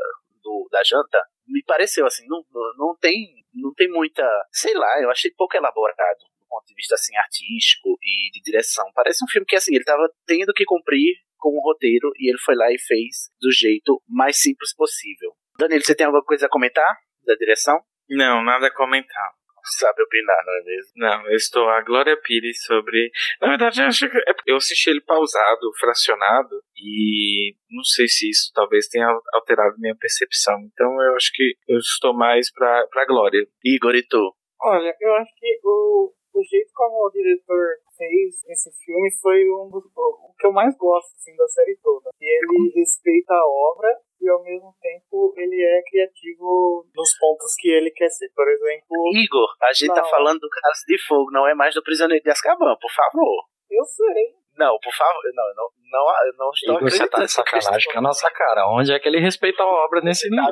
do, 0.43 0.69
da 0.71 0.83
janta? 0.85 1.25
Me 1.47 1.63
pareceu 1.65 2.05
assim, 2.05 2.27
não, 2.29 2.45
não 2.77 2.95
tem 3.01 3.35
não 3.55 3.73
tem 3.73 3.89
muita, 3.91 4.23
sei 4.53 4.75
lá, 4.75 5.01
eu 5.01 5.11
achei 5.11 5.31
pouco 5.31 5.57
elaborado 5.57 6.19
do 6.39 6.47
ponto 6.47 6.67
de 6.67 6.75
vista 6.75 6.95
assim 6.95 7.17
artístico 7.17 7.97
e 8.03 8.31
de 8.31 8.43
direção. 8.43 8.85
Parece 8.95 9.25
um 9.25 9.29
filme 9.29 9.47
que 9.47 9.57
assim, 9.57 9.75
ele 9.75 9.85
tava 9.85 10.07
tendo 10.27 10.53
que 10.53 10.65
cumprir 10.67 11.17
com 11.39 11.51
um 11.51 11.63
roteiro 11.63 12.11
e 12.19 12.31
ele 12.31 12.39
foi 12.39 12.55
lá 12.55 12.71
e 12.71 12.79
fez 12.79 13.31
do 13.41 13.51
jeito 13.53 14.03
mais 14.09 14.41
simples 14.41 14.75
possível. 14.75 15.33
Danilo, 15.59 15.83
você 15.83 15.95
tem 15.95 16.07
alguma 16.07 16.25
coisa 16.25 16.47
a 16.47 16.51
comentar 16.51 16.97
da 17.25 17.35
direção? 17.35 17.81
Não, 18.09 18.43
nada 18.43 18.69
a 18.69 18.75
comentar. 18.75 19.33
Sabe 19.79 20.01
opinar, 20.01 20.45
não 20.47 20.55
é 20.55 20.63
mesmo? 20.63 20.93
Não, 20.95 21.29
eu 21.29 21.35
estou 21.35 21.69
a 21.69 21.83
Glória 21.83 22.17
Pires 22.17 22.63
sobre. 22.63 23.11
Na 23.41 23.49
verdade, 23.49 23.81
eu 23.81 23.87
acho 23.87 24.09
que 24.09 24.17
é 24.17 24.35
eu 24.47 24.57
assisti 24.57 24.91
ele 24.91 25.01
pausado, 25.01 25.73
fracionado, 25.81 26.63
e 26.77 27.57
não 27.69 27.83
sei 27.83 28.07
se 28.07 28.31
isso 28.31 28.53
talvez 28.55 28.87
tenha 28.87 29.09
alterado 29.35 29.75
minha 29.79 29.97
percepção. 29.97 30.55
Então 30.73 30.87
eu 31.03 31.17
acho 31.17 31.33
que 31.35 31.57
eu 31.67 31.79
estou 31.79 32.15
mais 32.15 32.53
pra, 32.53 32.87
pra 32.87 33.07
Glória. 33.07 33.45
Igor 33.65 33.97
e 33.97 34.07
tu? 34.07 34.37
Olha, 34.63 34.95
eu 35.01 35.15
acho 35.17 35.33
que 35.37 35.61
o, 35.65 36.13
o 36.37 36.45
jeito 36.45 36.71
como 36.75 37.07
o 37.07 37.11
diretor 37.11 37.81
fez 37.97 38.45
esse 38.49 38.71
filme 38.85 39.09
foi 39.23 39.41
um 39.51 39.71
dos, 39.71 39.85
o 39.97 40.35
que 40.39 40.47
eu 40.47 40.53
mais 40.53 40.77
gosto 40.77 41.09
assim, 41.17 41.35
da 41.37 41.49
série 41.49 41.79
toda. 41.83 42.11
E 42.21 42.25
ele 42.25 42.73
respeita 42.75 43.33
a 43.33 43.47
obra 43.73 43.89
e 44.21 44.29
ao 44.29 44.43
mesmo 44.43 44.75
tempo 44.81 45.33
ele 45.37 45.63
é 45.63 45.83
criativo 45.89 46.85
nos 46.95 47.19
pontos 47.19 47.55
que 47.59 47.69
ele 47.69 47.91
quer 47.91 48.09
ser. 48.11 48.29
Por 48.35 48.47
exemplo, 48.49 48.97
Igor, 49.17 49.49
a 49.63 49.73
gente 49.73 49.95
tá 49.95 50.03
Não. 50.03 50.11
falando 50.11 50.41
do 50.41 50.49
Cálice 50.49 50.87
de 50.87 50.99
Fogo, 51.07 51.31
não 51.33 51.49
é 51.49 51.55
mais 51.55 51.75
do 51.75 51.83
Prisioneiro 51.83 52.23
de 52.23 52.31
Azkaban, 52.31 52.77
por 52.81 52.91
favor. 52.93 53.45
eu 53.71 53.85
sei. 53.85 54.35
Não, 54.57 54.79
por 54.83 54.93
favor, 54.95 55.23
não, 55.35 55.49
eu 55.49 55.55
não, 55.55 55.69
não, 55.93 56.27
eu 56.27 56.33
não 56.39 56.51
estou 56.51 56.77
Igor, 56.77 56.91
você 56.91 56.99
tá 57.01 57.05
acreditando. 57.05 57.27
de 57.27 57.33
sacanagem 57.33 57.93
com 57.93 57.99
a 57.99 58.03
nossa 58.03 58.31
cara. 58.31 58.67
Onde 58.71 58.91
é 58.91 58.99
que 58.99 59.07
ele 59.07 59.21
respeita 59.21 59.63
a 59.63 59.67
obra 59.67 60.01
nesse 60.01 60.31
nível? 60.31 60.47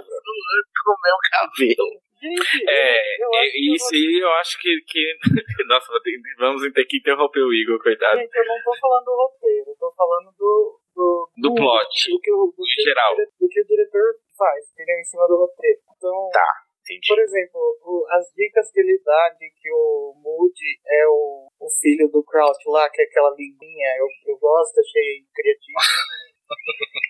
com 0.85 0.93
o 0.93 1.01
meu 1.03 1.17
cabelo. 1.31 2.04
Gente, 2.25 2.65
É, 2.71 3.23
eu 3.23 3.35
acho 3.35 3.53
isso 3.75 3.95
aí 3.95 4.19
eu 4.23 4.33
acho 4.41 4.59
que. 4.61 4.81
que... 4.89 5.19
Nossa, 5.69 5.87
vou 5.93 6.01
vamos 6.39 6.73
ter 6.73 6.85
que 6.87 6.97
interromper 6.99 7.41
o 7.43 7.53
Igor, 7.53 7.79
coitado. 7.83 8.19
Gente, 8.19 8.35
eu 8.35 8.45
não 8.47 8.57
tô 8.65 8.73
falando 8.81 9.05
do 9.05 9.17
roteiro, 9.17 9.71
eu 9.71 9.77
tô 9.77 9.93
falando 9.97 10.33
do. 10.39 10.81
Do, 10.95 11.29
Do 11.37 11.55
plot, 11.57 11.91
Do 12.09 12.21
que, 12.21 12.31
o- 12.33 12.55
do 12.57 12.63
que 12.63 12.83
geral. 12.83 13.17
do 13.17 13.49
que 13.49 13.61
o 13.61 13.67
diretor 13.67 14.15
faz, 14.39 14.71
entendeu? 14.73 14.95
Em 15.01 15.05
cima 15.05 15.27
do 15.27 15.37
roteiro. 15.39 15.81
Então, 15.97 16.31
Tá, 16.33 16.47
entendi. 16.81 17.09
por 17.09 17.19
exemplo, 17.19 17.61
o- 17.83 18.07
as 18.15 18.25
dicas 18.37 18.71
que 18.71 18.79
ele 18.79 19.03
dá 19.05 19.29
de 19.31 19.51
que 19.61 19.73
o 19.73 20.15
Moody 20.23 20.79
é 20.87 21.07
o, 21.09 21.49
o 21.61 21.69
filho 21.83 22.09
do 22.13 22.23
Crouch 22.23 22.63
lá, 22.69 22.89
que 22.91 23.03
é 23.03 23.07
aquela 23.07 23.31
linguinha, 23.37 23.89
eu, 23.99 24.07
eu 24.33 24.39
gosto, 24.39 24.79
achei 24.79 25.25
criativo. 25.35 25.79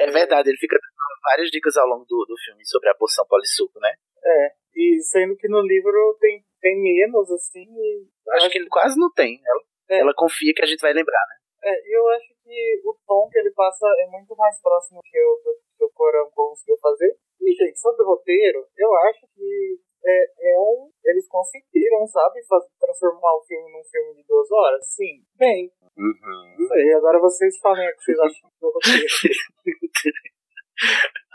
É 0.00 0.06
verdade, 0.10 0.48
ele 0.50 0.58
fica 0.58 0.74
dando 0.76 1.20
várias 1.22 1.50
dicas 1.50 1.76
ao 1.76 1.86
longo 1.86 2.04
do, 2.04 2.24
do 2.26 2.34
filme 2.44 2.64
sobre 2.66 2.88
a 2.88 2.94
poção 2.94 3.24
polissuco, 3.28 3.78
né? 3.78 3.94
É, 4.24 4.52
e 4.76 5.00
sendo 5.02 5.36
que 5.36 5.48
no 5.48 5.60
livro 5.62 6.16
tem, 6.20 6.44
tem 6.60 6.80
menos, 6.80 7.30
assim. 7.30 7.64
e 7.68 8.06
Acho 8.36 8.50
que 8.50 8.58
ele 8.58 8.68
quase 8.68 8.98
não 8.98 9.10
tem. 9.12 9.40
Ela, 9.44 9.60
É. 9.90 10.00
ela 10.00 10.14
confia 10.14 10.52
que 10.54 10.62
a 10.62 10.66
gente 10.66 10.80
vai 10.80 10.92
lembrar, 10.92 11.24
né? 11.28 11.36
É, 11.62 11.96
eu 11.96 12.08
acho 12.10 12.28
que 12.42 12.80
o 12.84 12.96
tom 13.06 13.28
que 13.30 13.38
ele 13.38 13.50
passa 13.52 13.86
é 13.98 14.06
muito 14.06 14.34
mais 14.36 14.60
próximo 14.62 15.00
que 15.04 15.18
o 15.20 15.34
do- 15.44 15.60
que 15.76 15.84
o 15.84 15.90
Corão 15.90 16.30
conseguiu 16.30 16.76
fazer. 16.80 17.14
E, 17.40 17.52
gente, 17.54 17.78
sobre 17.78 18.02
o 18.02 18.06
roteiro, 18.06 18.64
eu 18.78 18.94
acho 19.08 19.26
que 19.34 19.78
é, 20.04 20.52
é 20.54 20.58
um. 20.58 20.90
Eles 21.04 21.26
conseguiram, 21.28 22.06
sabe, 22.06 22.42
faz, 22.46 22.64
transformar 22.80 23.34
o 23.36 23.42
filme 23.46 23.70
num 23.72 23.84
filme 23.84 24.14
de 24.14 24.24
duas 24.26 24.50
horas? 24.50 24.86
Sim. 24.88 25.22
Bem, 25.36 25.70
Uhum. 25.98 26.66
sei, 26.68 26.94
agora 26.94 27.18
vocês 27.18 27.58
falem 27.58 27.86
o 27.88 27.92
que 27.96 28.02
vocês 28.04 28.18
acham 28.20 28.50
do 28.60 28.70
roteiro. 28.72 29.04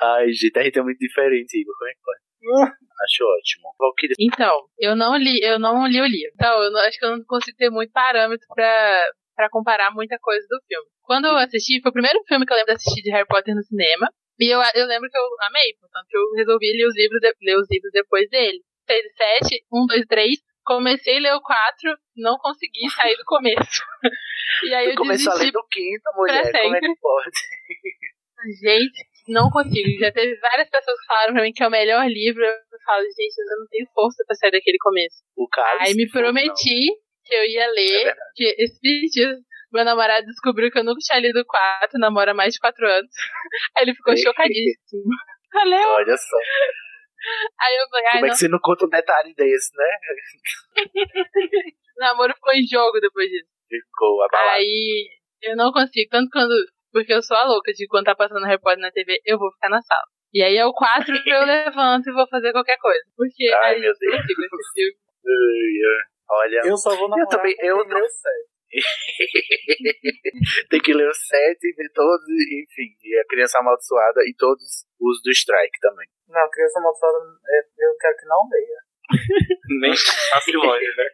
Ai, 0.01 0.31
gente, 0.31 0.57
a 0.59 0.63
gente 0.63 0.79
é 0.79 0.81
muito 0.81 0.97
diferente, 0.99 1.59
Igor. 1.59 1.75
Como 1.77 1.89
é 1.89 1.93
que 1.93 2.01
foi? 2.01 2.15
Acho 3.03 3.23
ótimo. 3.25 3.73
Valkyrie, 3.79 4.15
Então, 4.19 4.53
eu 4.79 4.95
não 4.95 5.15
li, 5.17 5.39
eu 5.43 5.59
não 5.59 5.85
li 5.87 5.99
o 6.01 6.05
livro. 6.05 6.31
Então, 6.35 6.63
eu 6.63 6.71
não- 6.71 6.79
acho 6.81 6.97
que 6.97 7.05
eu 7.05 7.17
não 7.17 7.23
consigo 7.25 7.57
ter 7.57 7.69
muito 7.69 7.91
parâmetro 7.91 8.45
pra, 8.53 9.07
pra 9.35 9.49
comparar 9.49 9.91
muita 9.91 10.17
coisa 10.19 10.45
do 10.49 10.59
filme. 10.67 10.87
Quando 11.03 11.25
eu 11.25 11.35
assisti, 11.37 11.81
foi 11.81 11.89
o 11.89 11.93
primeiro 11.93 12.19
filme 12.27 12.45
que 12.45 12.53
eu 12.53 12.57
lembro 12.57 12.73
de 12.73 12.77
assistir 12.77 13.01
de 13.03 13.11
Harry 13.11 13.27
Potter 13.27 13.53
no 13.53 13.61
cinema. 13.63 14.09
E 14.39 14.53
eu, 14.53 14.59
eu 14.75 14.85
lembro 14.87 15.09
que 15.09 15.17
eu 15.17 15.23
amei, 15.47 15.73
portanto 15.79 16.07
eu 16.11 16.33
resolvi 16.35 16.71
ler 16.73 16.87
os 16.87 16.95
livros, 16.95 17.19
de- 17.21 17.35
ler 17.41 17.57
os 17.57 17.67
livros 17.69 17.91
depois 17.93 18.29
dele. 18.29 18.59
6 18.87 19.05
e 19.05 19.13
7, 19.49 19.65
1, 19.71 19.85
2, 19.87 20.05
3. 20.07 20.39
Comecei 20.65 21.17
a 21.17 21.21
ler 21.21 21.33
o 21.35 21.41
4, 21.41 21.95
não 22.17 22.37
consegui 22.37 22.89
sair 22.89 23.15
do 23.17 23.23
começo. 23.25 23.81
e 24.63 24.73
aí 24.73 24.85
tu 24.87 24.91
eu 24.91 24.95
começou 24.97 25.31
a 25.31 25.35
ler 25.35 25.51
do 25.51 25.63
quinto, 25.69 26.03
mulher. 26.15 26.51
Como 26.51 26.75
é 26.75 26.79
que 26.79 26.95
pode? 26.99 27.31
Gente, 28.61 29.07
não 29.27 29.49
consigo. 29.49 29.99
Já 29.99 30.11
teve 30.11 30.35
várias 30.39 30.69
pessoas 30.69 30.99
que 30.99 31.05
falaram 31.07 31.33
pra 31.33 31.43
mim 31.43 31.53
que 31.53 31.63
é 31.63 31.67
o 31.67 31.71
melhor 31.71 32.07
livro. 32.07 32.43
Eu 32.43 32.79
falo, 32.85 33.03
gente, 33.03 33.37
eu 33.37 33.59
não 33.59 33.67
tenho 33.69 33.87
força 33.93 34.23
pra 34.27 34.35
sair 34.35 34.51
daquele 34.51 34.77
começo. 34.79 35.23
O 35.35 35.47
Cálice 35.47 35.89
Aí 35.89 35.93
me 35.95 36.09
prometi 36.09 36.91
que 37.23 37.33
eu 37.33 37.43
ia 37.45 37.67
ler, 37.71 38.07
É 38.07 38.15
que 38.35 38.55
esses 38.59 39.11
dias 39.11 39.37
meu 39.75 39.83
namorado 39.83 40.25
descobriu 40.25 40.71
que 40.71 40.79
eu 40.79 40.83
nunca 40.85 40.99
tinha 40.99 41.19
lido 41.19 41.43
quatro, 41.45 41.99
namora 41.99 42.31
há 42.31 42.33
mais 42.33 42.53
de 42.53 42.59
quatro 42.59 42.87
anos. 42.87 43.11
Aí 43.75 43.83
ele 43.83 43.93
ficou 43.93 44.15
chocadíssimo. 44.15 45.03
Valeu! 45.53 45.79
não. 45.79 45.95
Olha 45.95 46.17
só. 46.17 46.37
Aí 47.59 47.75
eu 47.75 47.89
falei, 47.89 48.05
ai, 48.05 48.11
Como 48.13 48.25
é 48.25 48.27
não, 48.27 48.33
que 48.33 48.39
você 48.39 48.47
não 48.47 48.59
conta 48.61 48.85
um 48.85 48.89
detalhe 48.89 49.33
desse, 49.35 49.71
né? 49.75 49.97
o 51.97 51.99
namoro 51.99 52.33
ficou 52.35 52.53
em 52.53 52.65
jogo 52.65 52.99
depois 53.01 53.29
disso. 53.29 53.49
Ficou 53.67 54.23
abalado. 54.23 54.49
Aí 54.51 55.09
eu 55.41 55.55
não 55.57 55.71
consigo, 55.71 56.09
tanto 56.09 56.29
quando. 56.31 56.53
Porque 56.95 57.11
eu 57.11 57.19
sou 57.21 57.35
a 57.35 57.43
louca 57.43 57.73
de 57.73 57.85
quando 57.91 58.05
tá 58.05 58.15
passando 58.15 58.47
Potter 58.61 58.79
na 58.79 58.89
TV, 58.89 59.19
eu 59.25 59.37
vou 59.37 59.51
ficar 59.51 59.67
na 59.67 59.81
sala. 59.81 60.07
E 60.31 60.41
aí 60.41 60.55
é 60.55 60.65
o 60.65 60.71
4 60.71 61.11
eu 61.13 61.43
levanto 61.43 62.07
e 62.07 62.13
vou 62.13 62.25
fazer 62.29 62.53
qualquer 62.53 62.77
coisa. 62.77 63.03
Porque 63.17 63.51
Ai, 63.63 63.75
aí 63.75 63.81
meu 63.81 63.91
eu 63.91 64.11
não 64.11 64.17
consigo 64.21 64.45
assistir. 64.45 64.95
Olha, 66.31 66.61
Eu 66.63 66.77
só 66.77 66.95
vou 66.95 67.09
namorar 67.09 67.27
também- 67.27 67.53
com 67.57 67.65
eu 67.65 67.83
não- 67.85 67.99
tem 70.69 70.79
que 70.81 70.93
ler 70.93 71.09
os 71.09 71.17
sete 71.27 71.67
e 71.67 71.73
ver 71.75 71.91
todos, 71.93 72.23
enfim. 72.29 72.95
E 73.03 73.19
a 73.19 73.25
criança 73.27 73.59
amaldiçoada 73.59 74.21
e 74.21 74.33
todos 74.37 74.63
os 74.97 75.21
do 75.21 75.31
Strike 75.31 75.77
também. 75.81 76.07
Não, 76.29 76.49
criança 76.49 76.79
amaldiçoada, 76.79 77.17
é, 77.49 77.59
eu 77.77 77.97
quero 77.99 78.15
que 78.17 78.25
não 78.25 78.47
leia. 78.49 78.79
Nem 79.81 79.91
passe 80.31 80.51
longe, 80.53 80.87
né? 80.95 81.09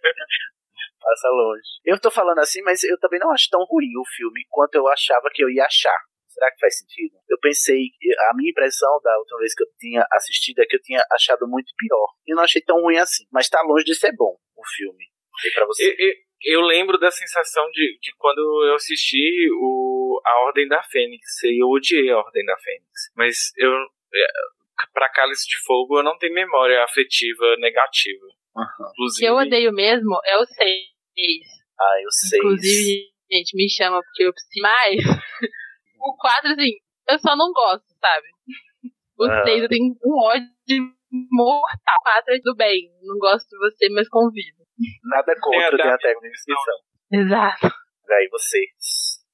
Passa 1.02 1.30
longe. 1.30 1.68
Eu 1.84 2.00
tô 2.00 2.12
falando 2.12 2.40
assim, 2.40 2.62
mas 2.62 2.84
eu 2.84 2.98
também 3.00 3.20
não 3.20 3.32
acho 3.32 3.48
tão 3.50 3.64
ruim 3.66 3.90
o 3.98 4.06
filme 4.16 4.46
quanto 4.50 4.76
eu 4.76 4.88
achava 4.88 5.30
que 5.34 5.44
eu 5.44 5.50
ia 5.50 5.66
achar. 5.66 5.98
Será 6.28 6.52
que 6.52 6.60
faz 6.60 6.78
sentido? 6.78 7.14
Eu 7.30 7.38
pensei, 7.40 7.90
a 8.30 8.34
minha 8.36 8.52
impressão 8.52 9.00
da 9.04 9.18
última 9.18 9.40
vez 9.40 9.54
que 9.54 9.64
eu 9.64 9.68
tinha 9.80 10.06
assistido 10.14 10.60
é 10.60 10.66
que 10.66 10.76
eu 10.76 10.82
tinha 10.82 11.04
achado 11.12 11.48
muito 11.48 11.74
pior. 11.78 12.08
E 12.26 12.34
não 12.34 12.44
achei 12.44 12.62
tão 12.62 12.80
ruim 12.82 12.98
assim. 12.98 13.26
Mas 13.32 13.50
tá 13.50 13.62
longe 13.64 13.84
de 13.84 13.96
ser 13.96 14.14
bom 14.16 14.38
o 14.56 14.62
filme. 14.76 15.06
E 15.46 15.52
pra 15.52 15.66
você? 15.66 15.84
Eu, 15.84 15.96
eu- 16.08 16.16
eu 16.44 16.62
lembro 16.62 16.98
da 16.98 17.12
sensação 17.12 17.70
de, 17.72 18.00
de 18.02 18.16
quando 18.18 18.40
eu 18.68 18.74
assisti 18.76 19.48
o, 19.60 20.20
a 20.26 20.40
Ordem 20.46 20.68
da 20.68 20.82
Fênix. 20.84 21.44
E 21.44 21.62
eu 21.62 21.68
odiei 21.68 22.10
a 22.10 22.18
Ordem 22.18 22.44
da 22.46 22.58
Fênix. 22.58 23.12
Mas 23.16 23.52
eu. 23.58 23.72
É, 24.14 24.28
pra 24.94 25.10
Cálice 25.10 25.48
de 25.48 25.58
Fogo 25.64 26.00
eu 26.00 26.04
não 26.04 26.18
tenho 26.18 26.34
memória 26.34 26.84
afetiva 26.84 27.56
negativa. 27.58 28.26
Inclusive. 28.56 29.20
que 29.20 29.26
eu 29.26 29.36
odeio 29.36 29.72
mesmo 29.72 30.20
é 30.26 30.38
o 30.38 30.46
6. 30.46 30.58
Ah, 31.80 32.02
eu 32.02 32.12
sei. 32.12 32.40
Inclusive, 32.40 33.02
gente, 33.32 33.56
me 33.56 33.70
chama 33.70 34.02
porque 34.02 34.24
eu 34.24 34.34
preciso 34.34 34.62
mais. 34.62 34.98
o 36.00 36.16
4, 36.18 36.52
assim, 36.52 36.72
eu 37.10 37.20
só 37.20 37.36
não 37.36 37.52
gosto, 37.52 37.86
sabe? 38.00 38.28
O 39.18 39.26
Ah. 39.26 39.44
6 39.46 39.64
eu 39.64 39.70
tenho 39.70 39.96
um 40.04 40.20
ódio 40.26 40.94
mortal. 41.32 41.98
O 42.00 42.04
4 42.04 42.36
é 42.36 42.40
do 42.40 42.56
bem. 42.56 42.90
Não 43.04 43.18
gosto 43.18 43.48
de 43.50 43.58
você, 43.58 43.90
mas 43.90 44.08
convido. 44.10 44.62
Nada 45.04 45.36
contra, 45.40 45.78
tem 45.78 45.92
até 45.92 46.12
uma 46.14 46.22
descrição. 46.22 46.76
Exato. 47.12 47.68
Aí 48.10 48.28
você. 48.32 48.60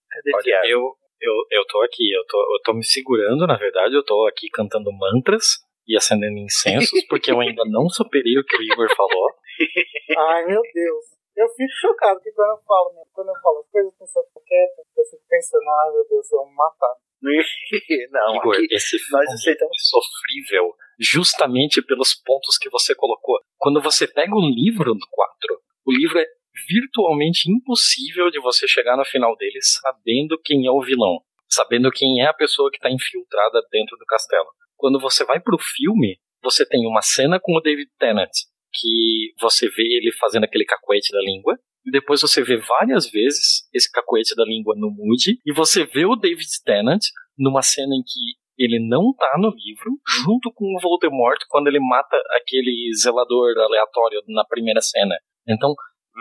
Cadê 0.09 0.35
Olha, 0.35 0.61
eu, 0.69 0.95
eu, 1.21 1.33
eu 1.51 1.65
tô 1.67 1.81
aqui, 1.81 2.11
eu 2.11 2.23
tô, 2.27 2.37
eu 2.55 2.61
tô 2.63 2.73
me 2.73 2.83
segurando, 2.83 3.45
na 3.47 3.57
verdade, 3.57 3.95
eu 3.95 4.03
tô 4.03 4.25
aqui 4.27 4.49
cantando 4.49 4.91
mantras 4.91 5.57
e 5.87 5.95
acendendo 5.95 6.37
incensos, 6.37 7.05
porque 7.07 7.31
eu 7.31 7.39
ainda 7.39 7.63
não 7.65 7.87
superei 7.89 8.37
o 8.37 8.43
que 8.43 8.57
o 8.57 8.61
Igor 8.61 8.87
falou. 8.95 9.27
Ai, 10.33 10.45
meu 10.45 10.61
Deus. 10.73 11.17
Eu 11.37 11.47
fico 11.49 11.71
chocado 11.79 12.19
que 12.19 12.31
quando 12.31 12.57
eu 12.57 12.63
falo, 12.65 12.93
né, 12.95 13.03
quando 13.13 13.29
eu 13.29 13.41
falo 13.41 13.59
as 13.59 13.69
coisas, 13.69 13.93
a 13.93 13.99
pessoa 13.99 14.25
fica 14.25 14.41
quieta, 14.43 14.81
eu 14.97 15.05
fico 15.05 15.23
pensando, 15.29 15.69
ai 15.69 15.91
meu 15.91 16.07
Deus, 16.09 16.31
eu 16.31 16.37
vou 16.39 16.47
me 16.47 16.55
matar. 16.55 16.95
Não, 18.11 18.35
Igor, 18.37 18.55
aqui 18.55 18.67
esse 18.71 18.97
nós 19.11 19.29
aceitamos. 19.29 19.77
é 19.77 19.89
sofrível 19.89 20.73
justamente 20.99 21.81
pelos 21.81 22.15
pontos 22.15 22.57
que 22.57 22.69
você 22.69 22.95
colocou. 22.95 23.39
Quando 23.57 23.81
você 23.81 24.07
pega 24.07 24.33
o 24.33 24.49
livro 24.49 24.95
do 24.95 25.07
4, 25.11 25.61
o 25.85 25.91
livro 25.91 26.17
é 26.17 26.25
virtualmente 26.67 27.51
impossível 27.51 28.31
de 28.31 28.39
você 28.39 28.67
chegar 28.67 28.97
no 28.97 29.05
final 29.05 29.35
dele 29.35 29.59
sabendo 29.61 30.39
quem 30.43 30.65
é 30.65 30.71
o 30.71 30.81
vilão, 30.81 31.21
sabendo 31.47 31.91
quem 31.91 32.21
é 32.23 32.27
a 32.27 32.33
pessoa 32.33 32.71
que 32.71 32.77
está 32.77 32.89
infiltrada 32.89 33.61
dentro 33.71 33.95
do 33.97 34.05
castelo. 34.05 34.47
Quando 34.77 34.99
você 34.99 35.25
vai 35.25 35.39
pro 35.39 35.57
filme, 35.57 36.17
você 36.41 36.65
tem 36.65 36.87
uma 36.87 37.01
cena 37.01 37.39
com 37.41 37.57
o 37.57 37.61
David 37.61 37.89
Tennant, 37.99 38.31
que 38.73 39.33
você 39.41 39.67
vê 39.69 39.83
ele 39.83 40.11
fazendo 40.13 40.43
aquele 40.43 40.65
cacuete 40.65 41.11
da 41.11 41.19
língua, 41.19 41.57
e 41.85 41.91
depois 41.91 42.21
você 42.21 42.43
vê 42.43 42.57
várias 42.57 43.09
vezes 43.09 43.67
esse 43.73 43.91
cacuete 43.91 44.35
da 44.35 44.43
língua 44.43 44.75
no 44.77 44.91
Moody, 44.91 45.39
e 45.45 45.53
você 45.53 45.85
vê 45.85 46.05
o 46.05 46.15
David 46.15 46.47
Tennant 46.63 47.01
numa 47.37 47.61
cena 47.61 47.95
em 47.95 48.03
que 48.03 48.37
ele 48.57 48.79
não 48.79 49.13
tá 49.13 49.35
no 49.37 49.49
livro, 49.49 49.99
junto 50.07 50.51
com 50.53 50.65
o 50.65 50.79
Voldemort 50.81 51.39
quando 51.47 51.67
ele 51.67 51.79
mata 51.79 52.17
aquele 52.35 52.91
zelador 52.95 53.57
aleatório 53.57 54.21
na 54.27 54.43
primeira 54.45 54.81
cena. 54.81 55.15
Então, 55.47 55.73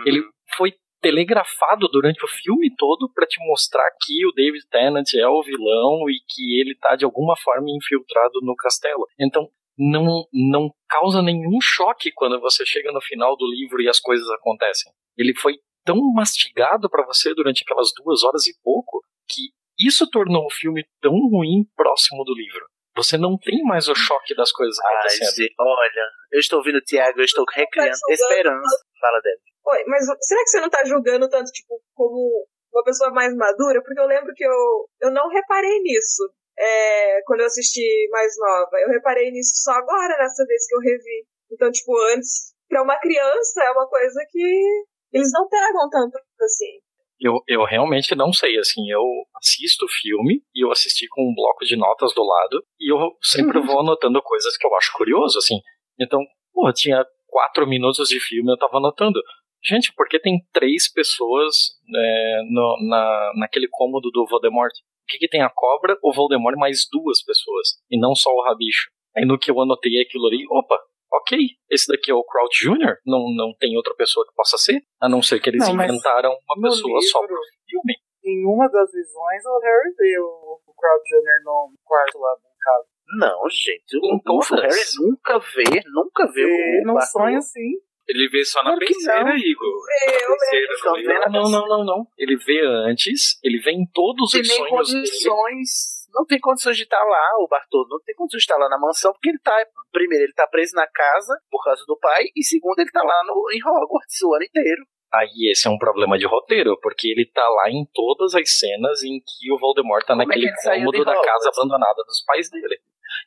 ele 0.05 0.23
foi 0.55 0.73
telegrafado 1.07 1.87
durante 1.87 2.23
o 2.25 2.27
filme 2.27 2.69
todo 2.75 3.09
para 3.13 3.25
te 3.25 3.39
mostrar 3.47 3.89
que 4.01 4.25
o 4.25 4.31
David 4.33 4.67
Tennant 4.69 5.13
é 5.15 5.25
o 5.25 5.41
vilão 5.41 6.09
e 6.09 6.19
que 6.27 6.59
ele 6.59 6.75
tá 6.75 6.97
de 6.97 7.05
alguma 7.05 7.35
forma 7.37 7.67
infiltrado 7.69 8.41
no 8.41 8.55
castelo. 8.55 9.07
Então, 9.17 9.47
não, 9.77 10.25
não 10.33 10.69
causa 10.89 11.21
nenhum 11.21 11.59
choque 11.61 12.11
quando 12.11 12.41
você 12.41 12.65
chega 12.65 12.91
no 12.91 12.99
final 12.99 13.37
do 13.37 13.47
livro 13.47 13.81
e 13.81 13.87
as 13.87 14.01
coisas 14.01 14.29
acontecem. 14.31 14.91
Ele 15.17 15.33
foi 15.33 15.53
tão 15.85 15.97
mastigado 16.13 16.89
para 16.89 17.05
você 17.05 17.33
durante 17.33 17.63
aquelas 17.63 17.91
duas 17.95 18.23
horas 18.23 18.45
e 18.47 18.53
pouco 18.61 19.01
que 19.29 19.51
isso 19.79 20.09
tornou 20.09 20.45
o 20.45 20.53
filme 20.53 20.83
tão 20.99 21.13
ruim 21.29 21.63
próximo 21.75 22.25
do 22.25 22.33
livro. 22.33 22.65
Você 22.97 23.15
não 23.15 23.37
tem 23.37 23.63
mais 23.63 23.87
o 23.87 23.95
choque 23.95 24.35
das 24.35 24.51
coisas 24.51 24.77
Ai, 24.83 24.95
acontecendo. 24.95 25.35
gente, 25.35 25.53
olha, 25.57 26.09
eu 26.33 26.39
estou 26.39 26.57
ouvindo 26.57 26.79
o 26.79 26.83
Thiago, 26.83 27.19
eu 27.19 27.25
estou 27.25 27.45
recriando 27.53 27.95
esperança. 28.09 28.85
Fala 28.99 29.21
dele. 29.21 29.39
Oi, 29.69 29.83
mas 29.87 30.05
será 30.21 30.41
que 30.43 30.49
você 30.49 30.59
não 30.61 30.69
tá 30.69 30.83
julgando 30.85 31.29
tanto, 31.29 31.51
tipo, 31.51 31.81
como 31.93 32.45
uma 32.73 32.83
pessoa 32.83 33.11
mais 33.11 33.35
madura? 33.35 33.81
Porque 33.83 33.99
eu 33.99 34.05
lembro 34.05 34.33
que 34.33 34.45
eu, 34.45 34.87
eu 35.01 35.11
não 35.11 35.27
reparei 35.29 35.79
nisso. 35.81 36.23
é, 36.59 37.21
quando 37.25 37.41
eu 37.41 37.45
assisti 37.45 38.07
mais 38.09 38.33
nova. 38.39 38.71
Eu 38.81 38.89
reparei 38.89 39.29
nisso 39.31 39.51
só 39.55 39.71
agora, 39.73 40.17
nessa 40.17 40.43
vez 40.45 40.65
que 40.67 40.75
eu 40.75 40.79
revi. 40.79 41.25
Então, 41.51 41.71
tipo, 41.71 41.95
antes, 42.13 42.53
pra 42.67 42.81
uma 42.81 42.97
criança, 42.99 43.63
é 43.63 43.71
uma 43.71 43.87
coisa 43.87 44.25
que 44.29 44.85
eles 45.13 45.29
não 45.31 45.47
pegam 45.47 45.89
tanto 45.89 46.17
assim. 46.41 46.79
Eu, 47.19 47.41
eu 47.47 47.63
realmente 47.63 48.13
não 48.15 48.31
sei, 48.31 48.57
assim, 48.59 48.91
eu 48.91 49.03
assisto 49.35 49.85
o 49.85 49.89
filme 49.89 50.41
e 50.53 50.63
eu 50.63 50.71
assisti 50.71 51.07
com 51.09 51.21
um 51.23 51.33
bloco 51.33 51.65
de 51.65 51.75
notas 51.75 52.13
do 52.13 52.23
lado 52.23 52.63
e 52.79 52.91
eu 52.91 52.97
sempre 53.21 53.59
vou 53.59 53.79
anotando 53.81 54.21
coisas 54.21 54.55
que 54.55 54.67
eu 54.67 54.75
acho 54.75 54.93
curioso, 54.93 55.39
assim. 55.39 55.59
Então, 55.99 56.19
pô, 56.53 56.71
tinha 56.73 57.03
quatro 57.25 57.67
minutos 57.67 58.07
de 58.09 58.19
filme 58.19 58.51
eu 58.51 58.57
tava 58.57 58.77
anotando. 58.77 59.19
Gente, 59.63 59.93
por 59.93 60.07
que 60.07 60.19
tem 60.19 60.39
três 60.53 60.91
pessoas 60.91 61.55
é, 61.95 62.41
no, 62.49 62.77
na, 62.89 63.31
naquele 63.35 63.67
cômodo 63.69 64.09
do 64.11 64.25
Voldemort? 64.27 64.71
Por 64.71 65.11
que, 65.13 65.17
que 65.19 65.27
tem 65.29 65.41
a 65.41 65.49
cobra, 65.49 65.97
o 66.03 66.13
Voldemort 66.13 66.55
mais 66.57 66.85
duas 66.91 67.23
pessoas? 67.23 67.69
E 67.89 67.99
não 67.99 68.13
só 68.15 68.29
o 68.31 68.43
rabicho? 68.43 68.89
Aí 69.15 69.25
no 69.25 69.37
que 69.39 69.49
eu 69.49 69.59
anotei 69.59 69.99
aquilo 70.01 70.27
ali, 70.27 70.45
opa, 70.49 70.77
ok, 71.11 71.39
esse 71.71 71.87
daqui 71.87 72.11
é 72.11 72.13
o 72.13 72.23
Crouch 72.23 72.63
Jr., 72.63 72.97
não, 73.05 73.25
não 73.33 73.53
tem 73.57 73.75
outra 73.77 73.95
pessoa 73.95 74.25
que 74.27 74.35
possa 74.35 74.57
ser, 74.57 74.81
a 75.01 75.09
não 75.09 75.21
ser 75.21 75.39
que 75.39 75.49
eles 75.49 75.65
Não, 75.65 75.73
inventaram 75.73 76.31
uma 76.31 76.69
pessoa 76.69 77.01
só 77.01 77.21
livro- 77.21 77.35
pro 77.35 77.41
filme. 77.69 77.95
Em 78.25 78.45
uma 78.45 78.67
das 78.69 78.91
visões, 78.91 79.45
o 79.45 79.59
Harry 79.63 79.93
vê 79.97 80.19
o, 80.19 80.59
o 80.67 80.73
Crouch 80.75 81.09
Jr. 81.09 81.43
no 81.45 81.71
quarto 81.85 82.19
lá 82.19 82.33
do 82.35 82.49
caso. 82.59 82.87
Não, 83.19 83.49
gente. 83.49 83.97
O, 83.97 84.05
Em 84.05 84.21
o. 84.27 84.39
Harry 84.61 84.81
nunca 84.99 85.39
vê, 85.39 85.81
nunca 85.93 86.27
vê 86.33 86.45
Vê 86.45 86.81
o 86.81 86.87
num 86.87 86.93
Bartô. 86.95 87.07
sonho 87.19 87.41
sim. 87.41 87.71
Ele 88.07 88.29
vê 88.29 88.43
só 88.45 88.63
na 88.63 88.77
Claro 88.77 89.25
não. 89.27 89.37
Igor. 89.37 89.79
Eu 90.23 90.29
Na 90.29 90.37
terceira, 90.37 90.73
Estão 90.73 90.93
não? 91.31 91.41
Não, 91.43 91.51
não, 91.51 91.67
não, 91.67 91.85
não. 91.85 92.07
Ele 92.17 92.37
vê 92.37 92.61
antes, 92.89 93.37
ele 93.43 93.59
vê 93.59 93.71
em 93.71 93.85
todos 93.93 94.31
Não 94.33 94.41
os 94.41 94.47
sonhos 94.47 94.57
dele. 94.57 94.69
condições. 94.69 95.69
Não 96.13 96.25
tem 96.25 96.39
condições 96.39 96.77
de 96.77 96.83
estar 96.83 97.03
lá, 97.03 97.29
o 97.39 97.47
Bartolo. 97.49 97.85
Não 97.89 97.99
tem 97.99 98.15
condições 98.15 98.39
de 98.39 98.45
estar 98.45 98.57
lá 98.57 98.69
na 98.69 98.79
mansão, 98.79 99.11
porque 99.11 99.29
ele 99.29 99.39
tá. 99.39 99.53
Primeiro, 99.91 100.23
ele 100.23 100.33
tá 100.33 100.47
preso 100.47 100.73
na 100.75 100.87
casa 100.87 101.33
por 101.51 101.63
causa 101.63 101.83
do 101.85 101.97
pai, 101.99 102.25
e 102.35 102.43
segundo, 102.43 102.79
ele 102.79 102.91
tá 102.91 103.03
lá 103.03 103.21
no, 103.25 103.33
em 103.51 103.59
Hogwarts 103.61 104.21
o 104.23 104.33
ano 104.33 104.43
inteiro. 104.45 104.83
Aí 105.13 105.49
esse 105.51 105.67
é 105.67 105.71
um 105.71 105.77
problema 105.77 106.17
de 106.17 106.25
roteiro, 106.25 106.77
porque 106.81 107.07
ele 107.09 107.25
tá 107.33 107.47
lá 107.47 107.69
em 107.69 107.85
todas 107.93 108.35
as 108.35 108.57
cenas 108.57 109.03
em 109.03 109.19
que 109.19 109.51
o 109.51 109.57
Voldemort 109.57 110.01
tá 110.05 110.13
Como 110.13 110.21
é 110.21 110.25
que 110.25 110.29
naquele 110.29 110.47
ele 110.47 110.57
saiu 110.61 110.85
cômodo 110.85 111.05
da 111.05 111.11
Hogwarts? 111.11 111.31
casa 111.33 111.49
abandonada 111.49 112.03
dos 112.03 112.23
pais 112.25 112.49
dele. 112.49 112.79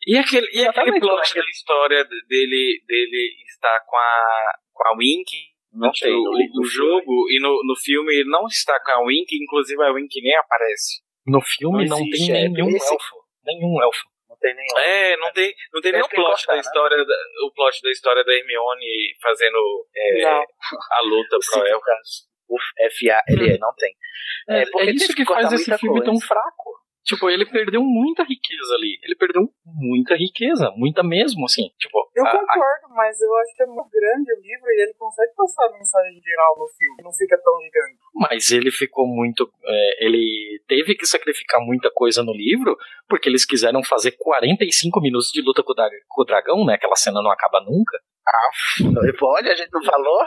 E 0.07 0.17
aquele, 0.17 0.47
e 0.53 0.67
aquele 0.67 1.01
plot 1.01 1.17
mas- 1.19 1.35
da 1.35 1.41
história 1.51 2.05
dele, 2.29 2.83
dele 2.87 3.35
estar 3.49 3.81
com 3.87 3.97
a, 3.97 4.53
com 4.81 4.89
a 4.89 4.97
Wink 4.97 5.31
Não 5.73 5.91
tem 5.93 6.11
no 6.13 6.33
livro, 6.37 6.55
no 6.55 6.65
jogo 6.65 7.31
e 7.31 7.39
no, 7.41 7.51
no 7.67 7.77
filme 7.77 8.15
ele 8.15 8.29
não 8.31 8.47
está 8.47 8.81
com 8.81 8.91
a 8.93 9.01
Wink, 9.03 9.29
inclusive 9.37 9.83
a 9.83 9.93
Wink 9.93 10.21
nem 10.23 10.37
aparece. 10.37 11.03
No 11.27 11.41
filme 11.43 11.85
Não 11.87 11.99
não, 11.99 12.07
existe, 12.07 12.33
tem 12.33 12.45
é, 12.45 12.49
nenhum 12.49 12.69
esse- 12.71 12.93
elfo. 12.93 13.17
Nenhum 13.45 13.83
elfo. 13.83 14.05
Não 14.29 14.37
tem 14.39 14.55
nenhum. 14.55 14.79
É, 14.79 15.17
não 15.19 15.33
tem, 15.33 15.55
não 15.73 15.81
tem 15.83 15.93
Deve 15.93 16.03
nenhum 16.03 16.09
plot 16.09 16.25
cortado, 16.31 16.47
da 16.47 16.55
né? 16.55 16.61
história, 16.61 16.97
da, 17.05 17.15
o 17.47 17.53
plot 17.53 17.83
da 17.83 17.91
história 17.91 18.25
da 18.25 18.33
Hermione 18.33 19.15
fazendo 19.21 19.87
é, 19.95 20.25
a 20.25 21.01
luta 21.03 21.37
O 21.37 21.41
pro 21.41 21.67
elfo. 21.67 21.85
O 22.49 22.57
FA, 22.59 23.21
ele 23.29 23.55
é, 23.55 23.59
não 23.59 23.73
tem. 23.77 23.95
É, 24.49 24.65
porque 24.71 24.89
é 24.89 24.93
isso 24.93 25.15
que 25.15 25.25
cortar 25.25 25.43
faz 25.51 25.61
esse 25.61 25.79
filme 25.79 25.99
coisa. 26.01 26.11
tão 26.13 26.21
fraco. 26.21 26.80
Tipo, 27.03 27.31
ele 27.31 27.47
perdeu 27.47 27.83
muita 27.83 28.23
riqueza 28.23 28.75
ali. 28.75 28.99
Ele 29.03 29.15
perdeu 29.17 29.49
muita 29.65 30.15
riqueza, 30.15 30.71
muita 30.77 31.03
mesmo, 31.03 31.45
assim. 31.47 31.71
Tipo, 31.79 31.99
Eu 32.15 32.25
a- 32.27 32.29
a- 32.31 32.39
concordo, 32.39 32.95
mas 32.95 33.19
eu 33.21 33.35
acho 33.39 33.57
que 33.57 33.63
é 33.63 33.67
muito 33.67 33.89
grande 33.91 34.33
o 34.33 34.37
livro 34.37 34.67
e 34.71 34.83
ele 34.83 34.95
consegue 34.95 35.33
passar 35.35 35.67
a 35.67 35.73
mensagem 35.73 36.21
geral 36.21 36.59
no 36.59 36.67
filme. 36.69 37.03
Não 37.03 37.13
fica 37.13 37.39
tão 37.43 37.55
gigante. 37.63 37.99
mas 38.15 38.51
ele 38.51 38.71
ficou 38.71 39.07
muito. 39.07 39.51
é, 39.65 40.05
ele 40.07 40.63
teve 40.69 40.95
que 40.95 41.07
sacrificar 41.07 41.61
muita 41.61 41.91
coisa 41.91 42.23
no 42.23 42.33
livro, 42.33 42.77
porque 43.09 43.29
eles 43.29 43.45
quiseram 43.47 43.83
fazer 43.83 44.13
45 44.19 45.01
minutos 45.01 45.31
de 45.33 45.41
luta 45.43 45.63
com 45.63 45.73
o, 45.73 45.75
dra- 45.75 45.89
com 46.09 46.23
o 46.23 46.25
dragão, 46.25 46.65
né? 46.67 46.75
Aquela 46.75 46.97
cena 46.97 47.23
não 47.23 47.31
acaba 47.31 47.61
nunca. 47.63 47.99
Olha, 49.23 49.53
a 49.53 49.57
gente 49.57 49.71
não 49.73 49.83
falou 49.83 50.21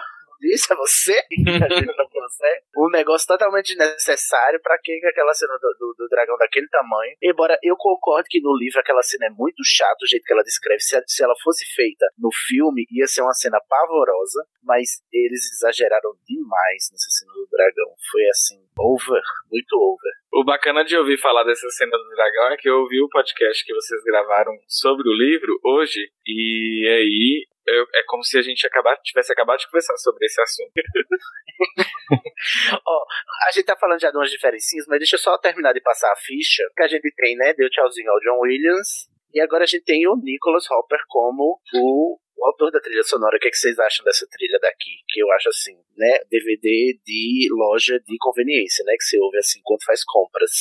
disso, 0.44 0.74
é 0.74 0.76
você? 0.76 1.14
A 1.14 1.74
gente 1.74 1.96
não 1.96 2.08
consegue. 2.10 2.62
Um 2.76 2.90
negócio 2.90 3.26
totalmente 3.26 3.76
desnecessário 3.76 4.60
pra 4.62 4.78
que 4.78 5.00
aquela 5.06 5.34
cena 5.34 5.58
do, 5.58 5.74
do, 5.80 5.96
do 5.98 6.10
dragão 6.10 6.38
daquele 6.38 6.68
tamanho. 6.68 7.16
Embora 7.24 7.58
eu 7.64 7.76
concorde 7.78 8.28
que 8.30 8.42
no 8.42 8.56
livro 8.58 8.80
aquela 8.80 9.02
cena 9.02 9.28
é 9.28 9.30
muito 9.30 9.64
chata, 9.64 10.04
o 10.04 10.08
jeito 10.08 10.26
que 10.26 10.34
ela 10.34 10.44
descreve. 10.44 10.82
Se, 10.82 11.02
se 11.08 11.24
ela 11.24 11.34
fosse 11.42 11.66
feita 11.74 12.06
no 12.18 12.30
filme, 12.48 12.86
ia 12.92 13.08
ser 13.08 13.22
uma 13.22 13.34
cena 13.34 13.60
pavorosa, 13.70 14.46
mas 14.62 15.02
eles 15.12 15.52
exageraram 15.54 16.12
demais 16.28 16.90
nessa 16.92 17.10
cena 17.10 17.32
do 17.34 17.48
dragão. 17.50 17.96
Foi 18.12 18.28
assim, 18.30 18.60
over, 18.78 19.22
muito 19.50 19.74
over. 19.78 20.12
O 20.34 20.44
bacana 20.44 20.84
de 20.84 20.98
ouvir 20.98 21.18
falar 21.20 21.44
dessa 21.44 21.70
cena 21.70 21.92
do 21.92 22.10
dragão 22.10 22.52
é 22.52 22.58
que 22.58 22.70
eu 22.70 22.80
ouvi 22.82 23.02
o 23.02 23.10
podcast 23.10 23.64
que 23.64 23.74
vocês 23.74 24.04
gravaram 24.04 24.52
sobre 24.68 25.08
o 25.08 25.14
livro 25.14 25.60
hoje, 25.64 26.12
e 26.26 26.88
aí 26.88 27.53
eu- 27.68 27.88
é 27.96 28.04
como 28.08 28.24
se 28.24 28.38
a 28.38 28.42
gente 28.42 28.66
acabar, 28.68 28.98
tivesse 28.98 29.32
acabado 29.32 29.60
de 29.60 29.68
conversar 29.68 29.96
sobre 29.98 30.26
esse 30.26 30.42
assunto. 30.42 30.72
Ó, 32.86 33.06
a 33.48 33.52
gente 33.52 33.66
tá 33.66 33.76
falando 33.76 34.00
já 34.02 34.12
de 34.12 34.18
umas 34.18 34.32
diferencinhas, 34.32 34.86
mas 34.88 35.00
deixa 35.00 35.16
eu 35.16 35.20
só 35.20 35.38
terminar 35.38 35.74
de 35.74 35.82
passar 35.82 36.12
a 36.12 36.16
ficha. 36.16 36.64
Que 36.76 36.84
a 36.84 36.88
gente 36.88 37.12
tem, 37.16 37.36
né? 37.36 37.54
Deu 37.54 37.70
tchauzinho 37.70 38.12
ao 38.12 38.20
John 38.20 38.40
Williams. 38.42 39.08
E 39.34 39.42
agora 39.42 39.64
a 39.64 39.68
gente 39.68 39.84
tem 39.84 40.08
o 40.08 40.16
Nicholas 40.16 40.70
Hopper 40.70 41.00
como 41.08 41.60
o, 41.74 42.20
o 42.38 42.46
autor 42.46 42.72
da 42.72 42.80
trilha 42.80 43.04
sonora. 43.04 43.38
O 43.38 43.40
que, 43.40 43.48
é 43.48 43.52
que 43.52 43.58
vocês 43.58 43.80
acham 43.80 44.04
dessa 44.06 44.28
trilha 44.30 44.60
daqui? 44.62 44.92
Que 45.10 45.22
eu 45.22 45.32
acho 45.32 45.50
assim, 45.50 45.76
né? 45.98 46.20
DVD 46.30 47.00
de 47.04 47.48
loja 47.52 48.00
de 48.00 48.16
conveniência, 48.20 48.84
né? 48.86 48.94
Que 48.96 49.04
você 49.04 49.20
ouve 49.20 49.38
assim 49.38 49.60
quando 49.64 49.84
faz 49.86 50.04
compras. 50.04 50.52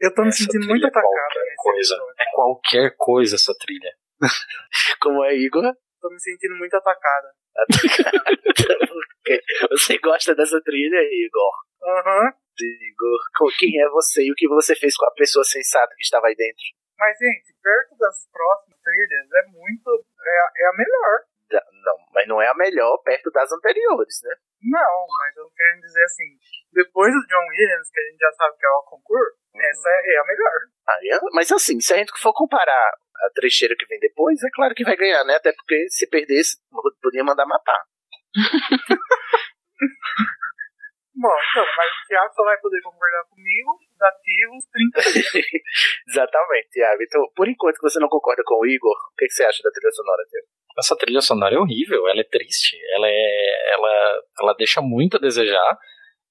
Eu 0.00 0.12
tô 0.14 0.22
me 0.22 0.28
Essa 0.28 0.38
sentindo 0.38 0.66
muito 0.66 0.84
é 0.84 0.88
atacada 0.88 1.12
qualquer 1.12 1.54
coisa. 1.56 1.96
É 2.18 2.24
qualquer 2.32 2.94
coisa 2.96 3.36
essa 3.36 3.54
trilha. 3.58 3.92
Como 5.00 5.24
é, 5.24 5.36
Igor? 5.36 5.72
Tô 6.00 6.10
me 6.10 6.20
sentindo 6.20 6.54
muito 6.56 6.74
atacada. 6.74 7.28
Você 9.70 9.98
gosta 9.98 10.34
dessa 10.34 10.60
trilha, 10.62 11.00
Igor? 11.02 11.52
Aham. 11.82 12.32
Igor, 12.60 13.18
co- 13.36 13.50
quem 13.58 13.80
é 13.80 13.88
você 13.88 14.22
e 14.24 14.32
o 14.32 14.34
que 14.34 14.48
você 14.48 14.74
fez 14.74 14.96
com 14.96 15.06
a 15.06 15.12
pessoa 15.14 15.44
sensata 15.44 15.94
que 15.96 16.02
estava 16.02 16.26
aí 16.26 16.34
dentro? 16.34 16.62
Mas, 16.98 17.16
gente, 17.18 17.54
perto 17.62 17.96
das 17.98 18.26
próximas 18.32 18.80
trilhas 18.82 19.28
é 19.32 19.46
muito. 19.52 20.04
É, 20.26 20.38
a- 20.40 20.52
é 20.56 20.66
a 20.66 20.72
melhor. 20.76 21.20
Da- 21.50 21.64
Não, 21.84 21.96
mas 22.12 22.26
não 22.28 22.42
é 22.42 22.48
a 22.48 22.54
melhor 22.54 22.98
perto 23.04 23.30
das 23.30 23.50
anteriores, 23.52 24.20
né? 24.24 24.34
Não, 24.62 25.06
mas 25.18 25.36
eu 25.36 25.48
quero 25.56 25.80
dizer 25.80 26.02
assim, 26.02 26.36
depois 26.72 27.12
do 27.14 27.26
John 27.26 27.46
Williams, 27.48 27.90
que 27.90 28.00
a 28.00 28.02
gente 28.10 28.18
já 28.18 28.32
sabe 28.32 28.56
que 28.58 28.66
é 28.66 28.70
o 28.70 28.82
concurso, 28.82 29.37
essa 29.54 29.88
é, 29.88 30.18
a 30.18 30.24
melhor. 30.24 30.52
Aí, 30.88 31.08
é- 31.10 31.20
mas 31.32 31.50
assim, 31.52 31.80
se 31.80 31.92
a 31.92 31.96
gente 31.96 32.12
for 32.20 32.32
comparar 32.32 32.92
a 33.16 33.30
trecheira 33.34 33.74
que 33.76 33.86
vem 33.86 33.98
depois, 33.98 34.42
é 34.42 34.48
claro 34.52 34.74
que 34.74 34.84
vai 34.84 34.96
ganhar, 34.96 35.24
né? 35.24 35.34
Até 35.34 35.52
porque 35.52 35.86
se 35.90 36.08
perdesse, 36.08 36.56
podia 37.02 37.24
mandar 37.24 37.46
matar. 37.46 37.82
Bom, 41.20 41.34
então, 41.50 41.64
mas 41.76 41.90
o 41.90 42.06
Thiago 42.06 42.32
só 42.32 42.44
vai 42.44 42.56
poder 42.60 42.80
concordar 42.80 43.24
comigo, 43.24 43.76
dativos 43.98 44.64
30 44.70 45.00
Exatamente, 46.08 46.68
Thiago. 46.70 47.02
Então, 47.02 47.22
por 47.34 47.48
enquanto 47.48 47.74
que 47.74 47.90
você 47.90 47.98
não 47.98 48.08
concorda 48.08 48.44
com 48.46 48.60
o 48.60 48.66
Igor, 48.66 48.94
o 48.94 49.16
que, 49.18 49.26
que 49.26 49.32
você 49.32 49.42
acha 49.44 49.60
da 49.64 49.70
trilha 49.72 49.90
sonora, 49.90 50.22
Thiago? 50.30 50.46
Essa 50.78 50.96
trilha 50.96 51.20
sonora 51.20 51.56
é 51.56 51.58
horrível, 51.58 52.06
ela 52.06 52.20
é 52.20 52.24
triste, 52.24 52.78
ela 52.94 53.08
é. 53.08 53.72
ela, 53.72 54.22
ela 54.40 54.54
deixa 54.54 54.80
muito 54.80 55.16
a 55.16 55.20
desejar. 55.20 55.76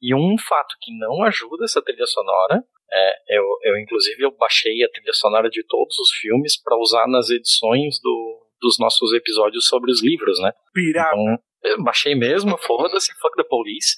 E 0.02 0.16
um 0.16 0.38
fato 0.38 0.74
que 0.80 0.98
não 0.98 1.22
ajuda 1.24 1.66
essa 1.66 1.82
trilha 1.82 2.06
sonora 2.06 2.64
é 2.92 3.38
eu, 3.38 3.44
eu 3.64 3.78
inclusive 3.78 4.24
eu 4.24 4.32
baixei 4.32 4.84
a 4.84 4.90
trilha 4.90 5.14
sonora 5.14 5.50
de 5.50 5.64
todos 5.64 5.98
os 6.00 6.12
filmes 6.12 6.62
para 6.62 6.78
usar 6.78 7.08
nas 7.08 7.30
edições 7.30 8.00
do, 8.02 8.48
dos 8.62 8.80
nossos 8.80 9.14
episódios 9.14 9.68
sobre 9.68 9.92
os 9.92 10.02
livros, 10.02 10.40
né? 10.40 10.52
pirata. 10.74 11.16
Então, 11.16 11.38
eu 11.64 11.84
baixei 11.84 12.16
mesmo, 12.16 12.58
foda-se, 12.66 13.14
fuck 13.20 13.36
the 13.36 13.44
police. 13.44 13.96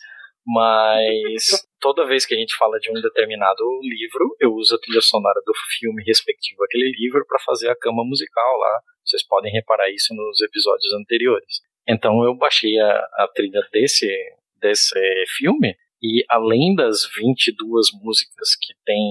Mas 0.47 1.67
toda 1.79 2.07
vez 2.07 2.25
que 2.25 2.33
a 2.33 2.37
gente 2.37 2.55
fala 2.55 2.79
de 2.79 2.89
um 2.89 2.99
determinado 3.01 3.63
livro, 3.83 4.35
eu 4.39 4.51
uso 4.53 4.73
a 4.73 4.79
trilha 4.79 5.01
sonora 5.01 5.39
do 5.45 5.53
filme 5.77 6.03
respectivo 6.03 6.63
àquele 6.63 6.91
livro 6.97 7.23
para 7.27 7.39
fazer 7.39 7.69
a 7.69 7.75
cama 7.75 8.03
musical 8.03 8.57
lá. 8.57 8.81
Vocês 9.05 9.25
podem 9.27 9.51
reparar 9.51 9.91
isso 9.91 10.13
nos 10.15 10.41
episódios 10.41 10.91
anteriores. 10.93 11.61
Então 11.87 12.23
eu 12.23 12.35
baixei 12.35 12.79
a, 12.79 12.89
a 13.17 13.29
trilha 13.33 13.61
desse, 13.71 14.07
desse 14.59 14.99
filme 15.37 15.75
e 16.01 16.23
além 16.29 16.75
das 16.75 17.05
22 17.15 17.87
músicas 18.01 18.55
que 18.61 18.73
tem, 18.85 19.01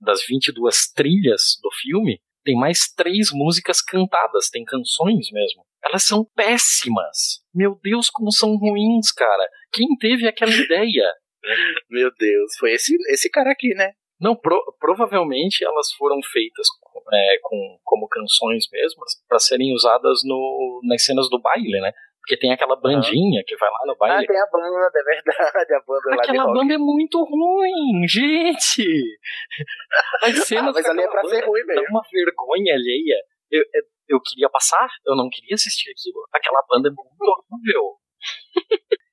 das 0.00 0.20
22 0.26 0.92
trilhas 0.92 1.58
do 1.62 1.70
filme, 1.80 2.20
tem 2.44 2.54
mais 2.54 2.92
três 2.94 3.30
músicas 3.32 3.80
cantadas, 3.80 4.50
tem 4.50 4.64
canções 4.64 5.30
mesmo. 5.32 5.62
Elas 5.82 6.02
são 6.04 6.24
péssimas. 6.34 7.42
Meu 7.54 7.78
Deus, 7.82 8.10
como 8.10 8.30
são 8.30 8.56
ruins, 8.56 9.10
cara. 9.12 9.48
Quem 9.72 9.86
teve 9.98 10.26
aquela 10.28 10.52
ideia? 10.54 11.10
Meu 11.90 12.10
Deus, 12.18 12.56
foi 12.58 12.72
esse, 12.72 12.94
esse 13.08 13.30
cara 13.30 13.50
aqui, 13.50 13.74
né? 13.74 13.92
Não, 14.20 14.36
pro- 14.36 14.74
provavelmente 14.78 15.64
elas 15.64 15.92
foram 15.92 16.20
feitas 16.32 16.66
é, 17.12 17.38
com, 17.42 17.78
como 17.82 18.08
canções 18.08 18.64
mesmo, 18.70 19.02
para 19.28 19.38
serem 19.38 19.74
usadas 19.74 20.20
no, 20.24 20.80
nas 20.84 21.04
cenas 21.04 21.28
do 21.28 21.40
baile, 21.40 21.80
né? 21.80 21.92
Porque 22.24 22.38
tem 22.38 22.52
aquela 22.54 22.74
bandinha 22.74 23.42
que 23.46 23.54
vai 23.56 23.68
lá 23.68 23.78
no 23.84 23.92
Ah, 23.92 23.96
baile. 24.00 24.26
tem 24.26 24.40
a 24.40 24.46
banda, 24.50 24.90
é 24.94 25.02
verdade, 25.04 25.74
a 25.74 25.80
banda 25.86 26.08
lá 26.08 26.16
de 26.16 26.22
Aquela 26.30 26.44
rock. 26.44 26.58
banda 26.58 26.74
é 26.74 26.78
muito 26.78 27.22
ruim, 27.22 28.08
gente! 28.08 29.18
As 30.22 30.38
cenas 30.46 30.68
Ah, 30.68 30.72
mas 30.80 30.86
ali 30.86 31.02
é 31.02 31.08
pra 31.08 31.22
ser 31.28 31.44
ruim 31.44 31.62
mesmo. 31.64 31.84
uma 31.90 32.02
vergonha 32.10 32.74
alheia. 32.74 33.16
Eu, 33.50 33.60
eu, 33.74 33.82
eu 34.16 34.20
queria 34.22 34.48
passar, 34.48 34.88
eu 35.06 35.14
não 35.14 35.28
queria 35.30 35.54
assistir 35.54 35.90
aquilo. 35.90 36.26
Aquela 36.32 36.62
banda 36.66 36.88
é 36.88 36.92
muito 36.92 37.46
horrível. 37.52 37.98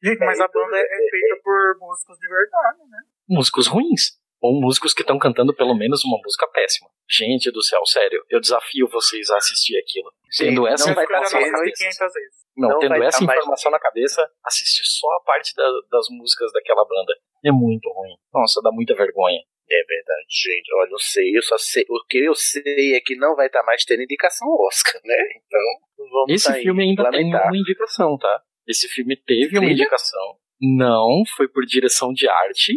Gente, 0.01 0.19
mas 0.19 0.39
a 0.39 0.47
banda 0.47 0.77
é 0.77 0.81
é 0.81 1.09
feita 1.09 1.35
por 1.43 1.77
músicos 1.79 2.17
de 2.17 2.29
verdade, 2.29 2.79
né? 2.89 2.97
Músicos 3.27 3.67
ruins. 3.67 4.20
Ou 4.41 4.59
músicos 4.59 4.93
que 4.93 5.01
estão 5.01 5.19
cantando 5.19 5.53
pelo 5.55 5.75
menos 5.75 6.03
uma 6.03 6.17
música 6.23 6.47
péssima. 6.47 6.89
Gente 7.09 7.51
do 7.51 7.61
céu, 7.61 7.85
sério, 7.85 8.23
eu 8.29 8.39
desafio 8.39 8.87
vocês 8.89 9.29
a 9.29 9.37
assistir 9.37 9.77
aquilo. 9.77 10.11
Tendo 10.35 10.65
essa 10.67 10.89
informação 10.91 11.39
na 11.39 11.51
cabeça. 11.51 11.83
500 11.83 12.13
vezes. 12.13 12.41
Não, 12.57 12.69
Não 12.69 12.79
tendo 12.79 13.03
essa 13.03 13.23
informação 13.23 13.71
na 13.71 13.79
cabeça, 13.79 14.27
assiste 14.43 14.81
só 14.83 15.07
a 15.17 15.23
parte 15.23 15.53
da- 15.55 15.71
das 15.91 16.07
músicas 16.09 16.51
daquela 16.53 16.83
banda. 16.85 17.13
É 17.45 17.51
muito 17.51 17.87
ruim. 17.89 18.15
Nossa, 18.33 18.61
dá 18.63 18.71
muita 18.71 18.95
vergonha. 18.95 19.39
É 19.69 19.83
verdade, 19.85 20.25
gente. 20.29 20.73
Olha, 20.75 20.89
não 20.89 20.97
sei, 20.97 21.37
eu 21.37 21.41
só 21.43 21.57
sei. 21.57 21.85
O 21.89 22.03
que 22.09 22.17
eu 22.17 22.33
sei 22.35 22.93
é 22.95 22.99
que 22.99 23.15
não 23.15 23.35
vai 23.35 23.45
estar 23.47 23.63
mais 23.63 23.85
tendo 23.85 24.01
indicação 24.01 24.47
Oscar, 24.67 24.99
né? 25.05 25.15
Então, 25.37 26.09
vamos 26.11 26.31
Esse 26.33 26.51
aí, 26.51 26.63
filme 26.63 26.83
ainda 26.83 27.09
tem 27.09 27.21
lamentar. 27.21 27.47
uma 27.47 27.57
indicação, 27.57 28.17
tá? 28.17 28.41
Esse 28.67 28.87
filme 28.89 29.15
teve 29.15 29.55
uma 29.57 29.61
Trilha? 29.65 29.73
indicação. 29.73 30.35
Não, 30.61 31.23
foi 31.37 31.47
por 31.47 31.65
direção 31.65 32.11
de 32.11 32.27
arte. 32.27 32.73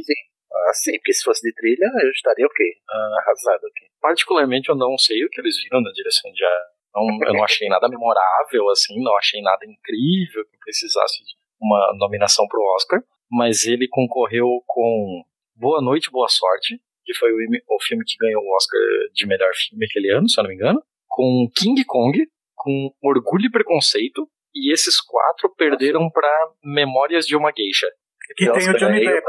Ah, 0.55 0.73
sim, 0.73 0.93
porque 0.99 1.13
se 1.13 1.25
fosse 1.25 1.43
de 1.43 1.53
trilha, 1.55 1.87
eu 2.03 2.11
estaria 2.11 2.47
o 2.47 2.51
quê? 2.51 2.77
Ah, 2.89 3.17
Arrasado 3.21 3.67
aqui. 3.67 3.87
particularmente, 4.01 4.69
eu 4.69 4.77
não 4.77 4.97
sei 4.97 5.25
o 5.25 5.29
que 5.29 5.41
eles 5.41 5.57
viram 5.63 5.81
na 5.81 5.91
direção 5.93 6.31
de 6.33 6.45
arte. 6.45 6.75
Não, 6.95 7.27
eu 7.27 7.35
não 7.35 7.43
achei 7.43 7.69
nada 7.69 7.89
memorável, 7.89 8.71
assim, 8.71 9.03
não 9.03 9.17
achei 9.17 9.43
nada 9.43 9.65
incrível 9.67 10.45
que 10.45 10.57
precisasse 10.59 11.25
de 11.25 11.35
uma 11.61 11.93
nominação 11.99 12.47
pro 12.47 12.63
Oscar. 12.77 13.03
Mas 13.31 13.67
ele 13.67 13.89
concorreu 13.89 14.47
com 14.67 15.25
Boa 15.57 15.83
Noite, 15.83 16.11
Boa 16.11 16.29
Sorte, 16.29 16.79
que 17.05 17.15
foi 17.15 17.33
o, 17.33 17.37
o 17.69 17.83
filme 17.83 18.05
que 18.05 18.17
ganhou 18.17 18.43
o 18.43 18.57
Oscar 18.57 18.81
de 19.13 19.27
melhor 19.27 19.51
filme 19.55 19.87
aquele 19.87 20.11
ano, 20.11 20.29
se 20.29 20.39
eu 20.39 20.45
não 20.45 20.51
me 20.51 20.55
engano. 20.57 20.81
Com 21.09 21.51
King 21.57 21.85
Kong, 21.85 22.17
com 22.55 22.91
Orgulho 23.03 23.47
e 23.47 23.51
Preconceito. 23.51 24.29
E 24.55 24.73
esses 24.73 25.01
quatro 25.01 25.53
perderam 25.57 26.09
pra 26.11 26.31
Memórias 26.63 27.27
de 27.27 27.35
uma 27.35 27.53
Geisha. 27.57 27.91
Que 28.37 28.51
tem 28.53 28.71
o 28.71 28.77
Johnny 28.77 29.05
eu 29.05 29.11
Depp. 29.15 29.27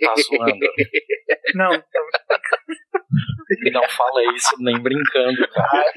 Tá 0.00 0.14
zoando. 0.16 0.66
Não, 1.54 1.70
Não 3.72 3.88
fala 3.90 4.34
isso 4.34 4.56
nem 4.60 4.78
brincando, 4.80 5.46
cara. 5.48 5.92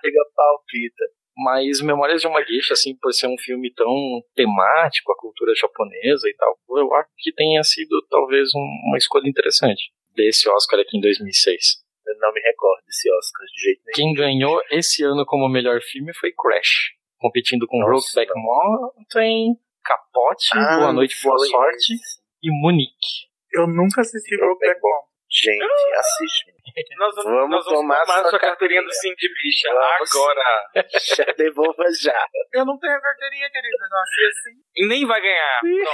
Chega 0.00 0.18
palpita. 0.34 1.04
Mas 1.36 1.80
Memórias 1.80 2.20
de 2.20 2.26
uma 2.26 2.42
Geisha, 2.44 2.74
assim, 2.74 2.94
por 3.00 3.12
ser 3.12 3.26
um 3.26 3.38
filme 3.38 3.72
tão 3.72 3.88
temático, 4.34 5.12
a 5.12 5.16
cultura 5.16 5.54
japonesa 5.54 6.28
e 6.28 6.34
tal, 6.34 6.56
eu 6.76 6.94
acho 6.94 7.08
que 7.18 7.32
tenha 7.32 7.62
sido 7.62 8.04
talvez 8.10 8.50
um- 8.54 8.88
uma 8.88 8.98
escolha 8.98 9.26
interessante 9.28 9.90
desse 10.14 10.48
Oscar 10.50 10.78
aqui 10.80 10.98
em 10.98 11.00
2006. 11.00 11.82
Eu 12.06 12.18
não 12.18 12.32
me 12.32 12.40
recordo 12.40 12.82
desse 12.84 13.10
Oscar 13.12 13.46
de 13.46 13.62
jeito 13.62 13.80
nenhum. 13.86 13.94
Quem 13.94 14.14
ganhou 14.14 14.60
esse 14.70 15.02
ano 15.02 15.24
como 15.24 15.48
melhor 15.48 15.80
filme 15.80 16.12
foi 16.14 16.32
Crash, 16.32 16.92
competindo 17.18 17.66
com 17.66 17.78
Nossa. 17.78 18.12
Brokeback 18.14 18.32
Mountain, 18.38 19.54
Capote, 19.82 20.50
Ah, 20.54 20.76
Boa 20.78 20.92
Noite, 20.92 21.16
Boa 21.24 21.38
Sorte 21.38 21.94
esse. 21.94 22.21
E 22.42 22.50
Munique. 22.50 23.28
eu 23.54 23.66
nunca 23.66 24.00
assisti 24.00 24.36
Brokeback 24.36 24.80
Mountain. 24.82 25.12
Gente, 25.34 25.64
assiste. 25.96 26.52
Nós 26.98 27.14
vamos, 27.14 27.24
Vamos 27.32 27.50
nós 27.50 27.64
vamos 27.64 27.80
tomar 27.80 28.00
tomar 28.04 28.20
sua 28.22 28.30
sua 28.30 28.38
carteirinha 28.38 28.82
do 28.82 28.86
carteirinha. 28.86 29.14
Sim 29.14 29.14
de 29.16 29.28
Bicha 29.34 29.68
Vamos. 29.72 30.14
agora. 30.14 30.70
Já 31.16 31.24
devolva 31.36 31.84
já. 32.00 32.26
Eu 32.52 32.64
não 32.66 32.78
tenho 32.78 32.94
a 32.94 33.00
carteirinha, 33.00 33.50
querida. 33.50 33.76
Eu 33.84 33.88
nasci 33.90 34.24
assim. 34.26 34.60
E 34.76 34.86
nem 34.88 35.06
vai 35.06 35.20
ganhar. 35.20 35.60
Não. 35.64 35.92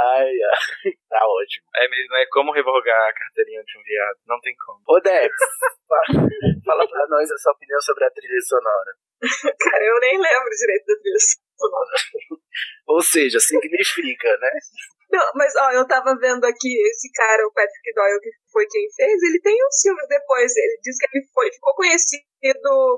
Ai, 0.00 0.26
ai. 0.30 0.92
Tá 1.08 1.18
ótimo. 1.26 1.66
É 1.76 1.88
mesmo, 1.88 2.14
é 2.16 2.26
como 2.30 2.52
revogar 2.52 3.08
a 3.08 3.12
carteirinha 3.12 3.62
de 3.64 3.78
um 3.78 3.82
viado. 3.82 4.16
Não 4.26 4.40
tem 4.40 4.54
como. 4.56 4.80
Ô, 4.86 5.00
Debs, 5.00 5.34
fa- 5.88 6.12
fala 6.64 6.88
pra 6.88 7.06
nós 7.08 7.30
a 7.30 7.38
sua 7.38 7.52
opinião 7.52 7.80
sobre 7.80 8.04
a 8.04 8.10
trilha 8.10 8.40
sonora. 8.42 8.92
Cara, 9.58 9.84
eu 9.84 10.00
nem 10.00 10.18
lembro 10.20 10.50
direito 10.58 10.86
da 10.86 10.96
trilha 11.00 11.18
sonora. 11.58 11.96
Ou 12.86 13.02
seja, 13.02 13.40
significa, 13.40 14.36
né? 14.38 14.50
Não, 15.10 15.24
mas 15.34 15.54
ó, 15.56 15.72
eu 15.72 15.86
tava 15.88 16.14
vendo 16.20 16.44
aqui 16.44 16.68
esse 16.88 17.10
cara, 17.12 17.46
o 17.46 17.52
Patrick 17.52 17.94
Doyle, 17.94 18.20
que 18.20 18.30
foi 18.52 18.66
quem 18.66 18.86
fez, 18.94 19.22
ele 19.22 19.40
tem 19.40 19.56
uns 19.56 19.80
filmes 19.80 20.06
depois. 20.08 20.52
Ele 20.54 20.78
diz 20.82 20.98
que 20.98 21.06
ele 21.16 21.24
foi, 21.32 21.50
ficou 21.50 21.74
conhecido 21.74 22.22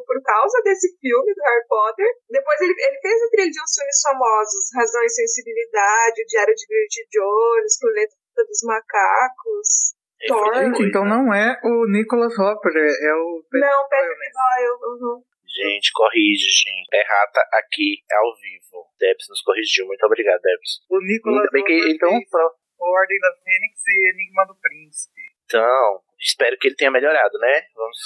por 0.07 0.21
causa 0.23 0.61
desse 0.65 0.91
filme 0.99 1.35
do 1.35 1.43
Harry 1.43 1.67
Potter. 1.69 2.11
Depois 2.29 2.61
ele, 2.61 2.75
ele 2.77 2.99
fez 3.01 3.23
a 3.23 3.31
trilha 3.31 3.51
de 3.51 3.63
uns 3.63 3.75
filmes 3.79 4.01
famosos, 4.03 4.65
Razão 4.75 5.03
e 5.05 5.11
Sensibilidade, 5.11 6.23
O 6.23 6.27
Diário 6.27 6.55
de 6.55 6.67
Bridget 6.67 7.09
Jones, 7.15 7.79
Planeta 7.79 8.15
dos 8.37 8.63
Macacos. 8.65 9.95
Thor. 10.27 10.53
Então 10.85 11.05
não 11.07 11.33
é 11.33 11.59
o 11.65 11.87
Nicholas 11.87 12.37
Hopper, 12.39 12.73
é, 12.77 13.09
é 13.09 13.15
o. 13.15 13.43
Não, 13.55 13.89
Patrick 13.89 14.33
Doyle. 14.37 14.79
uhum. 14.85 15.23
Gente, 15.51 15.91
corrige, 15.93 16.47
gente. 16.49 16.89
Errata 16.95 17.41
aqui 17.55 18.03
ao 18.13 18.35
vivo. 18.37 18.87
Debs 18.99 19.27
nos 19.29 19.43
corrigiu. 19.43 19.87
Muito 19.87 20.05
obrigado, 20.07 20.41
Debs. 20.41 20.81
O 20.89 20.99
Nicholas 21.01 21.39
Ainda 21.41 21.51
bem 21.51 21.65
que, 21.65 21.91
então, 21.93 22.11
fez 22.11 22.29
pro- 22.31 22.55
o 22.79 22.85
Ordem 22.99 23.19
da 23.21 23.33
Fênix 23.45 23.81
e 23.87 24.11
Enigma 24.11 24.47
do 24.47 24.55
Príncipe. 24.61 25.21
então, 25.45 26.03
espero 26.19 26.57
que 26.59 26.69
ele 26.69 26.77
tenha 26.77 26.91
melhorado, 26.91 27.37
né? 27.39 27.63
Vamos. 27.75 27.99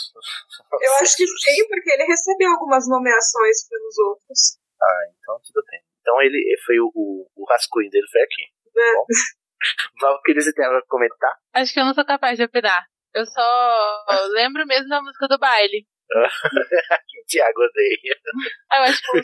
Eu 0.83 0.93
acho 1.03 1.17
que 1.17 1.27
sim, 1.27 1.69
porque 1.69 1.91
ele 1.93 2.05
recebeu 2.05 2.51
algumas 2.53 2.89
nomeações 2.89 3.69
pelos 3.69 3.99
outros. 3.99 4.59
Ah, 4.83 5.05
então 5.19 5.41
tudo 5.45 5.65
bem. 5.71 5.81
Então 6.01 6.21
ele 6.23 6.57
foi 6.67 6.81
o, 6.81 6.91
o, 6.95 7.31
o 7.37 7.45
rascunho 7.49 7.91
dele 7.91 8.07
foi 8.11 8.23
aqui. 8.23 8.43
Né? 8.75 8.93
Bom. 8.95 9.07
Valkyrie, 10.01 10.43
você 10.43 10.53
tem 10.53 10.65
algo 10.65 10.79
a 10.79 10.87
comentar? 10.87 11.37
Acho 11.55 11.73
que 11.73 11.81
eu 11.81 11.85
não 11.85 11.95
sou 11.95 12.05
capaz 12.05 12.37
de 12.37 12.45
opinar. 12.45 12.85
Eu 13.15 13.25
só 13.27 14.05
lembro 14.33 14.67
mesmo 14.67 14.89
da 14.89 15.01
música 15.01 15.29
do 15.29 15.39
baile. 15.39 15.87
O 16.15 17.27
Thiago 17.27 17.61
odeia. 17.61 18.17
Ah, 18.73 18.79
Eu 18.79 18.83
acho 18.85 19.01
que. 19.01 19.21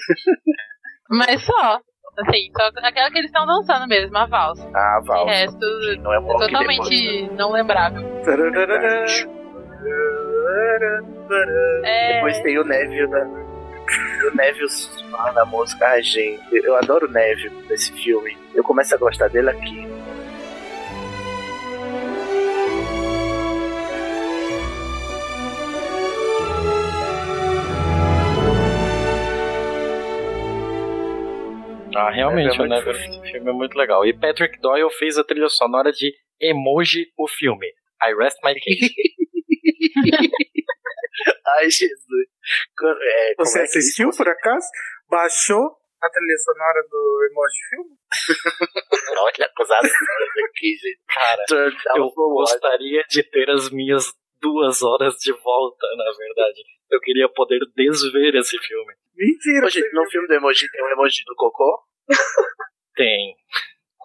Mas 1.11 1.43
só. 1.45 1.81
Assim, 2.19 2.51
só 2.57 2.67
aquela 2.83 3.11
que 3.11 3.19
eles 3.19 3.31
estão 3.31 3.47
dançando 3.47 3.87
mesmo, 3.87 4.17
a 4.19 4.27
valsa. 4.27 4.69
Ah, 4.75 5.01
Val. 5.05 5.27
De 5.27 5.31
resto, 5.31 5.67
Não 6.03 6.13
é 6.13 6.19
um 6.19 6.25
rock 6.25 6.47
totalmente 6.47 7.29
não 7.37 7.53
lembrável. 7.53 8.03
depois. 8.03 9.27
É, 11.85 12.15
Depois 12.15 12.41
tem 12.41 12.59
o 12.59 12.65
Neville 12.65 13.07
da. 13.09 13.25
O 13.25 14.37
Neville 14.37 14.69
fala 15.11 15.33
na 15.33 15.45
música. 15.45 15.87
Ai, 15.87 16.03
gente, 16.03 16.43
eu 16.53 16.77
adoro 16.77 17.07
o 17.09 17.11
Neville 17.13 17.65
nesse 17.69 17.93
filme. 18.03 18.37
Eu 18.55 18.63
começo 18.63 18.95
a 18.95 18.99
gostar 18.99 19.29
dele 19.29 19.51
aqui. 19.51 19.87
Ah, 31.97 32.11
realmente, 32.11 32.61
É, 32.61 32.65
é 32.65 32.69
né? 32.69 32.77
muito 32.83 32.91
Esse 32.91 33.33
filme 33.33 33.51
é 33.51 33.53
muito 33.53 33.75
legal. 33.77 34.05
E 34.07 34.13
Patrick 34.13 34.61
Doyle 34.61 34.91
fez 34.99 35.17
a 35.19 35.25
trilha 35.25 35.49
sonora 35.49 35.91
de 35.93 36.13
Emoji, 36.41 37.07
o 37.19 37.27
filme. 37.29 37.67
I 38.03 38.15
Rest 38.15 38.39
My 38.45 38.55
Case. 38.55 38.95
Ai, 41.59 41.71
Jesus. 41.71 42.27
É, 43.03 43.35
como 43.35 43.47
Você 43.47 43.61
é 43.61 43.63
assistiu, 43.65 44.09
isso? 44.09 44.19
por 44.19 44.29
acaso? 44.29 44.67
Baixou 45.11 45.77
a 46.03 46.09
trilha 46.09 46.37
sonora 46.39 46.83
do 46.89 47.29
Emoji 47.31 47.59
Filme? 47.71 47.91
Olha 49.21 49.47
acusações 49.47 49.93
aqui, 50.49 50.75
gente. 50.77 51.01
Cara, 51.09 51.45
eu 51.97 52.11
gostaria 52.15 53.05
de 53.09 53.23
ter 53.25 53.51
as 53.51 53.71
minhas 53.71 54.07
duas 54.41 54.83
horas 54.83 55.15
de 55.17 55.33
volta, 55.33 55.87
na 55.97 56.11
verdade. 56.17 56.63
Eu 56.91 57.01
queria 57.01 57.29
poder 57.29 57.61
desver 57.77 58.35
esse 58.35 58.59
filme. 58.59 58.95
Mentira. 59.15 59.71
Você 59.71 59.81
no 59.93 60.03
viu? 60.03 60.11
filme 60.11 60.29
do 60.29 60.35
emoji 60.35 60.71
tem 60.71 60.85
um 60.85 60.89
emoji 60.89 61.23
do 61.25 61.35
cocô? 61.37 61.85
Tem. 62.95 63.37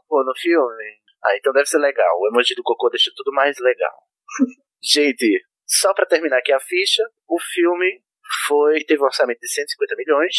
Pô, 0.07 0.24
no 0.24 0.34
filme? 0.36 0.84
Ah, 1.24 1.36
então 1.36 1.52
deve 1.52 1.66
ser 1.66 1.80
legal. 1.80 2.20
O 2.20 2.28
emoji 2.28 2.53
do 2.53 2.62
cocô 2.64 2.90
deixa 2.90 3.12
tudo 3.16 3.34
mais 3.34 3.57
legal. 3.60 3.95
gente, 4.84 5.44
só 5.66 5.94
pra 5.94 6.06
terminar 6.06 6.38
aqui 6.38 6.52
a 6.52 6.60
ficha, 6.60 7.03
o 7.28 7.40
filme 7.40 8.03
foi 8.48 8.84
teve 8.84 9.02
um 9.02 9.06
orçamento 9.06 9.40
de 9.40 9.49
150 9.52 9.95
milhões. 9.95 10.36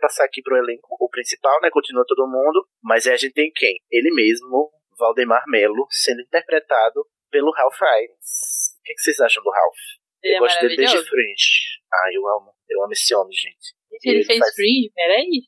Passar 0.00 0.24
aqui 0.24 0.40
pro 0.40 0.56
elenco, 0.56 0.96
o 0.98 1.10
principal, 1.10 1.60
né? 1.60 1.68
Continua 1.70 2.06
todo 2.06 2.26
mundo. 2.26 2.66
Mas 2.82 3.06
aí 3.06 3.12
a 3.12 3.16
gente 3.18 3.34
tem 3.34 3.52
quem? 3.54 3.82
Ele 3.90 4.10
mesmo, 4.14 4.70
Valdemar 4.98 5.44
Melo, 5.46 5.86
sendo 5.90 6.22
interpretado 6.22 7.06
pelo 7.30 7.52
Ralph 7.52 7.76
Fiennes. 7.76 8.78
O 8.80 8.82
que, 8.84 8.94
que 8.94 9.00
vocês 9.02 9.20
acham 9.20 9.42
do 9.42 9.50
Ralph? 9.50 9.99
Ele 10.22 10.34
eu 10.34 10.36
é 10.36 10.40
gosto 10.40 10.60
dele 10.60 10.76
desde. 10.76 11.08
Fringe. 11.08 11.50
Ah, 11.92 12.08
eu 12.12 12.26
amo. 12.28 12.52
Eu 12.68 12.82
amo 12.84 12.92
esse 12.92 13.14
homem, 13.14 13.32
gente. 13.32 13.74
Gente, 13.92 14.06
ele 14.06 14.16
Ele 14.18 14.24
fez 14.24 14.38
faz- 14.38 14.54
Free? 14.54 14.92
Peraí. 14.94 15.42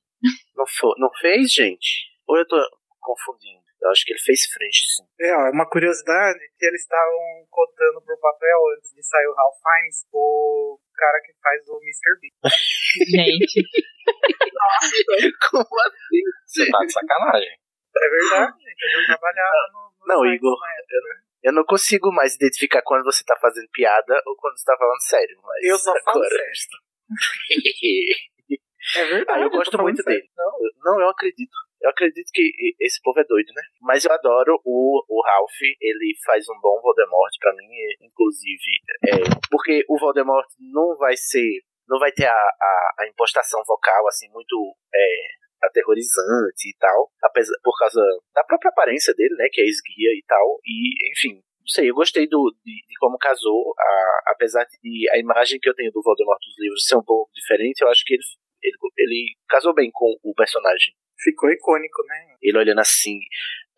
Não, 0.57 0.66
fo- 0.66 0.94
não 0.99 1.11
fez, 1.20 1.53
gente? 1.53 2.07
Ou 2.27 2.36
eu 2.39 2.47
tô 2.47 2.57
confundindo? 3.01 3.62
Eu 3.82 3.90
acho 3.90 4.05
que 4.05 4.12
ele 4.12 4.20
fez 4.20 4.44
Fringe, 4.47 4.82
sim. 4.94 5.03
É, 5.20 5.35
ó, 5.35 5.51
uma 5.51 5.69
curiosidade 5.69 6.39
que 6.57 6.66
eles 6.66 6.82
estavam 6.82 7.44
cotando 7.51 8.01
pro 8.05 8.16
papel 8.20 8.59
antes 8.78 8.94
de 8.94 9.03
sair 9.03 9.27
o 9.27 9.35
Ralph 9.35 9.57
Fiennes, 9.59 10.07
o 10.12 10.78
cara 10.94 11.20
que 11.27 11.32
faz 11.43 11.66
o 11.69 11.81
Mr. 11.82 12.20
Bean. 12.20 12.51
Gente. 13.27 13.62
Como 15.51 15.81
assim? 15.81 16.23
Você 16.47 16.70
tá 16.70 16.78
de 16.85 16.93
sacanagem. 16.93 17.49
É 17.94 18.09
verdade, 18.09 18.57
gente. 18.62 18.82
Eu 19.01 19.07
trabalhava 19.07 19.69
no, 19.73 19.93
no 20.01 20.07
Não, 20.07 20.32
Igor. 20.32 20.57
Eu 21.43 21.52
não 21.52 21.64
consigo 21.64 22.12
mais 22.12 22.35
identificar 22.36 22.82
quando 22.82 23.05
você 23.05 23.24
tá 23.24 23.36
fazendo 23.40 23.69
piada 23.73 24.23
ou 24.27 24.36
quando 24.36 24.56
você 24.59 24.64
tá 24.64 24.77
falando 24.78 25.01
sério. 25.02 25.36
Mas 25.43 25.64
Eu 25.64 25.78
só 25.78 25.93
falo 26.05 26.24
sério. 26.24 26.52
É 28.97 29.05
verdade. 29.06 29.39
Ah, 29.40 29.43
eu 29.43 29.51
gosto 29.51 29.78
muito 29.81 30.02
sério. 30.02 30.20
dele. 30.20 30.31
Não, 30.36 30.44
eu- 30.64 30.73
não, 30.85 31.01
eu 31.01 31.09
acredito. 31.09 31.52
Eu 31.81 31.90
acredito 31.90 32.31
que 32.32 32.52
esse 32.81 33.01
povo 33.02 33.19
é 33.19 33.24
doido, 33.24 33.48
né? 33.56 33.62
Mas 33.81 34.05
eu 34.05 34.12
adoro 34.12 34.60
o, 34.64 35.02
o 35.09 35.23
Ralph, 35.27 35.60
ele 35.81 36.14
faz 36.24 36.48
um 36.48 36.60
bom 36.60 36.81
Voldemort 36.81 37.32
pra 37.40 37.52
mim, 37.55 37.69
inclusive. 38.01 38.70
É, 39.05 39.16
porque 39.51 39.85
o 39.89 39.98
Voldemort 39.98 40.47
não 40.60 40.97
vai 40.97 41.16
ser. 41.16 41.60
Não 41.89 41.98
vai 41.98 42.12
ter 42.12 42.27
a, 42.27 42.32
a, 42.32 42.94
a 43.01 43.09
impostação 43.09 43.60
vocal, 43.66 44.06
assim, 44.06 44.28
muito 44.31 44.77
é, 44.94 45.14
aterrorizante 45.62 46.68
e 46.68 46.76
tal. 46.78 47.10
Apesar, 47.22 47.55
por 47.62 47.76
causa 47.78 48.01
da 48.34 48.44
própria 48.44 48.70
aparência 48.70 49.14
dele, 49.14 49.34
né? 49.36 49.48
Que 49.52 49.60
é 49.60 49.64
esguia 49.66 50.10
e 50.10 50.24
tal. 50.26 50.59
E, 50.66 51.10
enfim. 51.12 51.43
Não 51.62 51.68
sei, 51.68 51.89
eu 51.90 51.94
gostei 51.94 52.26
do, 52.26 52.52
de, 52.64 52.72
de 52.72 52.94
como 52.98 53.16
casou, 53.16 53.72
a- 53.78 54.32
apesar 54.32 54.64
de 54.82 55.09
a 55.12 55.18
imagem 55.18 55.60
que 55.60 55.68
eu 55.68 55.74
tenho 55.74 55.93
do 55.93 56.02
Voldemort 56.02 56.40
dos 56.40 56.59
livros 56.59 56.84
ser 56.84 56.97
um 56.97 57.05
pouco 57.05 57.30
diferente, 57.32 57.82
eu 57.82 57.89
acho 57.89 58.02
que 58.05 58.14
ele, 58.14 58.22
ele, 58.60 58.76
ele 58.98 59.34
casou 59.48 59.72
bem 59.72 59.89
com 59.93 60.12
o 60.24 60.34
personagem 60.34 60.93
Ficou 61.22 61.51
icônico, 61.52 62.02
né? 62.05 62.34
ele 62.43 62.59
olhando 62.59 62.80
assim, 62.80 63.20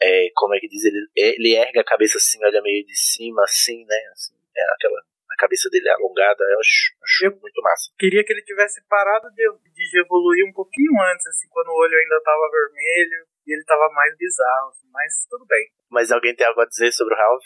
é, 0.00 0.28
como 0.34 0.54
é 0.54 0.58
que 0.58 0.66
diz, 0.66 0.82
ele, 0.84 1.06
ele 1.14 1.54
ergue 1.54 1.78
a 1.78 1.84
cabeça 1.84 2.16
assim, 2.16 2.38
olha 2.42 2.62
meio 2.62 2.86
de 2.86 2.96
cima, 2.96 3.42
assim, 3.44 3.84
né? 3.84 3.96
Assim, 4.12 4.34
é 4.56 4.62
aquela 4.72 5.02
a 5.34 5.42
cabeça 5.42 5.68
dele 5.70 5.88
alongada, 5.90 6.42
eu 6.44 6.58
acho, 6.58 6.78
acho 7.02 7.24
Eu- 7.26 7.36
muito 7.42 7.60
massa. 7.62 7.90
Queria 7.98 8.24
que 8.24 8.32
ele 8.32 8.42
tivesse 8.42 8.80
parado 8.88 9.28
de, 9.34 9.42
de 9.74 9.98
evoluir 10.00 10.46
um 10.48 10.52
pouquinho 10.52 10.92
antes, 11.12 11.26
assim, 11.26 11.48
quando 11.50 11.68
o 11.68 11.76
olho 11.78 11.96
ainda 11.98 12.20
tava 12.24 12.48
vermelho 12.50 13.26
e 13.46 13.52
ele 13.54 13.64
tava 13.64 13.88
mais 13.92 14.16
bizarro, 14.16 14.68
assim, 14.70 14.88
mas 14.92 15.26
tudo 15.28 15.44
bem. 15.46 15.66
Mas 15.90 16.10
alguém 16.10 16.34
tem 16.34 16.46
algo 16.46 16.60
a 16.60 16.66
dizer 16.66 16.92
sobre 16.92 17.14
o 17.14 17.18
Ralph? 17.18 17.44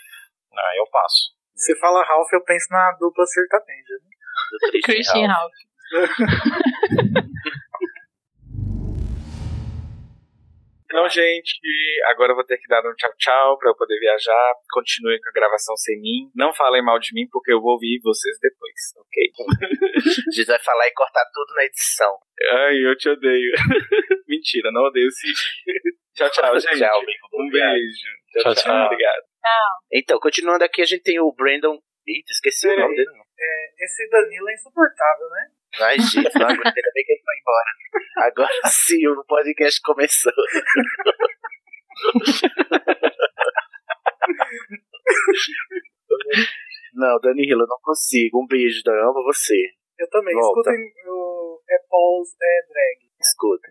Ah, 0.56 0.73
eu 0.77 0.86
passo. 0.90 1.35
Você 1.55 1.74
fala 1.77 2.05
Ralph, 2.05 2.32
eu 2.32 2.44
penso 2.44 2.66
na 2.70 2.93
dupla 3.01 3.27
sertaneja. 3.27 3.94
né? 4.05 4.10
Do 4.51 4.59
Christian, 4.70 4.81
Christian 4.94 5.27
Ralph. 5.27 5.52
Ralph. 5.93 7.09
Então, 10.90 11.06
gente, 11.06 11.60
agora 12.06 12.32
eu 12.32 12.35
vou 12.35 12.44
ter 12.47 12.56
que 12.56 12.66
dar 12.66 12.81
um 12.81 12.94
tchau 12.94 13.12
tchau 13.19 13.59
pra 13.59 13.69
eu 13.69 13.77
poder 13.77 13.98
viajar. 14.01 14.55
Continuem 14.73 15.20
com 15.20 15.28
a 15.28 15.32
gravação 15.32 15.77
sem 15.77 16.01
mim. 16.01 16.31
Não 16.35 16.51
falem 16.55 16.82
mal 16.82 16.98
de 16.98 17.12
mim, 17.12 17.28
porque 17.31 17.52
eu 17.52 17.60
vou 17.60 17.73
ouvir 17.73 18.01
vocês 18.02 18.35
depois, 18.40 18.73
ok? 18.97 19.32
A 20.28 20.31
gente 20.35 20.47
vai 20.47 20.59
falar 20.59 20.86
e 20.89 20.93
cortar 20.93 21.24
tudo 21.35 21.55
na 21.55 21.65
edição. 21.65 22.19
Ai, 22.52 22.77
eu 22.86 22.97
te 22.97 23.09
odeio. 23.10 23.52
Mentira, 24.27 24.70
não 24.73 24.82
odeio 24.85 25.10
sim. 25.10 25.28
tchau, 26.16 26.31
tchau, 26.31 26.59
gente. 26.59 26.78
Tchau, 26.78 26.98
amigo. 27.01 27.28
Um 27.35 27.51
beijo. 27.51 28.09
Tchau, 28.32 28.43
Tchau, 28.43 28.55
tchau. 28.55 28.65
tchau. 28.65 28.86
Obrigado. 28.86 29.23
Então, 29.93 30.19
continuando 30.20 30.65
aqui, 30.65 30.81
a 30.82 30.86
gente 30.86 31.02
tem 31.02 31.20
o 31.20 31.32
Brandon. 31.32 31.78
Eita, 32.06 32.32
esqueci 32.32 32.66
o 32.66 32.70
Peraí. 32.70 32.82
nome 32.85 32.97
dele. 32.97 33.10
não. 33.12 33.24
É, 33.40 33.85
esse 33.85 34.09
Danilo 34.09 34.48
é 34.48 34.55
insuportável, 34.55 35.28
né? 35.28 35.51
Ai, 35.81 35.99
gente, 36.01 36.35
não 36.39 36.47
aguento, 36.47 36.66
ainda 36.66 36.90
bem 36.95 37.05
que 37.05 37.12
ele 37.12 37.23
foi 37.23 37.35
embora. 37.39 37.70
Agora 38.27 38.69
sim, 38.69 39.07
o 39.07 39.24
podcast 39.24 39.81
começou. 39.82 40.32
Não, 46.95 47.19
Dani 47.20 47.49
eu 47.49 47.59
não 47.59 47.78
consigo. 47.82 48.43
Um 48.43 48.47
beijo, 48.47 48.82
Dan. 48.85 48.93
Amo 48.93 49.23
você. 49.24 49.55
Eu 49.99 50.09
também. 50.11 50.35
Volta. 50.35 50.70
Escutem 50.70 50.93
o 51.07 51.61
É 51.69 51.78
Paul's 51.89 52.31
é 52.40 52.62
Drag. 52.69 53.11
Escuta. 53.20 53.69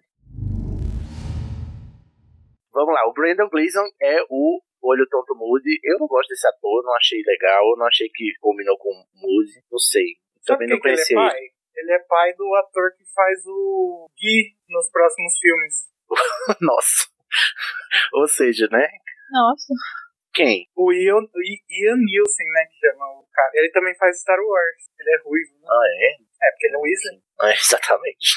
Vamos 2.71 2.93
lá, 2.93 3.07
o 3.07 3.13
Brandon 3.13 3.49
Gleeson 3.49 3.85
é 3.99 4.21
o 4.29 4.61
Olho 4.83 5.07
Tonto 5.09 5.33
Moody. 5.35 5.79
Eu 5.83 5.97
não 5.97 6.05
gosto 6.05 6.29
desse 6.29 6.47
ator, 6.47 6.83
não 6.83 6.93
achei 6.95 7.23
legal, 7.25 7.75
não 7.75 7.87
achei 7.87 8.07
que 8.13 8.33
combinou 8.39 8.77
com 8.77 8.89
o 8.89 9.05
Moody, 9.15 9.63
não 9.71 9.79
sei. 9.79 10.05
Também 10.45 10.67
não 10.67 10.79
que 10.79 10.87
ele 10.87 11.01
é? 11.01 11.56
Ele. 11.77 11.91
É 11.93 11.99
pai 11.99 12.33
do 12.33 12.53
ator 12.55 12.91
que 12.97 13.03
faz 13.13 13.45
o 13.45 14.09
Gui 14.17 14.55
nos 14.69 14.89
próximos 14.91 15.33
filmes. 15.39 15.75
Nossa. 16.61 17.07
Ou 18.13 18.27
seja, 18.27 18.67
né? 18.71 18.87
Nossa. 19.31 19.73
Quem? 20.33 20.69
O 20.75 20.93
Ian, 20.93 21.25
Ian 21.69 21.97
Nielsen, 21.97 22.47
né, 22.53 22.65
que 22.69 22.77
chama 22.87 23.05
o 23.09 23.25
cara. 23.33 23.51
Ele 23.55 23.71
também 23.71 23.95
faz 23.95 24.21
Star 24.21 24.37
Wars. 24.39 24.83
Ele 24.99 25.09
é 25.09 25.21
ruivo, 25.23 25.53
né? 25.59 25.67
Ah, 25.69 25.87
é? 25.87 26.47
É, 26.47 26.51
porque 26.51 26.67
ele 26.67 26.75
é 26.75 26.77
um 26.77 26.81
Weasley. 26.81 27.21
Ah, 27.41 27.51
exatamente. 27.57 28.27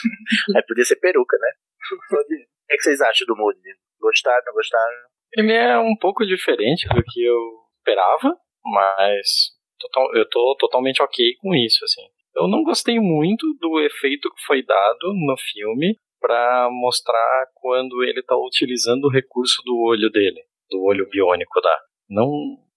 Aí 0.56 0.62
podia 0.66 0.84
ser 0.84 0.96
peruca, 0.96 1.36
né? 1.38 1.48
O 1.92 2.24
que, 2.24 2.46
é 2.70 2.76
que 2.76 2.82
vocês 2.82 3.00
acham 3.00 3.26
do 3.26 3.36
Moody? 3.36 3.60
Gostaram, 4.00 4.42
não 4.46 4.54
gostaram? 4.54 5.10
Ele 5.36 5.52
é 5.52 5.78
um 5.78 5.94
pouco 5.96 6.24
diferente 6.24 6.88
do 6.88 7.02
que 7.04 7.22
eu 7.22 7.36
esperava, 7.78 8.34
mas 8.64 9.50
total- 9.78 10.14
eu 10.16 10.28
tô 10.28 10.56
totalmente 10.58 11.02
ok 11.02 11.36
com 11.40 11.54
isso, 11.54 11.84
assim. 11.84 12.08
Eu 12.34 12.48
não 12.48 12.62
gostei 12.62 12.98
muito 13.00 13.46
do 13.60 13.80
efeito 13.80 14.32
que 14.32 14.44
foi 14.46 14.64
dado 14.64 15.12
no 15.14 15.36
filme 15.52 15.96
pra 16.20 16.68
mostrar 16.70 17.46
quando 17.54 18.02
ele 18.04 18.22
tá 18.22 18.36
utilizando 18.36 19.04
o 19.04 19.10
recurso 19.10 19.62
do 19.64 19.76
olho 19.80 20.10
dele, 20.10 20.42
do 20.70 20.82
olho 20.82 21.08
biônico 21.08 21.60
da. 21.60 21.76
Não 22.08 22.30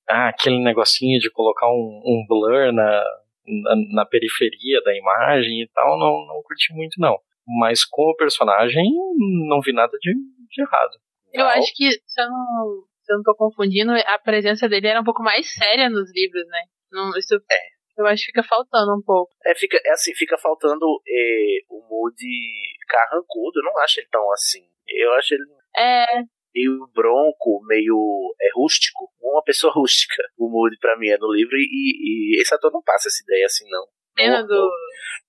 ah, 0.09 0.29
aquele 0.29 0.59
negocinho 0.59 1.19
de 1.19 1.29
colocar 1.31 1.67
um, 1.67 2.01
um 2.05 2.25
blur 2.27 2.71
na, 2.73 3.03
na, 3.45 3.75
na 3.93 4.05
periferia 4.05 4.81
da 4.83 4.95
imagem 4.95 5.61
e 5.61 5.69
tal, 5.73 5.97
não, 5.97 6.25
não 6.27 6.41
curti 6.43 6.73
muito 6.73 6.99
não. 6.99 7.17
Mas 7.59 7.85
com 7.85 8.03
o 8.03 8.15
personagem, 8.15 8.89
não 9.49 9.59
vi 9.61 9.73
nada 9.73 9.97
de, 9.99 10.13
de 10.13 10.61
errado. 10.61 10.91
Eu 11.33 11.45
acho 11.47 11.73
que, 11.75 11.89
se 11.91 12.21
eu, 12.21 12.29
não, 12.29 12.83
se 13.01 13.11
eu 13.11 13.17
não 13.17 13.23
tô 13.23 13.35
confundindo, 13.35 13.91
a 13.91 14.19
presença 14.19 14.69
dele 14.69 14.87
era 14.87 15.01
um 15.01 15.03
pouco 15.03 15.23
mais 15.23 15.51
séria 15.53 15.89
nos 15.89 16.13
livros, 16.13 16.47
né? 16.47 16.61
Não, 16.91 17.09
isso, 17.17 17.35
Eu 17.97 18.05
acho 18.07 18.21
que 18.21 18.31
fica 18.31 18.43
faltando 18.43 18.95
um 18.95 19.01
pouco. 19.03 19.31
É, 19.45 19.53
fica, 19.55 19.79
é 19.85 19.91
assim, 19.91 20.13
fica 20.15 20.37
faltando 20.37 20.85
é, 21.07 21.57
o 21.69 21.81
Moody 21.87 22.75
carrancudo. 22.87 23.59
Eu 23.59 23.63
não 23.63 23.77
acho 23.79 23.99
ele 23.99 24.07
tão 24.11 24.31
assim. 24.31 24.61
Eu 24.87 25.13
acho 25.13 25.33
ele 25.33 25.43
É, 25.77 26.05
meio 26.55 26.87
bronco, 26.93 27.61
meio 27.67 28.33
é, 28.41 28.49
rústico. 28.55 29.09
Uma 29.21 29.43
pessoa 29.43 29.71
rústica. 29.75 30.23
O 30.37 30.49
Moody 30.49 30.77
pra 30.79 30.97
mim 30.97 31.09
é 31.09 31.17
no 31.17 31.31
livro 31.31 31.55
e, 31.55 32.37
e 32.37 32.41
esse 32.41 32.53
ator 32.53 32.71
não 32.71 32.81
passa 32.83 33.07
essa 33.09 33.23
ideia 33.23 33.45
assim, 33.45 33.65
não. 33.69 33.85
Não, 34.15 34.45
do 34.45 34.69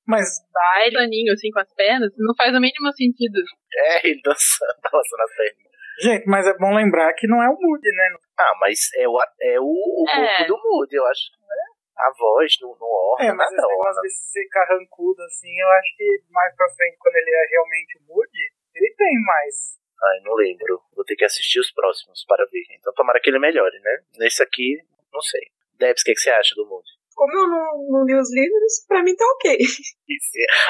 Mas 0.06 0.28
bailaninho, 0.52 1.32
assim, 1.32 1.50
com 1.50 1.58
as 1.60 1.72
pernas, 1.74 2.12
não 2.18 2.34
faz 2.36 2.50
o 2.54 2.60
mínimo 2.60 2.92
sentido. 2.94 3.40
É, 3.74 4.06
ele 4.08 4.20
dançando, 4.22 4.74
balançando 4.84 5.22
as 5.22 5.36
pernas. 5.36 5.64
Gente, 6.02 6.26
mas 6.26 6.46
é 6.46 6.56
bom 6.58 6.74
lembrar 6.74 7.14
que 7.14 7.26
não 7.28 7.40
é 7.42 7.48
o 7.48 7.56
Moody, 7.58 7.88
né? 7.88 8.16
Ah, 8.38 8.52
mas 8.60 8.80
é 8.96 9.08
o, 9.08 9.16
é 9.40 9.60
o, 9.60 9.64
o 9.64 10.04
É. 10.08 10.36
corpo 10.38 10.48
do 10.52 10.62
Moody, 10.62 10.96
eu 10.96 11.06
acho. 11.06 11.30
Né? 11.40 11.64
A 11.96 12.10
voz 12.18 12.52
não, 12.60 12.76
não 12.80 12.88
orna, 12.88 13.24
É, 13.26 13.28
mas 13.32 13.50
nada 13.50 13.54
esse 13.56 13.66
negócio 13.68 13.88
orna. 13.90 14.00
de 14.02 14.10
ser 14.10 14.46
carrancudo, 14.48 15.22
assim, 15.22 15.52
eu 15.60 15.68
acho 15.68 15.96
que 15.96 16.22
mais 16.30 16.54
pra 16.56 16.68
frente, 16.70 16.96
quando 16.98 17.16
ele 17.16 17.30
é 17.30 17.46
realmente 17.50 17.98
o 17.98 18.02
Moody, 18.14 18.44
ele 18.74 18.94
tem 18.96 19.14
mais. 19.24 19.78
Ai, 20.02 20.20
não 20.24 20.34
lembro. 20.34 20.80
Vou 20.94 21.04
ter 21.04 21.14
que 21.16 21.24
assistir 21.24 21.60
os 21.60 21.70
próximos 21.72 22.24
para 22.26 22.44
ver. 22.46 22.64
Então 22.78 22.92
tomara 22.94 23.20
que 23.20 23.30
ele 23.30 23.38
melhore, 23.38 23.78
né? 23.80 23.98
Nesse 24.18 24.42
aqui, 24.42 24.76
não 25.12 25.20
sei. 25.20 25.40
Debs, 25.78 26.02
o 26.02 26.04
que, 26.04 26.14
que 26.14 26.20
você 26.20 26.30
acha 26.30 26.54
do 26.56 26.66
Moody? 26.66 26.88
Como 27.14 27.32
eu 27.32 27.46
não, 27.46 27.86
não 27.90 28.04
li 28.04 28.14
os 28.16 28.28
livros, 28.34 28.84
pra 28.88 29.00
mim 29.02 29.14
tá 29.14 29.24
ok. 29.36 29.56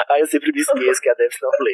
Ah, 0.09 0.19
eu 0.19 0.27
sempre 0.27 0.51
me 0.51 0.59
esqueço 0.61 1.01
que 1.01 1.09
a 1.09 1.13
Debs 1.15 1.37
não 1.41 1.49
lê. 1.59 1.73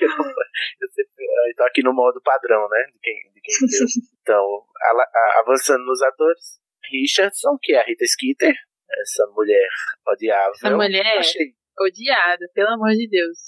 eu, 0.00 0.08
eu 0.80 0.88
sempre, 0.88 1.24
eu 1.48 1.54
tô 1.56 1.64
aqui 1.64 1.82
no 1.82 1.92
modo 1.92 2.20
padrão, 2.22 2.68
né? 2.68 2.84
De 2.92 2.98
quem, 3.02 3.32
de 3.34 3.40
quem. 3.40 3.54
Então, 4.22 4.64
ala- 4.90 5.10
a- 5.12 5.40
avançando 5.40 5.84
nos 5.84 6.00
atores. 6.00 6.58
Richardson, 7.00 7.56
que 7.62 7.74
é 7.74 7.80
a 7.80 7.84
Rita 7.84 8.04
Skeeter. 8.06 8.54
Essa 9.00 9.26
mulher 9.34 9.68
odiável. 10.06 10.52
Essa 10.52 10.70
mulher 10.70 11.18
achei, 11.18 11.46
odiada, 11.80 12.48
pelo 12.54 12.68
amor 12.74 12.90
de 12.90 13.08
Deus. 13.08 13.38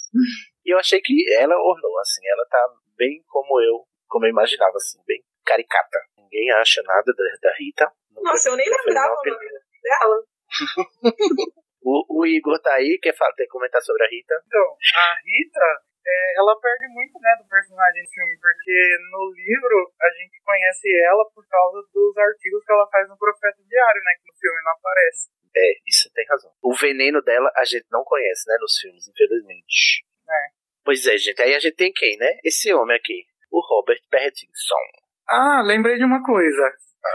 e 0.65 0.73
eu 0.75 0.79
achei 0.79 1.01
que 1.01 1.15
ela 1.39 1.55
ornou, 1.57 1.99
assim. 2.01 2.27
Ela 2.29 2.45
tá 2.51 2.59
bem 2.97 3.23
como 3.29 3.61
eu, 3.61 3.85
como 4.09 4.27
eu 4.27 4.31
imaginava, 4.31 4.77
assim. 4.77 4.99
Bem 5.07 5.23
caricata. 5.45 5.99
Ninguém 6.19 6.51
acha 6.53 6.83
nada 6.83 7.13
da, 7.17 7.25
da 7.49 7.55
Rita. 7.57 7.93
Nunca- 8.11 8.31
Nossa, 8.33 8.49
eu 8.49 8.57
nem 8.57 8.67
lembrava 8.69 9.15
o 9.15 9.31
nome 9.31 9.47
dela. 9.83 10.23
O, 11.89 12.21
o 12.23 12.27
Igor 12.27 12.59
tá 12.61 12.75
aí, 12.75 12.99
quer 13.01 13.15
falar, 13.17 13.33
tem 13.35 13.47
que 13.47 13.53
comentar 13.53 13.81
sobre 13.81 14.05
a 14.05 14.09
Rita? 14.09 14.35
Então, 14.45 14.61
a 14.97 15.15
Rita, 15.25 15.61
é, 16.07 16.39
ela 16.39 16.55
perde 16.61 16.87
muito, 16.89 17.19
né, 17.21 17.35
do 17.43 17.49
personagem 17.49 18.03
do 18.05 18.11
filme, 18.11 18.39
porque 18.41 18.97
no 19.11 19.33
livro 19.35 19.93
a 20.01 20.11
gente 20.11 20.41
conhece 20.45 20.89
ela 21.05 21.25
por 21.35 21.47
causa 21.49 21.83
dos 21.93 22.17
artigos 22.17 22.65
que 22.65 22.73
ela 22.73 22.89
faz 22.91 23.09
no 23.09 23.19
Profeta 23.19 23.59
Diário, 23.67 24.03
né, 24.05 24.13
que 24.23 24.31
no 24.33 24.39
filme 24.39 24.61
não 24.63 24.73
aparece. 24.73 25.29
É, 25.57 25.73
isso 25.87 26.11
tem 26.15 26.25
razão. 26.29 26.53
O 26.63 26.75
veneno 26.75 27.23
dela 27.23 27.51
a 27.57 27.65
gente 27.65 27.87
não 27.91 28.05
conhece, 28.05 28.49
né, 28.49 28.57
nos 28.61 28.79
filmes, 28.79 29.09
infelizmente. 29.09 30.05
É. 30.29 30.43
Pois 30.85 31.07
é, 31.07 31.17
gente. 31.19 31.41
Aí 31.43 31.55
a 31.55 31.59
gente 31.59 31.75
tem 31.77 31.93
quem, 31.93 32.17
né? 32.19 32.39
Esse 32.45 32.73
homem 32.73 32.97
aqui. 32.97 33.25
O 33.51 33.61
Robert 33.61 34.01
Pattinson. 34.11 34.85
Ah, 35.29 35.63
lembrei 35.65 35.97
de 35.97 36.05
uma 36.05 36.23
coisa. 36.23 36.63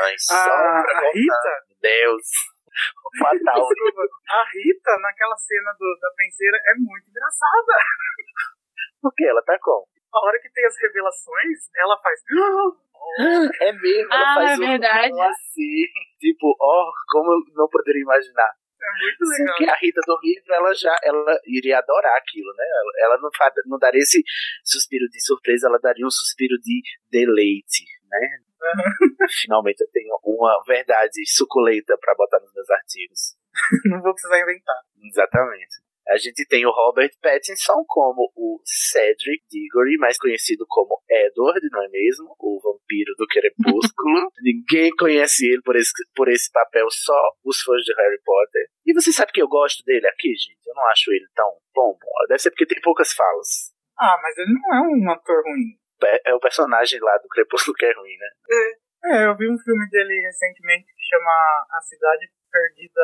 Ai, 0.04 0.16
só 0.18 0.34
A, 0.36 0.84
pra 0.84 1.00
a. 1.00 1.12
Rita, 1.14 1.66
Deus. 1.82 2.28
Fatal. 3.20 3.68
a 3.68 4.44
Rita 4.54 4.98
naquela 5.02 5.38
cena 5.38 5.72
do- 5.78 6.00
da 6.02 6.10
penseira 6.18 6.58
é 6.68 6.74
muito 6.76 7.10
engraçada. 7.10 7.74
Porque 9.02 9.26
ela 9.26 9.42
tá 9.44 9.58
como? 9.62 9.86
A 10.14 10.20
hora 10.26 10.40
que 10.42 10.50
tem 10.52 10.66
as 10.66 10.76
revelações, 10.82 11.58
ela 11.78 11.98
faz. 12.02 12.20
É 13.62 13.72
mesmo, 13.74 14.14
ela 14.14 14.32
Ah, 14.32 14.36
faz 14.36 14.52
é 14.60 14.64
um 14.64 14.68
verdade. 14.68 15.14
som 15.14 15.22
assim. 15.24 15.86
Tipo, 16.22 16.56
ó, 16.62 16.92
como 17.10 17.32
eu 17.32 17.40
não 17.56 17.68
poderia 17.68 18.02
imaginar. 18.02 18.52
É 18.80 19.02
muito 19.02 19.26
legal. 19.26 19.56
que 19.58 19.70
a 19.70 19.76
Rita 19.76 20.02
do 20.06 20.18
livro, 20.24 20.54
ela 20.54 20.74
já 20.74 20.96
ela 21.04 21.40
iria 21.46 21.80
adorar 21.80 22.16
aquilo, 22.18 22.52
né? 22.56 22.64
Ela, 22.64 22.92
ela 23.14 23.18
não, 23.22 23.30
não 23.68 23.78
daria 23.80 24.02
esse 24.02 24.24
suspiro 24.64 25.08
de 25.10 25.24
surpresa, 25.24 25.68
ela 25.68 25.80
daria 25.80 26.06
um 26.06 26.12
suspiro 26.12 26.58
de 26.60 26.82
deleite, 27.12 27.86
né? 28.10 28.40
Finalmente 29.42 29.82
eu 29.82 29.90
tenho 29.92 30.16
uma 30.24 30.64
verdade 30.68 31.24
suculenta 31.28 31.98
pra 32.00 32.14
botar 32.16 32.40
nos 32.40 32.54
meus 32.54 32.70
artigos. 32.70 33.36
Não 33.86 34.02
vou 34.02 34.14
precisar 34.14 34.40
inventar. 34.40 34.78
Exatamente. 35.04 35.81
A 36.12 36.18
gente 36.18 36.46
tem 36.46 36.66
o 36.66 36.72
Robert 36.72 37.12
Pattinson 37.22 37.86
como 37.88 38.32
o 38.36 38.60
Cedric 38.66 39.44
Diggory, 39.50 39.98
mais 39.98 40.18
conhecido 40.18 40.66
como 40.68 41.02
Edward, 41.10 41.62
não 41.72 41.84
é 41.84 41.88
mesmo? 41.88 42.36
O 42.38 42.60
vampiro 42.62 43.14
do 43.18 43.26
crepúsculo. 43.28 44.30
Ninguém 44.44 44.92
conhece 44.98 45.48
ele 45.48 45.62
por 45.62 45.78
esse, 45.78 45.92
por 46.14 46.28
esse 46.28 46.52
papel, 46.52 46.86
só 46.90 47.18
os 47.46 47.62
fãs 47.62 47.82
de 47.84 47.94
Harry 47.96 48.20
Potter. 48.26 48.68
E 48.86 48.94
você 48.94 49.14
sabe 49.14 49.32
que 49.32 49.42
eu 49.42 49.48
gosto 49.48 49.86
dele 49.86 50.06
aqui, 50.08 50.36
gente? 50.36 50.68
Eu 50.68 50.76
não 50.76 50.86
acho 50.88 51.12
ele 51.14 51.26
tão 51.34 51.50
bom. 51.74 51.98
Deve 52.28 52.40
ser 52.40 52.50
porque 52.52 52.66
tem 52.66 52.82
poucas 52.82 53.14
falas. 53.14 53.72
Ah, 53.98 54.20
mas 54.22 54.38
ele 54.38 54.54
não 54.54 54.76
é 54.76 54.82
um 54.82 55.12
ator 55.12 55.42
ruim. 55.44 55.80
É 56.04 56.32
é 56.32 56.36
o 56.36 56.40
personagem 56.40 57.00
lá 57.00 57.18
do 57.20 57.30
Crepúsculo 57.30 57.76
que 57.76 57.86
é 57.86 57.94
ruim, 57.94 58.18
né? 58.18 58.28
É, 59.04 59.26
eu 59.26 59.38
vi 59.38 59.50
um 59.50 59.58
filme 59.58 59.90
dele 59.90 60.20
recentemente 60.22 60.86
que 60.86 61.04
chama 61.10 61.32
A 61.72 61.82
Cidade 61.82 62.30
Perdida 62.52 63.02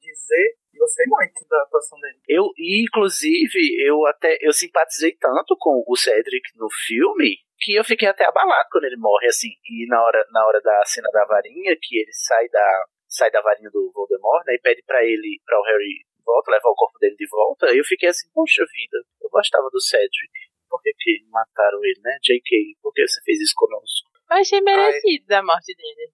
de 0.00 0.14
Z 0.14 0.34
e 0.74 0.78
gostei 0.78 1.06
muito 1.06 1.48
da 1.48 1.62
atuação 1.62 1.98
dele. 2.00 2.20
Eu, 2.28 2.50
e, 2.56 2.84
inclusive, 2.84 3.82
eu 3.84 4.06
até 4.06 4.38
eu 4.40 4.52
simpatizei 4.52 5.16
tanto 5.16 5.56
com 5.58 5.82
o 5.86 5.96
Cedric 5.96 6.50
no 6.56 6.68
filme 6.86 7.38
que 7.58 7.74
eu 7.74 7.84
fiquei 7.84 8.08
até 8.08 8.24
abalado 8.24 8.68
quando 8.70 8.84
ele 8.84 8.96
morre, 8.96 9.26
assim. 9.26 9.48
E 9.64 9.86
na 9.86 10.02
hora, 10.02 10.24
na 10.30 10.46
hora 10.46 10.60
da 10.60 10.82
cena 10.84 11.08
da 11.12 11.24
varinha, 11.24 11.76
que 11.80 11.98
ele 11.98 12.12
sai 12.12 12.48
da, 12.48 12.84
sai 13.08 13.30
da 13.30 13.42
varinha 13.42 13.70
do 13.70 13.90
Voldemort, 13.92 14.46
né, 14.46 14.54
e 14.54 14.60
pede 14.60 14.82
pra 14.86 15.04
ele, 15.04 15.40
pra 15.44 15.60
o 15.60 15.64
Harry 15.64 16.04
volta, 16.24 16.50
levar 16.50 16.70
o 16.70 16.74
corpo 16.74 16.98
dele 16.98 17.16
de 17.16 17.28
volta, 17.28 17.66
eu 17.74 17.84
fiquei 17.84 18.08
assim, 18.08 18.28
poxa 18.32 18.64
vida, 18.64 18.98
eu 19.20 19.28
gostava 19.28 19.68
do 19.70 19.80
Cedric. 19.80 20.32
Por 20.68 20.80
que, 20.82 20.92
que 20.96 21.24
mataram 21.28 21.82
ele, 21.82 22.00
né? 22.02 22.16
JK, 22.22 22.78
por 22.80 22.92
que 22.92 23.06
você 23.06 23.20
fez 23.24 23.40
isso 23.40 23.54
conosco? 23.56 24.08
Eu 24.30 24.36
achei 24.36 24.60
merecido 24.60 25.32
a 25.32 25.42
morte 25.42 25.74
dele. 25.74 26.12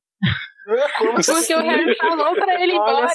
Como 0.98 1.14
Porque 1.14 1.55
o 1.55 1.60
Harry 1.60 1.97
falou 1.97 2.34
pra 2.34 2.55
ele 2.62 2.72
ir 2.72 2.76
embora. 2.76 3.06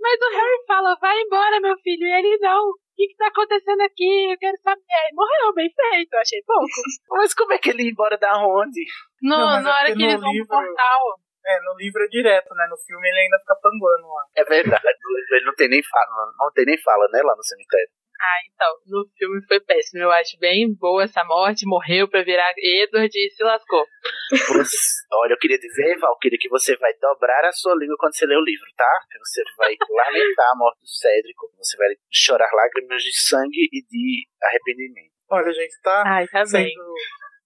Mas 0.00 0.18
o 0.22 0.30
Harry 0.36 0.64
fala, 0.66 0.96
vai 1.00 1.18
embora, 1.20 1.60
meu 1.60 1.76
filho. 1.78 2.06
E 2.06 2.12
ele, 2.18 2.38
não. 2.38 2.68
O 2.70 2.74
que, 2.96 3.06
que 3.08 3.16
tá 3.16 3.26
acontecendo 3.28 3.80
aqui? 3.82 4.30
Eu 4.32 4.38
quero 4.38 4.56
saber. 4.62 4.82
Aí 4.90 5.12
Morreu, 5.14 5.54
bem 5.54 5.70
feito. 5.70 6.12
Eu 6.14 6.20
achei 6.20 6.42
pouco. 6.46 6.66
Mas 7.10 7.34
como 7.34 7.52
é 7.52 7.58
que 7.58 7.70
ele 7.70 7.84
ia 7.84 7.90
embora 7.90 8.16
da 8.18 8.38
onde? 8.38 8.84
No, 9.22 9.36
Não, 9.38 9.46
mas 9.46 9.60
é 9.60 9.62
na 9.62 9.76
hora 9.76 9.86
que 9.94 10.02
eles 10.02 10.14
no 10.14 10.20
vão 10.20 10.30
pro 10.30 10.32
livro- 10.32 10.46
portal. 10.48 11.00
É, 11.46 11.60
no 11.62 11.74
livro 11.78 12.02
é 12.04 12.08
direto, 12.08 12.54
né? 12.54 12.66
No 12.68 12.76
filme 12.76 13.08
ele 13.08 13.20
ainda 13.20 13.38
fica 13.40 13.56
panguando 13.62 14.06
lá. 14.06 14.22
É 14.36 14.44
verdade, 14.44 14.84
ele 15.32 15.46
não 15.46 15.54
tem 15.54 15.68
nem 15.68 15.82
fala, 15.82 16.32
não 16.38 16.52
tem 16.52 16.66
nem 16.66 16.78
fala, 16.82 17.08
né, 17.10 17.22
lá 17.22 17.34
no 17.34 17.42
cemitério. 17.42 17.88
Ah, 18.20 18.38
então. 18.50 18.72
No 18.86 19.06
filme 19.16 19.40
foi 19.46 19.60
péssimo. 19.60 20.02
Eu 20.02 20.10
acho 20.10 20.36
bem 20.38 20.74
boa 20.74 21.04
essa 21.04 21.22
morte. 21.24 21.66
Morreu 21.66 22.08
pra 22.08 22.22
virar 22.24 22.52
Edward 22.58 23.10
e 23.14 23.30
se 23.30 23.42
lascou. 23.44 23.84
Você- 24.30 25.06
olha, 25.12 25.32
eu 25.34 25.38
queria 25.38 25.58
dizer, 25.58 25.96
Valkyria, 25.98 26.38
que 26.40 26.48
você 26.48 26.76
vai 26.76 26.92
dobrar 27.00 27.44
a 27.44 27.52
sua 27.52 27.74
língua 27.76 27.96
quando 27.98 28.16
você 28.16 28.26
ler 28.26 28.36
o 28.36 28.44
livro, 28.44 28.66
tá? 28.76 28.90
Que 29.10 29.18
você 29.18 29.42
vai 29.56 29.76
lamentar 29.88 30.50
a 30.52 30.56
morte 30.56 30.80
do 30.80 30.88
Cédrico, 30.88 31.50
você 31.56 31.76
vai 31.76 31.88
chorar 32.10 32.50
lágrimas 32.52 33.02
de 33.02 33.12
sangue 33.18 33.68
e 33.72 33.82
de 33.86 34.26
arrependimento. 34.42 35.12
Olha, 35.30 35.52
gente, 35.52 35.80
tá 35.82 36.02
Ai, 36.06 36.26
tá 36.26 36.40
bem. 36.40 36.68
sendo, 36.68 36.94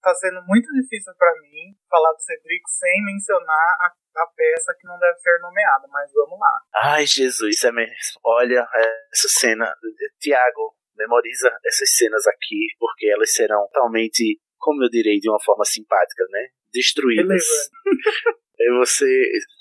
tá 0.01 0.15
sendo 0.15 0.41
muito 0.47 0.67
difícil 0.73 1.13
pra 1.19 1.31
mim 1.43 1.75
falar 1.91 2.13
do 2.13 2.21
Cedric 2.23 2.63
sem 2.71 3.05
mencionar 3.05 3.77
a, 3.81 3.93
a 4.17 4.27
peça 4.27 4.75
que 4.79 4.87
não 4.87 4.99
deve 4.99 5.19
ser 5.19 5.39
nomeada, 5.41 5.87
mas 5.89 6.11
vamos 6.13 6.39
lá. 6.39 6.61
Ai, 6.75 7.07
Jesus, 7.07 7.65
é 7.65 7.73
mesmo. 7.73 8.21
Olha 8.25 8.67
essa 9.13 9.29
cena. 9.29 9.75
Tiago, 10.21 10.75
memoriza 10.97 11.51
essas 11.65 11.95
cenas 11.97 12.27
aqui, 12.27 12.67
porque 12.79 13.07
elas 13.07 13.33
serão 13.33 13.67
totalmente, 13.73 14.41
como 14.59 14.83
eu 14.85 14.89
direi, 14.89 15.19
de 15.19 15.29
uma 15.29 15.41
forma 15.43 15.65
simpática, 15.65 16.25
né? 16.31 16.49
Destruídas. 16.73 17.45
É 18.61 18.71
você, 18.79 19.07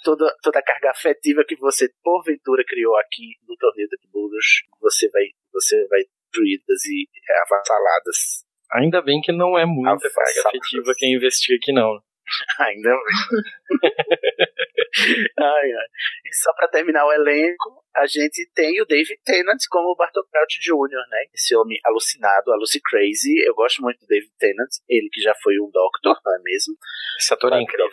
toda, 0.04 0.32
toda 0.44 0.60
a 0.60 0.64
carga 0.64 0.92
afetiva 0.92 1.44
que 1.48 1.56
você 1.56 1.90
porventura 2.04 2.64
criou 2.64 2.96
aqui 2.98 3.34
no 3.48 3.56
torneio 3.56 3.88
de 3.88 3.98
Burros, 4.12 4.46
você 4.80 5.10
vai, 5.10 5.24
você 5.52 5.88
vai 5.88 6.02
destruídas 6.32 6.86
e 6.86 7.08
avassaladas. 7.42 8.46
Ainda 8.74 9.02
bem 9.02 9.20
que 9.22 9.32
não 9.32 9.58
é 9.58 9.66
muita 9.66 10.10
carga 10.10 10.42
afetiva 10.48 10.94
quem 10.96 11.16
investir 11.16 11.58
aqui, 11.58 11.74
não. 11.74 12.00
Ainda 12.60 12.90
bem. 12.90 13.42
ai, 15.40 15.72
ai. 15.72 15.88
E 16.26 16.36
só 16.36 16.54
pra 16.54 16.68
terminar 16.68 17.06
o 17.06 17.12
elenco, 17.12 17.84
a 17.96 18.06
gente 18.06 18.50
tem 18.54 18.82
o 18.82 18.86
David 18.86 19.20
Tennant 19.24 19.60
como 19.70 19.90
o 19.90 19.96
Bartol 19.96 20.26
Crouch 20.32 20.60
Jr., 20.60 21.10
né? 21.10 21.26
Esse 21.34 21.56
homem 21.56 21.80
alucinado, 21.86 22.52
a 22.52 22.56
Lucy 22.56 22.82
Crazy. 22.82 23.40
Eu 23.46 23.54
gosto 23.56 23.82
muito 23.82 24.00
do 24.00 24.08
David 24.08 24.32
Tennant, 24.40 24.70
ele 24.88 25.10
que 25.12 25.22
já 25.22 25.34
foi 25.42 25.60
um 25.60 25.70
Doctor, 25.72 26.20
não 26.26 26.36
é 26.36 26.40
mesmo? 26.44 26.76
Esse 27.20 27.34
ator 27.34 27.54
é 27.54 27.62
incrível. 27.62 27.92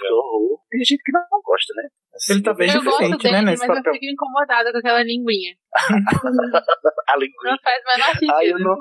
Tem 0.71 0.85
gente 0.85 1.03
que 1.03 1.13
não 1.13 1.25
gosta, 1.43 1.73
né? 1.77 1.89
Assim, 2.15 2.33
Ele 2.35 2.43
tá 2.43 2.55
bem 2.55 2.69
eu 2.69 2.83
gosto 2.83 2.99
diferente, 2.99 3.23
dele, 3.23 3.35
né, 3.35 3.43
mas 3.43 3.61
nesse 3.61 3.65
eu 3.65 3.75
papel. 3.75 3.93
fico 3.95 4.07
incomodada 4.07 4.73
com 4.73 4.79
aquela 4.79 5.03
linguinha. 5.03 5.55
a 7.09 7.17
linguinha. 7.17 7.53
Não 7.53 7.59
faz 7.63 7.83
o 7.83 7.89
menor 7.89 8.13
sentido. 8.13 8.35
Ai, 8.35 8.53
eu 8.53 8.59
não, 8.59 8.77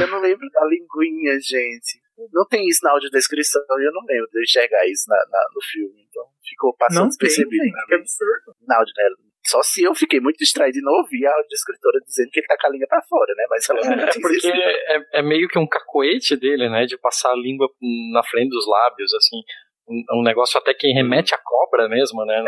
eu 0.00 0.06
não 0.08 0.20
lembro 0.20 0.48
da 0.50 0.64
linguinha, 0.64 1.38
gente. 1.40 2.00
Não 2.32 2.46
tem 2.46 2.66
isso 2.68 2.80
na 2.84 2.92
audiodescrição 2.92 3.62
e 3.78 3.86
eu 3.86 3.92
não 3.92 4.02
lembro 4.06 4.28
de 4.32 4.42
enxergar 4.42 4.86
isso 4.86 5.04
na, 5.08 5.16
na- 5.16 5.46
no 5.54 5.60
filme. 5.62 6.06
Então 6.08 6.24
ficou 6.48 6.74
passando 6.76 7.04
Não 7.04 7.08
tem, 7.08 7.28
despercebido. 7.28 7.64
gente, 7.64 7.72
pra 7.72 7.84
que 7.86 7.94
mim. 7.96 8.00
absurdo. 8.00 8.56
na 8.66 8.76
áudio, 8.78 8.92
né? 8.96 9.04
Só 9.46 9.62
se 9.62 9.82
eu 9.82 9.94
fiquei 9.94 10.20
muito 10.20 10.36
distraído 10.36 10.78
e 10.78 10.82
não 10.82 10.92
ouvi 10.92 11.26
a 11.26 11.30
audiodescritora 11.32 11.98
dizendo 12.04 12.30
que 12.30 12.40
ele 12.40 12.46
tá 12.46 12.56
com 12.60 12.66
a 12.66 12.70
língua 12.70 12.86
pra 12.88 13.02
fora, 13.08 13.34
né? 13.34 13.44
Mas 13.48 13.68
ela 13.70 13.80
não 13.80 14.04
É 14.04 14.12
porque 14.20 14.36
isso. 14.36 14.50
é, 14.52 15.00
é 15.14 15.22
meio 15.22 15.48
que 15.48 15.58
um 15.58 15.66
cacoete 15.66 16.36
dele, 16.36 16.68
né? 16.68 16.84
De 16.84 16.98
passar 16.98 17.32
a 17.32 17.36
língua 17.36 17.66
na 18.12 18.22
frente 18.22 18.50
dos 18.50 18.66
lábios, 18.68 19.14
assim. 19.14 19.40
Um, 19.88 20.20
um 20.20 20.22
negócio 20.22 20.58
até 20.58 20.74
que 20.74 20.92
remete 20.92 21.34
à 21.34 21.38
cobra 21.42 21.88
mesmo, 21.88 22.24
né? 22.26 22.44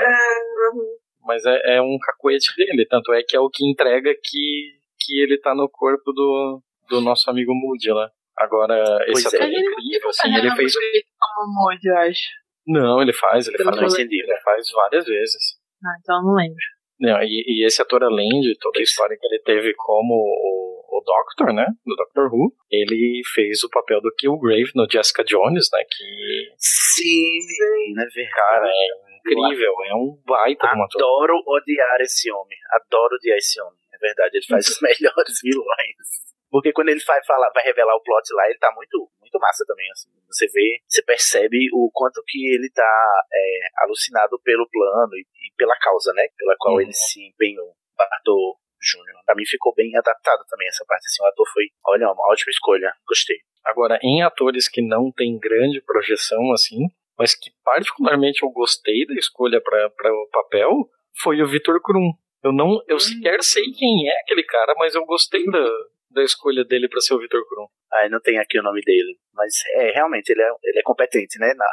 Mas 1.24 1.44
é, 1.46 1.76
é 1.76 1.82
um 1.82 1.96
cacoete 1.98 2.54
dele. 2.56 2.86
Tanto 2.88 3.12
é 3.12 3.22
que 3.22 3.36
é 3.36 3.40
o 3.40 3.48
que 3.48 3.64
entrega 3.68 4.12
que, 4.22 4.72
que 5.00 5.20
ele 5.22 5.38
tá 5.38 5.54
no 5.54 5.68
corpo 5.70 6.12
do, 6.12 6.62
do 6.88 7.00
nosso 7.00 7.30
amigo 7.30 7.52
Moody 7.54 7.90
lá. 7.90 8.10
Agora, 8.38 8.82
esse 9.08 9.22
Pois 9.24 9.34
é. 9.34 9.36
ator 9.36 9.48
é 9.48 9.60
incrível, 9.60 10.08
assim. 10.08 10.34
Ele 10.34 10.50
fez. 10.56 10.74
como 11.18 11.72
eu 11.84 11.96
acho. 11.98 12.20
Não, 12.66 13.02
ele 13.02 13.12
faz, 13.12 13.48
ele 13.48 13.58
faz. 13.62 13.76
não 13.76 13.86
entendi. 13.86 14.22
Ele 14.22 14.40
faz 14.40 14.66
várias 14.72 15.04
vezes. 15.04 15.42
Ah, 15.84 15.96
então 16.00 16.16
eu 16.16 16.22
não 16.22 16.34
lembro. 16.34 16.64
Não, 17.00 17.20
e, 17.22 17.42
e 17.48 17.66
esse 17.66 17.82
ator, 17.82 18.04
além 18.04 18.28
de 18.40 18.56
toda 18.60 18.78
a 18.78 18.82
história 18.82 19.16
que 19.20 19.26
ele 19.26 19.40
teve 19.40 19.74
como 19.74 20.14
o, 20.14 20.98
o 20.98 21.02
Doctor, 21.04 21.52
né? 21.52 21.66
Do 21.84 21.96
Doctor 21.96 22.32
Who, 22.32 22.54
ele 22.70 23.22
fez 23.34 23.64
o 23.64 23.68
papel 23.68 24.00
do 24.00 24.14
Killgrave 24.16 24.70
no 24.76 24.86
Jessica 24.88 25.24
Jones, 25.24 25.68
né? 25.72 25.82
Que, 25.90 26.52
Sim, 26.56 27.38
menina, 27.58 28.02
é 28.02 28.06
verdade. 28.06 28.30
cara, 28.36 28.68
é 28.68 29.18
incrível. 29.18 29.72
É 29.86 29.94
um 29.96 30.16
baita 30.24 30.68
de 30.68 30.78
um 30.78 30.84
ator. 30.84 31.02
Adoro 31.02 31.34
odiar 31.48 32.00
esse 32.02 32.30
homem. 32.30 32.58
Adoro 32.70 33.16
odiar 33.16 33.36
esse 33.36 33.60
homem. 33.60 33.80
É 33.92 33.98
verdade, 33.98 34.36
ele 34.36 34.46
faz 34.46 34.66
os 34.70 34.80
melhores 34.80 35.40
vilões. 35.42 36.31
Porque 36.52 36.70
quando 36.70 36.90
ele 36.90 37.00
vai 37.06 37.24
falar, 37.24 37.50
vai 37.54 37.64
revelar 37.64 37.96
o 37.96 38.02
plot 38.02 38.28
lá, 38.34 38.44
ele 38.46 38.58
tá 38.58 38.70
muito, 38.76 39.08
muito 39.18 39.38
massa 39.40 39.64
também, 39.66 39.90
assim. 39.90 40.10
Você 40.28 40.46
vê, 40.48 40.78
você 40.86 41.02
percebe 41.02 41.56
o 41.72 41.90
quanto 41.90 42.22
que 42.28 42.46
ele 42.54 42.68
tá 42.70 43.22
é, 43.32 43.58
alucinado 43.84 44.38
pelo 44.44 44.68
plano 44.70 45.14
e, 45.16 45.22
e 45.22 45.54
pela 45.56 45.74
causa, 45.80 46.12
né? 46.12 46.28
Pela 46.36 46.54
qual 46.58 46.74
Uhum. 46.74 46.82
ele 46.82 46.92
se 46.92 47.26
empenhou. 47.26 47.72
Bartol 47.96 48.58
Júnior. 48.78 49.16
Pra 49.24 49.34
mim 49.34 49.46
ficou 49.46 49.72
bem 49.74 49.96
adaptado 49.96 50.44
também 50.50 50.68
essa 50.68 50.84
parte, 50.86 51.06
assim. 51.06 51.22
O 51.22 51.26
ator 51.26 51.46
foi, 51.54 51.64
olha, 51.86 52.12
uma 52.12 52.30
ótima 52.30 52.50
escolha. 52.50 52.92
Gostei. 53.08 53.38
Agora, 53.64 53.98
em 54.02 54.22
atores 54.22 54.68
que 54.68 54.82
não 54.82 55.10
tem 55.10 55.38
grande 55.38 55.80
projeção, 55.80 56.52
assim, 56.52 56.80
mas 57.18 57.34
que 57.34 57.50
particularmente 57.64 58.42
eu 58.42 58.50
gostei 58.50 59.06
da 59.06 59.14
escolha 59.14 59.58
para 59.62 60.12
o 60.12 60.28
papel, 60.30 60.70
foi 61.22 61.40
o 61.40 61.46
Vitor 61.48 61.80
Krum. 61.80 62.12
Eu 62.42 62.52
não, 62.52 62.82
eu 62.88 62.98
sequer 62.98 63.42
sei 63.42 63.62
quem 63.70 64.10
é 64.10 64.20
aquele 64.20 64.42
cara, 64.42 64.74
mas 64.76 64.94
eu 64.96 65.04
gostei 65.06 65.44
da, 65.46 65.64
da 66.12 66.22
escolha 66.22 66.64
dele 66.64 66.88
para 66.88 67.00
ser 67.00 67.14
o 67.14 67.18
Vitor 67.18 67.46
Krum. 67.48 67.66
Aí 67.92 68.08
não 68.08 68.20
tem 68.20 68.38
aqui 68.38 68.58
o 68.58 68.62
nome 68.62 68.80
dele. 68.82 69.16
Mas 69.34 69.54
é, 69.74 69.92
realmente, 69.92 70.30
ele 70.30 70.42
é, 70.42 70.50
ele 70.64 70.78
é 70.78 70.82
competente, 70.82 71.38
né? 71.38 71.52
Na... 71.54 71.66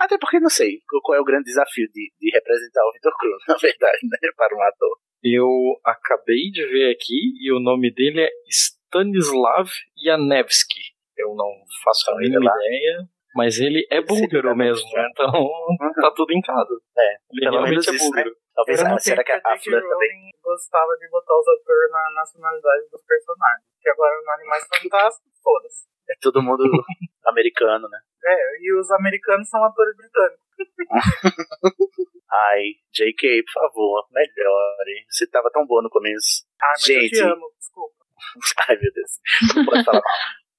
Até 0.00 0.18
porque 0.18 0.40
não 0.40 0.50
sei 0.50 0.78
qual 1.04 1.16
é 1.16 1.20
o 1.20 1.24
grande 1.24 1.44
desafio 1.44 1.86
de, 1.92 2.12
de 2.20 2.30
representar 2.30 2.84
o 2.86 2.92
Vitor 2.92 3.12
Cruz, 3.18 3.42
na 3.48 3.56
verdade, 3.56 3.98
né? 4.04 4.30
Para 4.36 4.56
um 4.56 4.62
ator. 4.62 4.96
Eu 5.22 5.48
acabei 5.84 6.50
de 6.50 6.66
ver 6.66 6.90
aqui 6.90 7.32
e 7.40 7.52
o 7.52 7.60
nome 7.60 7.92
dele 7.92 8.22
é 8.22 8.30
Stanislav 8.50 9.68
Janevski. 10.04 10.80
Eu 11.16 11.34
não 11.36 11.50
faço 11.84 12.10
a 12.10 12.14
Olha 12.14 12.22
mínima 12.22 12.50
lá. 12.50 12.56
ideia. 12.56 13.08
Mas 13.34 13.58
ele 13.58 13.86
é 13.90 14.02
búlgaro 14.02 14.54
mesmo, 14.54 14.86
então 14.88 15.32
tá 16.02 16.10
tudo 16.14 16.32
em 16.32 16.40
casa. 16.42 16.74
É, 16.98 17.14
Ele 17.32 17.50
realmente 17.50 17.88
é 17.88 17.94
isso, 17.94 18.10
né? 18.10 18.24
Talvez 18.54 18.80
Era 18.80 18.90
no 18.90 19.00
será 19.00 19.24
que 19.24 19.32
a. 19.32 19.58
Fleur 19.58 19.82
também. 19.82 20.30
Gostava 20.42 20.96
de 20.98 21.08
botar 21.08 21.38
os 21.38 21.48
atores 21.48 21.90
na 21.90 22.10
nacionalidade 22.14 22.88
dos 22.90 23.02
personagens. 23.02 23.66
Que 23.80 23.88
agora 23.88 24.14
no 24.22 24.30
Animais 24.32 24.66
Fantásticos, 24.68 25.32
foda-se. 25.42 25.86
É 26.10 26.14
todo 26.20 26.42
mundo 26.42 26.64
americano, 27.26 27.88
né? 27.88 27.98
É, 28.24 28.58
e 28.60 28.74
os 28.78 28.90
americanos 28.90 29.48
são 29.48 29.64
atores 29.64 29.96
britânicos. 29.96 30.42
Ai, 32.30 32.62
JK, 32.92 33.42
por 33.44 33.52
favor, 33.52 34.06
melhore. 34.10 35.04
Você 35.08 35.26
tava 35.26 35.50
tão 35.50 35.66
boa 35.66 35.82
no 35.82 35.90
começo. 35.90 36.46
Ah, 36.60 36.68
mas 36.72 36.82
Gente. 36.82 37.16
eu 37.16 37.24
te 37.26 37.32
amo, 37.32 37.52
desculpa. 37.58 38.04
Ai, 38.68 38.76
meu 38.76 38.92
Deus. 38.92 39.20
Não 39.56 39.64
pode 39.64 39.84
falar 39.84 40.00
mal. 40.00 40.12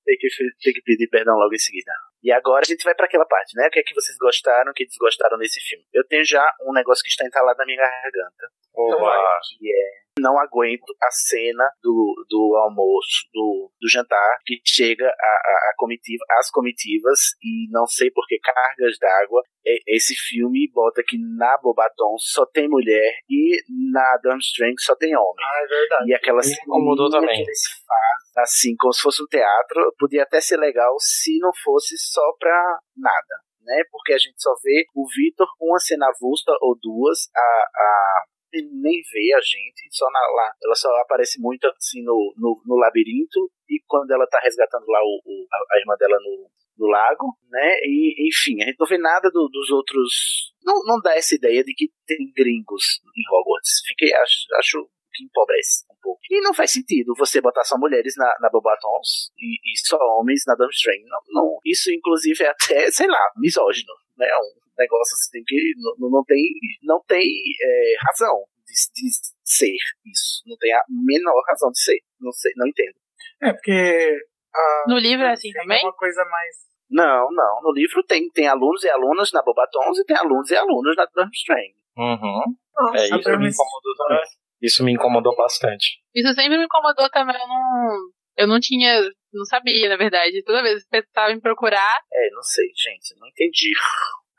Tem 0.05 0.17
que, 0.17 0.27
tem 0.61 0.73
que 0.73 0.81
pedir 0.81 1.07
perdão 1.07 1.35
logo 1.35 1.53
em 1.53 1.57
seguida. 1.57 1.91
E 2.21 2.31
agora 2.31 2.61
a 2.61 2.67
gente 2.67 2.83
vai 2.83 2.95
pra 2.95 3.05
aquela 3.05 3.25
parte, 3.25 3.55
né? 3.55 3.67
O 3.67 3.71
que 3.71 3.79
é 3.79 3.83
que 3.83 3.93
vocês 3.93 4.17
gostaram, 4.17 4.71
o 4.71 4.73
que 4.73 4.85
desgostaram 4.85 5.37
nesse 5.37 5.59
filme? 5.61 5.85
Eu 5.93 6.05
tenho 6.07 6.25
já 6.25 6.45
um 6.61 6.73
negócio 6.73 7.03
que 7.03 7.09
está 7.09 7.25
entalado 7.25 7.57
na 7.57 7.65
minha 7.65 7.77
garganta. 7.77 8.47
Oba. 8.73 9.39
Que 9.59 9.71
é. 9.71 10.02
Não 10.19 10.37
aguento 10.39 10.93
a 11.01 11.11
cena 11.11 11.69
do, 11.81 12.25
do 12.29 12.55
almoço, 12.63 13.27
do, 13.33 13.71
do 13.81 13.89
jantar, 13.89 14.37
que 14.45 14.61
chega 14.63 15.05
a, 15.05 15.09
a, 15.09 15.69
a 15.69 15.73
comitiva, 15.77 16.23
as 16.39 16.49
comitivas, 16.51 17.19
e 17.41 17.67
não 17.71 17.87
sei 17.87 18.11
por 18.11 18.25
que 18.27 18.37
cargas 18.39 18.97
d'água. 18.99 19.41
Esse 19.87 20.13
filme 20.15 20.69
bota 20.71 21.01
que 21.05 21.17
na 21.17 21.57
Bobaton 21.57 22.15
só 22.19 22.45
tem 22.45 22.69
mulher 22.69 23.13
e 23.29 23.61
na 23.91 24.17
Durmstrang 24.21 24.75
só 24.79 24.95
tem 24.95 25.15
homem. 25.15 25.45
Ah, 25.45 25.63
é 25.63 25.67
verdade. 25.67 26.09
E 26.09 26.13
aquela 26.13 26.41
Me 26.41 26.53
incomodou 26.53 27.09
também. 27.09 27.43
que 27.43 27.49
eles 27.49 27.61
fazem, 27.87 28.43
assim, 28.43 28.75
como 28.77 28.93
se 28.93 29.01
fosse 29.01 29.23
um 29.23 29.27
teatro, 29.27 29.95
podia 29.97 30.23
até 30.23 30.41
ser 30.41 30.57
legal 30.57 30.95
se 30.99 31.39
não 31.39 31.51
fosse 31.63 31.97
só 31.97 32.21
pra 32.37 32.77
nada, 32.95 33.35
né? 33.61 33.83
Porque 33.89 34.13
a 34.13 34.17
gente 34.17 34.35
só 34.37 34.53
vê 34.63 34.85
o 34.93 35.07
Vitor 35.07 35.47
uma 35.59 35.79
cena 35.79 36.07
avulsa 36.07 36.51
ou 36.61 36.77
duas, 36.79 37.29
a, 37.35 37.39
a 37.39 38.23
nem 38.61 39.01
vê 39.11 39.33
a 39.33 39.41
gente, 39.41 39.87
só 39.91 40.05
na, 40.11 40.19
lá. 40.35 40.51
Ela 40.63 40.75
só 40.75 40.89
aparece 41.01 41.39
muito 41.41 41.65
assim 41.67 42.03
no, 42.03 42.33
no, 42.37 42.61
no 42.65 42.75
labirinto 42.75 43.49
e 43.69 43.81
quando 43.87 44.11
ela 44.11 44.27
tá 44.27 44.39
resgatando 44.41 44.85
lá 44.87 44.99
o, 45.01 45.21
o- 45.25 45.47
a, 45.71 45.79
irmã 45.79 45.95
dela 45.97 46.17
no, 46.19 46.87
lago, 46.87 47.37
né? 47.49 47.77
E, 47.83 48.27
enfim, 48.27 48.61
a 48.61 48.65
gente 48.65 48.79
não 48.79 48.87
vê 48.87 48.97
nada 48.97 49.29
do- 49.31 49.49
dos 49.49 49.69
outros. 49.71 50.53
Não, 50.63 50.83
não 50.85 50.99
dá 51.01 51.15
essa 51.15 51.35
ideia 51.35 51.63
de 51.63 51.73
que 51.73 51.89
tem 52.05 52.31
gringos 52.35 52.83
em 53.15 53.23
Hogwarts. 53.35 53.81
Fiquei, 53.87 54.13
acho, 54.13 54.45
acho 54.57 54.89
que 55.13 55.23
empobrece 55.23 55.85
um 55.91 55.95
pouco. 56.01 56.19
E 56.29 56.41
não 56.41 56.53
faz 56.53 56.71
sentido 56.71 57.13
você 57.17 57.39
botar 57.39 57.63
só 57.63 57.77
mulheres 57.77 58.15
na, 58.17 58.35
na 58.41 58.49
Bobatons 58.49 59.31
e, 59.37 59.55
e 59.71 59.77
só 59.87 59.97
homens 60.19 60.43
na 60.47 60.55
Durmstrang. 60.55 61.03
Não, 61.05 61.19
não, 61.29 61.57
isso, 61.65 61.91
inclusive, 61.91 62.43
é 62.43 62.49
até, 62.49 62.91
sei 62.91 63.07
lá, 63.07 63.31
misógino. 63.37 63.93
Né? 64.17 64.27
Um 64.35 64.62
negócio 64.77 65.13
assim 65.15 65.43
que 65.45 65.73
não, 65.99 66.09
não 66.09 66.23
tem, 66.23 66.43
não 66.83 67.01
tem 67.07 67.25
é, 67.61 67.95
razão 68.07 68.45
de, 68.65 68.73
de 68.73 69.09
ser 69.43 69.75
isso. 70.05 70.41
Não 70.45 70.57
tem 70.57 70.73
a 70.73 70.81
menor 70.89 71.41
razão 71.47 71.69
de 71.71 71.79
ser. 71.81 71.99
Não, 72.19 72.31
sei, 72.31 72.51
não 72.55 72.67
entendo. 72.67 72.95
É, 73.41 73.53
porque. 73.53 74.17
A, 74.53 74.83
No 74.87 74.97
livro 74.97 75.25
é 75.25 75.31
assim 75.31 75.51
tem 75.51 75.61
também? 75.61 75.83
uma 75.83 75.93
coisa 75.93 76.23
mais. 76.25 76.55
Não, 76.89 77.27
não. 77.31 77.61
No 77.63 77.71
livro 77.73 78.03
tem, 78.03 78.29
tem 78.29 78.47
alunos 78.47 78.83
e 78.83 78.89
alunas 78.89 79.31
na 79.31 79.41
Bobatons 79.41 79.97
e 79.99 80.05
tem 80.05 80.15
alunos 80.17 80.49
e 80.51 80.55
alunos 80.55 80.95
na 80.95 81.05
Durmstrang. 81.13 81.73
Uhum. 81.97 82.55
Nossa, 82.75 82.97
É, 82.97 83.05
isso 83.05 83.29
me 83.37 83.49
incomodou 83.49 83.95
também. 83.97 84.23
Isso 84.61 84.83
me 84.83 84.93
incomodou 84.93 85.35
bastante. 85.35 85.99
Isso 86.13 86.33
sempre 86.33 86.57
me 86.57 86.65
incomodou 86.65 87.09
também. 87.09 87.35
Eu 87.35 87.47
não, 87.47 87.97
eu 88.37 88.47
não 88.47 88.59
tinha. 88.59 89.01
Não 89.33 89.45
sabia, 89.45 89.89
na 89.89 89.97
verdade. 89.97 90.43
Toda 90.43 90.61
vez 90.61 90.85
que 90.85 90.95
eu 90.97 91.03
tentava 91.03 91.33
me 91.33 91.41
procurar, 91.41 91.99
É, 92.13 92.29
não 92.31 92.43
sei, 92.43 92.67
gente. 92.75 93.19
Não 93.19 93.27
entendi. 93.27 93.71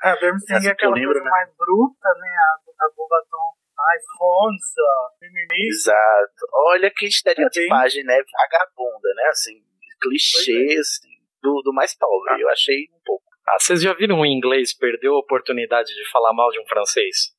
A 0.02 0.14
Durmstrang 0.16 0.58
Essa 0.58 0.68
é 0.68 0.72
aquela 0.72 0.94
lembro, 0.94 1.12
coisa 1.12 1.24
né? 1.24 1.30
mais 1.30 1.50
bruta, 1.56 2.08
né? 2.20 2.28
A, 2.28 2.84
a 2.84 2.90
Bobaton. 2.96 3.64
Ai, 3.78 3.98
Fonsa, 4.16 4.82
mimimi. 5.20 5.68
Exato. 5.68 6.46
Olha 6.52 6.90
que 6.90 7.06
estereotipagem, 7.06 8.04
né? 8.04 8.14
Vagabunda, 8.14 9.14
né? 9.16 9.24
Assim, 9.28 9.62
clichê, 10.00 10.76
assim, 10.78 11.08
do, 11.42 11.60
do 11.62 11.72
mais 11.72 11.96
pobre. 11.96 12.40
Eu 12.40 12.48
achei 12.50 12.88
um 12.92 13.00
pouco. 13.04 13.24
Ah, 13.48 13.58
vocês 13.58 13.82
já 13.82 13.92
viram 13.94 14.20
um 14.20 14.26
inglês 14.26 14.72
perdeu 14.72 15.14
a 15.14 15.18
oportunidade 15.18 15.92
de 15.94 16.10
falar 16.10 16.32
mal 16.32 16.50
de 16.50 16.60
um 16.60 16.66
francês? 16.66 17.34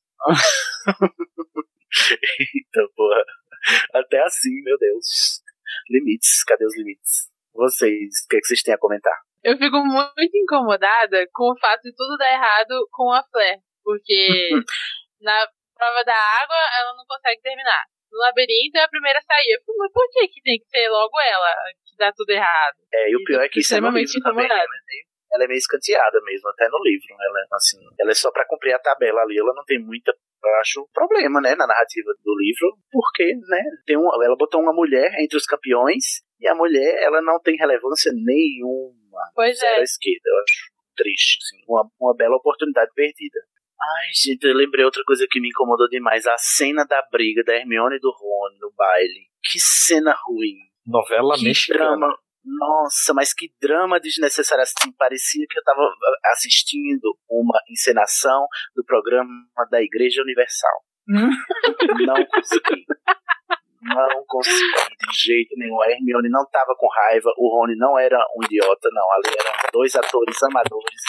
Então, 2.54 2.86
porra. 2.94 3.24
Até 3.94 4.20
assim, 4.22 4.62
meu 4.62 4.76
Deus. 4.78 5.42
Limites. 5.88 6.44
Cadê 6.44 6.64
os 6.66 6.76
limites? 6.76 7.30
Vocês, 7.54 8.24
o 8.24 8.28
que, 8.28 8.36
é 8.36 8.40
que 8.40 8.46
vocês 8.46 8.62
têm 8.62 8.74
a 8.74 8.78
comentar? 8.78 9.18
Eu 9.46 9.56
fico 9.56 9.78
muito 9.78 10.34
incomodada 10.36 11.24
com 11.32 11.52
o 11.52 11.58
fato 11.58 11.82
de 11.82 11.94
tudo 11.94 12.16
dar 12.18 12.32
errado 12.32 12.74
com 12.90 13.12
a 13.12 13.22
Flair. 13.30 13.58
Porque 13.84 14.50
na 15.22 15.46
prova 15.74 16.02
da 16.04 16.16
água 16.16 16.56
ela 16.80 16.96
não 16.96 17.04
consegue 17.06 17.40
terminar. 17.42 17.84
No 18.10 18.18
labirinto 18.18 18.78
é 18.78 18.82
a 18.82 18.88
primeira 18.88 19.18
a 19.18 19.22
sair. 19.22 19.54
Eu 19.54 19.60
fico, 19.60 19.78
mas 19.78 19.92
por 19.92 20.08
que, 20.10 20.28
que 20.28 20.42
tem 20.42 20.58
que 20.58 20.66
ser 20.66 20.88
logo 20.88 21.14
ela 21.20 21.54
que 21.84 21.96
dá 21.96 22.12
tudo 22.12 22.30
errado? 22.30 22.74
É, 22.92 23.10
e 23.10 23.16
o 23.16 23.24
pior 23.24 23.42
é 23.42 23.48
que 23.48 23.60
isso 23.60 23.74
é 23.74 23.78
extremamente 23.78 24.12
também. 24.20 24.44
incomodada. 24.46 24.66
Ela 25.32 25.44
é 25.44 25.48
meio- 25.48 25.58
escanteada 25.58 26.20
mesmo, 26.22 26.48
até 26.50 26.68
no 26.68 26.78
livro. 26.82 27.06
Ela, 27.20 27.40
é, 27.40 27.44
assim, 27.52 27.78
ela 28.00 28.10
é 28.10 28.14
só 28.14 28.30
pra 28.32 28.46
cumprir 28.46 28.72
a 28.74 28.78
tabela 28.78 29.22
ali. 29.22 29.38
Ela 29.38 29.52
não 29.54 29.64
tem 29.64 29.78
muita, 29.78 30.12
eu 30.12 30.54
acho, 30.60 30.88
problema, 30.94 31.40
né, 31.40 31.54
na 31.54 31.66
narrativa 31.66 32.10
do 32.24 32.34
livro. 32.38 32.78
Porque, 32.90 33.34
né, 33.48 33.62
tem 33.84 33.96
um, 33.98 34.06
ela 34.22 34.36
botou 34.36 34.60
uma 34.60 34.72
mulher 34.72 35.12
entre 35.20 35.36
os 35.36 35.44
campeões 35.44 36.22
e 36.40 36.48
a 36.48 36.54
mulher, 36.54 37.02
ela 37.02 37.22
não 37.22 37.40
tem 37.40 37.56
relevância 37.56 38.12
nenhuma. 38.14 39.30
Pois 39.34 39.60
é. 39.62 39.82
esquerda, 39.82 40.22
eu 40.26 40.36
acho 40.38 40.76
triste. 40.96 41.38
Assim, 41.42 41.64
uma, 41.68 41.88
uma 42.00 42.14
bela 42.16 42.36
oportunidade 42.36 42.90
perdida. 42.94 43.40
Ai, 43.80 44.08
gente, 44.14 44.42
eu 44.44 44.54
lembrei 44.54 44.84
outra 44.84 45.02
coisa 45.04 45.26
que 45.30 45.40
me 45.40 45.48
incomodou 45.48 45.88
demais. 45.88 46.26
A 46.26 46.36
cena 46.38 46.84
da 46.84 47.02
briga 47.10 47.44
da 47.44 47.54
Hermione 47.54 47.96
e 47.96 48.00
do 48.00 48.10
Rony 48.10 48.58
no 48.58 48.72
baile. 48.76 49.28
Que 49.44 49.58
cena 49.60 50.16
ruim. 50.26 50.56
Novela 50.86 51.36
que 51.36 51.44
mexicana. 51.44 51.78
drama. 51.78 52.18
Nossa, 52.44 53.12
mas 53.12 53.34
que 53.34 53.52
drama 53.60 54.00
desnecessário. 54.00 54.62
Assim, 54.62 54.92
parecia 54.96 55.44
que 55.48 55.58
eu 55.58 55.64
tava 55.64 55.82
assistindo 56.26 57.18
uma 57.28 57.58
encenação 57.68 58.46
do 58.74 58.84
programa 58.84 59.30
da 59.70 59.82
Igreja 59.82 60.22
Universal. 60.22 60.82
Hum? 61.08 61.30
Não 62.06 62.26
consegui. 62.26 62.86
Não 63.94 64.24
consegui 64.26 64.72
de 65.10 65.18
jeito 65.26 65.54
nenhum. 65.56 65.80
A 65.82 65.90
Hermione 65.90 66.28
não 66.28 66.44
tava 66.50 66.74
com 66.76 66.88
raiva, 66.88 67.30
o 67.38 67.48
Rony 67.58 67.76
não 67.76 67.98
era 67.98 68.18
um 68.36 68.44
idiota, 68.44 68.88
não. 68.92 69.12
Ali 69.12 69.34
eram 69.38 69.52
dois 69.72 69.94
atores 69.94 70.42
amadores 70.42 71.02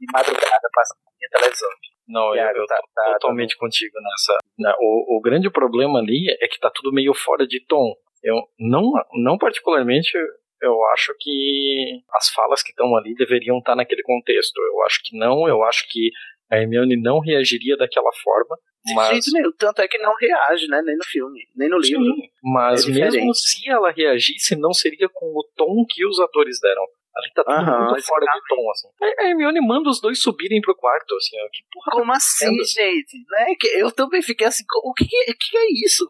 de 0.00 0.06
madrugada 0.12 0.68
passando 0.74 0.98
na 1.20 1.38
televisão. 1.38 1.68
Não, 2.08 2.28
eu, 2.28 2.34
Thiago, 2.34 2.58
eu 2.58 2.66
tá- 2.66 2.76
tô 2.76 2.82
tá- 2.94 3.12
totalmente 3.14 3.56
contigo 3.56 3.94
nessa. 4.00 4.38
né, 4.58 4.72
O, 4.78 5.16
o 5.16 5.20
grande 5.20 5.50
problema 5.50 5.98
ali 5.98 6.26
é 6.40 6.46
que 6.46 6.58
tá 6.60 6.70
tudo 6.72 6.92
meio 6.92 7.12
fora 7.14 7.46
de 7.46 7.64
tom. 7.66 7.94
Eu 8.22 8.42
não, 8.58 8.92
não 9.14 9.36
particularmente 9.38 10.16
eu 10.62 10.84
acho 10.94 11.14
que 11.20 12.00
as 12.14 12.28
falas 12.30 12.62
que 12.62 12.70
estão 12.70 12.96
ali 12.96 13.14
deveriam 13.14 13.58
estar 13.58 13.74
naquele 13.76 14.02
contexto. 14.02 14.56
Eu 14.58 14.82
acho 14.84 15.00
que 15.04 15.16
não, 15.18 15.46
eu 15.48 15.62
acho 15.64 15.86
que 15.88 16.10
a 16.50 16.56
Hermione 16.56 17.00
não 17.00 17.20
reagiria 17.20 17.76
daquela 17.76 18.10
forma. 18.22 18.56
De 18.84 18.94
Mas, 18.94 19.08
jeito 19.08 19.32
nenhum. 19.32 19.52
Tanto 19.58 19.82
é 19.82 19.88
que 19.88 19.98
não 19.98 20.14
reage, 20.14 20.68
né? 20.68 20.80
Nem 20.82 20.96
no 20.96 21.04
filme, 21.04 21.40
nem 21.56 21.68
no 21.68 21.78
livro. 21.78 22.04
Sim, 22.04 22.28
mas 22.42 22.88
É 22.88 22.92
mesmo 22.92 23.34
se 23.34 23.68
ela 23.68 23.90
reagisse, 23.90 24.54
não 24.54 24.72
seria 24.72 25.08
com 25.12 25.26
o 25.26 25.44
tom 25.56 25.84
que 25.88 26.06
os 26.06 26.20
atores 26.20 26.60
deram. 26.60 26.84
Ali 27.16 27.32
tá 27.32 27.42
tudo 27.44 27.90
muito 27.90 28.04
fora 28.04 28.26
de 28.26 28.40
tom, 28.46 28.70
assim. 28.70 28.88
A 29.00 29.24
a 29.24 29.30
Hermione 29.30 29.66
manda 29.66 29.88
os 29.88 30.00
dois 30.02 30.20
subirem 30.20 30.60
pro 30.60 30.76
quarto, 30.76 31.14
assim, 31.16 31.36
ó. 31.40 31.48
Que 31.50 31.64
porra 31.72 31.92
Como 31.92 32.12
assim, 32.12 32.62
gente? 32.62 33.16
Né? 33.30 33.54
Eu 33.76 33.90
também 33.90 34.20
fiquei 34.20 34.46
assim, 34.46 34.64
o 34.84 34.92
que, 34.92 35.06
que, 35.06 35.32
que 35.32 35.56
é 35.56 35.66
isso? 35.86 36.06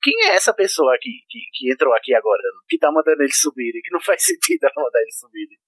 Quem 0.00 0.14
é 0.26 0.36
essa 0.36 0.54
pessoa 0.54 0.94
aqui 0.94 1.10
que, 1.28 1.40
que 1.52 1.72
entrou 1.72 1.92
aqui 1.94 2.14
agora, 2.14 2.42
que 2.68 2.78
tá 2.78 2.92
mandando 2.92 3.22
eles 3.22 3.40
subirem? 3.40 3.82
Que 3.82 3.92
não 3.92 4.00
faz 4.00 4.22
sentido 4.24 4.62
ela 4.62 4.84
mandar 4.84 5.00
eles 5.00 5.18
subirem. 5.18 5.58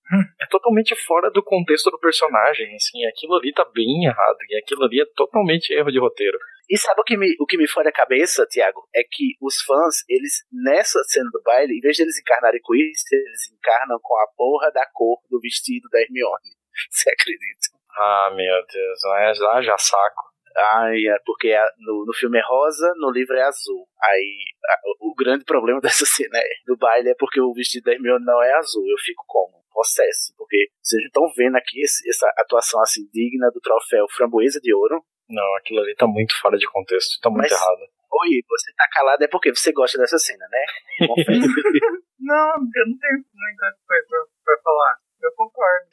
é 0.40 0.46
totalmente 0.46 0.94
fora 1.04 1.28
do 1.28 1.42
contexto 1.42 1.90
do 1.90 1.98
personagem, 1.98 2.74
assim, 2.76 3.04
aquilo 3.06 3.34
ali 3.34 3.52
tá 3.52 3.66
bem 3.74 4.04
errado, 4.04 4.38
e 4.48 4.56
aquilo 4.56 4.84
ali 4.84 5.00
é 5.00 5.06
totalmente 5.16 5.72
erro 5.72 5.90
de 5.90 5.98
roteiro. 5.98 6.38
E 6.70 6.76
sabe 6.76 7.00
o 7.00 7.04
que 7.04 7.16
me, 7.16 7.34
o 7.40 7.46
que 7.46 7.56
me 7.56 7.66
fora 7.66 7.88
a 7.88 7.92
cabeça, 7.92 8.44
Tiago? 8.46 8.86
É 8.94 9.02
que 9.02 9.34
os 9.40 9.56
fãs, 9.62 10.04
eles, 10.08 10.44
nessa 10.52 11.02
cena 11.04 11.30
do 11.32 11.40
baile, 11.42 11.76
em 11.76 11.80
vez 11.80 11.96
de 11.96 12.02
eles 12.02 12.18
encarnarem 12.20 12.60
com 12.62 12.74
isso, 12.74 13.04
eles 13.10 13.50
encarnam 13.52 13.98
com 14.02 14.14
a 14.18 14.26
porra 14.36 14.70
da 14.72 14.86
cor 14.92 15.18
do 15.30 15.40
vestido 15.40 15.88
da 15.90 16.00
Hermione. 16.00 16.50
Você 16.90 17.10
acredita? 17.10 17.68
Ah, 17.96 18.30
meu 18.34 18.54
Deus, 18.72 19.04
ah, 19.06 19.32
já, 19.34 19.62
já 19.62 19.78
saco. 19.78 20.28
Ai, 20.74 21.06
é 21.06 21.16
porque 21.24 21.52
a- 21.52 21.70
no, 21.78 22.04
no 22.06 22.12
filme 22.12 22.38
é 22.38 22.42
rosa, 22.44 22.92
no 22.96 23.10
livro 23.10 23.34
é 23.36 23.42
azul. 23.42 23.88
Aí 24.02 24.36
a- 24.66 24.80
o 25.00 25.14
grande 25.14 25.44
problema 25.44 25.80
dessa 25.82 26.04
cena 26.04 26.38
é, 26.38 26.48
do 26.66 26.76
baile 26.76 27.10
é 27.10 27.14
porque 27.18 27.40
o 27.40 27.52
vestido 27.54 27.84
da 27.84 27.92
Hermione 27.92 28.24
não 28.24 28.42
é 28.42 28.52
azul. 28.54 28.84
Eu 28.88 28.98
fico 28.98 29.24
como? 29.26 29.62
Possesso. 29.72 30.34
Porque 30.36 30.68
vocês 30.82 31.02
estão 31.04 31.22
vendo 31.36 31.56
aqui 31.56 31.80
esse- 31.82 32.08
essa 32.08 32.26
atuação 32.38 32.80
assim 32.82 33.08
digna 33.12 33.50
do 33.52 33.60
troféu 33.60 34.06
Framboesa 34.16 34.60
de 34.60 34.74
Ouro. 34.74 35.02
Não, 35.28 35.54
aquilo 35.56 35.80
ali 35.80 35.94
tá 35.94 36.06
muito 36.06 36.34
fora 36.40 36.56
de 36.56 36.66
contexto, 36.70 37.20
tá 37.20 37.28
muito 37.30 37.42
Mas- 37.42 37.52
errado. 37.52 37.80
Oi, 38.10 38.40
você 38.48 38.72
tá 38.74 38.88
calado 38.90 39.22
é 39.22 39.28
porque 39.28 39.54
você 39.54 39.70
gosta 39.70 39.98
dessa 39.98 40.18
cena, 40.18 40.44
né? 40.50 40.64
Confesso. 41.06 41.28
Não, 42.18 42.54
eu 42.56 42.86
não 42.88 42.98
tenho 42.98 43.24
muita 43.32 43.72
coisa 43.86 44.06
pra, 44.08 44.24
pra 44.44 44.58
falar. 44.62 44.96
Eu 45.22 45.30
concordo. 45.36 45.86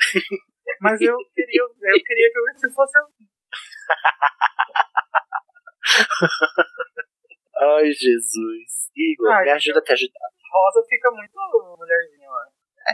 Mas 0.81 0.99
eu 1.01 1.15
queria, 1.35 1.61
eu 1.61 1.69
queria 2.03 2.31
que 2.31 2.39
Richie 2.51 2.73
fosse 2.73 2.97
assim. 2.97 3.25
Ai, 7.57 7.91
Jesus. 7.91 8.89
Igor, 8.95 9.31
Ah, 9.31 9.41
me 9.43 9.51
ajuda 9.51 9.79
a 9.79 9.83
te 9.83 9.93
ajudar. 9.93 10.29
Rosa 10.51 10.83
fica 10.89 11.11
muito 11.11 11.33
mulherzinha, 11.77 12.29
ó. 12.29 12.39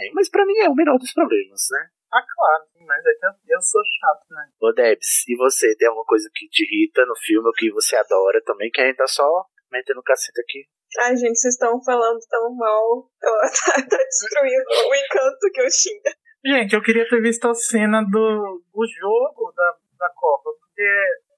É, 0.04 0.12
mas 0.14 0.30
pra 0.30 0.46
mim 0.46 0.58
é 0.60 0.70
o 0.70 0.76
menor 0.76 0.98
dos 0.98 1.14
problemas, 1.14 1.68
né? 1.72 1.90
Ah, 2.14 2.24
claro, 2.28 2.64
mas 2.86 3.06
é 3.06 3.14
que 3.14 3.26
eu, 3.26 3.56
eu 3.56 3.62
sou 3.62 3.82
chato, 3.84 4.28
né? 4.32 4.52
Ô, 4.60 4.74
Debs, 4.74 5.24
e 5.28 5.36
você? 5.38 5.76
Tem 5.78 5.88
alguma 5.88 6.06
coisa 6.06 6.30
que 6.34 6.48
te 6.50 6.64
irrita 6.64 7.06
no 7.06 7.16
filme 7.16 7.48
ou 7.48 7.54
que 7.54 7.72
você 7.72 7.96
adora 7.96 8.42
também? 8.44 8.70
Que 8.70 8.82
a 8.82 8.88
gente 8.88 8.98
tá 8.98 9.08
só 9.08 9.46
metendo 9.72 10.02
o 10.02 10.04
cacete 10.04 10.42
aqui. 10.42 10.68
Ai, 11.00 11.16
gente, 11.16 11.40
vocês 11.40 11.54
estão 11.54 11.82
falando 11.84 12.20
tão 12.30 12.54
mal. 12.56 13.10
Tá, 13.22 13.82
tá 13.90 13.98
destruindo 13.98 14.66
o 14.90 14.96
encanto 14.96 15.52
que 15.54 15.62
eu 15.62 15.68
tinha. 15.70 16.12
Gente, 16.44 16.74
eu 16.74 16.82
queria 16.82 17.08
ter 17.08 17.22
visto 17.22 17.48
a 17.48 17.54
cena 17.54 18.02
do, 18.02 18.64
do 18.74 18.88
jogo 19.00 19.54
da, 19.56 19.76
da 20.00 20.10
Copa, 20.16 20.50
porque 20.60 20.82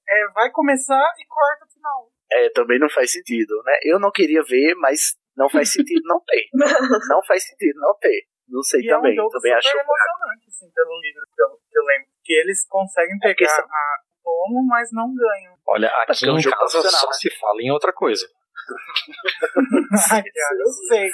é, 0.08 0.28
vai 0.32 0.50
começar 0.50 1.12
e 1.18 1.26
corta 1.26 1.66
o 1.66 1.72
final. 1.72 2.10
É, 2.32 2.50
também 2.50 2.78
não 2.78 2.88
faz 2.88 3.12
sentido, 3.12 3.62
né? 3.64 3.78
Eu 3.82 4.00
não 4.00 4.10
queria 4.10 4.42
ver, 4.42 4.74
mas 4.76 5.14
não 5.36 5.48
faz 5.48 5.72
sentido 5.72 6.02
não 6.04 6.20
ter. 6.20 6.48
Não 7.10 7.22
faz 7.24 7.44
sentido 7.44 7.78
não 7.80 7.94
ter. 7.98 8.26
Não 8.48 8.62
sei 8.62 8.80
E 8.80 8.88
também. 8.88 9.10
é 9.10 9.14
um 9.14 9.16
jogo 9.16 9.30
também 9.30 9.52
super 9.52 9.58
acho. 9.58 9.78
emocionante, 9.78 10.44
assim, 10.48 10.70
pelo 10.74 11.00
livro 11.00 11.22
que 11.34 11.42
eu, 11.42 11.48
que 11.70 11.78
eu 11.78 11.82
lembro. 11.84 12.06
Que 12.24 12.32
eles 12.34 12.66
conseguem 12.68 13.16
É 13.22 13.34
pegar 13.34 13.48
são- 13.50 13.64
a 13.64 13.96
tomo, 14.22 14.66
mas 14.66 14.88
não 14.92 15.14
ganham. 15.14 15.54
Olha, 15.66 15.88
aqui 15.88 16.26
é 16.26 16.30
em 16.30 16.40
jogo 16.40 16.56
casa 16.56 16.72
profissional, 16.78 17.00
só 17.00 17.06
né? 17.08 17.12
se 17.14 17.30
fala 17.38 17.62
em 17.62 17.70
outra 17.70 17.92
coisa. 17.92 18.26
Ai, 20.12 20.22
cara, 20.22 20.56
eu 20.58 20.70
sei. 20.88 21.10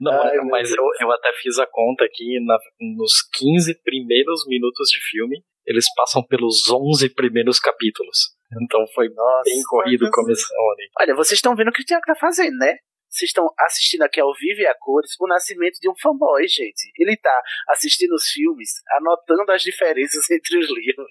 Não 0.00 0.20
Ai, 0.22 0.36
é, 0.36 0.40
mas 0.42 0.70
eu, 0.72 0.84
eu 1.00 1.12
até 1.12 1.32
fiz 1.40 1.58
a 1.58 1.66
conta 1.66 2.04
aqui, 2.04 2.38
na- 2.44 2.58
nos 2.96 3.22
15 3.34 3.74
primeiros 3.82 4.44
minutos 4.48 4.88
de 4.88 4.98
filme, 5.10 5.44
eles 5.66 5.86
passam 5.94 6.22
pelos 6.26 6.68
11 6.68 7.08
primeiros 7.14 7.60
capítulos. 7.60 8.34
Então 8.62 8.84
foi 8.94 9.08
Nossa. 9.10 9.42
bem 9.44 9.62
corrido 9.68 10.06
o 10.06 10.10
começo 10.10 10.46
ali. 10.72 10.88
Olha, 11.00 11.14
vocês 11.14 11.38
estão 11.38 11.54
vendo 11.54 11.68
o 11.68 11.72
que 11.72 11.82
o 11.82 11.84
Thiago 11.84 12.04
tá 12.06 12.14
fazendo, 12.16 12.56
né? 12.56 12.76
Vocês 13.14 13.28
estão 13.28 13.48
assistindo 13.60 14.02
aqui 14.02 14.20
ao 14.20 14.34
vivo 14.34 14.60
e 14.60 14.66
a 14.66 14.74
cores 14.74 15.12
o 15.20 15.28
nascimento 15.28 15.78
de 15.80 15.88
um 15.88 15.94
fanboy, 16.02 16.48
gente. 16.48 16.90
Ele 16.98 17.16
tá 17.16 17.42
assistindo 17.68 18.12
os 18.12 18.26
filmes, 18.26 18.70
anotando 18.90 19.52
as 19.52 19.62
diferenças 19.62 20.28
entre 20.32 20.58
os 20.58 20.68
livros. 20.68 21.06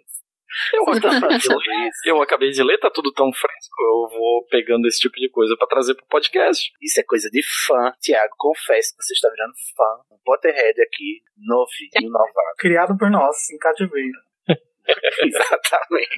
Eu 0.74 0.84
eu 2.06 2.22
acabei 2.22 2.52
de 2.52 2.62
ler, 2.62 2.78
tá 2.78 2.92
tudo 2.92 3.12
tão 3.12 3.32
fresco, 3.34 3.82
eu 3.82 4.20
vou 4.20 4.46
pegando 4.48 4.86
esse 4.88 5.00
tipo 5.00 5.16
de 5.16 5.28
coisa 5.30 5.56
pra 5.58 5.66
trazer 5.66 5.96
pro 5.96 6.06
podcast. 6.06 6.72
Isso 6.82 7.00
é 7.00 7.04
coisa 7.04 7.30
de 7.32 7.42
fã, 7.66 7.92
Thiago. 8.02 8.36
Confesso 8.38 8.96
que 8.96 9.04
você 9.04 9.14
está 9.14 9.30
virando 9.30 9.54
fã. 9.76 10.14
Um 10.14 10.20
Potterhead 10.24 10.80
aqui, 10.82 11.24
novinho, 11.38 12.12
novado. 12.12 12.56
Criado 12.60 12.98
por 12.98 13.10
nós, 13.10 13.50
em 13.50 13.58
cativeiro. 13.58 14.20
Exatamente. 15.24 16.16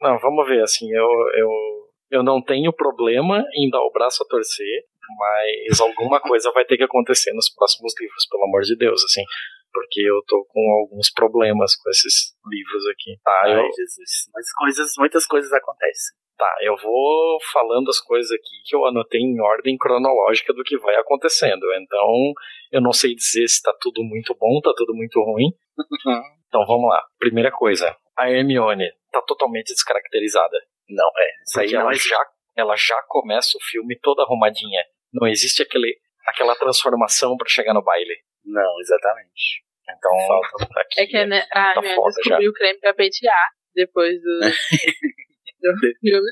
Não, 0.00 0.18
vamos 0.18 0.48
ver, 0.48 0.62
assim, 0.62 0.90
eu, 0.92 1.08
eu, 1.36 1.50
eu 2.10 2.22
não 2.22 2.42
tenho 2.42 2.72
problema 2.72 3.44
em 3.54 3.70
dar 3.70 3.82
o 3.82 3.92
braço 3.92 4.22
a 4.22 4.26
torcer, 4.26 4.84
mas 5.18 5.80
alguma 5.80 6.20
coisa 6.20 6.50
vai 6.52 6.64
ter 6.64 6.76
que 6.76 6.84
acontecer 6.84 7.32
nos 7.32 7.48
próximos 7.50 7.94
livros, 7.98 8.26
pelo 8.28 8.44
amor 8.44 8.62
de 8.62 8.76
Deus, 8.76 9.02
assim, 9.04 9.22
porque 9.72 10.00
eu 10.00 10.22
tô 10.26 10.44
com 10.48 10.60
alguns 10.80 11.10
problemas 11.10 11.76
com 11.76 11.90
esses 11.90 12.34
livros 12.46 12.86
aqui. 12.88 13.16
Tá, 13.22 13.42
eu, 13.46 13.60
Ai, 13.60 13.68
Jesus. 13.72 14.30
Mas 14.34 14.52
coisas, 14.52 14.92
muitas 14.98 15.26
coisas 15.26 15.52
acontecem. 15.52 16.16
tá, 16.36 16.56
eu 16.62 16.76
vou 16.76 17.38
falando 17.52 17.88
as 17.88 18.00
coisas 18.00 18.30
aqui 18.32 18.62
que 18.64 18.74
eu 18.74 18.84
anotei 18.86 19.20
em 19.20 19.40
ordem 19.40 19.76
cronológica 19.78 20.52
do 20.52 20.64
que 20.64 20.78
vai 20.78 20.96
acontecendo, 20.96 21.66
então 21.74 22.32
eu 22.72 22.80
não 22.80 22.92
sei 22.92 23.14
dizer 23.14 23.46
se 23.48 23.62
tá 23.62 23.72
tudo 23.80 24.02
muito 24.02 24.34
bom, 24.34 24.60
tá 24.60 24.72
tudo 24.76 24.94
muito 24.94 25.20
ruim. 25.20 25.50
Então 26.50 26.66
vamos 26.66 26.90
lá. 26.90 27.00
Primeira 27.16 27.52
coisa, 27.52 27.96
a 28.18 28.28
Hermione 28.28 28.90
tá 29.12 29.22
totalmente 29.22 29.68
descaracterizada. 29.68 30.58
Não, 30.90 31.10
é. 31.16 31.30
Isso 31.46 31.60
aí 31.60 31.74
ela 31.74 31.92
já, 31.94 32.26
ela 32.56 32.76
já 32.76 33.00
começa 33.08 33.56
o 33.56 33.62
filme 33.62 33.98
toda 34.00 34.22
arrumadinha. 34.22 34.82
Não 35.12 35.26
existe 35.28 35.62
aquele, 35.62 35.96
aquela 36.26 36.54
transformação 36.54 37.36
pra 37.36 37.48
chegar 37.48 37.74
no 37.74 37.82
baile. 37.82 38.16
Não, 38.44 38.80
exatamente. 38.80 39.64
Então, 39.82 40.12
Falta. 40.26 40.80
aqui, 40.80 41.00
É 41.00 41.06
que 41.06 41.24
né, 41.26 41.46
a 41.52 41.74
tá 41.74 41.80
minha 41.80 41.94
foda 41.94 42.14
descobriu 42.14 42.50
o 42.50 42.54
creme 42.54 42.78
pra 42.78 42.94
pentear 42.94 43.48
depois 43.74 44.20
do, 44.20 44.40
do 45.62 45.78
filme. 46.00 46.30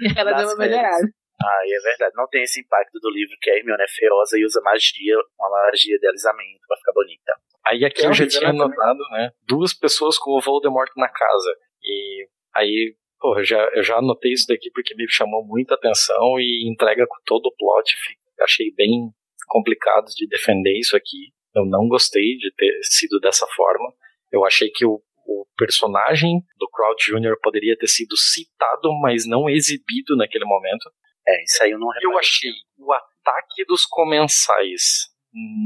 E 0.00 0.18
ela 0.18 0.32
Das 0.32 0.40
deu 0.40 0.48
uma 0.50 0.56
melhorada. 0.56 1.08
Ah, 1.44 1.60
é 1.64 1.80
verdade. 1.80 2.12
Não 2.14 2.28
tem 2.28 2.42
esse 2.42 2.60
impacto 2.60 2.98
do 3.00 3.10
livro 3.10 3.36
que 3.40 3.50
a 3.50 3.56
Hermione 3.56 3.82
é 3.82 3.88
feroza 3.88 4.38
e 4.38 4.44
usa 4.44 4.60
magia, 4.60 5.16
uma 5.38 5.50
magia 5.50 5.98
de 5.98 6.06
alisamento 6.06 6.60
pra 6.68 6.76
ficar 6.76 6.92
bonita. 6.92 7.32
Aí 7.66 7.84
aqui 7.84 8.04
eu 8.04 8.12
já 8.12 8.26
tinha 8.26 8.52
notado, 8.52 9.00
né? 9.10 9.30
Duas 9.46 9.74
pessoas 9.74 10.18
com 10.18 10.32
o 10.32 10.40
Voldemort 10.40 10.90
na 10.96 11.08
casa. 11.08 11.56
E 11.82 12.28
aí, 12.54 12.94
porra, 13.22 13.40
eu 13.40 13.44
já, 13.44 13.70
eu 13.74 13.82
já 13.84 13.96
anotei 13.96 14.32
isso 14.32 14.46
daqui 14.48 14.68
porque 14.72 14.94
me 14.96 15.08
chamou 15.08 15.46
muita 15.46 15.74
atenção 15.76 16.40
e 16.40 16.68
entrega 16.68 17.06
com 17.06 17.16
todo 17.24 17.46
o 17.46 17.54
plot. 17.56 17.94
Achei 18.40 18.72
bem 18.74 19.10
complicado 19.46 20.06
de 20.16 20.26
defender 20.26 20.76
isso 20.76 20.96
aqui. 20.96 21.30
Eu 21.54 21.64
não 21.64 21.86
gostei 21.88 22.36
de 22.36 22.52
ter 22.56 22.72
sido 22.82 23.20
dessa 23.20 23.46
forma. 23.54 23.94
Eu 24.32 24.44
achei 24.44 24.70
que 24.70 24.84
o, 24.84 25.00
o 25.26 25.46
personagem 25.56 26.40
do 26.58 26.68
Crowd 26.68 27.00
Jr. 27.04 27.36
poderia 27.40 27.76
ter 27.76 27.86
sido 27.86 28.16
citado, 28.16 28.92
mas 29.00 29.26
não 29.26 29.48
exibido 29.48 30.16
naquele 30.16 30.44
momento. 30.44 30.90
É, 31.28 31.42
isso 31.44 31.62
aí 31.62 31.70
eu 31.70 31.78
não 31.78 31.88
Eu 31.88 32.10
reparei. 32.10 32.18
achei 32.18 32.50
o 32.78 32.92
ataque 32.92 33.64
dos 33.66 33.86
comensais 33.86 35.08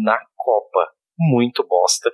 na 0.04 0.18
Copa 0.36 0.92
muito 1.18 1.66
bosta. 1.66 2.12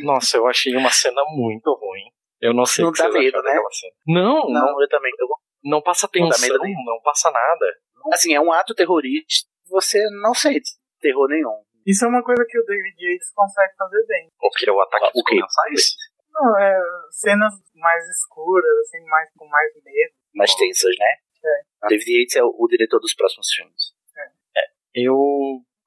Nossa, 0.00 0.36
eu 0.36 0.46
achei 0.46 0.76
uma 0.76 0.90
cena 0.90 1.22
muito 1.30 1.72
ruim. 1.74 2.04
Eu 2.40 2.54
não 2.54 2.64
sei 2.64 2.84
Não 2.84 2.90
o 2.90 2.92
que 2.92 3.02
dá 3.02 3.10
vocês 3.10 3.24
medo, 3.24 3.42
né? 3.42 3.54
Não, 4.06 4.48
não, 4.48 4.52
Não, 4.52 4.82
eu 4.82 4.88
também. 4.88 5.12
Eu, 5.18 5.28
não 5.64 5.82
passa 5.82 6.06
Não 6.06 6.28
tensão, 6.28 6.48
medo 6.48 6.62
nenhum. 6.62 6.84
não 6.84 7.00
passa 7.02 7.30
nada. 7.30 7.66
assim, 8.12 8.34
é 8.34 8.40
um 8.40 8.52
ato 8.52 8.74
terrorista. 8.74 9.48
Você 9.68 9.98
não 10.22 10.32
sente 10.34 10.70
terror 11.00 11.28
nenhum. 11.28 11.62
Isso 11.86 12.04
é 12.04 12.08
uma 12.08 12.22
coisa 12.22 12.44
que 12.46 12.58
o 12.58 12.64
David 12.64 12.96
Yates 12.98 13.32
consegue 13.34 13.74
fazer 13.76 14.06
bem. 14.06 14.30
O 14.40 14.50
que 14.50 14.68
é 14.68 14.72
o 14.72 14.80
ataque 14.80 15.10
O 15.14 15.22
comensais? 15.22 15.96
Não, 16.32 16.58
é 16.58 16.78
cenas 17.10 17.54
mais 17.74 18.04
escuras, 18.08 18.78
assim, 18.80 19.04
mais, 19.06 19.30
com 19.36 19.46
mais 19.48 19.72
medo. 19.74 20.14
Mais 20.34 20.54
tensas, 20.54 20.94
né? 20.98 21.14
É. 21.44 21.88
David 21.88 22.20
Yates 22.20 22.36
é 22.36 22.42
o, 22.42 22.66
diretor 22.68 23.00
dos 23.00 23.14
próximos 23.14 23.48
filmes. 23.52 23.96
Eu 24.94 25.16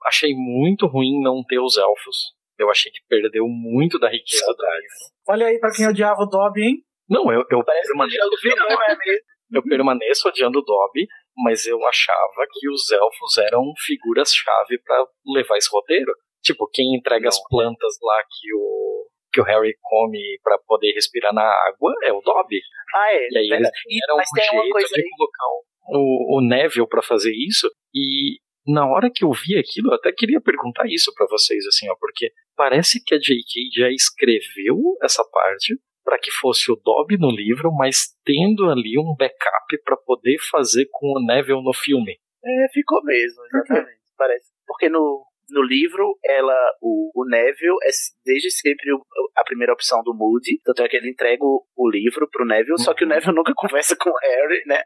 achei 0.06 0.34
muito 0.34 0.88
ruim 0.88 1.22
não 1.22 1.44
ter 1.44 1.60
os 1.60 1.78
elfos. 1.78 2.34
Eu 2.58 2.70
achei 2.70 2.92
que 2.92 3.00
perdeu 3.08 3.48
muito 3.48 4.00
da 4.00 4.10
riqueza 4.10 4.46
do 4.46 4.56
Saudades. 4.56 4.82
livro. 4.82 5.14
Olha 5.32 5.48
aí 5.48 5.60
pra 5.60 5.72
quem 5.72 5.88
odiava 5.88 6.22
o 6.22 6.26
Dobby, 6.26 6.62
hein? 6.62 6.76
Não, 7.10 7.32
eu, 7.32 7.44
eu 7.50 7.64
Parece 7.64 7.88
permaneço, 7.88 8.18
é 8.22 8.96
mesmo? 8.96 9.22
eu 9.54 9.64
permaneço 9.64 10.28
odiando 10.30 10.60
o 10.60 10.62
Dobby, 10.62 11.08
mas 11.38 11.66
eu 11.66 11.84
achava 11.86 12.46
que 12.52 12.70
os 12.70 12.90
elfos 12.92 13.38
eram 13.38 13.64
figuras-chave 13.86 14.78
pra 14.84 15.06
levar 15.26 15.58
esse 15.58 15.70
roteiro. 15.72 16.14
Tipo, 16.44 16.68
quem 16.72 16.96
entrega 16.96 17.28
as 17.28 17.38
Não. 17.38 17.44
plantas 17.50 17.96
lá 18.02 18.24
que 18.24 18.54
o, 18.56 19.06
que 19.34 19.42
o 19.42 19.44
Harry 19.44 19.76
come 19.82 20.40
pra 20.44 20.58
poder 20.66 20.92
respirar 20.94 21.34
na 21.34 21.44
água 21.44 21.94
é 22.04 22.12
o 22.12 22.22
Dobby. 22.22 22.60
Ah, 22.96 23.14
é. 23.14 23.28
E 23.30 23.38
aí 23.38 23.46
eles 23.52 23.70
deram 23.70 24.18
Mas 24.18 24.30
um 24.32 24.36
tem 24.36 24.50
uma 24.52 24.62
jeito 24.62 24.74
coisa 24.74 24.88
de 24.96 25.02
aí. 25.02 25.10
colocar 25.18 25.46
o, 25.94 26.38
o 26.38 26.42
Neville 26.42 26.88
pra 26.88 27.02
fazer 27.02 27.32
isso. 27.34 27.70
E 27.94 28.40
na 28.68 28.86
hora 28.88 29.10
que 29.14 29.24
eu 29.24 29.32
vi 29.32 29.58
aquilo, 29.58 29.92
eu 29.92 29.96
até 29.96 30.12
queria 30.12 30.40
perguntar 30.42 30.86
isso 30.88 31.12
pra 31.16 31.26
vocês, 31.30 31.66
assim, 31.68 31.90
ó, 31.90 31.96
porque 32.00 32.32
parece 32.62 33.02
que 33.04 33.16
a 33.16 33.18
J.K. 33.18 33.72
já 33.74 33.90
escreveu 33.90 34.78
essa 35.02 35.24
parte 35.34 35.76
para 36.04 36.20
que 36.20 36.30
fosse 36.30 36.72
o 36.72 36.76
Dobby 36.76 37.18
no 37.18 37.32
livro, 37.32 37.72
mas 37.74 38.14
tendo 38.24 38.70
ali 38.70 39.00
um 39.00 39.16
backup 39.18 39.84
pra 39.84 39.98
poder 39.98 40.38
fazer 40.52 40.88
com 40.92 41.08
o 41.08 41.26
Neville 41.26 41.64
no 41.64 41.74
filme. 41.74 42.20
É, 42.46 42.68
ficou 42.72 43.04
mesmo, 43.04 43.44
exatamente. 43.46 44.02
Parece. 44.16 44.52
Porque 44.68 44.90
no, 44.90 45.26
no 45.52 45.62
livro, 45.62 46.18
ela, 46.24 46.56
o, 46.82 47.12
o 47.22 47.26
Neville 47.30 47.78
é 47.84 47.90
desde 48.26 48.50
sempre 48.52 48.94
o- 48.94 49.04
a 49.38 49.44
primeira 49.44 49.74
opção 49.74 50.02
do 50.04 50.14
Moody. 50.14 50.60
Tanto 50.64 50.82
é 50.84 50.88
que 50.88 50.98
ele 50.98 51.10
entrega 51.10 51.44
o, 51.44 51.64
o 51.76 51.90
livro 51.90 52.28
pro 52.30 52.46
Neville, 52.46 52.80
só 52.82 52.94
que 52.94 53.04
o 53.04 53.08
Uhum. 53.08 53.14
Neville 53.14 53.36
nunca 53.36 53.54
conversa 53.56 53.96
com 53.96 54.10
o 54.10 54.18
Harry, 54.22 54.62
né? 54.66 54.82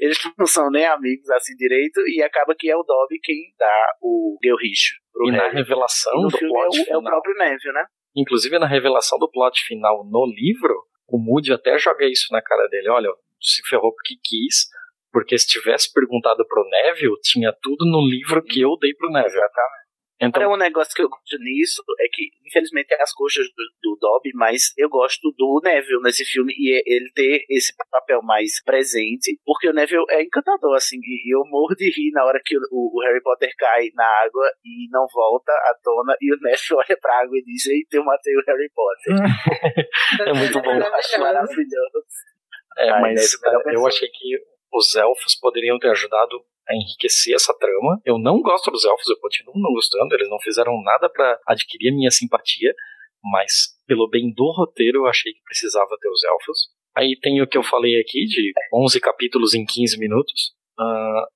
Eles 0.00 0.18
não 0.38 0.46
são 0.46 0.70
nem 0.70 0.86
amigos 0.86 1.28
assim 1.30 1.54
direito, 1.56 2.00
e 2.06 2.22
acaba 2.22 2.54
que 2.56 2.70
é 2.70 2.76
o 2.76 2.82
Dobby 2.82 3.18
quem 3.22 3.36
dá 3.58 3.86
o 4.02 4.36
Gelricho 4.44 4.94
pro 5.12 5.28
E 5.28 5.32
na 5.32 5.44
Harry. 5.44 5.56
revelação 5.56 6.12
E 6.18 6.28
do 6.28 6.36
é 6.36 6.38
plot 6.40 6.80
o, 6.80 6.92
é 6.92 6.96
o 6.98 7.02
próprio 7.02 7.34
Neville, 7.36 7.72
né? 7.74 7.84
inclusive 8.16 8.58
na 8.58 8.66
revelação 8.66 9.18
do 9.18 9.30
plot 9.30 9.60
final 9.66 10.04
no 10.04 10.26
livro, 10.26 10.74
o 11.08 11.18
Moody 11.18 11.52
até 11.52 11.78
joga 11.78 12.04
isso 12.06 12.26
na 12.32 12.42
cara 12.42 12.66
dele. 12.68 12.88
Olha, 12.90 13.08
se 13.40 13.62
ferrou 13.68 13.92
porque 13.94 14.14
quis, 14.22 14.66
porque 15.12 15.36
se 15.38 15.46
tivesse 15.46 15.92
perguntado 15.92 16.44
pro 16.46 16.64
Neville, 16.68 17.16
tinha 17.22 17.52
tudo 17.62 17.84
no 17.84 18.00
livro 18.08 18.42
que 18.42 18.60
eu 18.60 18.76
dei 18.80 18.92
pro 18.94 19.08
Neville. 19.10 19.26
Exatamente. 19.32 19.79
Então, 20.22 20.52
um 20.52 20.56
negócio 20.56 20.92
que 20.94 21.02
eu 21.02 21.08
gosto 21.08 21.38
nisso 21.38 21.82
é 21.98 22.06
que, 22.12 22.30
infelizmente, 22.46 22.92
é 22.92 23.02
as 23.02 23.12
coxas 23.14 23.46
do, 23.46 23.64
do 23.82 23.98
Dobby, 23.98 24.32
mas 24.34 24.72
eu 24.76 24.88
gosto 24.90 25.32
do 25.32 25.60
Neville 25.64 26.02
nesse 26.02 26.24
filme 26.26 26.52
e 26.58 26.76
é- 26.76 26.82
ele 26.84 27.10
ter 27.14 27.44
esse 27.48 27.74
papel 27.90 28.20
mais 28.22 28.62
presente, 28.62 29.38
porque 29.44 29.68
o 29.68 29.72
Neville 29.72 30.04
é 30.10 30.22
encantador, 30.22 30.76
assim, 30.76 30.98
e 31.02 31.34
eu 31.34 31.40
morro 31.46 31.74
de 31.74 31.88
rir 31.90 32.10
na 32.12 32.24
hora 32.26 32.38
que 32.44 32.54
o, 32.56 32.60
o 32.70 33.00
Harry 33.02 33.22
Potter 33.22 33.50
cai 33.56 33.88
na 33.94 34.04
água 34.22 34.44
e 34.62 34.88
não 34.90 35.06
volta 35.12 35.52
à 35.52 35.74
tona, 35.82 36.14
e 36.20 36.34
o 36.34 36.38
Neville 36.40 36.76
olha 36.76 36.98
pra 37.00 37.20
água 37.22 37.38
e 37.38 37.42
diz: 37.42 37.66
Eita, 37.66 37.96
eu 37.96 38.04
matei 38.04 38.34
o 38.36 38.44
Harry 38.46 38.70
Potter. 38.74 39.14
é 40.28 40.32
muito 40.34 40.60
bom. 40.60 40.70
Eu 40.80 40.94
acho 40.94 41.20
maravilhoso. 41.20 42.04
É, 42.78 43.00
mas 43.00 43.34
é, 43.44 43.54
eu 43.54 43.62
pessoa. 43.62 43.88
achei 43.88 44.08
que 44.08 44.38
os 44.72 44.94
elfos 44.94 45.34
poderiam 45.40 45.78
ter 45.78 45.90
ajudado 45.90 46.42
a 46.70 46.74
enriquecer 46.74 47.34
essa 47.34 47.52
trama. 47.58 48.00
Eu 48.04 48.18
não 48.18 48.40
gosto 48.40 48.70
dos 48.70 48.84
elfos, 48.84 49.08
eu 49.08 49.18
continuo 49.18 49.54
não 49.56 49.72
gostando, 49.72 50.14
eles 50.14 50.30
não 50.30 50.38
fizeram 50.38 50.80
nada 50.82 51.10
pra 51.10 51.38
adquirir 51.46 51.90
a 51.90 51.94
minha 51.94 52.10
simpatia, 52.10 52.72
mas 53.22 53.76
pelo 53.86 54.08
bem 54.08 54.32
do 54.32 54.50
roteiro 54.52 54.98
eu 54.98 55.06
achei 55.06 55.32
que 55.32 55.42
precisava 55.42 55.96
ter 56.00 56.08
os 56.08 56.22
elfos. 56.24 56.68
Aí 56.96 57.18
tem 57.20 57.42
o 57.42 57.46
que 57.46 57.58
eu 57.58 57.62
falei 57.62 58.00
aqui 58.00 58.24
de 58.24 58.52
11 58.72 59.00
capítulos 59.00 59.54
em 59.54 59.64
15 59.64 59.98
minutos. 59.98 60.52
Ah, 60.78 61.26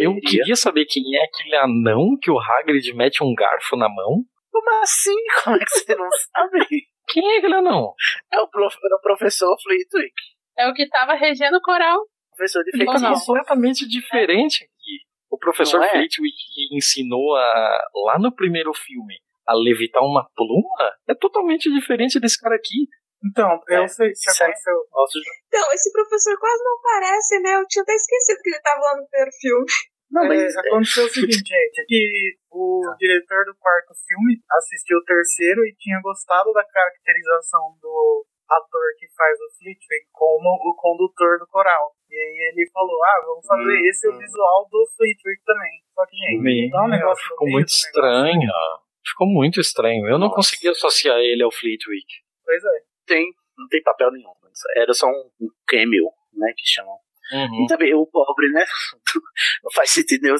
eu 0.00 0.14
queria 0.20 0.56
saber 0.56 0.86
quem 0.86 1.02
é 1.16 1.24
aquele 1.24 1.56
anão 1.56 2.16
que 2.20 2.30
o 2.30 2.38
Hagrid 2.38 2.92
mete 2.94 3.22
um 3.22 3.34
garfo 3.34 3.76
na 3.76 3.88
mão. 3.88 4.24
Como 4.50 4.82
assim? 4.82 5.14
Como 5.44 5.56
é 5.56 5.58
que 5.58 5.70
você 5.70 5.94
não 5.94 6.08
sabe? 6.10 6.86
Quem 7.08 7.34
é 7.34 7.38
aquele 7.38 7.54
anão? 7.54 7.94
É 8.32 8.40
o, 8.40 8.48
prof, 8.48 8.74
é 8.74 8.94
o 8.94 9.00
professor 9.00 9.56
Flitwick, 9.62 10.14
É 10.58 10.68
o 10.68 10.74
que 10.74 10.88
tava 10.88 11.14
regendo 11.14 11.58
o 11.58 11.62
coral. 11.62 12.00
Professor 12.36 12.62
de 12.64 12.84
tá 12.84 13.14
completamente 13.26 13.88
diferente 13.88 14.64
aqui. 14.64 14.96
O 15.30 15.38
professor 15.38 15.82
é? 15.82 15.88
Flitwick 15.90 16.36
que 16.54 16.76
ensinou 16.76 17.34
a, 17.34 17.78
lá 18.06 18.18
no 18.18 18.34
primeiro 18.34 18.72
filme 18.74 19.14
a 19.46 19.54
levitar 19.54 20.02
uma 20.02 20.28
pluma 20.34 20.92
é 21.08 21.14
totalmente 21.14 21.70
diferente 21.72 22.18
desse 22.20 22.40
cara 22.40 22.54
aqui. 22.56 22.86
Então, 23.24 23.48
eu 23.68 23.82
É, 23.84 23.88
sei 23.88 24.08
o 24.08 24.12
que 24.12 24.28
é- 24.28 24.44
aconteceu. 24.44 24.74
Nossa, 24.92 25.18
Então, 25.48 25.72
esse 25.72 25.90
professor 25.92 26.38
quase 26.38 26.62
não 26.62 26.78
parece, 26.82 27.40
né? 27.40 27.54
Eu 27.56 27.66
tinha 27.66 27.82
até 27.82 27.94
esquecido 27.94 28.42
que 28.42 28.50
ele 28.50 28.60
tava 28.60 28.80
lá 28.80 28.96
no 29.00 29.08
primeiro 29.08 29.32
filme. 29.40 29.66
não, 30.10 30.24
É, 30.24 30.28
mas 30.28 30.56
aconteceu 30.56 31.04
o 31.04 31.08
seguinte, 31.08 31.42
gente, 31.42 31.84
que 31.88 32.36
o 32.52 32.80
Tá. 32.84 32.94
diretor 32.98 33.44
do 33.46 33.56
quarto 33.58 33.92
filme 34.06 34.38
assistiu 34.52 34.98
o 34.98 35.04
terceiro 35.04 35.64
e 35.66 35.74
tinha 35.78 36.00
gostado 36.02 36.52
da 36.52 36.62
caracterização 36.64 37.76
do 37.82 38.24
ator 38.48 38.86
que 38.98 39.06
faz 39.16 39.38
o 39.40 39.50
Flitwick 39.58 40.06
como 40.12 40.48
o 40.48 40.74
condutor 40.76 41.38
do 41.38 41.46
coral. 41.48 41.92
E 42.10 42.14
aí 42.14 42.52
ele 42.52 42.70
falou, 42.72 43.02
ah, 43.04 43.22
vamos 43.26 43.46
fazer 43.46 43.76
Hum, 43.76 43.88
esse 43.88 44.08
o 44.08 44.12
hum. 44.12 44.18
visual 44.18 44.68
do 44.70 44.86
Flitwick 44.96 45.44
também. 45.44 45.82
Só 45.94 46.06
que, 46.06 46.16
gente, 46.16 46.70
dá 46.70 46.84
um 46.84 46.88
negócio 46.88 47.28
ficou 47.28 47.48
muito 47.48 47.68
estranho. 47.68 48.50
Ficou 49.04 49.26
muito 49.26 49.60
estranho. 49.60 50.06
Eu 50.06 50.18
não 50.18 50.28
Nossa. 50.28 50.36
consegui 50.36 50.68
associar 50.68 51.18
ele 51.18 51.42
ao 51.42 51.52
Flitwick. 51.52 52.06
Pois 52.44 52.62
é. 52.64 52.82
tem, 53.06 53.32
não 53.56 53.68
tem 53.68 53.82
papel 53.82 54.10
nenhum. 54.12 54.32
Era 54.76 54.92
só 54.94 55.06
um, 55.06 55.30
um 55.40 55.48
cameo, 55.66 56.10
né, 56.32 56.52
que 56.56 56.66
chamam. 56.66 56.98
Uhum. 57.32 57.64
E 57.64 57.66
também 57.66 57.92
o 57.94 58.06
pobre, 58.06 58.48
né? 58.50 58.64
Não 59.64 59.70
faz 59.72 59.90
sentido 59.90 60.22
nenhum. 60.22 60.36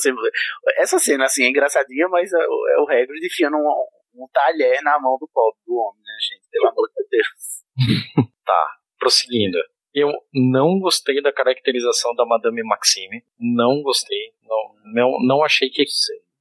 Essa 0.79 0.99
cena, 0.99 1.25
assim, 1.25 1.45
é 1.45 1.49
engraçadinha, 1.49 2.09
mas 2.09 2.33
é 2.33 2.39
o, 2.39 2.69
é 2.69 2.81
o 2.81 2.85
Hagrid 2.85 3.27
enfiando 3.27 3.57
um, 3.57 4.23
um 4.23 4.29
talher 4.33 4.81
na 4.83 4.99
mão 5.01 5.19
do 5.19 5.29
pobre, 5.33 5.59
do 5.67 5.75
homem, 5.75 6.03
né, 6.03 6.17
gente? 6.21 6.49
Pelo 6.49 6.69
amor 6.69 6.89
de 6.95 7.05
Deus. 7.11 7.56
Tá, 8.45 8.67
prosseguindo. 8.99 9.59
Eu 9.93 10.13
não 10.33 10.79
gostei 10.79 11.21
da 11.23 11.33
caracterização 11.33 12.15
da 12.15 12.25
Madame 12.25 12.63
Maxime. 12.63 13.23
Não 13.41 13.83
gostei. 13.83 14.33
Não, 14.45 14.75
não, 14.93 15.19
não 15.27 15.45
achei 15.45 15.69
que 15.71 15.83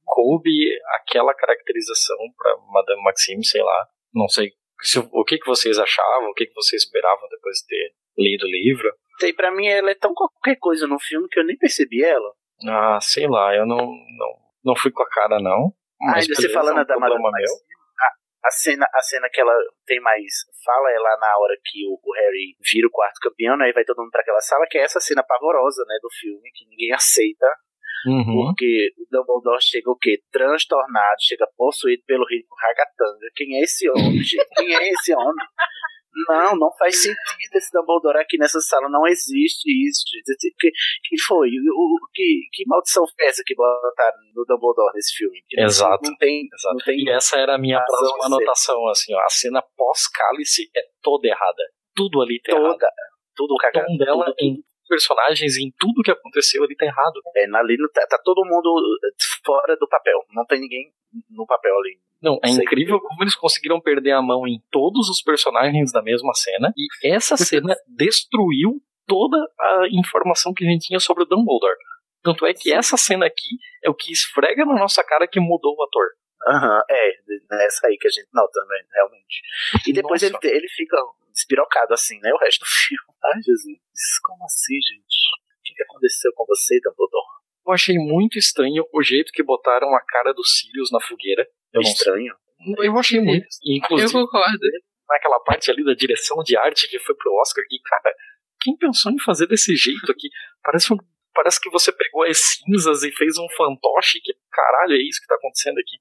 coube 0.04 0.50
aquela 1.00 1.34
caracterização 1.34 2.16
pra 2.36 2.56
Madame 2.70 3.02
Maxime, 3.02 3.44
sei 3.44 3.62
lá. 3.62 3.88
Não 4.14 4.28
sei 4.28 4.52
se- 4.82 4.98
o 5.10 5.24
que, 5.24 5.38
que 5.38 5.46
vocês 5.46 5.78
achavam, 5.78 6.30
o 6.30 6.34
que, 6.34 6.46
que 6.46 6.54
vocês 6.54 6.82
esperavam 6.82 7.28
depois 7.30 7.58
de 7.58 7.66
ter 7.66 7.94
lido 8.18 8.44
o 8.44 8.50
livro. 8.50 8.92
Tem, 9.18 9.34
pra 9.34 9.50
mim, 9.50 9.66
ela 9.66 9.90
é 9.90 9.94
tão 9.94 10.12
qualquer 10.14 10.56
coisa 10.60 10.86
no 10.86 11.00
filme 11.00 11.26
que 11.28 11.40
eu 11.40 11.44
nem 11.44 11.56
percebi 11.56 12.04
ela. 12.04 12.32
Ah, 12.68 12.98
sei 13.00 13.26
lá, 13.26 13.54
eu 13.56 13.66
não, 13.66 13.78
não, 13.78 14.32
não 14.64 14.76
fui 14.76 14.90
com 14.92 15.02
a 15.02 15.08
cara, 15.08 15.38
não. 15.40 15.72
Mas 16.00 16.24
Ainda 16.24 16.34
você 16.34 16.48
falando 16.50 16.78
é 16.78 16.82
um 16.82 16.86
da 16.86 16.98
Madame. 16.98 17.22
Maxime, 17.22 17.58
a, 18.46 18.50
cena, 18.50 18.86
a 18.94 19.02
cena 19.02 19.28
que 19.32 19.40
ela 19.40 19.52
tem 19.86 20.00
mais 20.00 20.32
fala 20.64 20.90
é 20.90 20.98
lá 20.98 21.16
na 21.20 21.38
hora 21.38 21.56
que 21.64 21.86
o, 21.86 21.98
o 22.02 22.14
Harry 22.14 22.56
vira 22.72 22.86
o 22.86 22.90
quarto 22.90 23.18
campeão, 23.20 23.56
né? 23.56 23.68
E 23.68 23.72
vai 23.72 23.84
todo 23.84 24.00
mundo 24.00 24.10
pra 24.10 24.20
aquela 24.22 24.40
sala, 24.40 24.66
que 24.68 24.78
é 24.78 24.82
essa 24.82 25.00
cena 25.00 25.22
pavorosa, 25.22 25.84
né? 25.86 25.98
Do 26.00 26.10
filme, 26.10 26.50
que 26.54 26.66
ninguém 26.68 26.92
aceita. 26.92 27.46
Uhum. 28.06 28.46
Porque 28.46 28.92
o 28.98 29.06
Dumbledore 29.10 29.60
chega 29.60 29.90
o 29.90 29.98
quê? 29.98 30.20
Transtornado, 30.30 31.16
chega 31.20 31.46
possuído 31.56 32.02
pelo 32.06 32.24
rico 32.26 32.54
Ragatanga. 32.60 33.26
Quem 33.34 33.56
é 33.56 33.62
esse 33.62 33.88
homem, 33.90 34.22
gente? 34.22 34.46
Quem 34.56 34.74
é 34.74 34.90
esse 34.90 35.14
homem? 35.14 35.46
Não, 36.28 36.56
não 36.56 36.70
faz 36.78 37.00
sentido 37.02 37.54
esse 37.54 37.70
Dumbledore 37.72 38.18
aqui 38.18 38.38
nessa 38.38 38.60
sala. 38.60 38.88
Não 38.88 39.06
existe 39.06 39.66
isso, 39.86 40.02
gente. 40.12 40.54
Que, 40.58 40.70
que 40.70 41.20
foi? 41.26 41.48
O, 41.48 41.96
o- 41.96 42.08
que, 42.14 42.40
que 42.52 42.64
maldição 42.66 43.04
foi 43.06 43.26
essa 43.26 43.42
que 43.44 43.54
botaram 43.54 44.16
no 44.34 44.44
Dumbledore 44.44 44.92
nesse 44.94 45.14
filme? 45.16 45.38
Que 45.48 45.60
Exato. 45.60 46.08
Não 46.08 46.16
tem, 46.16 46.48
Exato. 46.52 46.74
não 46.76 46.84
tem 46.84 46.98
E 47.04 47.10
essa 47.10 47.36
era 47.38 47.54
a 47.54 47.58
minha 47.58 47.82
próxima 47.84 48.26
anotação, 48.26 48.88
assim, 48.88 49.14
ó. 49.14 49.20
A 49.20 49.28
cena 49.28 49.62
pós-cálice 49.76 50.70
é 50.76 50.80
toda 51.02 51.26
errada. 51.28 51.62
Tudo 51.94 52.20
ali 52.22 52.40
tá 52.42 52.52
errado. 52.56 52.72
toda. 52.72 52.88
Tudo 53.34 53.54
O 53.54 53.58
cagado. 53.58 53.86
tom 53.86 53.96
dela 53.98 54.24
tudo, 54.26 54.34
em 54.40 54.56
personagens, 54.86 55.56
em 55.56 55.72
tudo 55.78 56.02
que 56.02 56.10
aconteceu 56.10 56.64
ali 56.64 56.76
tá 56.76 56.86
errado. 56.86 57.20
É, 57.36 57.44
ali 57.56 57.76
tá, 57.92 58.06
tá 58.08 58.18
todo 58.24 58.44
mundo 58.44 58.98
fora 59.44 59.76
do 59.76 59.88
papel. 59.88 60.18
Não 60.32 60.44
tem 60.44 60.60
ninguém 60.60 60.92
no 61.30 61.46
papel 61.46 61.76
ali. 61.78 61.98
Não, 62.22 62.38
é 62.42 62.48
Sei. 62.48 62.64
incrível 62.64 62.98
como 63.00 63.22
eles 63.22 63.36
conseguiram 63.36 63.80
perder 63.80 64.12
a 64.12 64.22
mão 64.22 64.46
em 64.46 64.60
todos 64.70 65.08
os 65.08 65.22
personagens 65.22 65.92
da 65.92 66.02
mesma 66.02 66.32
cena. 66.34 66.72
E 66.76 66.88
essa 67.08 67.36
cena 67.36 67.74
destruiu 67.86 68.80
toda 69.06 69.36
a 69.60 69.86
informação 69.92 70.52
que 70.52 70.64
a 70.64 70.68
gente 70.68 70.86
tinha 70.86 71.00
sobre 71.00 71.22
o 71.22 71.26
Dumbledore. 71.26 71.76
Tanto 72.22 72.44
é 72.44 72.52
que 72.52 72.72
essa 72.72 72.96
cena 72.96 73.26
aqui 73.26 73.56
é 73.84 73.88
o 73.88 73.94
que 73.94 74.12
esfrega 74.12 74.64
na 74.64 74.74
nossa 74.74 75.04
cara 75.04 75.28
que 75.28 75.38
mudou 75.38 75.76
o 75.78 75.84
ator. 75.84 76.08
Aham, 76.46 76.80
é, 76.90 77.10
nessa 77.50 77.86
aí 77.86 77.96
que 77.96 78.06
a 78.06 78.10
gente 78.10 78.28
nota, 78.32 78.60
né, 78.66 78.84
realmente. 78.92 79.42
E 79.86 79.92
depois 79.92 80.22
ele, 80.22 80.34
Nossa. 80.34 80.46
ele 80.46 80.68
fica 80.68 80.96
despirocado 81.32 81.92
assim, 81.94 82.18
né, 82.20 82.32
o 82.32 82.38
resto 82.38 82.60
do 82.60 82.66
filme. 82.70 83.14
Ai, 83.24 83.42
Jesus, 83.42 83.78
como 84.22 84.44
assim, 84.44 84.74
gente? 84.74 85.16
O 85.58 85.62
que, 85.64 85.74
que 85.74 85.82
aconteceu 85.82 86.32
com 86.34 86.44
você, 86.46 86.78
Dumbledore? 86.80 87.36
Eu 87.66 87.72
achei 87.72 87.98
muito 87.98 88.38
estranho 88.38 88.84
o 88.92 89.02
jeito 89.02 89.32
que 89.32 89.42
botaram 89.42 89.92
a 89.94 90.00
cara 90.00 90.32
do 90.32 90.44
Sirius 90.44 90.90
na 90.92 91.00
fogueira. 91.00 91.46
Eu. 91.72 91.80
Estranho. 91.80 92.32
eu 92.78 92.96
achei 92.96 93.20
muito. 93.20 93.44
Eu 93.64 93.76
Inclusive, 93.76 94.12
concordo. 94.12 94.58
naquela 95.08 95.40
parte 95.40 95.70
ali 95.70 95.84
da 95.84 95.92
direção 95.92 96.42
de 96.44 96.56
arte 96.56 96.88
que 96.88 97.00
foi 97.00 97.16
pro 97.16 97.34
Oscar, 97.40 97.64
que, 97.68 97.80
cara, 97.80 98.14
quem 98.60 98.76
pensou 98.76 99.10
em 99.10 99.18
fazer 99.18 99.48
desse 99.48 99.74
jeito 99.74 100.10
aqui? 100.12 100.28
Parece, 100.62 100.92
um, 100.92 100.96
parece 101.34 101.60
que 101.60 101.68
você 101.68 101.90
pegou 101.90 102.22
as 102.22 102.38
cinzas 102.38 103.02
e 103.02 103.10
fez 103.10 103.36
um 103.36 103.48
fantoche. 103.56 104.20
Que 104.20 104.32
caralho 104.50 104.94
é 104.94 105.02
isso 105.02 105.20
que 105.20 105.26
tá 105.26 105.34
acontecendo 105.34 105.78
aqui? 105.78 105.96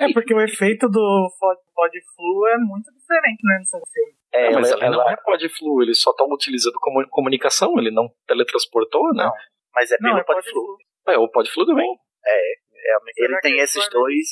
É 0.00 0.12
porque 0.12 0.34
o 0.34 0.40
efeito 0.40 0.88
do 0.88 1.28
Pod, 1.38 1.60
pod 1.74 2.00
Flu 2.14 2.46
é 2.48 2.58
muito 2.58 2.90
diferente, 2.92 3.40
né, 3.44 3.58
nesse 3.58 3.78
filme. 3.92 4.12
É, 4.32 4.50
mas 4.50 4.70
ela, 4.70 4.80
ele 4.80 4.90
não 4.96 5.02
ela- 5.02 5.12
é 5.12 5.16
pod 5.16 5.48
flu, 5.50 5.82
ele 5.82 5.94
só 5.94 6.12
tá 6.14 6.24
utilizando 6.24 6.74
como 6.80 7.06
comunicação, 7.10 7.78
ele 7.78 7.90
não 7.90 8.08
teletransportou, 8.26 9.12
né? 9.14 9.24
Não. 9.24 9.32
mas 9.74 9.90
é 9.92 9.96
Não, 10.00 10.10
pelo 10.10 10.20
é 10.20 10.24
pod. 10.24 10.50
Flu. 10.50 10.76
É, 11.08 11.18
o 11.18 11.28
pod 11.28 11.50
flu 11.50 11.66
também. 11.66 11.88
É, 12.24 12.40
ele 13.18 13.28
Será 13.28 13.40
tem 13.40 13.54
que 13.56 13.60
esses 13.60 13.88
dois. 13.90 14.26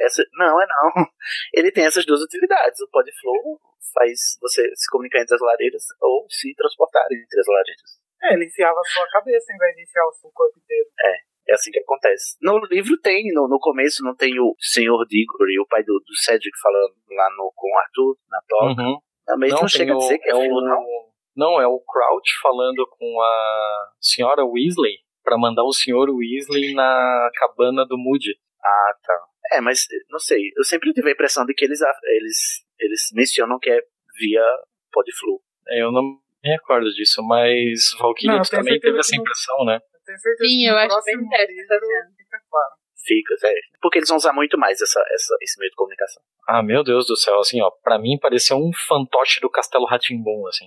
Essa, 0.00 0.24
não, 0.34 0.60
é 0.60 0.66
não. 0.66 0.90
Ele 1.54 1.70
tem 1.70 1.84
essas 1.84 2.04
duas 2.04 2.20
utilidades. 2.22 2.80
O 2.80 2.88
Podflow 2.90 3.60
faz 3.94 4.36
você 4.40 4.68
se 4.74 4.90
comunicar 4.90 5.20
entre 5.20 5.34
as 5.36 5.40
lareiras 5.40 5.84
ou 6.00 6.26
se 6.28 6.52
transportar 6.56 7.04
entre 7.04 7.40
as 7.40 7.46
lareiras. 7.46 8.00
É, 8.22 8.34
ele 8.34 8.46
enfiava 8.46 8.78
a 8.80 8.84
sua 8.84 9.06
cabeça 9.10 9.52
em 9.52 9.56
vez 9.56 9.76
de 9.76 9.82
enfiar 9.82 10.04
o 10.06 10.12
seu 10.12 10.30
corpo 10.32 10.58
inteiro. 10.58 10.88
É 10.98 11.29
assim 11.48 11.70
que 11.70 11.78
acontece. 11.80 12.36
No 12.40 12.58
livro 12.70 12.96
tem, 13.00 13.32
no, 13.32 13.48
no 13.48 13.58
começo 13.58 14.02
não 14.04 14.14
tem 14.14 14.38
o 14.40 14.54
Senhor 14.58 15.04
Diggory, 15.06 15.58
o 15.60 15.66
pai 15.66 15.82
do, 15.82 15.94
do 16.06 16.14
Cedric 16.16 16.58
falando 16.60 16.94
lá 17.10 17.28
no, 17.36 17.52
com 17.54 17.68
o 17.68 17.78
Arthur, 17.78 18.16
na 18.28 18.40
toca. 18.48 18.82
Uhum. 18.82 18.98
Também 19.26 19.50
não, 19.50 19.58
tem 19.60 19.68
chega 19.68 19.94
a 19.94 19.96
dizer 19.96 20.18
que 20.18 20.28
é, 20.28 20.32
é 20.32 20.40
filho, 20.40 20.54
o, 20.54 20.60
não. 20.60 20.84
não, 21.36 21.60
é 21.60 21.66
o 21.66 21.80
Crouch 21.80 22.40
falando 22.42 22.86
com 22.98 23.20
a 23.22 23.88
senhora 24.00 24.44
Weasley 24.44 24.98
pra 25.22 25.38
mandar 25.38 25.64
o 25.64 25.72
senhor 25.72 26.08
Weasley 26.10 26.74
na 26.74 27.30
cabana 27.34 27.84
do 27.86 27.96
Moody. 27.96 28.34
Ah, 28.62 28.92
tá. 29.02 29.20
É, 29.52 29.60
mas 29.60 29.86
não 30.10 30.18
sei. 30.18 30.50
Eu 30.56 30.64
sempre 30.64 30.92
tive 30.92 31.08
a 31.08 31.12
impressão 31.12 31.44
de 31.44 31.54
que 31.54 31.64
eles, 31.64 31.80
eles, 32.04 32.64
eles 32.78 33.00
mencionam 33.14 33.58
que 33.58 33.70
é 33.70 33.80
via 34.18 34.42
Podflu. 34.92 35.40
É, 35.68 35.82
Eu 35.82 35.92
não 35.92 36.02
me 36.02 36.18
recordo 36.50 36.90
disso, 36.90 37.22
mas 37.22 37.90
Não, 38.00 38.14
tenho 38.14 38.42
também 38.50 38.80
teve 38.80 38.98
essa 38.98 39.10
que 39.10 39.16
não- 39.16 39.22
impressão, 39.22 39.64
né? 39.64 39.80
Tenho 40.10 40.18
certeza 40.18 40.50
Sim, 40.50 40.58
que 40.58 40.66
eu 40.66 40.76
acho 40.76 41.04
bem 41.04 41.16
livro 41.16 41.86
fica 42.18 42.38
claro. 42.50 42.74
Fica, 43.06 43.34
é. 43.46 43.54
Porque 43.80 43.98
eles 43.98 44.08
vão 44.08 44.18
usar 44.18 44.32
muito 44.32 44.58
mais 44.58 44.80
essa, 44.80 45.00
essa, 45.12 45.36
esse 45.40 45.58
meio 45.58 45.70
de 45.70 45.76
comunicação. 45.76 46.22
Ah, 46.48 46.62
meu 46.62 46.82
Deus 46.82 47.06
do 47.06 47.16
céu, 47.16 47.38
assim, 47.38 47.62
ó, 47.62 47.70
pra 47.82 47.98
mim 47.98 48.18
pareceu 48.20 48.56
um 48.56 48.70
fantoche 48.88 49.40
do 49.40 49.48
Castelo 49.48 49.86
Ratimbum, 49.86 50.46
assim. 50.48 50.66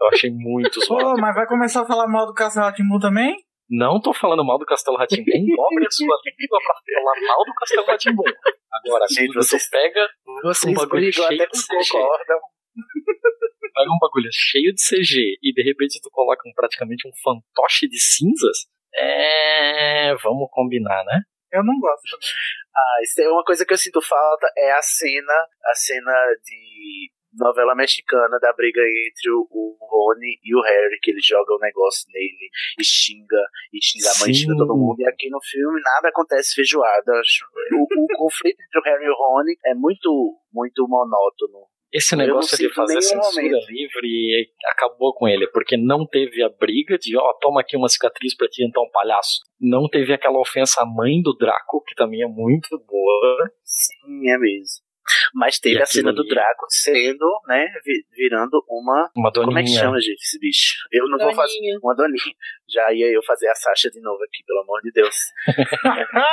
Eu 0.00 0.06
achei 0.06 0.30
muito 0.30 0.80
zoado. 0.86 1.16
Pô, 1.16 1.20
mas 1.20 1.34
vai 1.34 1.46
começar 1.46 1.82
a 1.82 1.86
falar 1.86 2.06
mal 2.06 2.26
do 2.26 2.34
Castelo 2.34 2.72
Timbu 2.72 2.98
também? 3.00 3.36
Não 3.68 4.00
tô 4.00 4.12
falando 4.12 4.44
mal 4.44 4.58
do 4.58 4.66
Castelo 4.66 4.96
Ratimbum, 4.96 5.24
dobre 5.56 5.86
a 5.86 5.90
sua 5.90 6.16
língua 6.24 6.58
pra 6.62 6.74
falar 6.94 7.26
mal 7.26 7.44
do 7.44 7.54
Castelo 7.54 7.86
Ratimbum. 7.86 8.24
Agora, 8.72 9.06
Gente, 9.10 9.32
tu 9.32 9.70
pega 9.70 10.08
Vocês 10.42 10.72
um 10.72 10.76
bagulho 10.76 11.12
cheio 11.12 11.26
até 11.26 11.36
de 11.36 11.46
com 11.46 11.58
CG. 11.58 11.90
concordam. 11.92 12.40
pega 13.74 13.90
um 13.90 13.98
bagulho 13.98 14.28
cheio 14.32 14.72
de 14.74 14.80
CG 14.82 15.38
e 15.42 15.52
de 15.52 15.62
repente 15.62 16.00
tu 16.02 16.10
coloca 16.10 16.42
um, 16.48 16.52
praticamente 16.54 17.08
um 17.08 17.12
fantoche 17.22 17.88
de 17.88 17.98
cinzas, 17.98 18.66
é. 18.96 20.14
Vamos 20.22 20.48
combinar, 20.50 21.04
né? 21.04 21.20
Eu 21.52 21.64
não 21.64 21.78
gosto 21.78 22.02
também. 22.10 22.28
Ah, 22.76 22.98
isso 23.04 23.20
é 23.22 23.28
uma 23.28 23.44
coisa 23.44 23.64
que 23.64 23.72
eu 23.72 23.78
sinto 23.78 24.02
falta 24.02 24.50
é 24.58 24.72
a 24.72 24.82
cena, 24.82 25.32
a 25.64 25.74
cena 25.76 26.12
de 26.42 27.08
novela 27.38 27.74
mexicana 27.74 28.38
da 28.40 28.52
briga 28.52 28.80
entre 28.80 29.30
o, 29.30 29.46
o 29.50 29.76
Rony 29.80 30.38
e 30.42 30.56
o 30.56 30.60
Harry, 30.60 30.98
que 31.00 31.12
ele 31.12 31.20
joga 31.20 31.54
o 31.54 31.58
negócio 31.58 32.06
nele 32.12 32.50
e 32.76 32.84
xinga, 32.84 33.42
e 33.72 33.78
xinga 33.80 34.08
a 34.10 34.18
mãe, 34.20 34.34
Sim. 34.34 34.40
xinga 34.40 34.56
todo 34.56 34.76
mundo. 34.76 35.00
E 35.00 35.06
aqui 35.06 35.30
no 35.30 35.40
filme 35.42 35.80
nada 35.82 36.08
acontece 36.08 36.54
feijoada. 36.54 37.12
O, 37.72 38.04
o 38.04 38.06
conflito 38.16 38.60
entre 38.60 38.80
o 38.80 38.82
Harry 38.82 39.04
e 39.04 39.10
o 39.10 39.14
Rony 39.14 39.56
é 39.66 39.74
muito, 39.74 40.36
muito 40.52 40.86
monótono. 40.88 41.66
Esse 41.94 42.16
negócio 42.16 42.58
de 42.58 42.68
fazer 42.74 43.00
censura 43.00 43.42
momento. 43.44 43.66
livre 43.70 44.50
acabou 44.66 45.14
com 45.14 45.28
ele, 45.28 45.46
porque 45.48 45.76
não 45.76 46.04
teve 46.06 46.42
a 46.42 46.48
briga 46.48 46.98
de, 46.98 47.16
ó, 47.16 47.32
toma 47.40 47.60
aqui 47.60 47.76
uma 47.76 47.88
cicatriz 47.88 48.36
pra 48.36 48.48
ti, 48.48 48.64
então, 48.64 48.82
palhaço. 48.92 49.40
Não 49.60 49.88
teve 49.88 50.12
aquela 50.12 50.40
ofensa 50.40 50.82
à 50.82 50.84
mãe 50.86 51.22
do 51.22 51.32
Draco, 51.36 51.82
que 51.86 51.94
também 51.94 52.22
é 52.22 52.26
muito 52.26 52.68
boa. 52.86 53.50
Sim, 53.62 54.28
é 54.28 54.36
mesmo. 54.38 54.82
Mas 55.34 55.58
teve 55.58 55.80
a 55.82 55.86
cena 55.86 56.10
aquilo 56.10 56.14
do 56.16 56.22
ali- 56.22 56.30
Draco 56.34 56.66
sendo, 56.70 57.26
né, 57.46 57.66
vi- 57.84 58.04
virando 58.16 58.64
uma. 58.68 59.10
Uma 59.14 59.30
doninha. 59.30 59.46
Como 59.46 59.58
é 59.58 59.62
que 59.62 59.68
chama, 59.68 60.00
gente, 60.00 60.20
esse 60.20 60.38
bicho? 60.40 60.76
Eu 60.90 61.06
não 61.08 61.18
vou 61.18 61.32
fazer. 61.34 61.54
Doninha. 61.58 61.78
Uma 61.82 61.94
doninha. 61.94 62.34
Já 62.68 62.92
ia 62.92 63.06
eu 63.12 63.22
fazer 63.22 63.48
a 63.48 63.54
Sasha 63.54 63.90
de 63.90 64.00
novo 64.00 64.22
aqui, 64.24 64.42
pelo 64.46 64.60
amor 64.62 64.80
de 64.82 64.90
Deus. 64.92 65.14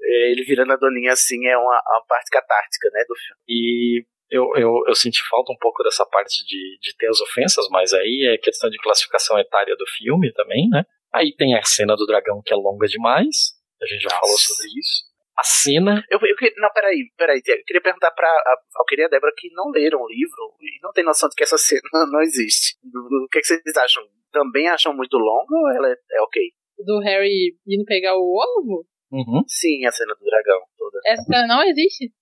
É, 0.00 0.30
Ele 0.32 0.44
virando 0.44 0.72
a 0.72 0.76
doninha 0.76 1.12
assim 1.12 1.46
é 1.46 1.56
uma, 1.56 1.64
uma 1.86 2.04
parte 2.08 2.30
catártica, 2.30 2.88
né, 2.92 3.00
do 3.08 3.14
filme. 3.16 3.40
E 3.48 4.04
eu, 4.30 4.44
eu, 4.56 4.72
eu 4.86 4.94
senti 4.94 5.20
falta 5.28 5.52
um 5.52 5.56
pouco 5.58 5.82
dessa 5.82 6.04
parte 6.06 6.44
de, 6.46 6.78
de 6.80 6.96
ter 6.96 7.08
as 7.08 7.20
ofensas, 7.20 7.66
mas 7.70 7.92
aí 7.92 8.28
é 8.34 8.38
questão 8.38 8.68
de 8.70 8.78
classificação 8.78 9.38
etária 9.38 9.74
do 9.76 9.86
filme 9.96 10.32
também, 10.32 10.68
né? 10.68 10.84
Aí 11.14 11.34
tem 11.34 11.54
a 11.56 11.62
cena 11.62 11.96
do 11.96 12.06
dragão 12.06 12.42
que 12.44 12.52
é 12.52 12.56
longa 12.56 12.86
demais, 12.86 13.52
a 13.80 13.86
gente 13.86 14.02
já 14.02 14.08
Nossa. 14.10 14.20
falou 14.20 14.36
sobre 14.36 14.66
isso. 14.78 15.08
A 15.36 15.44
cena, 15.44 16.02
Eu, 16.10 16.18
eu, 16.20 16.34
queria- 16.36 16.54
não, 16.58 16.68
peraí, 16.72 17.12
peraí, 17.16 17.40
eu 17.46 17.64
queria 17.64 17.80
perguntar 17.80 18.10
pra 18.10 18.26
a 18.28 18.56
Valqueria 18.74 19.04
e 19.04 19.06
a 19.06 19.08
Débora 19.08 19.32
que 19.36 19.48
não 19.52 19.70
leram 19.70 20.00
o 20.00 20.08
livro 20.08 20.56
e 20.60 20.82
não 20.82 20.90
tem 20.92 21.04
noção 21.04 21.28
de 21.28 21.34
que 21.36 21.44
essa 21.44 21.56
cena 21.58 21.80
não 22.10 22.20
existe. 22.20 22.76
O 22.84 23.28
que, 23.30 23.38
que 23.40 23.46
vocês 23.46 23.76
acham? 23.76 24.02
Também 24.32 24.68
acham 24.68 24.92
muito 24.94 25.16
longa 25.16 25.54
ou 25.54 25.70
ela 25.70 25.88
é, 25.88 25.94
é 26.12 26.22
ok? 26.22 26.42
Do 26.84 26.98
Harry 27.00 27.56
indo 27.66 27.84
pegar 27.84 28.16
o 28.16 28.20
ovo? 28.20 28.84
uhum, 29.12 29.42
Sim, 29.46 29.86
a 29.86 29.92
cena 29.92 30.12
do 30.14 30.24
dragão 30.24 30.60
toda. 30.76 30.98
Essa 31.06 31.46
não 31.46 31.62
existe. 31.62 32.12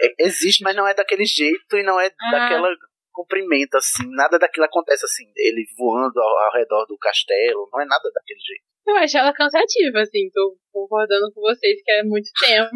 É- 0.00 0.24
existe, 0.26 0.62
mas 0.62 0.74
não 0.76 0.86
é 0.86 0.94
daquele 0.94 1.24
jeito 1.24 1.76
e 1.76 1.82
não 1.82 2.00
é 2.00 2.10
Ah. 2.20 2.30
daquela 2.30 2.68
comprimento, 3.12 3.76
assim. 3.76 4.08
Nada 4.10 4.38
daquilo 4.38 4.64
acontece 4.66 5.04
assim. 5.04 5.24
Ele 5.36 5.64
voando 5.76 6.18
ao, 6.18 6.38
ao 6.46 6.52
redor 6.52 6.86
do 6.86 6.96
castelo, 6.98 7.68
não 7.72 7.80
é 7.80 7.84
nada 7.84 8.10
daquele 8.14 8.40
jeito. 8.40 8.64
Eu 8.86 8.96
acho 8.96 9.16
ela 9.16 9.32
cansativa, 9.32 10.00
assim. 10.00 10.30
Tô 10.32 10.56
concordando 10.72 11.30
com 11.32 11.40
vocês 11.40 11.80
que 11.84 11.90
é 11.92 12.02
muito 12.02 12.28
tempo 12.40 12.70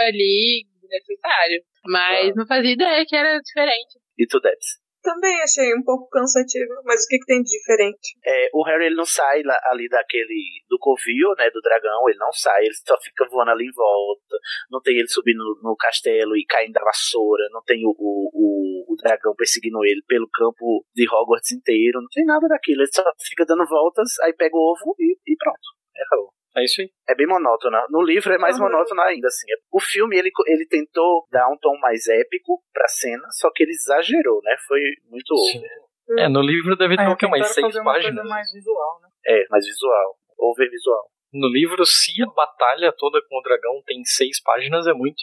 ali 0.00 0.64
necessário. 0.88 1.62
Mas 1.84 2.34
não 2.34 2.46
fazia 2.46 2.72
ideia 2.72 3.04
que 3.06 3.16
era 3.16 3.38
diferente. 3.38 3.98
E 4.18 4.26
tu, 4.26 4.40
Debs? 4.40 4.79
Também 5.02 5.40
achei 5.42 5.74
um 5.74 5.82
pouco 5.82 6.08
cansativo, 6.10 6.74
mas 6.84 7.04
o 7.04 7.08
que, 7.08 7.18
que 7.18 7.26
tem 7.26 7.42
de 7.42 7.50
diferente? 7.50 8.18
É, 8.24 8.50
o 8.52 8.62
Harry 8.64 8.86
ele 8.86 8.96
não 8.96 9.06
sai 9.06 9.42
lá- 9.42 9.60
ali 9.70 9.88
daquele 9.88 10.62
do 10.68 10.78
covil, 10.78 11.34
né, 11.38 11.50
do 11.50 11.60
dragão, 11.60 12.08
ele 12.08 12.18
não 12.18 12.32
sai, 12.32 12.64
ele 12.64 12.74
só 12.74 12.98
fica 13.00 13.26
voando 13.30 13.50
ali 13.50 13.66
em 13.66 13.72
volta. 13.72 14.36
Não 14.70 14.80
tem 14.80 14.98
ele 14.98 15.08
subindo 15.08 15.38
no, 15.38 15.70
no 15.70 15.76
castelo 15.76 16.36
e 16.36 16.44
caindo 16.44 16.72
da 16.72 16.84
vassoura, 16.84 17.48
não 17.50 17.62
tem 17.64 17.84
o, 17.86 17.94
o, 17.98 18.92
o, 18.92 18.96
dragão 18.96 19.34
perseguindo 19.34 19.82
ele 19.84 20.02
pelo 20.06 20.28
campo 20.28 20.84
de 20.94 21.08
Hogwarts 21.08 21.52
inteiro, 21.52 22.00
não 22.00 22.08
tem 22.12 22.24
nada 22.24 22.46
daquilo, 22.48 22.82
ele 22.82 22.92
só 22.92 23.02
fica 23.28 23.46
dando 23.46 23.66
voltas, 23.66 24.18
aí 24.22 24.34
pega 24.34 24.54
o 24.54 24.72
ovo 24.72 24.94
e, 24.98 25.16
e 25.26 25.36
pronto. 25.36 25.80
Aí 25.96 26.02
Acabou. 26.02 26.39
É 26.56 26.64
isso 26.64 26.80
aí. 26.80 26.90
É 27.08 27.14
bem 27.14 27.26
monótono. 27.26 27.76
No 27.90 28.02
livro 28.02 28.32
é 28.32 28.38
mais 28.38 28.56
Uhum. 28.56 28.64
monótono 28.64 29.00
ainda, 29.02 29.26
assim. 29.28 29.46
O 29.72 29.80
filme, 29.80 30.16
ele, 30.18 30.30
ele 30.46 30.66
tentou 30.66 31.26
dar 31.30 31.48
um 31.48 31.56
tom 31.58 31.76
mais 31.78 32.06
épico 32.08 32.62
pra 32.72 32.86
cena, 32.88 33.26
só 33.32 33.50
que 33.54 33.62
ele 33.62 33.72
exagerou, 33.72 34.40
né? 34.42 34.56
Foi 34.66 34.80
muito 35.08 35.32
over. 35.32 35.70
É, 36.18 36.28
no 36.28 36.40
livro 36.42 36.76
deve 36.76 36.96
ter 36.96 37.04
É, 37.04 37.08
o 37.08 37.16
que, 37.16 37.24
umas 37.26 37.38
tentaram 37.38 37.54
seis 37.54 37.66
fazer 37.66 37.80
uma 37.80 37.92
páginas. 37.92 38.14
coisa 38.16 38.28
mais 38.28 38.52
visual, 38.52 39.00
né? 39.02 39.08
É, 39.26 39.46
mais 39.48 39.64
visual. 39.64 40.16
Over 40.38 40.70
visual. 40.70 41.04
No 41.32 41.46
livro, 41.48 41.86
se 41.86 42.20
a 42.22 42.26
batalha 42.26 42.92
toda 42.98 43.20
com 43.28 43.38
o 43.38 43.42
dragão 43.42 43.80
tem 43.86 44.02
seis 44.04 44.42
páginas, 44.42 44.86
é 44.88 44.92
muito. 44.92 45.22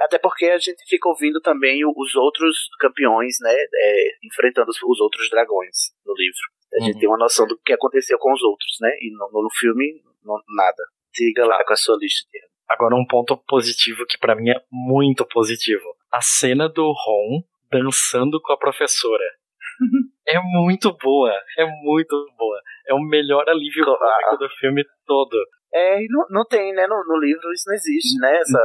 Até 0.00 0.18
porque 0.18 0.46
a 0.46 0.58
gente 0.58 0.82
fica 0.86 1.08
ouvindo 1.08 1.40
também 1.40 1.80
os 1.86 2.14
outros 2.16 2.68
campeões, 2.78 3.36
né? 3.40 3.54
é, 3.54 4.04
enfrentando 4.24 4.68
os, 4.70 4.76
os 4.82 5.00
outros 5.00 5.30
dragões 5.30 5.92
no 6.04 6.12
livro. 6.14 6.38
A 6.74 6.84
gente 6.84 6.94
Uhum. 6.94 7.00
tem 7.00 7.08
uma 7.08 7.16
noção 7.18 7.46
do 7.46 7.56
que 7.64 7.72
aconteceu 7.72 8.18
com 8.18 8.30
os 8.32 8.42
outros, 8.42 8.76
né? 8.82 8.90
E 9.00 9.10
no, 9.16 9.42
no 9.42 9.48
filme, 9.58 10.02
não- 10.28 10.42
nada. 10.56 10.82
Siga 11.14 11.44
lá 11.46 11.64
com 11.64 11.72
a 11.72 11.76
sua 11.76 11.96
lista. 11.98 12.28
Agora 12.68 12.94
um 12.94 13.06
ponto 13.06 13.36
positivo 13.48 14.04
que 14.06 14.18
pra 14.18 14.36
mim 14.36 14.50
é 14.50 14.60
muito 14.70 15.26
positivo. 15.26 15.82
A 16.12 16.20
cena 16.20 16.68
do 16.68 16.82
Ron 16.92 17.42
dançando 17.72 18.40
com 18.40 18.52
a 18.52 18.58
professora. 18.58 19.24
é 20.28 20.38
muito 20.40 20.96
boa, 21.02 21.32
é 21.58 21.64
muito 21.82 22.14
boa. 22.36 22.60
É 22.86 22.94
o 22.94 23.00
melhor 23.00 23.48
alívio 23.48 23.84
Co- 23.84 23.96
cômico 23.98 24.30
ah. 24.32 24.36
do 24.36 24.48
filme 24.60 24.84
todo. 25.06 25.36
É, 25.72 26.02
e 26.02 26.06
não, 26.08 26.24
não 26.30 26.44
tem, 26.46 26.72
né? 26.72 26.86
No, 26.86 26.96
no 27.06 27.18
livro 27.20 27.52
isso 27.52 27.64
não 27.66 27.74
existe, 27.74 28.18
né? 28.20 28.36
Essa, 28.38 28.58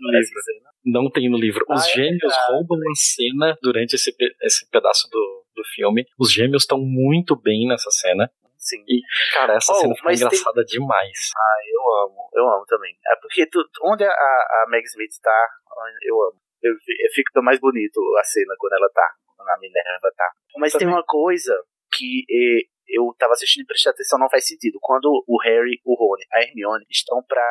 No 0.00 0.10
livro. 0.10 0.26
cena. 0.42 0.70
Não 0.84 1.10
tem 1.10 1.30
no 1.30 1.38
livro. 1.38 1.64
Os 1.68 1.82
Ah, 1.84 1.90
é 1.90 1.94
gêmeos 1.94 2.20
verdade. 2.20 2.52
roubam 2.52 2.78
a 2.78 2.94
cena 2.96 3.56
durante 3.62 3.94
esse, 3.94 4.12
esse 4.42 4.68
pedaço 4.70 5.08
do, 5.10 5.44
do 5.54 5.62
filme. 5.74 6.04
Os 6.18 6.32
gêmeos 6.32 6.64
estão 6.64 6.78
muito 6.80 7.36
bem 7.36 7.68
nessa 7.68 7.90
cena. 7.92 8.28
Sim. 8.68 8.84
Cara, 9.32 9.54
essa 9.56 9.72
Oh, 9.72 9.76
cena 9.76 9.94
foi 9.96 10.04
mas 10.12 10.18
tem- 10.20 10.26
engraçada 10.28 10.64
demais. 10.64 11.18
Eu 11.72 11.80
amo, 12.04 12.28
eu 12.34 12.48
amo 12.48 12.64
também. 12.66 12.94
É 13.06 13.16
porque 13.16 13.46
tu, 13.46 13.64
onde 13.84 14.04
a, 14.04 14.10
a 14.10 14.66
Meg 14.68 14.84
Smith 14.86 15.12
tá, 15.22 15.48
eu 16.02 16.14
amo. 16.22 16.38
Eu, 16.62 16.72
eu 16.72 17.10
fica 17.14 17.40
mais 17.40 17.58
bonito 17.60 18.00
a 18.18 18.24
cena 18.24 18.54
quando 18.58 18.72
ela 18.74 18.90
tá, 18.92 19.08
quando 19.36 19.48
a 19.48 19.58
Minerva 19.58 20.10
tá. 20.16 20.30
Mas 20.56 20.72
tem 20.72 20.86
uma 20.88 21.04
coisa 21.04 21.54
que 21.96 22.24
eh, 22.28 22.66
eu 22.88 23.14
tava 23.18 23.32
assistindo 23.34 23.62
e 23.62 23.66
prestei 23.66 23.92
atenção, 23.92 24.18
não 24.18 24.28
faz 24.28 24.46
sentido. 24.46 24.78
Quando 24.80 25.06
o 25.26 25.40
Harry, 25.42 25.80
o 25.84 25.94
Rony, 25.94 26.24
a 26.32 26.42
Hermione 26.42 26.84
estão 26.90 27.22
pra 27.22 27.46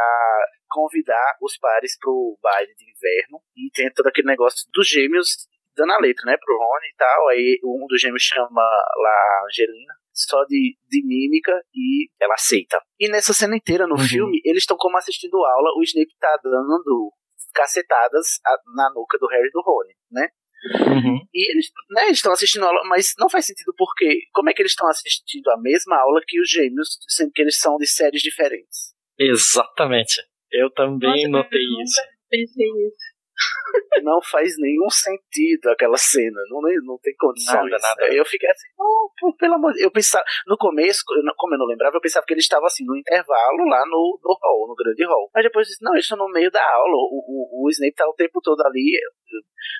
convidar 0.70 1.38
os 1.42 1.58
pares 1.58 1.98
pro 1.98 2.38
baile 2.42 2.74
de 2.76 2.84
inverno 2.92 3.40
e 3.56 3.70
tem 3.74 3.90
todo 3.94 4.08
aquele 4.08 4.28
negócio 4.28 4.68
dos 4.74 4.88
gêmeos 4.88 5.48
dando 5.76 5.94
a 5.94 6.00
letra, 6.00 6.26
né, 6.26 6.36
pro 6.44 6.58
Rony 6.58 6.88
e 6.92 6.96
tal. 6.98 7.28
Aí 7.30 7.60
um 7.64 7.86
dos 7.88 8.02
gêmeos 8.02 8.24
chama 8.24 8.62
lá 8.62 9.10
a 9.10 9.44
Angelina 9.46 9.94
só 10.18 10.44
de, 10.46 10.76
de 10.90 11.06
mímica 11.06 11.54
e 11.74 12.10
ela 12.20 12.34
aceita. 12.34 12.82
E 13.00 13.08
nessa 13.10 13.34
cena 13.34 13.56
inteira 13.56 13.86
no 13.88 13.96
Uhum. 13.96 14.08
filme, 14.08 14.42
eles 14.44 14.64
estão 14.64 14.76
como 14.78 14.98
assistindo 14.98 15.36
aula, 15.38 15.70
o 15.78 15.84
Snape 15.84 16.12
tá 16.20 16.40
dando 16.44 17.12
cacetadas 17.54 18.40
a- 18.46 18.58
na 18.76 18.90
nuca 18.94 19.18
do 19.20 19.28
Harry 19.28 19.48
e 19.48 19.52
do 19.52 19.62
Rony, 19.62 19.94
né? 20.12 20.28
Uhum. 20.88 21.20
E 21.34 21.52
eles 21.52 21.68
né, 21.92 22.06
eles 22.06 22.18
estão 22.18 22.32
assistindo 22.34 22.64
aula, 22.66 22.82
mas 22.86 23.14
não 23.20 23.30
faz 23.30 23.46
sentido 23.46 23.74
porque 23.78 24.22
como 24.34 24.50
é 24.50 24.54
que 24.54 24.62
eles 24.62 24.72
estão 24.72 24.88
assistindo 24.90 25.50
a 25.50 25.58
mesma 25.62 25.96
aula 25.98 26.20
que 26.28 26.40
os 26.42 26.50
gêmeos, 26.50 26.98
sendo 27.08 27.32
que 27.32 27.42
eles 27.42 27.58
são 27.60 27.78
de 27.78 27.86
séries 27.88 28.22
diferentes? 28.22 28.94
Exatamente. 29.20 30.22
Eu 30.52 30.72
também 30.72 31.28
Nossa, 31.30 31.44
notei 31.44 31.64
eu 31.66 31.70
nunca 31.72 31.84
isso. 31.84 32.02
Pensei 32.30 32.72
nisso. 32.74 32.96
Não 34.04 34.22
faz 34.22 34.56
nenhum 34.58 34.90
sentido 34.90 35.70
aquela 35.70 35.98
cena, 35.98 36.40
não, 36.50 36.62
não 36.84 36.98
tem 37.00 37.14
condições. 37.18 37.72
Nada, 37.72 37.78
nada. 37.82 38.14
Eu 38.14 38.26
fiquei 38.26 38.50
assim, 38.50 38.68
não, 38.78 39.10
pô, 39.20 39.36
pelo 39.36 39.56
amor 39.56 39.74
de 39.74 39.84
Eu 39.84 39.92
pensava, 39.92 40.24
no 40.48 40.58
começo, 40.58 41.04
eu 41.16 41.24
não- 41.24 41.34
como 41.38 41.56
eu 41.56 41.60
não 41.60 41.66
lembrava, 41.66 41.96
eu 41.98 42.02
pensava 42.02 42.26
que 42.26 42.34
eles 42.34 42.46
estavam 42.46 42.68
assim, 42.68 42.86
no 42.86 42.96
intervalo 42.96 43.66
lá 43.70 43.86
no, 43.86 44.20
no 44.24 44.38
hall, 44.42 44.68
no 44.68 44.76
grande 44.76 45.06
hall. 45.06 45.30
Mas 45.34 45.44
depois 45.44 45.68
eu 45.68 45.72
disse, 45.72 45.84
não, 45.84 45.94
eles 45.94 46.06
estão 46.06 46.18
no 46.18 46.30
meio 46.32 46.52
da 46.52 46.64
aula, 46.64 46.94
o, 46.94 47.64
o, 47.64 47.66
o 47.66 47.70
Snape 47.70 47.96
tá 47.96 48.08
o 48.08 48.14
tempo 48.14 48.40
todo 48.42 48.62
ali, 48.66 49.00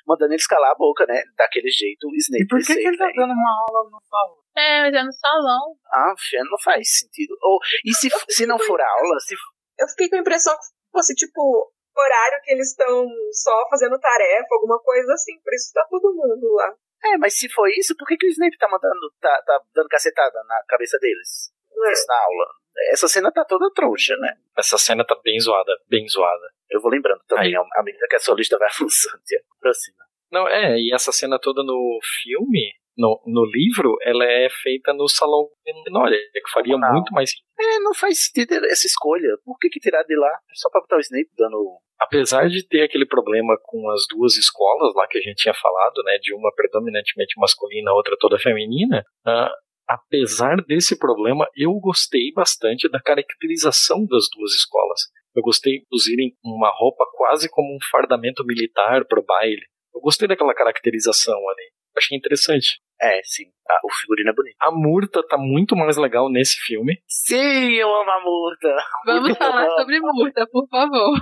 mandando 0.06 0.32
eles 0.34 0.46
calar 0.46 0.72
a 0.72 0.74
boca, 0.78 1.06
né? 1.06 1.22
Daquele 1.36 1.70
jeito, 1.70 2.06
o 2.08 2.14
Snape. 2.16 2.44
E 2.44 2.48
por 2.48 2.58
que, 2.60 2.74
que 2.74 2.86
ele 2.86 2.96
tá 2.96 3.06
né? 3.06 3.12
dando 3.16 3.32
uma 3.32 3.66
aula 3.68 3.90
no 3.90 4.00
salão? 4.08 4.38
É, 4.56 4.80
mas 4.82 4.94
é 4.94 5.02
no 5.04 5.12
salão. 5.12 5.76
Ah, 5.92 6.14
não 6.50 6.58
faz 6.62 6.98
sentido. 6.98 7.36
Ou, 7.42 7.58
e 7.84 7.94
se, 7.94 8.08
se 8.28 8.46
não 8.46 8.58
for 8.58 8.80
aula, 8.80 9.20
se 9.20 9.34
Eu 9.78 9.88
fiquei 9.88 10.08
com 10.08 10.16
a 10.16 10.20
impressão 10.20 10.54
que 10.54 10.90
fosse, 10.92 11.14
tipo, 11.14 11.72
horário 11.98 12.40
que 12.42 12.52
eles 12.52 12.70
estão 12.70 13.06
só 13.32 13.68
fazendo 13.70 13.98
tarefa, 13.98 14.48
alguma 14.52 14.78
coisa 14.80 15.12
assim. 15.12 15.38
Por 15.40 15.52
isso 15.54 15.72
tá 15.72 15.86
todo 15.90 16.14
mundo 16.14 16.54
lá. 16.54 16.74
É, 17.04 17.16
mas 17.16 17.38
se 17.38 17.48
for 17.48 17.68
isso, 17.68 17.96
por 17.96 18.06
que, 18.06 18.16
que 18.16 18.26
o 18.26 18.30
Snape 18.30 18.58
tá 18.58 18.68
mandando, 18.68 19.12
tá, 19.20 19.42
tá 19.46 19.60
dando 19.74 19.88
cacetada 19.88 20.42
na 20.44 20.62
cabeça 20.68 20.98
deles? 20.98 21.52
É. 21.86 21.92
Isso 21.92 22.06
na 22.08 22.16
aula. 22.16 22.46
Essa 22.90 23.08
cena 23.08 23.32
tá 23.32 23.44
toda 23.44 23.72
trouxa, 23.72 24.16
né? 24.16 24.34
Essa 24.56 24.78
cena 24.78 25.04
tá 25.04 25.16
bem 25.22 25.38
zoada, 25.40 25.72
bem 25.88 26.06
zoada. 26.08 26.52
Eu 26.70 26.80
vou 26.80 26.90
lembrando 26.90 27.22
também, 27.26 27.56
Aí. 27.56 27.64
à 27.74 27.82
medida 27.82 28.06
que 28.08 28.16
a 28.16 28.20
sua 28.20 28.34
lista 28.34 28.58
vai 28.58 28.68
avançando. 28.68 29.20
Tiago. 29.24 29.46
Próxima. 29.60 29.98
Não, 30.30 30.46
é, 30.46 30.76
e 30.78 30.92
essa 30.94 31.10
cena 31.10 31.38
toda 31.40 31.62
no 31.62 31.98
filme, 32.22 32.72
no, 32.98 33.22
no 33.26 33.44
livro, 33.46 33.96
ela 34.02 34.24
é 34.24 34.48
feita 34.50 34.92
no 34.92 35.08
salão 35.08 35.48
menor, 35.64 36.12
é 36.12 36.40
que 36.40 36.50
faria 36.52 36.76
Não. 36.76 36.92
muito 36.92 37.12
mais 37.12 37.30
É, 37.58 37.78
não 37.78 37.94
faz 37.94 38.26
sentido 38.26 38.66
essa 38.66 38.86
escolha. 38.86 39.38
Por 39.44 39.56
que, 39.58 39.68
que 39.68 39.78
tirar 39.78 40.02
de 40.02 40.16
lá? 40.16 40.30
Só 40.54 40.68
pra 40.68 40.80
botar 40.80 40.96
o 40.96 41.00
Snape 41.00 41.30
dando. 41.36 41.78
apesar 42.00 42.48
de 42.48 42.66
ter 42.66 42.82
aquele 42.82 43.06
problema 43.06 43.56
com 43.62 43.88
as 43.90 44.02
duas 44.10 44.36
escolas 44.36 44.92
lá 44.94 45.06
que 45.06 45.18
a 45.18 45.20
gente 45.20 45.36
tinha 45.36 45.54
falado, 45.54 46.02
né, 46.04 46.18
de 46.20 46.34
uma 46.34 46.52
predominantemente 46.54 47.38
masculina, 47.38 47.90
a 47.90 47.94
outra 47.94 48.16
toda 48.18 48.38
feminina, 48.38 49.04
ah, 49.24 49.52
apesar 49.86 50.56
desse 50.66 50.98
problema, 50.98 51.48
eu 51.56 51.72
gostei 51.80 52.32
bastante 52.34 52.88
da 52.90 53.00
caracterização 53.00 54.04
das 54.06 54.26
duas 54.36 54.52
escolas. 54.54 55.00
Eu 55.34 55.42
gostei 55.42 55.78
de 55.78 55.86
usarem 55.92 56.32
uma 56.44 56.70
roupa 56.76 57.04
quase 57.14 57.48
como 57.48 57.74
um 57.74 57.78
fardamento 57.90 58.44
militar 58.44 59.04
pro 59.06 59.24
baile. 59.24 59.62
Eu 59.94 60.00
gostei 60.00 60.26
daquela 60.26 60.54
caracterização 60.54 61.36
ali. 61.48 61.70
Achei 61.96 62.16
interessante. 62.16 62.80
É, 63.00 63.20
sim. 63.22 63.44
Ah, 63.70 63.80
o 63.84 63.92
figurino 63.92 64.30
é 64.30 64.34
bonito. 64.34 64.56
A 64.60 64.70
Murta 64.72 65.22
tá 65.26 65.36
muito 65.38 65.76
mais 65.76 65.96
legal 65.96 66.28
nesse 66.30 66.56
filme. 66.56 67.00
Sim, 67.06 67.72
eu 67.74 67.88
amo 67.94 68.10
a 68.10 68.20
Murta. 68.20 68.76
Vamos 69.06 69.38
falar 69.38 69.70
sobre 69.76 70.00
Murta, 70.00 70.46
por 70.50 70.66
favor. 70.68 71.16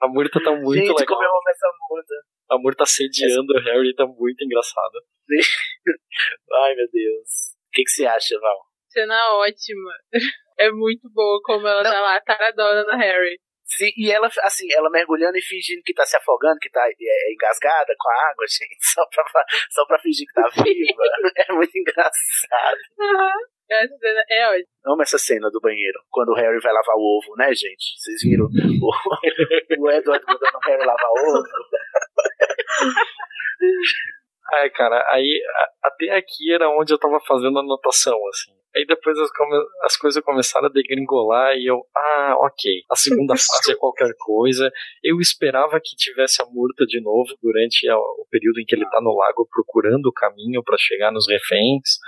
A 0.00 0.08
Murta 0.08 0.42
tá 0.42 0.50
muito 0.52 0.74
Gente, 0.78 0.88
legal. 0.88 1.06
como 1.06 1.22
eu 1.22 1.30
amo 1.30 1.50
essa 1.50 1.66
Murta. 1.90 2.14
A 2.50 2.58
Murta 2.58 2.86
sediando 2.86 3.52
o 3.52 3.60
Harry 3.62 3.94
tá 3.94 4.06
muito 4.06 4.42
engraçado. 4.44 5.02
Ai, 6.64 6.74
meu 6.74 6.88
Deus. 6.90 7.28
O 7.68 7.70
que, 7.72 7.84
que 7.84 7.90
você 7.90 8.06
acha, 8.06 8.38
Val? 8.40 8.58
Cena 8.88 9.34
ótima. 9.34 9.92
É 10.58 10.70
muito 10.70 11.08
boa 11.12 11.40
como 11.44 11.66
ela 11.66 11.82
tá 11.82 12.00
lá, 12.00 12.20
taradona 12.20 12.82
no 12.84 12.98
Harry. 12.98 13.38
Sim, 13.76 13.90
e 13.96 14.10
ela, 14.10 14.28
assim, 14.42 14.66
ela 14.72 14.90
mergulhando 14.90 15.38
e 15.38 15.42
fingindo 15.42 15.82
que 15.84 15.94
tá 15.94 16.04
se 16.04 16.16
afogando, 16.16 16.58
que 16.60 16.68
tá 16.70 16.84
é, 16.88 17.32
engasgada 17.32 17.94
com 17.98 18.08
a 18.10 18.30
água, 18.30 18.44
gente, 18.50 18.76
só 18.80 19.04
pra, 19.06 19.24
só 19.70 19.86
pra 19.86 19.98
fingir 20.00 20.26
que 20.26 20.34
tá 20.34 20.48
viva. 20.62 21.02
é 21.48 21.52
muito 21.52 21.76
engraçado. 21.78 22.78
Essa 23.70 23.96
cena 23.98 24.24
é 24.28 24.48
ótima. 24.48 24.66
Amo 24.86 25.02
essa 25.02 25.18
cena 25.18 25.48
do 25.50 25.60
banheiro, 25.60 26.00
quando 26.10 26.30
o 26.30 26.34
Harry 26.34 26.58
vai 26.60 26.72
lavar 26.72 26.96
o 26.96 27.18
ovo, 27.18 27.36
né, 27.36 27.54
gente? 27.54 27.94
Vocês 27.96 28.20
viram 28.24 28.46
o, 28.46 29.84
o 29.84 29.90
Edward 29.92 30.24
mandando 30.26 30.56
o 30.56 30.68
Harry 30.68 30.84
lavar 30.84 31.10
o 31.10 31.38
ovo? 31.38 31.44
Ai, 34.54 34.70
cara, 34.70 35.04
aí 35.12 35.40
a- 35.54 35.88
até 35.88 36.10
aqui 36.16 36.52
era 36.52 36.68
onde 36.70 36.92
eu 36.92 36.98
tava 36.98 37.20
fazendo 37.20 37.58
a 37.58 37.62
anotação, 37.62 38.18
assim. 38.28 38.52
Aí 38.74 38.86
depois 38.86 39.18
as, 39.18 39.28
as 39.82 39.96
coisas 39.96 40.22
começaram 40.22 40.66
a 40.66 40.70
degringolar 40.70 41.56
e 41.56 41.66
eu, 41.66 41.80
ah, 41.96 42.34
ok. 42.40 42.82
A 42.90 42.94
segunda 42.96 43.34
fase 43.36 43.72
é 43.72 43.76
qualquer 43.76 44.12
coisa. 44.18 44.70
Eu 45.02 45.20
esperava 45.20 45.80
que 45.82 45.96
tivesse 45.96 46.40
a 46.40 46.46
Murta 46.46 46.86
de 46.86 47.00
novo 47.00 47.34
durante 47.42 47.88
a- 47.88 47.96
o 47.98 48.26
período 48.30 48.60
em 48.60 48.64
que 48.64 48.74
ele 48.74 48.88
tá 48.88 49.00
no 49.00 49.14
lago 49.16 49.46
procurando 49.50 50.06
o 50.06 50.12
caminho 50.12 50.62
pra 50.62 50.76
chegar 50.78 51.10
nos 51.10 51.28
reféns. 51.28 51.98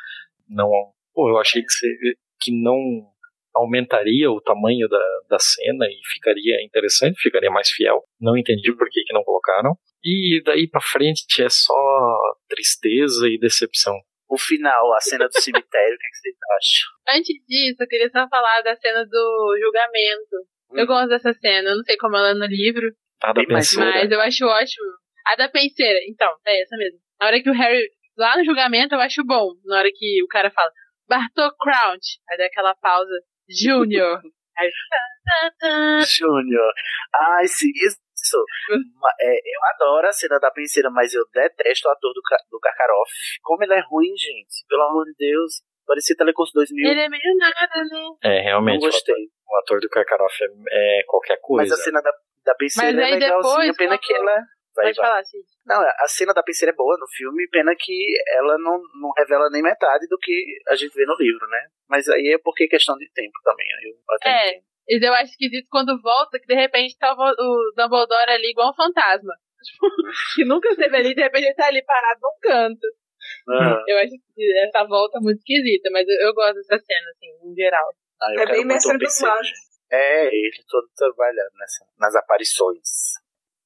Não, 0.49 0.69
pô, 1.15 1.29
eu 1.31 1.39
achei 1.39 1.63
que, 1.63 1.73
se- 1.73 2.17
que 2.41 2.53
não 2.53 2.79
aumentaria 3.55 4.31
o 4.31 4.41
tamanho 4.41 4.89
da, 4.89 5.05
da 5.29 5.39
cena 5.39 5.87
e 5.87 6.01
ficaria 6.15 6.63
interessante, 6.65 7.21
ficaria 7.21 7.51
mais 7.51 7.69
fiel. 7.71 8.03
Não 8.21 8.37
entendi 8.37 8.73
por 8.73 8.89
que, 8.89 9.03
que 9.05 9.13
não 9.13 9.23
colocaram. 9.25 9.77
E 10.05 10.41
daí 10.45 10.67
pra 10.69 10.81
frente 10.81 11.43
é 11.43 11.49
só 11.49 11.75
tristeza 12.49 13.29
e 13.29 13.39
decepção. 13.39 13.95
O 14.33 14.39
final, 14.39 14.95
a 14.95 15.01
cena 15.01 15.29
do 15.29 15.41
cemitério, 15.41 15.95
o 15.95 15.99
que, 15.99 16.09
que 16.09 16.17
vocês 16.17 16.35
acham? 16.57 17.19
Antes 17.19 17.37
disso, 17.47 17.83
eu 17.83 17.87
queria 17.87 18.09
só 18.09 18.27
falar 18.29 18.63
da 18.63 18.75
cena 18.77 19.05
do 19.05 19.59
julgamento. 19.61 20.37
Eu 20.73 20.87
gosto 20.87 21.09
dessa 21.11 21.35
cena, 21.35 21.69
eu 21.69 21.77
não 21.77 21.83
sei 21.85 21.99
como 21.99 22.17
ela 22.17 22.31
é 22.31 22.35
no 22.35 22.47
livro, 22.47 22.91
Bem 23.35 23.47
mais 23.49 23.69
pensou. 23.69 23.85
mas 23.85 24.11
eu 24.11 24.21
acho 24.23 24.47
ótimo. 24.47 24.87
A 25.27 25.37
da 25.37 25.51
penseira, 25.51 25.99
então, 26.09 26.33
é 26.47 26.63
essa 26.63 26.77
mesmo. 26.79 26.99
Na 27.21 27.27
hora 27.27 27.43
que 27.43 27.51
o 27.51 27.53
Harry, 27.53 27.87
lá 28.17 28.39
no 28.39 28.45
julgamento, 28.45 28.95
eu 28.95 29.01
acho 29.01 29.23
bom. 29.23 29.51
Na 29.67 29.81
hora 29.81 29.91
que 29.95 30.23
o 30.23 30.27
cara 30.29 30.51
fala, 30.51 30.71
Bartô 31.07 31.55
Crouch, 31.59 32.19
aí 32.31 32.39
dá 32.39 32.47
aquela 32.47 32.75
pausa, 32.77 33.13
Junior. 33.49 34.23
Aí, 34.55 34.69
tá, 34.91 34.99
tá, 35.25 35.53
tá. 35.59 36.01
Júnior. 36.07 36.73
Ai, 37.15 37.47
sim, 37.47 37.71
isso. 38.39 38.45
É, 39.21 39.35
eu 39.35 39.61
adoro 39.75 40.09
a 40.09 40.13
cena 40.13 40.39
da 40.39 40.51
penseira, 40.51 40.91
mas 40.91 41.13
eu 41.15 41.25
detesto 41.33 41.89
o 41.89 41.93
ator 41.93 42.13
do, 42.13 42.21
do 42.51 42.61
Karkaroff. 42.61 43.11
Como 43.43 43.63
ele 43.65 43.75
é 43.75 43.81
ruim, 43.81 44.13
gente. 44.17 44.65
Pelo 44.69 44.83
amor 44.83 45.05
de 45.05 45.15
Deus. 45.19 45.63
Parecia 45.87 46.17
Telecurso 46.17 46.53
2000. 46.55 46.91
Ele 46.91 47.01
é 47.01 47.09
meio 47.09 47.37
nada, 47.37 47.85
né? 47.91 47.99
É, 48.23 48.37
não 48.39 48.45
realmente, 48.45 48.85
o 48.85 48.87
ator, 48.87 48.91
gostei. 48.93 49.25
o 49.25 49.57
ator 49.59 49.81
do 49.81 49.89
Karkaroff 49.89 50.35
é, 50.71 51.01
é 51.01 51.03
qualquer 51.05 51.39
coisa. 51.43 51.71
Mas 51.71 51.81
a 51.81 51.83
cena 51.83 52.01
da, 52.01 52.13
da 52.45 52.55
penseira 52.55 52.93
Mas 52.93 53.07
é 53.11 53.15
legalzinha. 53.17 53.73
depois, 53.73 53.77
Pena 53.77 53.99
que 53.99 54.15
ela. 54.15 54.35
Vai, 54.75 54.87
Pode 54.87 54.97
vai. 54.97 55.07
falar, 55.07 55.25
Cid. 55.25 55.45
Não, 55.67 55.83
a 55.83 56.07
cena 56.09 56.33
da 56.33 56.43
penseira 56.43 56.73
é 56.73 56.75
boa 56.75 56.97
no 56.99 57.07
filme, 57.09 57.47
pena 57.49 57.75
que 57.79 58.15
ela 58.29 58.57
não, 58.59 58.81
não 59.03 59.11
revela 59.19 59.51
nem 59.51 59.61
metade 59.61 60.07
do 60.09 60.17
que 60.19 60.33
a 60.69 60.75
gente 60.75 60.95
vê 60.95 61.05
no 61.05 61.15
livro, 61.17 61.47
né? 61.49 61.67
Mas 61.91 62.09
aí 62.09 62.33
é 62.33 62.39
porque 62.43 62.65
é 62.65 62.69
questão 62.69 62.97
de 62.97 63.11
tempo 63.13 63.35
também. 63.45 63.67
aí 63.75 63.91
Eu 63.91 64.15
até 64.15 64.31
É. 64.31 64.51
entendo. 64.53 64.65
E 64.89 65.05
eu 65.05 65.13
acho 65.15 65.31
esquisito 65.33 65.67
quando 65.71 66.01
volta, 66.03 66.39
que 66.39 66.47
de 66.47 66.55
repente 66.55 66.99
tá 66.99 67.13
o 67.15 67.73
Dumbledore 67.77 68.31
ali 68.31 68.51
igual 68.51 68.71
um 68.71 68.75
fantasma. 68.75 69.33
Tipo, 69.63 69.87
que 70.35 70.45
nunca 70.45 70.69
esteve 70.71 70.97
ali, 70.97 71.15
de 71.15 71.23
repente 71.23 71.45
ele 71.45 71.55
tá 71.55 71.67
ali 71.67 71.85
parado 71.85 72.19
num 72.21 72.39
canto. 72.41 72.87
Ah, 73.49 73.85
Eu 73.87 73.97
acho 73.99 74.11
que 74.35 74.59
essa 74.59 74.85
volta 74.85 75.19
é 75.19 75.21
muito 75.21 75.39
esquisita, 75.39 75.89
mas 75.93 76.05
eu, 76.09 76.27
eu 76.27 76.35
gosto 76.35 76.57
dessa 76.57 76.79
cena, 76.79 77.11
assim, 77.11 77.29
em 77.49 77.55
geral. 77.55 77.89
ah, 78.21 78.35
É 78.41 78.47
bem 78.47 78.65
mestre 78.65 78.93
magos. 78.99 79.47
gente. 79.47 79.73
É, 79.93 80.27
ele 80.27 80.65
todo 80.69 80.89
trabalhando 80.97 81.53
nessa, 81.61 81.87
nas 81.99 82.15
aparições. 82.17 83.13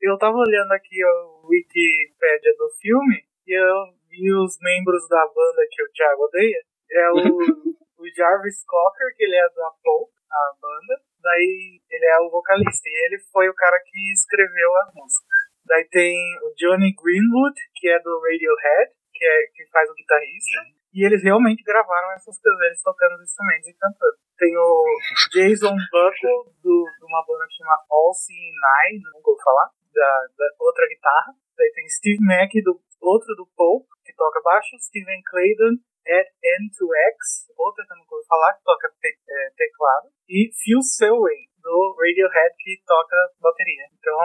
Eu 0.03 0.19
tava 0.19 0.37
olhando 0.37 0.73
aqui 0.73 1.03
o 1.03 1.47
Wikipedia 1.49 2.53
do 2.59 2.69
filme 2.79 3.25
e 3.47 3.57
eu 3.59 3.95
vi 4.11 4.33
os 4.35 4.59
membros 4.61 5.09
da 5.09 5.25
banda 5.27 5.67
que 5.71 5.83
o 5.83 5.91
Thiago 5.93 6.25
odeia. 6.25 6.63
É 6.91 7.11
o, 7.11 7.17
o 7.99 8.05
Jarvis 8.15 8.65
Cocker, 8.67 9.15
que 9.17 9.25
ele 9.25 9.37
é 9.37 9.49
da 9.49 9.71
Pulp, 9.83 10.11
a 10.31 10.53
banda. 10.61 11.03
Daí 11.27 11.83
ele 11.91 12.07
é 12.07 12.19
o 12.23 12.31
vocalista 12.31 12.87
e 12.87 13.07
ele 13.07 13.19
foi 13.33 13.49
o 13.49 13.55
cara 13.55 13.83
que 13.83 14.13
escreveu 14.13 14.71
as 14.87 14.95
músicas. 14.95 15.27
Daí 15.67 15.83
tem 15.91 16.15
o 16.47 16.55
Johnny 16.55 16.95
Greenwood, 16.95 17.59
que 17.75 17.89
é 17.91 17.99
do 17.99 18.23
Radiohead, 18.23 18.95
que, 19.11 19.27
é, 19.27 19.47
que 19.51 19.67
faz 19.75 19.91
o 19.91 19.95
guitarrista. 19.95 20.63
E 20.95 21.05
eles 21.05 21.25
realmente 21.25 21.67
gravaram 21.67 22.13
essas 22.15 22.39
coisas, 22.39 22.61
eles 22.63 22.81
tocando 22.81 23.17
os 23.19 23.27
instrumentos 23.27 23.67
e 23.67 23.75
cantando. 23.75 24.17
Tem 24.39 24.57
o 24.57 24.85
Jason 25.35 25.75
Buckle, 25.91 26.55
do, 26.63 26.77
de 26.87 27.05
uma 27.05 27.27
banda 27.27 27.45
que 27.51 27.59
chama 27.59 27.75
All 27.91 28.15
Seeing 28.15 28.55
Nine, 28.55 29.03
nunca 29.13 29.35
vou 29.35 29.43
falar, 29.43 29.69
da, 29.93 30.11
da 30.39 30.47
outra 30.61 30.87
guitarra. 30.87 31.35
Daí 31.59 31.73
tem 31.75 31.89
Steve 31.89 32.23
Mack, 32.23 32.55
do, 32.63 32.79
outro 33.03 33.35
do 33.35 33.47
Pope, 33.57 33.89
toca 34.17 34.41
baixo. 34.43 34.77
Steven 34.81 35.21
Claydon, 35.29 35.77
at 36.07 36.27
N2X, 36.43 37.51
outra 37.57 37.85
que 37.87 37.93
eu 37.93 37.99
nunca 37.99 38.15
ouvi 38.15 38.27
falar, 38.27 38.55
que 38.55 38.63
toca 38.65 38.89
te- 39.01 39.19
é, 39.29 39.51
teclado. 39.57 40.09
E 40.29 40.51
Phil 40.63 40.83
Selwyn, 40.83 41.47
do 41.63 41.97
Radiohead, 41.99 42.55
que 42.59 42.81
toca 42.87 43.17
bateria. 43.41 43.85
Então, 43.99 44.19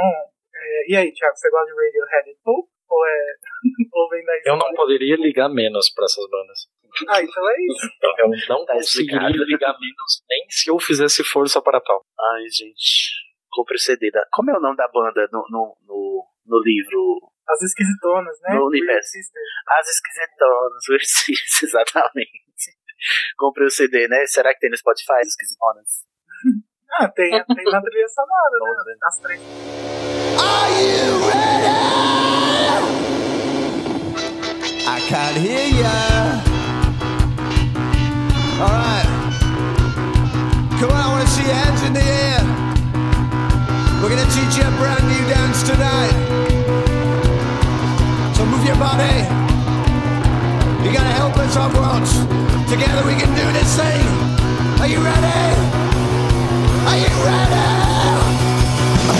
é, 0.55 0.91
e 0.91 0.95
aí, 0.95 1.11
Thiago, 1.13 1.35
você 1.35 1.49
gosta 1.49 1.71
de 1.73 1.77
Radiohead 1.79 2.29
e 2.29 2.35
Pope? 2.43 2.69
Ou, 2.91 3.05
é, 3.05 3.19
ou 3.93 4.09
vem 4.09 4.23
da 4.25 4.33
Eu 4.45 4.57
não 4.57 4.73
poderia 4.75 5.15
ligar 5.15 5.47
menos 5.49 5.89
pra 5.93 6.05
essas 6.05 6.27
bandas. 6.29 6.67
Ah, 7.07 7.23
então 7.23 7.49
é 7.49 7.55
isso. 7.65 7.87
Eu 8.19 8.27
não 8.49 8.65
Tá 8.65 8.73
conseguiria 8.73 9.27
explicado. 9.29 9.45
ligar 9.45 9.73
menos 9.79 10.23
nem 10.29 10.45
se 10.49 10.69
eu 10.69 10.77
fizesse 10.77 11.23
força 11.23 11.61
para 11.61 11.79
tal. 11.79 12.03
Ai, 12.19 12.43
gente. 12.49 13.15
Compre 13.49 13.75
o 13.75 13.79
CD 13.79 14.11
da. 14.11 14.25
Como 14.31 14.51
é 14.51 14.57
o 14.57 14.59
nome 14.61 14.75
da 14.75 14.87
banda 14.89 15.25
no, 15.31 15.39
no, 15.49 15.77
no, 15.87 16.25
no 16.45 16.59
livro? 16.61 17.31
As 17.51 17.61
esquisitonas, 17.61 18.37
né? 18.43 18.55
No 18.55 18.67
universo. 18.67 19.17
As 19.67 19.87
Esquisitonas, 19.89 20.83
Weird 20.89 21.05
Sisters, 21.07 21.63
exatamente. 21.63 22.71
Comprei 23.37 23.67
o 23.67 23.69
CD, 23.69 24.07
né? 24.07 24.25
Será 24.25 24.53
que 24.53 24.59
tem 24.61 24.69
no 24.69 24.77
Spotify, 24.77 25.19
as 25.21 25.27
Esquisitonas? 25.29 25.89
Ah, 26.93 27.07
tem, 27.07 27.29
tem 27.31 27.63
na 27.71 27.81
trilha 27.81 28.07
sonora, 28.09 28.59
Vamos 28.59 28.77
né? 28.77 28.83
ver. 28.83 28.97
As 29.01 29.17
três. 29.21 29.41
I 34.83 34.99
can't 35.07 35.37
hear 35.37 35.67
ya. 35.79 36.43
Alright. 38.59 39.07
Come 40.81 40.91
on, 40.91 40.97
I 40.97 41.07
want 41.13 41.23
to 41.25 41.31
see 41.31 41.43
your 41.43 41.53
hands 41.53 41.81
in 41.83 41.93
the 41.93 42.03
air. 42.03 42.43
We're 44.03 44.09
going 44.09 44.19
to 44.27 44.31
teach 44.35 44.57
you 44.57 44.67
a 44.67 44.71
brand 44.77 45.07
new 45.07 45.23
dance 45.29 45.63
tonight. 45.63 46.30
So 48.41 48.47
move 48.47 48.65
your 48.65 48.75
body. 48.77 49.21
You 50.81 50.89
got 50.91 51.05
to 51.05 51.13
help 51.21 51.37
us 51.37 51.55
once. 51.77 52.11
Together 52.73 53.05
we 53.05 53.13
can 53.13 53.29
do 53.37 53.45
this 53.53 53.77
thing. 53.77 54.01
Are 54.81 54.87
you 54.87 54.97
ready? 54.97 55.41
Are 56.89 56.97
you 56.97 57.11
ready? 57.21 57.67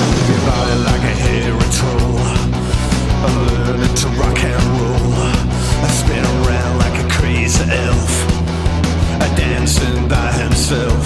Move 0.09 0.25
your 0.25 0.41
body 0.49 0.75
like 0.89 1.05
a. 1.05 1.53
I'm 3.21 3.35
learning 3.45 3.93
to 3.93 4.07
rock 4.17 4.39
and 4.41 4.63
roll. 4.81 5.13
I 5.85 5.89
spin 6.01 6.25
around 6.25 6.79
like 6.79 6.97
a 7.05 7.07
crazy 7.13 7.63
elf. 7.69 8.13
A 9.21 9.29
dancing 9.37 10.07
by 10.07 10.31
himself. 10.31 11.05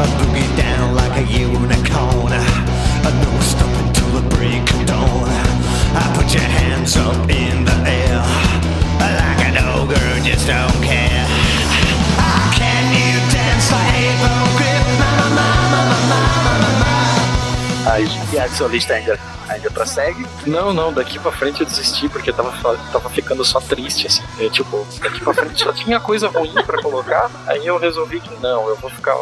I 0.00 0.06
boogie 0.16 0.56
down 0.56 0.94
like 0.94 1.14
a 1.20 1.24
unicorn. 1.30 2.32
I 2.32 3.10
no 3.20 3.38
stopping 3.40 3.92
till 3.92 4.12
the 4.18 4.34
break 4.34 4.64
of 4.72 4.86
dawn. 4.86 5.73
I 5.96 6.12
put 6.16 6.32
your 6.34 6.42
hands 6.42 6.96
up 6.96 7.28
in 7.30 7.64
the 7.64 7.76
air 7.86 8.18
like 9.00 9.44
an 9.48 9.56
ogre 9.78 10.14
just 10.24 10.46
don't 10.46 10.82
care. 10.82 11.26
Can 12.58 12.84
you 12.92 13.20
dance 13.30 13.70
like 13.70 13.94
April 13.94 14.46
grip? 14.58 14.84
Mama, 14.98 15.26
mama, 15.30 15.90
mama, 16.10 16.28
mama, 16.44 16.70
mama. 16.82 17.92
Aí, 17.92 18.06
e 18.32 18.38
a 18.38 18.48
solista 18.48 18.94
ainda, 18.94 19.18
ainda 19.48 19.70
prossegue. 19.70 20.26
Não, 20.46 20.72
não, 20.72 20.92
daqui 20.92 21.18
pra 21.18 21.30
frente 21.30 21.60
eu 21.60 21.66
desisti 21.66 22.08
porque 22.08 22.32
tava, 22.32 22.52
tava 22.90 23.10
ficando 23.10 23.44
só 23.44 23.60
triste, 23.60 24.06
assim. 24.06 24.22
Eu, 24.38 24.50
tipo, 24.50 24.86
daqui 25.00 25.20
pra 25.20 25.34
frente 25.34 25.62
só 25.62 25.72
tinha 25.72 26.00
coisa 26.00 26.28
ruim 26.28 26.54
pra 26.66 26.82
colocar. 26.82 27.30
Aí 27.46 27.66
eu 27.66 27.78
resolvi 27.78 28.20
que 28.20 28.34
não, 28.42 28.68
eu 28.68 28.76
vou 28.76 28.90
ficar 28.90 29.14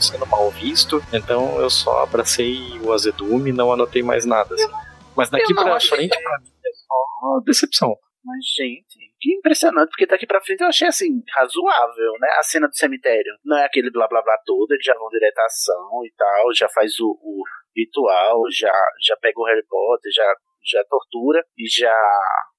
sendo 0.00 0.26
mal 0.26 0.50
visto. 0.50 1.02
Então 1.12 1.60
eu 1.60 1.68
só 1.68 2.04
abracei 2.04 2.80
o 2.82 2.92
azedume 2.92 3.50
e 3.50 3.52
não 3.52 3.72
anotei 3.72 4.02
mais 4.02 4.24
nada. 4.24 4.54
assim. 4.54 4.85
Mas 5.16 5.30
daqui 5.30 5.54
pra 5.54 5.80
frente, 5.80 6.22
pra 6.22 6.38
mim, 6.40 6.48
é 6.64 6.70
só 6.72 7.40
decepção. 7.44 7.96
Mas, 8.24 8.44
gente, 8.56 8.98
que 9.20 9.34
impressionante, 9.36 9.88
porque 9.90 10.04
daqui 10.06 10.26
pra 10.26 10.40
frente 10.40 10.60
eu 10.60 10.66
achei 10.66 10.88
assim, 10.88 11.22
razoável, 11.32 12.12
né? 12.20 12.28
A 12.38 12.42
cena 12.42 12.66
do 12.66 12.76
cemitério 12.76 13.32
não 13.44 13.56
é 13.56 13.64
aquele 13.64 13.88
blá 13.90 14.08
blá 14.08 14.20
blá 14.20 14.36
todo, 14.44 14.72
eles 14.72 14.84
já 14.84 14.94
vão 14.94 15.08
direto 15.10 15.38
à 15.38 15.44
ação 15.44 16.04
e 16.04 16.12
tal, 16.16 16.52
já 16.54 16.68
faz 16.68 16.98
o, 16.98 17.08
o 17.22 17.42
ritual, 17.76 18.42
já, 18.50 18.72
já 19.06 19.16
pega 19.18 19.38
o 19.40 19.44
Harry 19.44 19.64
Potter, 19.68 20.10
já, 20.12 20.34
já 20.64 20.82
tortura 20.90 21.44
e 21.56 21.68
já, 21.68 21.96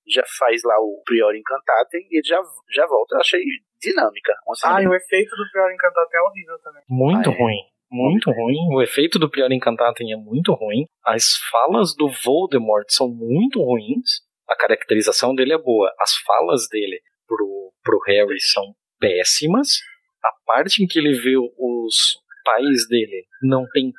já 0.07 0.23
faz 0.39 0.61
lá 0.63 0.79
o 0.79 1.01
Prior 1.05 1.35
Encantatem 1.35 2.07
e 2.09 2.17
ele 2.19 2.25
já, 2.27 2.41
já 2.73 2.88
volta. 2.88 3.15
Eu 3.15 3.19
achei 3.19 3.41
dinâmica. 3.81 4.34
Ah, 4.63 4.81
e 4.81 4.88
o 4.88 4.95
efeito 4.95 5.35
do 5.35 5.51
Pior 5.51 5.69
Encantado 5.69 6.07
é 6.13 6.21
horrível 6.21 6.57
também. 6.63 6.81
Muito 6.89 7.29
Ah, 7.29 7.34
é? 7.34 7.38
ruim. 7.38 7.57
Muito 7.89 8.30
ruim. 8.31 8.57
O 8.76 8.81
efeito 8.81 9.18
do 9.18 9.30
Prior 9.30 9.51
Encantatem 9.51 10.11
é 10.11 10.15
muito 10.18 10.53
ruim. 10.53 10.85
As 11.05 11.38
falas 11.49 11.95
do 11.95 12.09
Voldemort 12.23 12.85
são 12.89 13.07
muito 13.09 13.61
ruins. 13.61 14.22
A 14.49 14.55
caracterização 14.55 15.34
dele 15.35 15.53
é 15.53 15.57
boa. 15.57 15.91
As 15.99 16.15
falas 16.18 16.68
dele 16.69 16.99
pro, 17.27 17.72
pro 17.84 17.99
Harry 18.07 18.39
são 18.41 18.64
péssimas. 18.99 19.68
A 20.23 20.30
parte 20.45 20.84
em 20.84 20.88
que 20.88 20.99
ele 20.99 21.14
vê 21.14 21.38
os 21.38 21.95
pais 22.43 22.88
dele 22.89 23.26
não 23.41 23.65
tem 23.73 23.91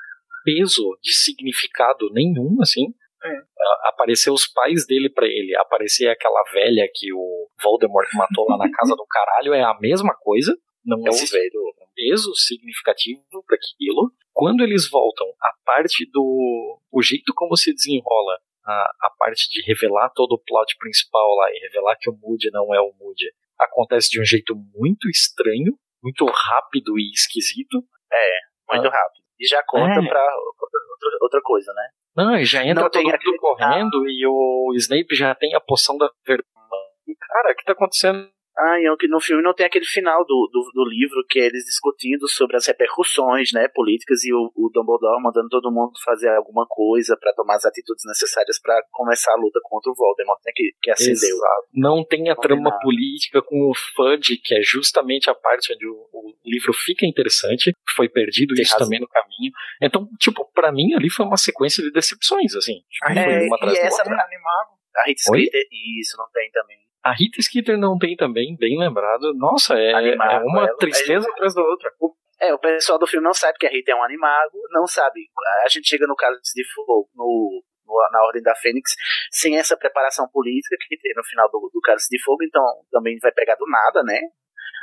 peso 0.45 0.99
de 1.03 1.13
significado 1.15 2.11
nenhum, 2.13 2.57
assim. 2.61 2.87
É. 3.25 3.29
A- 3.29 3.89
Aparecer 3.91 4.31
os 4.31 4.47
pais 4.47 4.87
dele 4.87 5.11
pra 5.11 5.27
ele, 5.27 5.57
aparecer 5.57 6.09
aquela 6.09 6.43
velha 6.53 6.89
que 6.95 7.13
o 7.13 7.49
Voldemort 7.63 8.07
matou 8.15 8.47
lá 8.49 8.57
na 8.59 8.71
casa 8.73 8.95
do 8.95 9.05
caralho 9.11 9.53
é 9.55 9.63
a 9.63 9.77
mesma 9.81 10.15
coisa. 10.21 10.55
Não 10.85 10.99
É 10.99 11.11
um 11.11 11.13
existe 11.13 11.33
velho. 11.37 11.75
peso 11.95 12.33
significativo 12.37 13.21
para 13.49 13.57
aquilo. 13.57 14.13
Quando 14.33 14.63
eles 14.63 14.89
voltam, 14.89 15.27
a 15.43 15.51
parte 15.65 16.09
do. 16.13 16.79
o 16.93 17.03
jeito 17.03 17.33
como 17.35 17.57
se 17.57 17.73
desenrola 17.75 18.39
a, 18.65 18.73
a 19.03 19.11
parte 19.19 19.49
de 19.51 19.63
revelar 19.67 20.11
todo 20.15 20.33
o 20.35 20.39
plot 20.39 20.77
principal 20.79 21.35
lá 21.37 21.51
e 21.51 21.59
revelar 21.67 21.97
que 21.99 22.09
o 22.11 22.17
Moody 22.23 22.51
não 22.53 22.73
é 22.75 22.81
o 22.81 22.93
Moody 23.01 23.25
acontece 23.59 24.11
de 24.11 24.21
um 24.21 24.25
jeito 24.25 24.55
muito 24.77 25.09
estranho, 25.11 25.73
muito 26.05 26.25
rápido 26.27 26.97
e 26.99 27.11
esquisito. 27.13 27.79
Muito 28.71 28.89
rápido. 28.89 29.25
E 29.41 29.47
já 29.47 29.63
conta 29.67 29.99
É. 30.01 30.07
pra 30.09 30.21
outra, 30.21 31.19
outra- 31.23 31.41
coisa, 31.43 31.73
né? 31.73 31.89
Não, 32.17 32.37
e 32.37 32.45
já 32.45 32.63
entra 32.65 32.83
Não 32.85 32.91
todo 32.91 33.03
mundo 33.03 33.15
aquele- 33.15 33.39
correndo 33.39 34.09
e 34.09 34.27
o 34.27 34.73
Snape 34.77 35.15
já 35.15 35.35
tem 35.35 35.55
a 35.55 35.61
poção 35.61 35.97
da 35.97 36.11
verdade. 36.27 36.47
Cara, 37.21 37.53
o 37.53 37.57
que 37.57 37.65
tá 37.65 37.73
acontecendo? 37.73 38.29
Ah, 38.59 38.81
e 38.81 38.97
que 38.97 39.07
no 39.07 39.21
filme 39.21 39.43
não 39.43 39.55
tem 39.55 39.65
aquele 39.67 39.85
final 39.85 40.25
do, 40.25 40.51
do, 40.53 40.71
do 40.75 40.85
livro 40.89 41.25
que 41.29 41.39
é 41.39 41.47
eles 41.47 41.65
discutindo 41.65 42.29
sobre 42.29 42.57
as 42.57 42.67
repercussões 42.67 43.53
né, 43.53 43.69
políticas 43.69 44.25
e 44.25 44.33
o, 44.33 44.51
o 44.57 44.69
Dumbledore 44.75 45.23
mandando 45.23 45.49
todo 45.49 45.71
mundo 45.71 45.93
fazer 46.05 46.29
alguma 46.31 46.67
coisa 46.69 47.17
pra 47.21 47.33
tomar 47.35 47.55
as 47.57 47.65
atitudes 47.65 48.03
necessárias 48.05 48.61
pra 48.61 48.81
começar 48.91 49.33
a 49.33 49.37
luta 49.37 49.61
contra 49.63 49.93
o 49.93 49.95
Voldemort, 49.95 50.41
né, 50.45 50.53
que, 50.55 50.73
que 50.83 50.91
acendeu. 50.91 51.15
Exato. 51.15 51.69
Não 51.73 52.05
tem 52.05 52.29
a 52.31 52.35
Não 52.35 52.41
trama 52.41 52.71
tem 52.71 52.81
política 52.81 53.41
com 53.43 53.71
o 53.71 53.75
Fudge, 53.95 54.37
que 54.43 54.55
é 54.57 54.61
justamente 54.63 55.31
a 55.31 55.35
parte 55.35 55.73
onde 55.73 55.87
o, 55.87 55.95
o 56.13 56.35
livro 56.45 56.73
fica 56.73 57.07
interessante. 57.07 57.73
Foi 57.95 58.09
perdido 58.09 58.55
Tem 58.55 58.63
isso 58.63 58.73
razão. 58.73 58.87
também 58.87 59.01
no 59.01 59.09
caminho. 59.09 59.53
Então, 59.81 60.09
tipo, 60.19 60.45
pra 60.53 60.73
mim 60.73 60.95
ali 60.95 61.09
foi 61.11 61.25
uma 61.27 61.37
sequência 61.37 61.83
de 61.83 61.93
decepções, 61.93 62.55
assim. 62.57 62.81
Tipo, 62.91 63.13
É, 63.13 63.25
foi 63.25 63.47
uma 63.47 63.57
e 63.57 63.59
atrás 63.61 63.79
essa- 63.79 64.03
outra. 64.03 64.17
É 64.17 64.21
animado. 64.25 64.79
A 64.97 65.05
Rita 65.07 65.23
Oi? 65.31 65.39
Skeeter, 65.47 65.63
isso 66.01 66.17
não 66.17 66.27
tem 66.33 66.51
também. 66.51 66.77
A 67.09 67.13
Rita 67.13 67.41
Skeeter 67.43 67.79
não 67.79 67.97
tem 67.99 68.17
também, 68.17 68.57
bem 68.57 68.79
lembrado. 68.79 69.33
Nossa, 69.35 69.75
é, 69.75 69.91
é 69.93 70.17
uma 70.45 70.63
ela- 70.67 70.77
tristeza 70.77 71.29
atrás 71.31 71.55
da 71.55 71.63
outra. 71.63 71.91
É, 72.41 72.55
o 72.55 72.59
pessoal 72.59 72.99
do 72.99 73.07
filme 73.07 73.25
não 73.25 73.35
sabe 73.35 73.59
que 73.59 73.67
a 73.67 73.71
Rita 73.71 73.91
é 73.93 73.95
um 73.95 74.03
animago, 74.05 74.59
não 74.71 74.87
sabe. 74.87 75.21
A 75.65 75.69
gente 75.69 75.89
chega 75.89 76.07
no 76.07 76.15
Cálice 76.15 76.53
de 76.55 76.65
Fogo, 76.73 77.09
no, 77.15 77.63
no- 77.87 78.09
na 78.13 78.23
Ordem 78.27 78.43
da 78.43 78.55
Fênix, 78.55 78.95
sem 79.31 79.59
essa 79.59 79.77
preparação 79.77 80.29
política 80.33 80.77
que 80.89 80.97
tem 80.99 81.13
no 81.17 81.25
final 81.25 81.51
do, 81.51 81.71
do 81.73 81.81
Cálice 81.81 82.09
de 82.11 82.23
Fogo, 82.23 82.45
então 82.45 82.63
também 82.93 83.19
vai 83.21 83.33
pegar 83.33 83.57
do 83.57 83.67
nada, 83.67 84.03
né? 84.05 84.21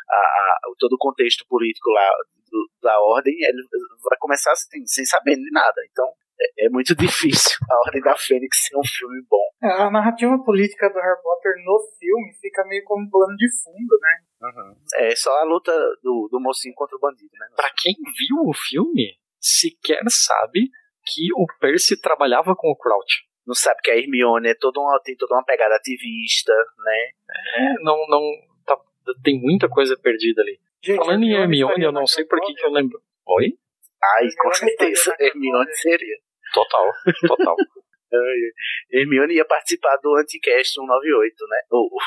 A, 0.09 0.15
a- 0.15 0.59
todo 0.77 0.93
o 0.93 0.97
contexto 0.99 1.45
político 1.47 1.89
lá 1.91 2.09
do- 2.51 2.69
da 2.81 2.99
Ordem, 2.99 3.33
ele 3.41 3.61
vai 4.03 4.17
começar 4.19 4.51
assim, 4.51 4.85
sem 4.85 5.05
saber 5.05 5.35
de 5.35 5.49
nada. 5.51 5.81
Então 5.91 6.05
é, 6.39 6.65
é 6.65 6.69
muito 6.69 6.95
difícil 6.95 7.57
a 7.69 7.75
Ordem 7.87 8.01
da 8.01 8.15
Fênix 8.15 8.65
ser 8.65 8.77
um 8.77 8.83
filme 8.85 9.21
bom. 9.29 9.43
É, 9.63 9.81
A 9.83 9.91
narrativa 9.91 10.37
política 10.43 10.89
do 10.89 10.95
Harry 10.99 11.21
Potter 11.23 11.53
no 11.65 11.79
filme 11.99 12.33
fica 12.41 12.63
meio 12.65 12.83
como 12.85 13.09
plano 13.09 13.35
de 13.35 13.47
fundo, 13.63 13.97
né? 14.01 15.07
É 15.07 15.15
só 15.15 15.31
a 15.39 15.43
luta 15.43 15.71
do, 16.03 16.27
do 16.31 16.39
mocinho 16.39 16.75
contra 16.75 16.95
o 16.95 16.99
bandido, 16.99 17.31
né? 17.39 17.47
Pra 17.55 17.69
quem 17.81 17.93
viu 17.95 18.49
o 18.49 18.53
filme, 18.53 19.15
sequer 19.39 20.03
sabe 20.09 20.69
que 21.05 21.33
o 21.35 21.45
Percy 21.59 21.99
trabalhava 21.99 22.55
com 22.55 22.69
o 22.69 22.75
Crouch. 22.75 23.23
Não 23.45 23.53
sabe 23.53 23.79
que 23.83 23.91
a 23.91 23.95
Hermione 23.97 24.49
é 24.49 24.55
toda 24.55 24.79
uma, 24.79 24.99
tem 25.03 25.15
toda 25.15 25.35
uma 25.35 25.43
pegada 25.43 25.75
ativista, 25.75 26.51
né? 26.53 27.09
É, 27.57 27.73
não, 27.83 27.95
não. 28.07 28.21
tá- 28.65 28.79
tem 29.23 29.39
muita 29.39 29.69
coisa 29.69 29.95
perdida 29.97 30.41
ali. 30.41 30.59
Gente, 30.83 30.97
Falando 30.97 31.23
em 31.23 31.33
Hermione, 31.33 31.83
eu 31.83 31.91
não 31.91 32.07
sei 32.07 32.25
por 32.25 32.39
que 32.41 32.53
eu 32.63 32.71
lembro. 32.71 32.99
Oi? 33.27 33.53
Ai, 34.13 34.27
com 34.37 34.53
certeza, 34.53 35.15
Hermione 35.19 35.73
seria. 35.73 36.17
Total, 36.53 36.91
total. 37.27 37.55
Hermione 38.91 39.35
ia 39.35 39.45
participar 39.45 39.97
do 39.97 40.15
Anticast 40.15 40.73
198, 40.73 41.35
né? 41.49 41.61
O, 41.71 41.97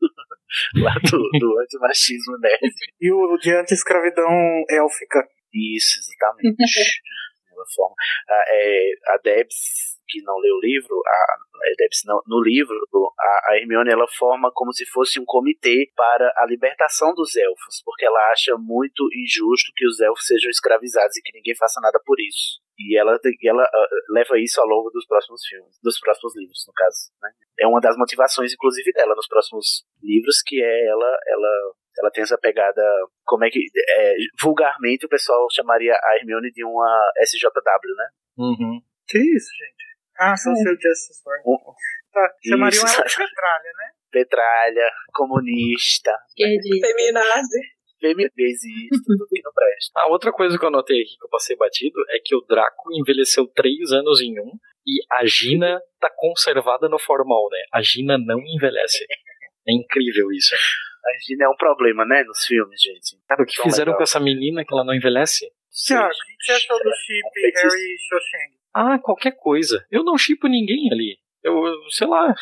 lá 0.82 0.94
do, 1.10 1.38
do 1.38 1.60
antimachismo 1.60 2.38
nerd. 2.38 2.60
E 3.00 3.12
o 3.12 3.36
de 3.38 3.52
anti-escravidão 3.52 4.30
élfica. 4.70 5.26
Isso, 5.52 5.98
exatamente. 5.98 6.56
Dessa 7.58 7.74
forma. 7.74 7.94
A, 8.28 8.44
é, 8.48 8.90
a 9.08 9.18
Debs, 9.18 9.98
que 10.08 10.22
não 10.22 10.38
leu 10.38 10.54
o 10.54 10.60
livro, 10.60 11.02
a, 11.06 11.74
Debs 11.76 12.02
não, 12.06 12.20
no 12.26 12.42
livro, 12.42 12.76
a, 13.18 13.52
a 13.52 13.58
Hermione 13.58 13.90
ela 13.90 14.06
forma 14.16 14.50
como 14.54 14.72
se 14.72 14.86
fosse 14.86 15.20
um 15.20 15.24
comitê 15.24 15.90
para 15.94 16.32
a 16.36 16.46
libertação 16.46 17.12
dos 17.14 17.36
elfos, 17.36 17.82
porque 17.84 18.06
ela 18.06 18.20
acha 18.32 18.56
muito 18.56 19.08
injusto 19.14 19.72
que 19.76 19.86
os 19.86 20.00
elfos 20.00 20.26
sejam 20.26 20.50
escravizados 20.50 21.16
e 21.16 21.22
que 21.22 21.36
ninguém 21.36 21.54
faça 21.56 21.80
nada 21.80 22.00
por 22.04 22.18
isso. 22.20 22.60
E 22.78 22.96
ela, 22.96 23.18
ela 23.42 23.64
ah, 23.64 23.88
leva 24.10 24.38
isso 24.38 24.60
ao 24.60 24.66
longo 24.66 24.88
dos 24.90 25.04
próximos 25.06 25.44
filmes, 25.46 25.78
dos 25.82 25.98
próximos 25.98 26.36
livros, 26.36 26.64
no 26.66 26.72
caso. 26.72 27.10
Né? 27.20 27.30
É 27.58 27.66
uma 27.66 27.80
das 27.80 27.96
motivações, 27.96 28.54
inclusive, 28.54 28.92
dela 28.92 29.16
nos 29.16 29.26
próximos 29.26 29.84
livros, 30.00 30.40
que 30.46 30.62
é 30.62 30.86
ela, 30.86 31.18
ela 31.26 31.74
ela 31.98 32.10
tem 32.10 32.22
essa 32.22 32.38
pegada, 32.38 32.82
como 33.24 33.44
é 33.44 33.50
que, 33.50 33.60
é, 33.76 34.14
vulgarmente 34.40 35.06
o 35.06 35.08
pessoal 35.08 35.46
chamaria 35.52 35.94
a 35.94 36.16
Hermione 36.16 36.50
de 36.52 36.64
uma 36.64 37.12
SJW, 37.20 37.94
né? 37.96 38.08
Uhum. 38.38 38.80
Que 39.06 39.18
isso, 39.18 39.50
gente? 39.56 39.88
Ah, 40.18 40.36
Social 40.36 40.74
Justice 40.74 41.22
Warrior. 41.24 41.74
Tá, 42.12 42.34
chamariam 42.44 42.84
Isso. 42.84 42.96
ela 42.96 43.04
de 43.06 43.16
petralha, 43.16 43.72
né? 43.76 43.90
Petralha, 44.10 44.90
comunista. 45.14 46.12
Feminazi. 46.36 47.60
feminista, 48.00 48.98
tudo 49.06 49.26
que 49.28 49.42
não 49.42 49.52
presta. 49.52 50.00
A 50.00 50.08
outra 50.08 50.32
coisa 50.32 50.58
que 50.58 50.64
eu 50.64 50.68
anotei 50.68 51.02
aqui 51.02 51.16
que 51.16 51.24
eu 51.24 51.30
passei 51.30 51.56
batido 51.56 52.00
é 52.10 52.18
que 52.18 52.34
o 52.34 52.40
Draco 52.40 52.92
envelheceu 52.92 53.46
três 53.46 53.92
anos 53.92 54.20
em 54.20 54.40
um 54.40 54.52
e 54.86 55.00
a 55.12 55.24
Gina 55.26 55.80
tá 56.00 56.10
conservada 56.16 56.88
no 56.88 56.98
formal, 56.98 57.48
né? 57.50 57.58
A 57.72 57.82
Gina 57.82 58.16
não 58.18 58.40
envelhece. 58.40 59.04
É 59.68 59.72
incrível 59.72 60.32
isso. 60.32 60.56
A 61.08 61.18
Gina 61.26 61.44
é 61.44 61.48
um 61.48 61.56
problema, 61.56 62.04
né, 62.04 62.22
nos 62.24 62.44
filmes, 62.44 62.80
gente. 62.82 63.16
Cara, 63.26 63.42
o 63.42 63.46
que 63.46 63.56
Tão 63.56 63.64
fizeram 63.64 63.90
legal. 63.92 63.96
com 63.98 64.02
essa 64.02 64.20
menina 64.20 64.64
que 64.64 64.72
ela 64.74 64.84
não 64.84 64.94
envelhece? 64.94 65.46
Tiago, 65.86 66.06
o 66.08 66.10
que 66.10 66.44
você 66.44 66.52
achou 66.52 66.78
do 66.78 66.90
chip 66.94 67.30
feitiço. 67.32 67.66
Harry 67.66 67.94
e 67.94 67.98
Xoxeng? 68.08 68.58
Ah, 68.74 68.98
qualquer 68.98 69.32
coisa. 69.32 69.86
Eu 69.90 70.04
não 70.04 70.18
chipo 70.18 70.46
ninguém 70.48 70.92
ali. 70.92 71.18
Eu, 71.42 71.54
eu- 71.66 71.90
sei 71.90 72.06
lá. 72.06 72.34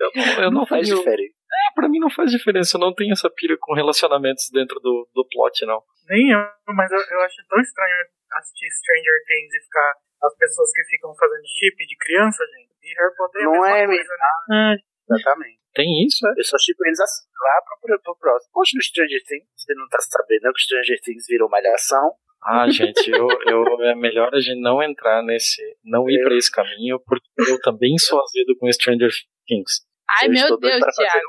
Eu, 0.00 0.10
não- 0.14 0.32
eu 0.44 0.50
não, 0.50 0.60
Não 0.60 0.66
faz 0.66 0.86
tenho- 0.88 0.98
diferença. 0.98 1.34
É, 1.52 1.74
pra 1.74 1.88
mim 1.88 1.98
não 1.98 2.10
faz 2.10 2.30
diferença. 2.30 2.76
Eu 2.76 2.80
não 2.80 2.94
tenho 2.94 3.12
essa 3.12 3.28
pira 3.28 3.56
com 3.60 3.74
relacionamentos 3.74 4.48
dentro 4.52 4.80
do, 4.80 5.08
do 5.14 5.26
plot, 5.28 5.64
não. 5.66 5.82
Nem 6.08 6.30
eu, 6.30 6.38
mas 6.74 6.90
eu, 6.90 6.98
eu 6.98 7.20
acho 7.22 7.36
tão 7.48 7.60
estranho 7.60 7.96
assistir 8.32 8.68
Stranger 8.70 9.18
Things 9.26 9.54
e 9.54 9.64
ficar 9.64 9.92
as 10.22 10.36
pessoas 10.36 10.70
que 10.72 10.84
ficam 10.84 11.14
fazendo 11.14 11.42
chip 11.58 11.76
de 11.86 11.96
criança, 11.96 12.44
gente. 12.56 12.70
E 12.82 12.94
Harry 12.96 13.16
Potter 13.16 13.40
é 13.40 13.44
a 13.44 13.46
Não 13.46 13.52
mesma 13.52 13.76
é, 13.78 13.86
coisa, 13.86 14.12
né? 14.48 14.76
Exatamente. 15.10 15.59
Tem 15.74 15.86
isso, 16.04 16.26
é? 16.26 16.32
Eu 16.36 16.44
só 16.44 16.56
chipo 16.58 16.84
eles 16.84 16.98
assim, 17.00 17.26
lá 17.40 17.62
pro, 17.64 17.78
pro, 17.80 18.02
pro 18.02 18.16
próximo. 18.18 18.50
Poxa, 18.52 18.72
no 18.76 18.82
Stranger 18.82 19.22
Things, 19.24 19.46
você 19.56 19.74
não 19.74 19.88
tá 19.88 19.98
sabendo, 20.00 20.42
que 20.42 20.48
o 20.48 20.64
Stranger 20.64 21.00
Things 21.02 21.24
virou 21.28 21.48
malhação. 21.48 22.12
Ah, 22.42 22.68
gente, 22.70 23.10
eu, 23.10 23.28
eu, 23.46 23.82
é 23.84 23.94
melhor 23.94 24.34
a 24.34 24.40
gente 24.40 24.60
não 24.60 24.82
entrar 24.82 25.22
nesse. 25.22 25.60
Não 25.84 26.08
ir 26.08 26.18
Eu- 26.20 26.24
pra 26.24 26.36
esse 26.36 26.50
caminho, 26.50 26.98
porque 27.06 27.26
eu 27.52 27.60
também 27.60 27.96
sou 27.98 28.20
azedo 28.22 28.56
com 28.58 28.72
Stranger 28.72 29.10
Things. 29.46 29.84
Ai, 30.18 30.26
Eu 30.26 30.32
meu 30.32 30.58
Deus, 30.58 30.78
para 30.78 30.92
fazer. 30.92 31.20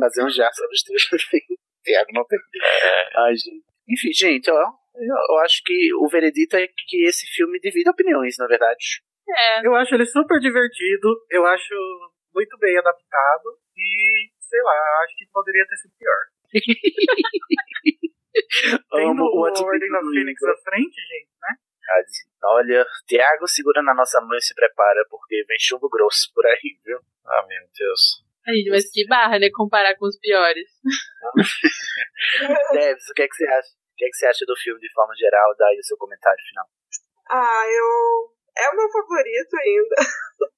Fazer 0.00 0.24
um 0.24 0.30
já 0.30 0.50
sobre 0.52 0.76
Stranger 0.76 1.28
Things. 1.30 1.58
Tiago 1.84 2.08
não 2.14 2.24
tem. 2.26 2.38
Ai, 3.18 3.36
gente. 3.36 3.62
Enfim, 3.86 4.12
gente, 4.12 4.50
ó, 4.50 4.56
eu, 4.96 5.14
eu 5.30 5.38
acho 5.44 5.62
que 5.64 5.92
o 5.94 6.08
veredito 6.08 6.56
é 6.56 6.66
que 6.66 7.04
esse 7.06 7.26
filme 7.34 7.60
divide 7.60 7.90
opiniões, 7.90 8.36
na 8.38 8.46
verdade. 8.46 9.02
É, 9.28 9.66
Eu 9.66 9.74
acho 9.74 9.94
ele 9.94 10.06
super 10.06 10.38
divertido, 10.40 11.08
eu 11.30 11.44
acho 11.46 11.74
muito 12.34 12.58
bem 12.58 12.76
adaptado 12.78 13.58
e, 13.76 14.30
sei 14.40 14.62
lá, 14.62 15.02
acho 15.04 15.16
que 15.16 15.26
poderia 15.32 15.66
ter 15.66 15.76
sido 15.76 15.94
pior. 15.98 16.26
Tendo 18.90 19.10
Amo 19.10 19.24
o 19.24 19.40
Ordem 19.40 19.90
da 19.90 20.00
Fênix 20.00 20.42
à 20.42 20.56
frente, 20.56 21.00
gente, 21.00 21.30
né? 21.40 21.56
Olha, 22.42 22.86
Tiago 23.06 23.46
segura 23.46 23.82
na 23.82 23.94
nossa 23.94 24.20
mão 24.20 24.36
e 24.36 24.42
se 24.42 24.54
prepara, 24.54 25.04
porque 25.08 25.44
vem 25.46 25.56
chumbo 25.60 25.88
grosso 25.88 26.32
por 26.34 26.44
aí, 26.46 26.78
viu? 26.84 26.98
Ah, 27.26 27.46
meu 27.46 27.62
Deus. 27.78 28.24
gente, 28.48 28.70
mas 28.70 28.90
que 28.90 29.06
barra, 29.06 29.38
né? 29.38 29.50
Comparar 29.52 29.94
com 29.96 30.06
os 30.06 30.18
piores. 30.18 30.68
Debs, 32.72 33.08
o 33.08 33.14
que 33.14 33.22
é 33.22 33.28
que 33.28 33.34
você 33.34 33.46
acha? 33.46 33.68
O 33.68 33.96
que 33.96 34.04
é 34.04 34.08
que 34.08 34.16
você 34.16 34.26
acha 34.26 34.44
do 34.46 34.56
filme 34.56 34.80
de 34.80 34.92
forma 34.92 35.14
geral? 35.14 35.54
Dá 35.56 35.66
aí 35.68 35.78
o 35.78 35.84
seu 35.84 35.96
comentário 35.96 36.42
final. 36.48 36.66
Ah, 37.30 37.64
eu. 37.66 38.34
É 38.56 38.70
o 38.70 38.76
meu 38.76 38.88
favorito 38.90 39.56
ainda. 39.56 39.96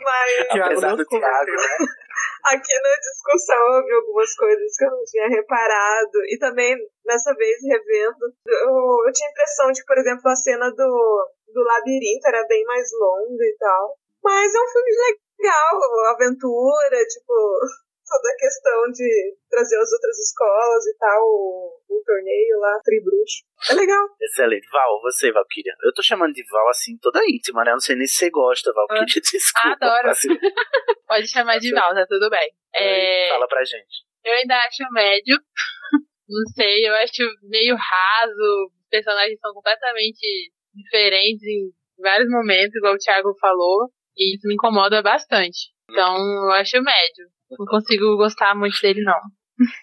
Mas 0.00 0.46
Apesar 0.62 0.96
do. 0.96 1.04
Thiago, 1.04 1.50
né? 1.52 1.76
aqui 2.44 2.74
na 2.80 2.94
discussão 3.00 3.58
eu 3.76 3.84
vi 3.84 3.92
algumas 3.92 4.34
coisas 4.34 4.76
que 4.76 4.84
eu 4.84 4.90
não 4.90 5.04
tinha 5.04 5.28
reparado. 5.28 6.18
E 6.28 6.38
também, 6.38 6.76
nessa 7.04 7.34
vez, 7.34 7.56
revendo, 7.62 8.32
eu, 8.46 9.06
eu 9.06 9.12
tinha 9.12 9.28
a 9.28 9.32
impressão 9.32 9.72
de 9.72 9.80
que, 9.80 9.86
por 9.86 9.98
exemplo, 9.98 10.28
a 10.28 10.36
cena 10.36 10.70
do, 10.70 11.28
do 11.52 11.62
labirinto 11.62 12.26
era 12.26 12.46
bem 12.46 12.64
mais 12.64 12.88
longa 12.98 13.44
e 13.44 13.56
tal. 13.58 13.96
Mas 14.22 14.54
é 14.54 14.58
um 14.58 14.68
filme 14.68 14.90
legal, 15.38 16.14
aventura, 16.14 17.04
tipo, 17.06 17.60
toda 18.08 18.28
a 18.32 18.36
questão 18.36 18.90
de 18.92 19.36
trazer 19.50 19.76
as 19.76 19.92
outras 19.92 20.18
escolas 20.18 20.86
e 20.86 20.96
tal, 20.98 21.22
o, 21.22 21.80
o 21.88 22.02
torneio 22.04 22.58
lá, 22.58 22.78
Tribruxo. 22.82 23.44
É 23.70 23.74
legal. 23.74 24.06
Excelente. 24.20 24.66
Val, 24.70 25.00
você, 25.02 25.30
Valkyria. 25.32 25.74
Eu 25.82 25.92
tô 25.92 26.02
chamando 26.02 26.32
de 26.32 26.44
Val 26.50 26.68
assim, 26.68 26.96
toda 27.00 27.24
íntima, 27.28 27.64
né? 27.64 27.70
Eu 27.70 27.74
não 27.74 27.80
sei 27.80 27.96
nem 27.96 28.06
se 28.06 28.14
você 28.16 28.30
gosta, 28.30 28.72
Valkyria. 28.72 29.04
Desculpa. 29.06 29.76
Adoro. 29.86 30.10
assim, 30.10 30.28
Pode 31.06 31.26
chamar 31.28 31.58
de 31.58 31.72
mal, 31.72 31.94
tá 31.94 32.06
tudo 32.08 32.28
bem. 32.30 32.50
É, 32.74 33.28
Fala 33.30 33.48
pra 33.48 33.64
gente. 33.64 34.04
eu 34.24 34.32
ainda 34.34 34.56
acho 34.56 34.84
médio. 34.92 35.36
Não 36.28 36.44
sei, 36.54 36.86
eu 36.86 36.94
acho 36.96 37.22
meio 37.44 37.74
raso. 37.74 38.70
Os 38.82 38.88
personagens 38.90 39.40
são 39.40 39.52
completamente 39.54 40.52
diferentes 40.74 41.42
em 41.42 41.70
vários 42.02 42.28
momentos, 42.30 42.76
igual 42.76 42.92
o 42.92 42.98
Thiago 42.98 43.34
falou. 43.40 43.88
E 44.14 44.36
isso 44.36 44.46
me 44.46 44.52
incomoda 44.54 45.00
bastante. 45.00 45.72
Então, 45.90 46.16
eu 46.18 46.50
acho 46.52 46.82
médio. 46.82 47.24
Não 47.50 47.66
consigo 47.66 48.16
gostar 48.16 48.54
muito 48.54 48.80
dele, 48.80 49.02
não. 49.02 49.18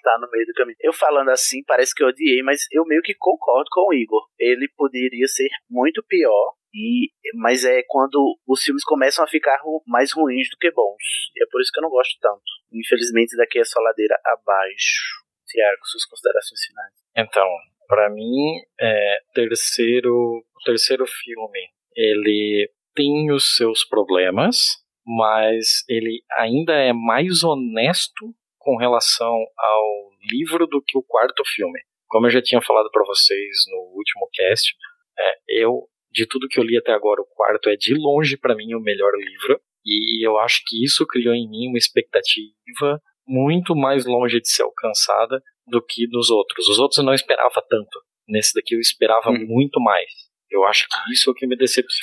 Tá 0.03 0.17
no 0.19 0.29
meio 0.31 0.45
do 0.45 0.53
caminho. 0.53 0.77
Eu 0.79 0.93
falando 0.93 1.29
assim, 1.29 1.63
parece 1.65 1.93
que 1.93 2.01
eu 2.01 2.07
odiei, 2.07 2.41
mas 2.41 2.61
eu 2.71 2.85
meio 2.85 3.01
que 3.01 3.13
concordo 3.13 3.69
com 3.71 3.89
o 3.89 3.93
Igor. 3.93 4.25
Ele 4.39 4.69
poderia 4.75 5.27
ser 5.27 5.49
muito 5.69 6.03
pior. 6.07 6.53
E, 6.73 7.09
mas 7.35 7.63
é 7.63 7.81
quando 7.87 8.37
os 8.47 8.61
filmes 8.61 8.83
começam 8.83 9.23
a 9.23 9.27
ficar 9.27 9.57
mais 9.87 10.13
ruins 10.13 10.49
do 10.49 10.57
que 10.57 10.71
bons. 10.71 11.03
E 11.35 11.43
é 11.43 11.47
por 11.49 11.61
isso 11.61 11.71
que 11.73 11.79
eu 11.79 11.83
não 11.83 11.89
gosto 11.89 12.17
tanto. 12.21 12.43
Infelizmente, 12.71 13.35
daqui 13.37 13.59
é 13.59 13.65
só 13.65 13.79
ladeira 13.81 14.17
abaixo. 14.25 15.25
Tiago, 15.47 15.85
suas 15.85 16.05
considerações 16.05 16.59
finais. 16.65 16.93
Então, 17.15 17.47
pra 17.87 18.09
mim, 18.09 18.61
é, 18.79 19.19
terceiro, 19.33 20.11
o 20.11 20.63
terceiro 20.65 21.05
filme, 21.05 21.69
ele 21.95 22.69
tem 22.93 23.31
os 23.31 23.55
seus 23.55 23.85
problemas, 23.85 24.83
mas 25.06 25.84
ele 25.88 26.23
ainda 26.32 26.73
é 26.73 26.91
mais 26.94 27.44
honesto 27.44 28.34
com 28.57 28.76
relação 28.77 29.34
ao 29.57 30.10
livro 30.32 30.65
do 30.68 30.82
que 30.82 30.98
o 30.98 31.03
quarto 31.03 31.44
filme. 31.56 31.80
Como 32.07 32.26
eu 32.27 32.32
já 32.32 32.41
tinha 32.41 32.61
falado 32.61 32.90
pra 32.91 33.06
vocês 33.06 33.57
no 33.69 33.77
último 33.95 34.27
cast, 34.34 34.73
é, 35.19 35.34
eu 35.61 35.88
de 36.11 36.26
tudo 36.26 36.48
que 36.48 36.57
eu 36.60 36.64
li 36.64 36.77
até 36.77 36.94
agora, 36.94 37.22
o 37.22 37.26
quarto 37.26 37.69
é 37.69 37.76
de 37.76 37.94
longe 37.94 38.38
pra 38.38 38.56
mim 38.56 38.73
o 38.73 38.80
melhor 38.80 39.11
livro, 39.18 39.60
e 39.86 40.26
eu 40.26 40.38
acho 40.40 40.61
que 40.65 40.82
isso 40.84 41.06
criou 41.06 41.36
em 41.36 41.48
mim 41.49 41.68
uma 41.68 41.77
expectativa 41.77 43.02
muito 43.27 43.76
mais 43.76 44.06
longe 44.06 44.40
de 44.40 44.48
ser 44.49 44.64
alcançada 44.64 45.41
do 45.68 45.84
que 45.84 46.07
nos 46.07 46.30
outros. 46.30 46.69
Os 46.69 46.80
outros 46.80 46.99
eu 46.99 47.03
não 47.03 47.14
esperava 47.14 47.61
tanto. 47.69 47.99
Nesse 48.27 48.53
daqui 48.53 48.76
eu 48.76 48.80
esperava 48.80 49.30
Uhum. 49.30 49.45
muito 49.45 49.80
mais. 49.82 50.10
Eu 50.49 50.64
acho 50.64 50.88
que 50.88 51.14
isso 51.14 51.30
é 51.30 51.32
o 51.32 51.36
que 51.36 51.45
me 51.45 51.57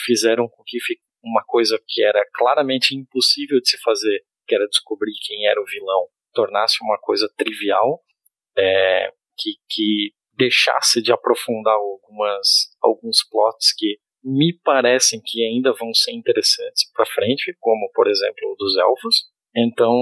fizeram 0.04 0.46
com 0.48 0.62
que 0.66 0.78
uma 1.22 1.42
coisa 1.44 1.80
que 1.86 2.02
era 2.02 2.24
claramente 2.34 2.94
impossível 2.94 3.60
de 3.60 3.68
se 3.68 3.78
fazer, 3.78 4.24
que 4.46 4.54
era 4.54 4.66
descobrir 4.66 5.12
quem 5.24 5.46
era 5.46 5.60
o 5.60 5.66
vilão, 5.66 6.08
tornasse 6.32 6.78
uma 6.82 6.98
coisa 6.98 7.32
trivial, 7.36 8.02
é, 8.56 9.12
que, 9.38 9.52
que 9.70 10.12
deixasse 10.36 11.02
de 11.02 11.12
aprofundar 11.12 11.74
algumas 11.74 12.70
alguns 12.80 13.22
plots 13.28 13.72
que 13.76 13.98
me 14.24 14.52
parecem 14.64 15.20
que 15.24 15.44
ainda 15.44 15.72
vão 15.72 15.92
ser 15.92 16.12
interessantes 16.12 16.90
para 16.92 17.06
frente, 17.06 17.54
como 17.60 17.90
por 17.94 18.08
exemplo 18.08 18.52
o 18.52 18.56
dos 18.56 18.76
elfos. 18.76 19.24
Então, 19.54 19.94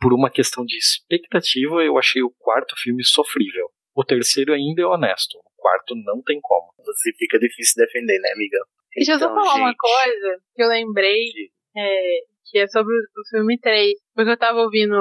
por 0.00 0.12
uma 0.12 0.30
questão 0.30 0.64
de 0.64 0.76
expectativa, 0.76 1.82
eu 1.82 1.98
achei 1.98 2.22
o 2.22 2.32
quarto 2.38 2.74
filme 2.78 3.04
sofrível. 3.04 3.70
O 3.94 4.04
terceiro 4.04 4.52
ainda 4.52 4.82
é 4.82 4.86
honesto. 4.86 5.36
O 5.38 5.50
quarto 5.56 5.94
não 5.96 6.22
tem 6.22 6.40
como. 6.40 6.72
Você 6.84 7.12
fica 7.18 7.38
difícil 7.38 7.84
defender, 7.84 8.18
né, 8.20 8.32
amiga? 8.32 8.58
Deixa 8.94 9.12
eu 9.12 9.18
só 9.18 9.26
Então, 9.26 9.36
falar 9.36 9.54
uma 9.54 9.68
gente, 9.68 9.76
coisa 9.76 10.40
que 10.54 10.62
eu 10.62 10.68
lembrei, 10.68 11.24
é, 11.76 12.18
que 12.50 12.58
é 12.58 12.66
sobre 12.66 12.94
o 12.94 13.28
filme 13.30 13.58
3. 13.58 13.94
Porque 14.14 14.30
eu 14.30 14.36
tava 14.36 14.58
ouvindo 14.60 14.96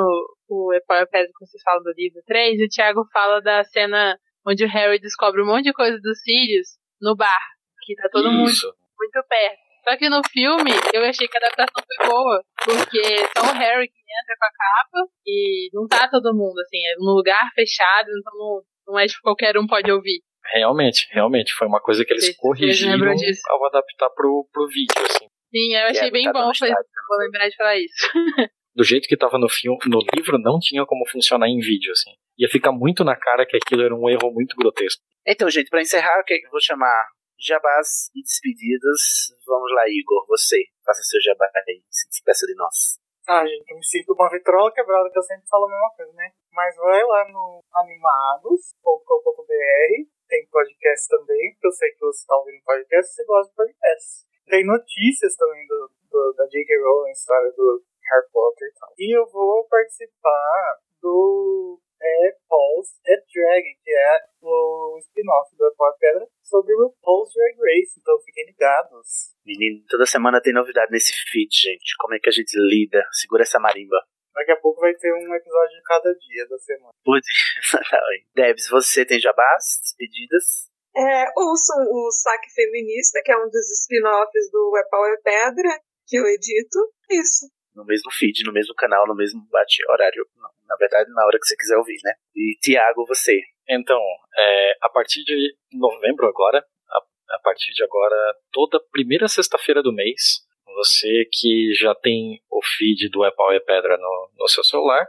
o 0.49 0.73
Epoia 0.73 1.07
Pedra 1.07 1.27
que 1.27 1.45
vocês 1.45 1.61
falam 1.63 1.83
do 1.83 1.93
livro 1.95 2.21
3, 2.25 2.59
e 2.59 2.65
o 2.65 2.69
Thiago 2.69 3.05
fala 3.11 3.41
da 3.41 3.63
cena 3.63 4.17
onde 4.45 4.63
o 4.63 4.69
Harry 4.69 4.99
descobre 4.99 5.41
um 5.41 5.45
monte 5.45 5.65
de 5.65 5.73
coisa 5.73 5.99
dos 6.01 6.21
Sirius 6.21 6.77
no 7.01 7.15
bar, 7.15 7.41
que 7.83 7.95
tá 7.95 8.07
todo 8.11 8.31
mundo 8.31 8.49
Isso. 8.49 8.73
muito 8.97 9.27
perto. 9.27 9.67
Só 9.87 9.95
que 9.95 10.09
no 10.09 10.21
filme 10.29 10.71
eu 10.93 11.03
achei 11.03 11.27
que 11.27 11.37
a 11.37 11.47
adaptação 11.47 11.83
foi 11.85 12.07
boa, 12.07 12.43
porque 12.63 13.01
só 13.37 13.43
o 13.43 13.57
Harry 13.57 13.87
que 13.87 13.99
entra 13.99 14.35
com 14.37 14.45
a 14.45 14.51
capa 14.51 15.11
e 15.25 15.69
não 15.73 15.87
tá 15.87 16.09
todo 16.09 16.35
mundo, 16.35 16.59
assim, 16.59 16.77
é 16.85 16.95
num 16.97 17.13
lugar 17.13 17.49
fechado, 17.55 18.07
então 18.09 18.33
não, 18.37 18.61
não 18.87 18.99
é 18.99 19.05
tipo 19.07 19.21
qualquer 19.21 19.57
um 19.57 19.65
pode 19.65 19.89
ouvir. 19.89 20.21
Realmente, 20.53 21.07
realmente. 21.11 21.53
Foi 21.53 21.67
uma 21.67 21.81
coisa 21.81 22.05
que 22.05 22.13
eles 22.13 22.25
Vocês- 22.25 22.37
corrigiram 22.37 23.13
ao 23.49 23.65
adaptar 23.65 24.09
pro, 24.11 24.47
pro 24.51 24.67
vídeo, 24.67 24.95
assim. 25.09 25.27
Sim, 25.51 25.75
eu 25.75 25.87
achei 25.87 26.11
bem 26.11 26.31
bom, 26.31 26.51
estágio, 26.51 26.75
vou 27.07 27.17
lembrar 27.19 27.49
de 27.49 27.55
falar 27.55 27.77
isso. 27.77 28.07
Do 28.75 28.83
jeito 28.83 29.07
que 29.07 29.17
tava 29.17 29.39
no 29.39 29.49
filme, 29.49 29.79
no 29.87 29.99
livro, 30.15 30.37
não 30.37 30.59
tinha 30.59 30.85
como 30.85 31.07
funcionar 31.09 31.47
em 31.47 31.59
vídeo, 31.59 31.91
assim. 31.91 32.11
Ia 32.37 32.47
ficar 32.47 32.71
muito 32.71 33.03
na 33.03 33.15
cara 33.15 33.43
que 33.45 33.57
aquilo 33.57 33.81
era 33.81 33.95
um 33.95 34.07
erro 34.07 34.31
muito 34.31 34.55
grotesco. 34.55 35.01
Então, 35.25 35.49
gente, 35.49 35.69
pra 35.69 35.81
encerrar, 35.81 36.19
o 36.19 36.23
que 36.23 36.35
é 36.35 36.37
que 36.37 36.45
eu 36.45 36.51
vou 36.51 36.61
chamar 36.61 37.07
jabás 37.39 38.09
e 38.15 38.21
despedidas. 38.21 39.01
Vamos 39.45 39.71
lá, 39.73 39.83
Igor, 39.87 40.25
você. 40.27 40.63
Faça 40.85 41.01
seu 41.03 41.19
jabá 41.21 41.47
aí, 41.67 41.81
se 41.89 42.07
despeça 42.09 42.45
de 42.45 42.53
nós. 42.55 42.99
Ah, 43.27 43.45
gente, 43.45 43.65
eu 43.69 43.77
me 43.77 43.85
sinto 43.85 44.13
uma 44.13 44.29
vitrola 44.29 44.71
quebrada, 44.71 45.09
que 45.11 45.17
eu 45.19 45.23
sempre 45.23 45.45
falo 45.49 45.65
a 45.65 45.69
mesma 45.69 45.89
coisa, 45.97 46.13
né? 46.13 46.29
Mas 46.53 46.75
vai 46.77 47.03
lá 47.03 47.25
no 47.29 47.61
animados.com.br, 47.73 50.07
tem 50.27 50.47
podcast 50.47 51.07
também, 51.09 51.51
porque 51.53 51.67
eu 51.67 51.71
sei 51.71 51.89
que 51.91 51.99
você 51.99 52.25
tá 52.27 52.37
ouvindo 52.37 52.63
podcast, 52.63 53.13
você 53.13 53.25
gosta 53.25 53.49
de 53.49 53.55
podcast. 53.55 54.27
Tem 54.47 54.65
notícias 54.65 55.35
também 55.35 55.67
do, 55.67 55.91
do- 56.11 56.33
da 56.37 56.45
J.K. 56.47 56.77
Rowling, 56.77 57.11
história 57.11 57.51
do 57.51 57.83
Harry 58.09 58.27
Potter 58.31 58.67
e 58.67 58.79
tal. 58.79 58.89
E 58.97 59.17
eu 59.17 59.25
vou 59.27 59.67
participar 59.67 60.77
do 61.01 61.79
é, 62.01 62.31
Paul's 62.47 62.89
at 63.07 63.23
Dragon, 63.33 63.73
que 63.83 63.91
é 63.91 64.19
o 64.41 64.97
spin-off 64.99 65.55
do 65.57 65.65
Apple 65.65 65.99
Pedra 65.99 66.27
sobre 66.43 66.73
o 66.75 66.93
Paul's 67.01 67.33
Drag 67.33 67.55
Race, 67.59 67.99
então 67.99 68.17
fiquem 68.21 68.45
ligados. 68.45 69.33
Menino, 69.45 69.83
toda 69.89 70.05
semana 70.05 70.41
tem 70.41 70.53
novidade 70.53 70.91
nesse 70.91 71.11
feed, 71.29 71.49
gente. 71.51 71.95
Como 71.99 72.13
é 72.15 72.19
que 72.19 72.29
a 72.29 72.31
gente 72.31 72.53
lida? 72.57 73.03
Segura 73.11 73.43
essa 73.43 73.59
marimba. 73.59 73.97
Daqui 74.37 74.51
a 74.51 74.61
pouco 74.61 74.79
vai 74.79 74.93
ter 74.93 75.11
um 75.11 75.33
episódio 75.33 75.75
de 75.75 75.81
cada 75.81 76.13
dia 76.13 76.47
da 76.47 76.57
semana. 76.59 76.93
Pode. 77.03 77.25
Debs, 78.35 78.69
você 78.69 79.03
tem 79.03 79.19
jabás? 79.19 79.81
Despedidas? 79.81 80.69
É, 80.95 81.25
ouçam 81.35 81.81
o 81.89 82.11
Saque 82.11 82.53
Feminista, 82.53 83.19
que 83.25 83.31
é 83.31 83.37
um 83.37 83.49
dos 83.49 83.81
spin-offs 83.81 84.51
do 84.51 84.77
É 84.77 84.83
Pau 84.91 85.03
é 85.07 85.17
Pedra, 85.23 85.81
que 86.05 86.17
eu 86.19 86.25
edito. 86.27 86.77
Isso. 87.09 87.49
No 87.73 87.83
mesmo 87.83 88.11
feed, 88.11 88.43
no 88.45 88.53
mesmo 88.53 88.75
canal, 88.75 89.07
no 89.07 89.15
mesmo 89.15 89.41
bate 89.49 89.81
horário. 89.89 90.23
Não, 90.35 90.49
Na 90.67 90.75
verdade, 90.75 91.09
na 91.13 91.25
hora 91.25 91.39
que 91.39 91.47
você 91.47 91.57
quiser 91.57 91.77
ouvir, 91.77 91.97
né? 92.03 92.13
E 92.35 92.59
Tiago, 92.61 93.07
você. 93.07 93.41
Então, 93.67 93.99
é, 94.37 94.77
a 94.83 94.89
partir 94.89 95.23
de 95.23 95.55
novembro 95.73 96.27
agora, 96.27 96.63
a, 96.89 97.35
a 97.35 97.39
partir 97.39 97.73
de 97.73 97.83
agora, 97.83 98.35
toda 98.51 98.79
primeira 98.91 99.27
sexta-feira 99.27 99.81
do 99.81 99.91
mês, 99.91 100.45
você 100.77 101.27
que 101.31 101.73
já 101.73 101.95
tem 101.95 102.39
o 102.51 102.61
feed 102.63 103.09
do 103.09 103.25
É 103.25 103.31
Pau 103.31 103.47
Pedra 103.65 103.97
no, 103.97 104.29
no 104.37 104.47
seu 104.47 104.63
celular, 104.63 105.07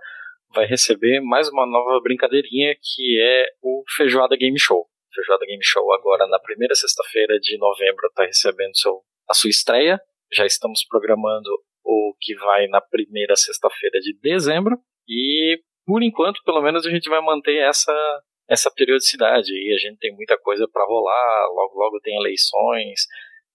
vai 0.55 0.65
receber 0.65 1.21
mais 1.21 1.47
uma 1.51 1.67
nova 1.67 2.01
brincadeirinha 2.01 2.75
que 2.75 3.21
é 3.21 3.47
o 3.63 3.85
Feijoada 3.95 4.35
Game 4.35 4.59
Show. 4.59 4.87
Feijoada 5.15 5.45
Game 5.45 5.63
Show 5.63 5.93
agora 5.93 6.27
na 6.27 6.39
primeira 6.39 6.75
sexta-feira 6.75 7.39
de 7.39 7.59
novembro 7.59 8.07
está 8.07 8.25
recebendo 8.25 8.75
seu, 8.77 9.03
a 9.29 9.35
sua 9.35 9.51
estreia. 9.51 10.01
Já 10.33 10.47
estamos 10.47 10.87
programando 10.89 11.51
o 11.85 12.15
que 12.19 12.35
vai 12.37 12.67
na 12.69 12.81
primeira 12.81 13.37
sexta-feira 13.37 14.01
de 14.01 14.19
dezembro. 14.23 14.79
E 15.07 15.61
por 15.87 16.03
enquanto, 16.03 16.43
pelo 16.45 16.63
menos, 16.63 16.87
a 16.87 16.91
gente 16.91 17.11
vai 17.11 17.21
manter 17.21 17.57
essa, 17.59 18.23
essa 18.49 18.71
periodicidade. 18.71 19.53
E 19.53 19.75
a 19.75 19.79
gente 19.79 19.99
tem 19.99 20.15
muita 20.15 20.39
coisa 20.39 20.67
para 20.73 20.85
rolar, 20.87 21.47
logo 21.49 21.79
logo 21.79 22.01
tem 22.01 22.17
eleições. 22.17 23.03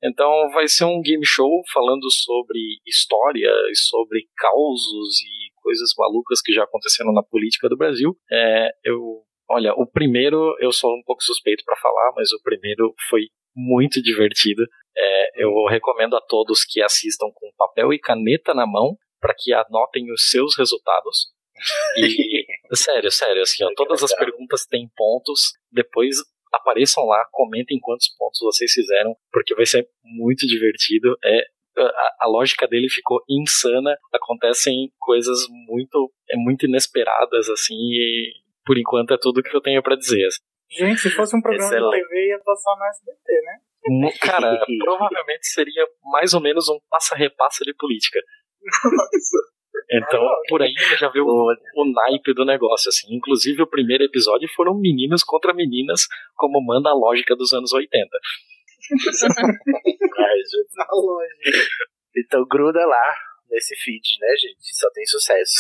Então 0.04 0.50
vai 0.52 0.68
ser 0.68 0.84
um 0.84 1.02
game 1.02 1.26
show 1.26 1.62
falando 1.74 2.12
sobre 2.12 2.60
história 2.86 3.52
e 3.72 3.76
sobre 3.76 4.28
causos 4.38 5.22
e 5.22 5.54
coisas 5.62 5.92
malucas 5.98 6.42
que 6.42 6.52
já 6.52 6.64
aconteceram 6.64 7.14
na 7.14 7.24
política 7.24 7.70
do 7.70 7.78
Brasil. 7.78 8.16
É, 8.30 8.70
eu, 8.84 9.24
olha, 9.50 9.74
o 9.76 9.88
primeiro 9.90 10.56
eu 10.60 10.74
sou 10.74 10.92
um 10.92 11.02
pouco 11.06 11.24
suspeito 11.24 11.64
para 11.66 11.78
falar, 11.78 12.12
mas 12.16 12.34
o 12.34 12.42
primeiro 12.44 12.94
foi 13.10 13.28
muito 13.56 14.02
divertido. 14.02 14.64
É, 14.96 15.44
eu 15.44 15.66
recomendo 15.70 16.16
a 16.16 16.22
todos 16.22 16.66
que 16.66 16.82
assistam 16.82 17.28
com 17.34 17.50
papel 17.58 17.94
e 17.94 18.00
caneta 18.00 18.54
na 18.54 18.68
mão 18.68 18.98
para 19.22 19.34
que 19.38 19.54
anotem 19.54 20.12
os 20.12 20.30
seus 20.30 20.58
resultados. 20.58 21.32
E 21.98 22.46
sério, 22.76 23.10
sério, 23.10 23.42
assim, 23.42 23.64
ó, 23.64 23.72
todas 23.76 24.04
as 24.04 24.14
perguntas 24.16 24.66
têm 24.66 24.90
pontos. 24.96 25.54
Depois 25.72 26.18
apareçam 26.54 27.06
lá, 27.06 27.26
comentem 27.32 27.80
quantos 27.80 28.08
pontos 28.18 28.40
vocês 28.42 28.72
fizeram, 28.72 29.16
porque 29.32 29.56
vai 29.56 29.66
ser 29.66 29.88
muito 30.04 30.46
divertido. 30.48 31.18
É 31.24 31.42
a, 31.78 32.16
a, 32.22 32.28
lógica 32.28 32.68
dele 32.68 32.88
ficou 32.90 33.20
insana. 33.30 33.98
Acontecem 34.14 34.92
coisas 35.00 35.48
muito, 35.68 36.12
é 36.30 36.38
muito 36.38 36.66
inesperadas 36.66 37.50
assim. 37.50 37.76
E 37.76 38.34
por 38.66 38.78
enquanto 38.78 39.14
é 39.14 39.18
tudo 39.20 39.42
que 39.42 39.56
eu 39.56 39.62
tenho 39.62 39.82
para 39.82 39.96
dizer. 39.96 40.28
Gente, 40.70 41.02
se 41.02 41.10
fosse 41.10 41.36
um 41.36 41.42
programa 41.42 41.68
Excelente. 41.68 42.02
de 42.02 42.08
TV 42.08 42.28
ia 42.30 42.40
passar 42.40 42.76
no 42.76 42.86
SBT, 42.86 43.42
né? 43.42 44.12
Cara, 44.22 44.66
provavelmente 44.84 45.48
seria 45.48 45.86
mais 46.04 46.34
ou 46.34 46.42
menos 46.42 46.70
um 46.70 46.80
passa-repassa 46.90 47.64
de 47.66 47.74
política. 47.76 48.20
Nossa. 48.84 49.53
Então, 49.92 50.22
por 50.50 50.62
aí 50.62 50.74
você 50.74 50.98
já 50.98 51.10
vê 51.10 51.20
o, 51.20 51.26
o 51.26 51.94
naipe 51.94 52.34
do 52.34 52.46
negócio, 52.46 52.90
assim. 52.90 53.16
Inclusive, 53.16 53.62
o 53.62 53.68
primeiro 53.68 54.04
episódio 54.04 54.48
foram 54.56 54.74
meninos 54.74 55.24
contra 55.24 55.54
meninas, 55.54 56.08
como 56.36 56.64
manda 56.64 56.90
a 56.90 56.94
lógica 56.94 57.36
dos 57.36 57.54
anos 57.54 57.74
80. 57.74 58.08
Ai, 60.18 60.38
gente. 60.38 60.74
Então, 62.18 62.46
gruda 62.48 62.86
lá 62.86 63.16
nesse 63.50 63.76
feed, 63.76 64.18
né, 64.20 64.36
gente? 64.36 64.76
Só 64.76 64.90
tem 64.92 65.06
sucesso. 65.06 65.54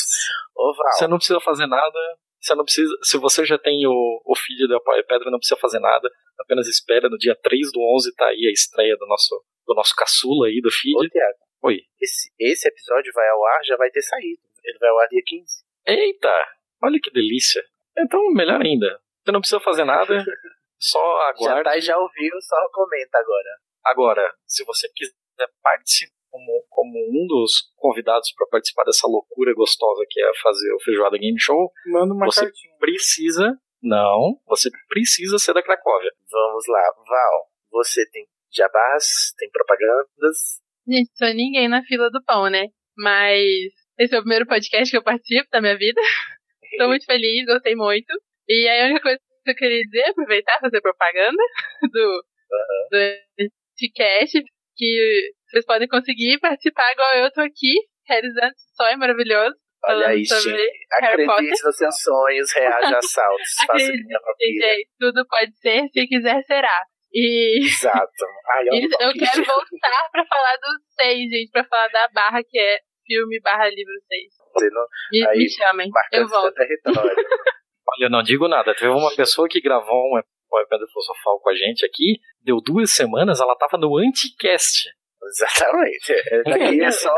Ô, 0.55 0.73
Val. 0.73 0.91
Você 0.93 1.07
não 1.07 1.17
precisa 1.17 1.39
fazer 1.39 1.67
nada. 1.67 1.99
Você 2.41 2.55
não 2.55 2.65
precisa. 2.65 2.93
Se 3.01 3.17
você 3.17 3.45
já 3.45 3.57
tem 3.57 3.85
o, 3.87 4.21
o 4.25 4.35
feed 4.35 4.67
do 4.67 4.75
Apoio 4.75 5.05
Pedra, 5.07 5.31
não 5.31 5.39
precisa 5.39 5.59
fazer 5.59 5.79
nada. 5.79 6.09
Apenas 6.39 6.67
espera. 6.67 7.09
No 7.09 7.17
dia 7.17 7.35
3 7.35 7.71
do 7.71 7.79
11 7.95 8.13
tá 8.15 8.25
aí 8.27 8.47
a 8.47 8.51
estreia 8.51 8.97
do 8.97 9.07
nosso, 9.07 9.43
do 9.65 9.73
nosso 9.73 9.95
caçula 9.95 10.47
aí 10.47 10.59
do 10.61 10.71
feed. 10.71 10.95
Ô, 10.97 11.09
Thiago. 11.09 11.37
Oi. 11.63 11.79
Esse, 12.01 12.29
esse 12.37 12.67
episódio 12.67 13.11
vai 13.15 13.27
ao 13.29 13.45
ar, 13.45 13.63
já 13.63 13.77
vai 13.77 13.89
ter 13.89 14.01
saído. 14.01 14.41
Ele 14.63 14.77
vai 14.79 14.89
ao 14.89 14.99
ar 14.99 15.07
dia 15.07 15.21
15. 15.25 15.63
Eita! 15.87 16.47
Olha 16.83 16.99
que 17.01 17.09
delícia. 17.11 17.63
Então, 17.97 18.19
melhor 18.31 18.61
ainda. 18.61 18.99
Você 19.23 19.31
não 19.31 19.39
precisa 19.39 19.61
fazer 19.61 19.85
nada, 19.85 20.13
só 20.77 20.99
aguarde. 21.29 21.43
Já 21.43 21.63
tá 21.63 21.77
e 21.77 21.81
já 21.81 21.97
ouviu, 21.97 22.33
só 22.41 22.55
comenta 22.73 23.17
agora. 23.17 23.49
Agora, 23.85 24.33
se 24.45 24.65
você 24.65 24.89
quiser 24.93 25.13
participar 25.61 26.13
como, 26.29 26.65
como 26.69 26.91
um 26.99 27.27
dos 27.27 27.71
convidados 27.77 28.33
para 28.35 28.47
participar 28.47 28.83
dessa 28.83 29.07
loucura 29.07 29.53
gostosa 29.53 30.03
que 30.09 30.19
é 30.21 30.31
fazer 30.41 30.73
o 30.73 30.79
Feijoada 30.81 31.17
Game 31.17 31.39
Show, 31.39 31.71
Manda 31.85 32.13
uma 32.13 32.25
você 32.25 32.41
cartinha. 32.41 32.75
precisa. 32.77 33.57
Não, 33.81 34.39
você 34.47 34.69
precisa 34.89 35.37
ser 35.37 35.53
da 35.53 35.61
Cracóvia. 35.63 36.11
Vamos 36.29 36.65
lá, 36.67 36.81
Val. 37.07 37.51
Você 37.71 38.09
tem 38.09 38.27
jabás, 38.51 39.33
tem 39.37 39.49
propagandas, 39.51 40.61
Gente, 40.87 41.09
sou 41.15 41.33
ninguém 41.33 41.67
na 41.67 41.81
fila 41.83 42.09
do 42.09 42.23
pão, 42.23 42.49
né? 42.49 42.67
Mas 42.97 43.71
esse 43.97 44.15
é 44.15 44.19
o 44.19 44.21
primeiro 44.21 44.45
podcast 44.45 44.89
que 44.91 44.97
eu 44.97 45.03
participo 45.03 45.47
da 45.51 45.61
minha 45.61 45.77
vida. 45.77 45.99
Estou 46.71 46.87
muito 46.87 47.05
feliz, 47.05 47.45
gostei 47.45 47.75
muito. 47.75 48.11
E 48.47 48.67
aí 48.67 48.81
a 48.81 48.85
única 48.85 49.01
coisa 49.01 49.19
que 49.43 49.51
eu 49.51 49.55
queria 49.55 49.81
dizer, 49.81 49.99
é 49.99 50.09
aproveitar 50.09 50.59
fazer 50.59 50.81
propaganda 50.81 51.43
do, 51.91 51.99
uhum. 51.99 52.87
do 52.91 53.49
podcast, 53.77 54.43
que 54.75 55.31
vocês 55.49 55.65
podem 55.65 55.87
conseguir 55.87 56.39
participar 56.39 56.91
igual 56.91 57.15
eu 57.15 57.31
tô 57.31 57.41
aqui, 57.41 57.75
realizando 58.07 58.51
esse 58.51 58.75
sonho 58.75 58.97
maravilhoso. 58.97 59.55
Olha 59.85 60.07
aí, 60.07 60.23
gente. 60.23 60.71
Acredite 60.91 61.63
nos 61.63 61.75
seus 61.75 62.01
sonhos, 62.01 62.53
reaja 62.53 62.97
a 62.97 63.01
saltos. 63.01 63.49
Faça 63.67 63.91
que 64.37 64.47
gente, 64.47 64.89
tudo 64.97 65.25
pode 65.27 65.55
ser, 65.59 65.89
se 65.89 66.07
quiser 66.07 66.41
será. 66.43 66.85
E. 67.13 67.59
Exato. 67.65 68.25
Ai, 68.51 68.65
eu, 68.73 69.07
eu 69.07 69.13
quero 69.13 69.45
voltar 69.45 70.09
pra 70.11 70.25
falar 70.25 70.55
do 70.57 70.67
6, 70.99 71.29
gente, 71.29 71.51
pra 71.51 71.63
falar 71.65 71.87
da 71.89 72.07
barra 72.13 72.41
que 72.43 72.59
é 72.59 72.79
filme 73.05 73.39
barra 73.41 73.69
livro 73.69 73.93
6. 74.07 74.33
Você 74.53 74.69
não... 74.69 74.85
Me, 75.11 75.27
aí, 75.27 75.37
me 75.37 75.49
chamem, 75.49 75.89
eu 76.11 76.27
volto. 76.27 76.55
Olha, 77.95 78.09
não 78.09 78.23
digo 78.23 78.47
nada. 78.47 78.73
Teve 78.73 78.87
uma 78.87 79.13
pessoa 79.15 79.47
que 79.47 79.61
gravou 79.61 80.17
um 80.17 80.21
Pedra 80.69 80.87
Filosofal 80.87 81.39
com 81.41 81.49
a 81.49 81.55
gente 81.55 81.85
aqui, 81.85 82.19
deu 82.41 82.57
duas 82.61 82.91
semanas, 82.91 83.39
ela 83.39 83.55
tava 83.55 83.77
no 83.77 83.97
Anticast. 83.97 84.89
Exatamente. 85.25 86.11
É, 86.11 86.43
daqui 86.43 86.83
é 86.83 86.91
só, 86.91 87.15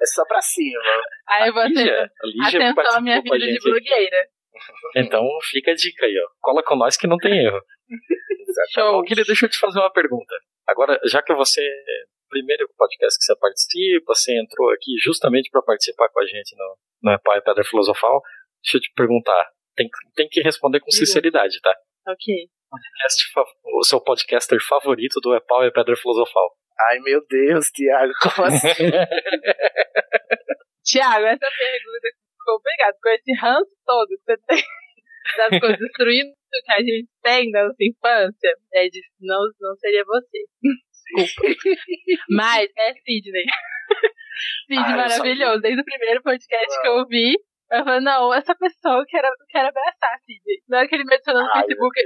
é 0.00 0.06
só 0.06 0.24
pra 0.24 0.40
cima. 0.40 0.80
Aí 1.28 1.50
você. 1.50 2.08
Atenção, 2.42 3.02
minha 3.02 3.20
vida 3.20 3.38
de 3.38 3.58
blogueira. 3.60 4.28
Então 4.96 5.26
fica 5.50 5.72
a 5.72 5.74
dica 5.74 6.06
aí, 6.06 6.16
ó. 6.18 6.28
Cola 6.40 6.62
com 6.62 6.76
nós 6.76 6.96
que 6.96 7.06
não 7.06 7.16
tem 7.16 7.44
erro. 7.44 7.60
Show. 8.72 9.02
Queria, 9.02 9.24
deixa 9.24 9.46
eu 9.46 9.50
te 9.50 9.58
fazer 9.58 9.78
uma 9.78 9.92
pergunta. 9.92 10.34
Agora, 10.66 10.98
já 11.04 11.22
que 11.22 11.34
você. 11.34 11.62
Primeiro 12.28 12.68
podcast 12.76 13.18
que 13.18 13.24
você 13.24 13.38
participa, 13.38 14.14
você 14.14 14.36
entrou 14.36 14.70
aqui 14.70 14.96
justamente 15.02 15.50
para 15.50 15.62
participar 15.62 16.08
com 16.08 16.20
a 16.20 16.26
gente 16.26 16.56
no, 16.56 17.12
no 17.12 17.20
Pai 17.20 17.40
Pedra 17.42 17.64
Filosofal. 17.64 18.20
Deixa 18.62 18.78
eu 18.78 18.80
te 18.80 18.92
perguntar. 18.94 19.50
Tem, 19.76 19.88
tem 20.16 20.28
que 20.28 20.40
responder 20.40 20.80
com 20.80 20.90
sinceridade, 20.90 21.60
tá? 21.60 21.72
Ok. 22.08 22.48
Podcast, 22.70 23.30
o 23.62 23.84
seu 23.84 24.00
podcaster 24.00 24.58
favorito 24.60 25.20
do 25.20 25.36
Epau 25.36 25.64
e 25.64 25.70
Pedra 25.70 25.94
Filosofal. 25.94 26.56
Ai 26.90 26.98
meu 27.00 27.24
Deus, 27.28 27.70
Tiago, 27.70 28.12
como 28.20 28.48
assim? 28.48 28.68
Tiago, 30.84 31.24
essa 31.24 31.38
pergunta 31.38 32.08
ficou 32.44 32.60
pegada 32.60 32.96
com 33.02 33.08
esse 33.08 33.32
ranço 33.40 33.74
todo 33.86 34.08
que 34.08 34.24
você 34.24 34.36
tem 34.46 34.62
das 35.38 35.60
coisas 35.60 35.78
destruindo 35.78 36.32
que 36.64 36.72
a 36.72 36.78
gente 36.78 37.08
tem 37.22 37.50
na 37.50 37.64
nossa 37.64 37.82
infância, 37.82 38.54
é 38.74 38.88
de, 38.88 39.00
não, 39.20 39.40
não 39.60 39.74
seria 39.76 40.04
você. 40.04 40.44
Desculpa. 41.16 41.58
Mas 42.30 42.70
é 42.76 42.92
Sidney. 42.94 43.44
Sidney 44.68 44.92
ah, 44.92 44.96
maravilhoso. 44.96 45.60
Desde 45.60 45.80
o 45.80 45.84
primeiro 45.84 46.22
podcast 46.22 46.80
que 46.80 46.86
eu 46.86 46.92
ouvi, 46.98 47.34
eu 47.72 47.84
falei, 47.84 48.00
não, 48.00 48.32
essa 48.32 48.54
pessoa 48.54 49.00
eu 49.00 49.06
quero, 49.06 49.26
eu 49.26 49.46
quero 49.48 49.68
abraçar 49.68 50.16
Sidney. 50.20 50.62
Na 50.68 50.78
hora 50.78 50.88
que 50.88 50.94
ele 50.94 51.04
me 51.04 51.14
adicionou 51.14 51.42
no 51.42 51.48
Ai, 51.48 51.62
Facebook, 51.62 52.00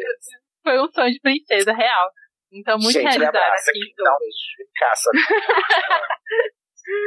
foi 0.62 0.80
um 0.80 0.88
sonho 0.88 1.12
de 1.12 1.20
princesa 1.20 1.72
real. 1.74 2.10
Então, 2.50 2.78
muito 2.78 2.94
gente, 2.94 3.04
realizada 3.04 3.38
aqui. 3.38 3.70
aqui 3.70 3.92
não, 3.98 4.16
caça. 4.74 5.10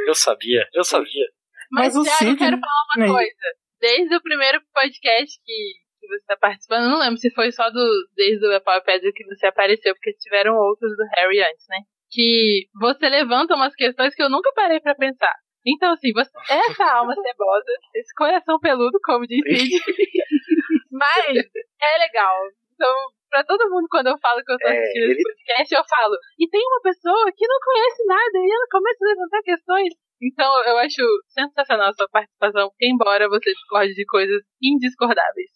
eu 0.06 0.14
sabia, 0.14 0.68
eu 0.72 0.84
sabia. 0.84 1.26
Mas, 1.72 1.94
Mas 1.94 2.06
já 2.06 2.28
eu 2.28 2.36
quero 2.36 2.58
falar 2.58 3.06
uma 3.06 3.14
coisa. 3.14 3.46
Desde 3.80 4.14
o 4.14 4.22
primeiro 4.22 4.60
podcast 4.72 5.40
que 5.44 5.82
que 6.02 6.08
você 6.08 6.16
está 6.16 6.36
participando. 6.36 6.90
Não 6.90 6.98
lembro 6.98 7.16
se 7.16 7.30
foi 7.30 7.52
só 7.52 7.70
do 7.70 8.08
desde 8.16 8.44
o 8.44 8.60
Pau 8.60 8.82
Pedra 8.82 9.12
que 9.14 9.24
você 9.24 9.46
apareceu, 9.46 9.94
porque 9.94 10.12
tiveram 10.14 10.56
outros 10.56 10.90
do 10.96 11.04
Harry 11.14 11.40
antes, 11.40 11.64
né? 11.68 11.78
Que 12.10 12.66
você 12.74 13.08
levanta 13.08 13.54
umas 13.54 13.74
questões 13.74 14.14
que 14.14 14.22
eu 14.22 14.28
nunca 14.28 14.52
parei 14.54 14.80
para 14.80 14.96
pensar. 14.96 15.32
Então, 15.64 15.92
assim, 15.92 16.12
você, 16.12 16.30
essa 16.82 16.84
alma 16.92 17.14
cebosa, 17.14 17.72
esse 17.94 18.12
coração 18.14 18.58
peludo, 18.58 18.98
como 19.04 19.26
disse, 19.26 19.78
mas 20.90 21.36
é 21.36 21.98
legal. 21.98 22.34
Então, 22.74 22.92
pra 23.30 23.44
todo 23.44 23.70
mundo, 23.70 23.86
quando 23.88 24.08
eu 24.08 24.18
falo 24.18 24.42
que 24.42 24.52
eu 24.52 24.58
tô 24.58 24.66
é, 24.66 24.76
assistindo 24.76 25.04
é, 25.04 25.12
esse 25.12 25.22
podcast, 25.22 25.74
eu 25.74 25.84
falo, 25.88 26.16
e 26.36 26.48
tem 26.48 26.60
uma 26.66 26.82
pessoa 26.82 27.30
que 27.30 27.46
não 27.46 27.58
conhece 27.62 28.04
nada, 28.06 28.38
e 28.42 28.50
ela 28.50 28.66
começa 28.70 29.04
a 29.04 29.08
levantar 29.08 29.42
questões. 29.42 29.94
Então, 30.22 30.46
eu 30.64 30.78
acho 30.78 31.02
sensacional 31.26 31.90
a 31.90 31.94
sua 31.94 32.08
participação, 32.08 32.70
embora 32.80 33.28
você 33.28 33.50
discorde 33.50 33.92
de 33.92 34.04
coisas 34.06 34.40
indiscordáveis. 34.62 35.50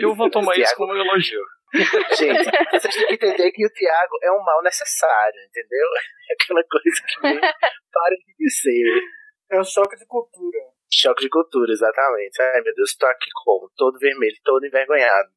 Eu 0.00 0.14
vou 0.14 0.30
tomar 0.30 0.56
isso 0.56 0.74
como 0.74 0.94
um 0.94 0.96
elogio. 0.96 1.44
Gente, 2.16 2.48
vocês 2.70 2.94
têm 2.94 3.06
que 3.08 3.14
entender 3.14 3.50
que 3.52 3.66
o 3.66 3.68
Tiago 3.68 4.16
é 4.22 4.32
um 4.32 4.42
mal 4.42 4.62
necessário, 4.62 5.38
entendeu? 5.46 5.86
É 6.30 6.32
aquela 6.32 6.62
coisa 6.64 7.02
que 7.06 7.40
para 7.92 8.16
de 8.38 8.50
ser. 8.50 9.02
É 9.50 9.60
um 9.60 9.64
choque 9.64 9.96
de 9.96 10.06
cultura. 10.06 10.58
Choque 10.90 11.24
de 11.24 11.28
cultura, 11.28 11.70
exatamente. 11.70 12.40
Ai, 12.40 12.62
meu 12.62 12.74
Deus, 12.74 12.96
tô 12.96 13.06
aqui 13.06 13.28
como? 13.44 13.70
Todo 13.76 13.98
vermelho, 13.98 14.36
todo 14.42 14.64
envergonhado. 14.64 15.28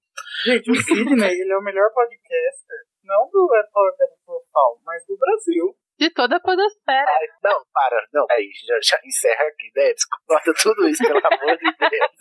Gente, 0.45 0.71
o 0.71 0.75
Sidney, 0.75 1.41
ele 1.41 1.51
é 1.51 1.57
o 1.57 1.61
melhor 1.61 1.91
podcaster, 1.93 2.77
não 3.03 3.29
do 3.29 3.47
Repórter 3.51 4.07
Total, 4.25 4.79
mas 4.85 5.05
do 5.05 5.17
Brasil 5.17 5.75
de 5.99 6.09
toda 6.11 6.37
a 6.37 6.39
podosfera. 6.39 7.05
Ai, 7.05 7.27
não, 7.43 7.61
para, 7.73 8.07
não, 8.13 8.25
aí, 8.31 8.49
já, 8.65 8.79
já 8.81 8.97
encerra 9.03 9.43
aqui, 9.43 9.69
né? 9.75 9.91
Corta 10.25 10.53
tudo 10.63 10.87
isso, 10.87 11.03
pelo 11.03 11.19
amor 11.19 11.57
de 11.57 11.75
Deus. 11.77 12.11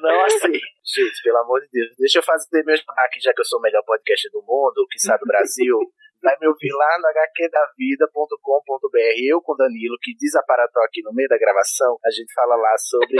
Não 0.00 0.24
assim. 0.24 0.58
Gente, 0.82 1.22
pelo 1.22 1.38
amor 1.38 1.60
de 1.60 1.68
Deus, 1.70 1.94
deixa 1.98 2.18
eu 2.20 2.22
fazer 2.22 2.64
meu 2.64 2.74
aqui, 2.74 3.20
já 3.20 3.32
que 3.34 3.40
eu 3.40 3.44
sou 3.44 3.58
o 3.58 3.62
melhor 3.62 3.82
podcast 3.84 4.30
do 4.30 4.40
mundo, 4.42 4.86
que 4.90 4.98
sabe 4.98 5.20
do 5.20 5.26
Brasil. 5.26 5.78
Vai 6.22 6.34
me 6.40 6.48
ouvir 6.48 6.72
lá 6.72 6.98
no 6.98 7.08
hqdavida.com.br. 7.08 8.98
Eu 9.28 9.42
com 9.42 9.54
Danilo, 9.54 9.98
que 10.00 10.16
desaparatou 10.16 10.82
aqui 10.84 11.02
no 11.02 11.12
meio 11.12 11.28
da 11.28 11.36
gravação, 11.36 11.98
a 12.02 12.10
gente 12.10 12.32
fala 12.32 12.56
lá 12.56 12.74
sobre 12.78 13.18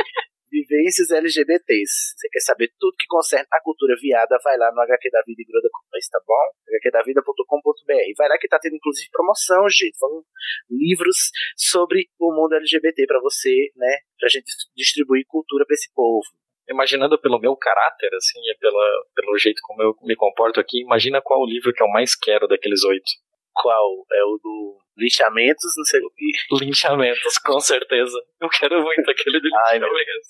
Vivências 0.54 1.10
LGBTs. 1.10 2.14
Você 2.14 2.28
quer 2.30 2.38
saber 2.38 2.70
tudo 2.78 2.94
que 2.96 3.10
concerne 3.10 3.44
a 3.50 3.60
cultura 3.60 3.96
viada, 4.00 4.38
vai 4.44 4.56
lá 4.56 4.70
no 4.70 4.80
HQ 4.82 5.10
da 5.10 5.20
Vida 5.26 5.42
e 5.42 5.44
gruda 5.44 5.68
com 5.72 5.82
nós, 5.90 6.06
tá 6.06 6.20
bom? 6.24 6.46
hqdavida.com.br. 6.78 8.14
Vai 8.16 8.28
lá 8.28 8.38
que 8.38 8.46
tá 8.46 8.58
tendo 8.60 8.76
inclusive 8.76 9.10
promoção, 9.10 9.68
gente. 9.68 9.98
São 9.98 10.22
livros 10.70 11.32
sobre 11.56 12.06
o 12.20 12.30
mundo 12.32 12.54
LGBT 12.54 13.04
pra 13.06 13.18
você, 13.20 13.72
né? 13.74 13.98
Pra 14.16 14.28
gente 14.28 14.46
distribuir 14.76 15.24
cultura 15.26 15.66
pra 15.66 15.74
esse 15.74 15.92
povo. 15.92 16.22
Imaginando 16.70 17.20
pelo 17.20 17.40
meu 17.40 17.56
caráter, 17.56 18.14
assim, 18.14 18.38
e 18.38 18.56
pela, 18.58 19.04
pelo 19.14 19.36
jeito 19.36 19.60
como 19.64 19.82
eu 19.82 19.94
me 20.02 20.14
comporto 20.14 20.60
aqui, 20.60 20.82
imagina 20.82 21.20
qual 21.20 21.40
o 21.40 21.46
livro 21.46 21.72
que 21.72 21.82
eu 21.82 21.88
mais 21.88 22.14
quero 22.14 22.46
daqueles 22.46 22.84
oito. 22.84 23.10
Qual? 23.52 24.06
É 24.12 24.24
o 24.24 24.38
do 24.40 24.83
Linchamentos, 24.96 25.74
não 25.76 25.84
sei 25.84 26.00
o 26.00 26.10
que. 26.10 26.64
Linchamentos, 26.64 27.38
com 27.38 27.60
certeza. 27.60 28.16
Eu 28.40 28.48
quero 28.48 28.82
muito 28.82 29.10
aquele 29.10 29.40
de 29.40 29.48
Ai, 29.66 29.78
linchamentos. 29.78 30.28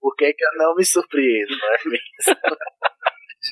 Por 0.00 0.14
que, 0.16 0.32
que 0.32 0.44
eu 0.44 0.52
não 0.54 0.74
me 0.74 0.84
surpreendo, 0.84 1.56
não 1.58 1.68
é 1.68 1.78
mesmo? 1.84 2.06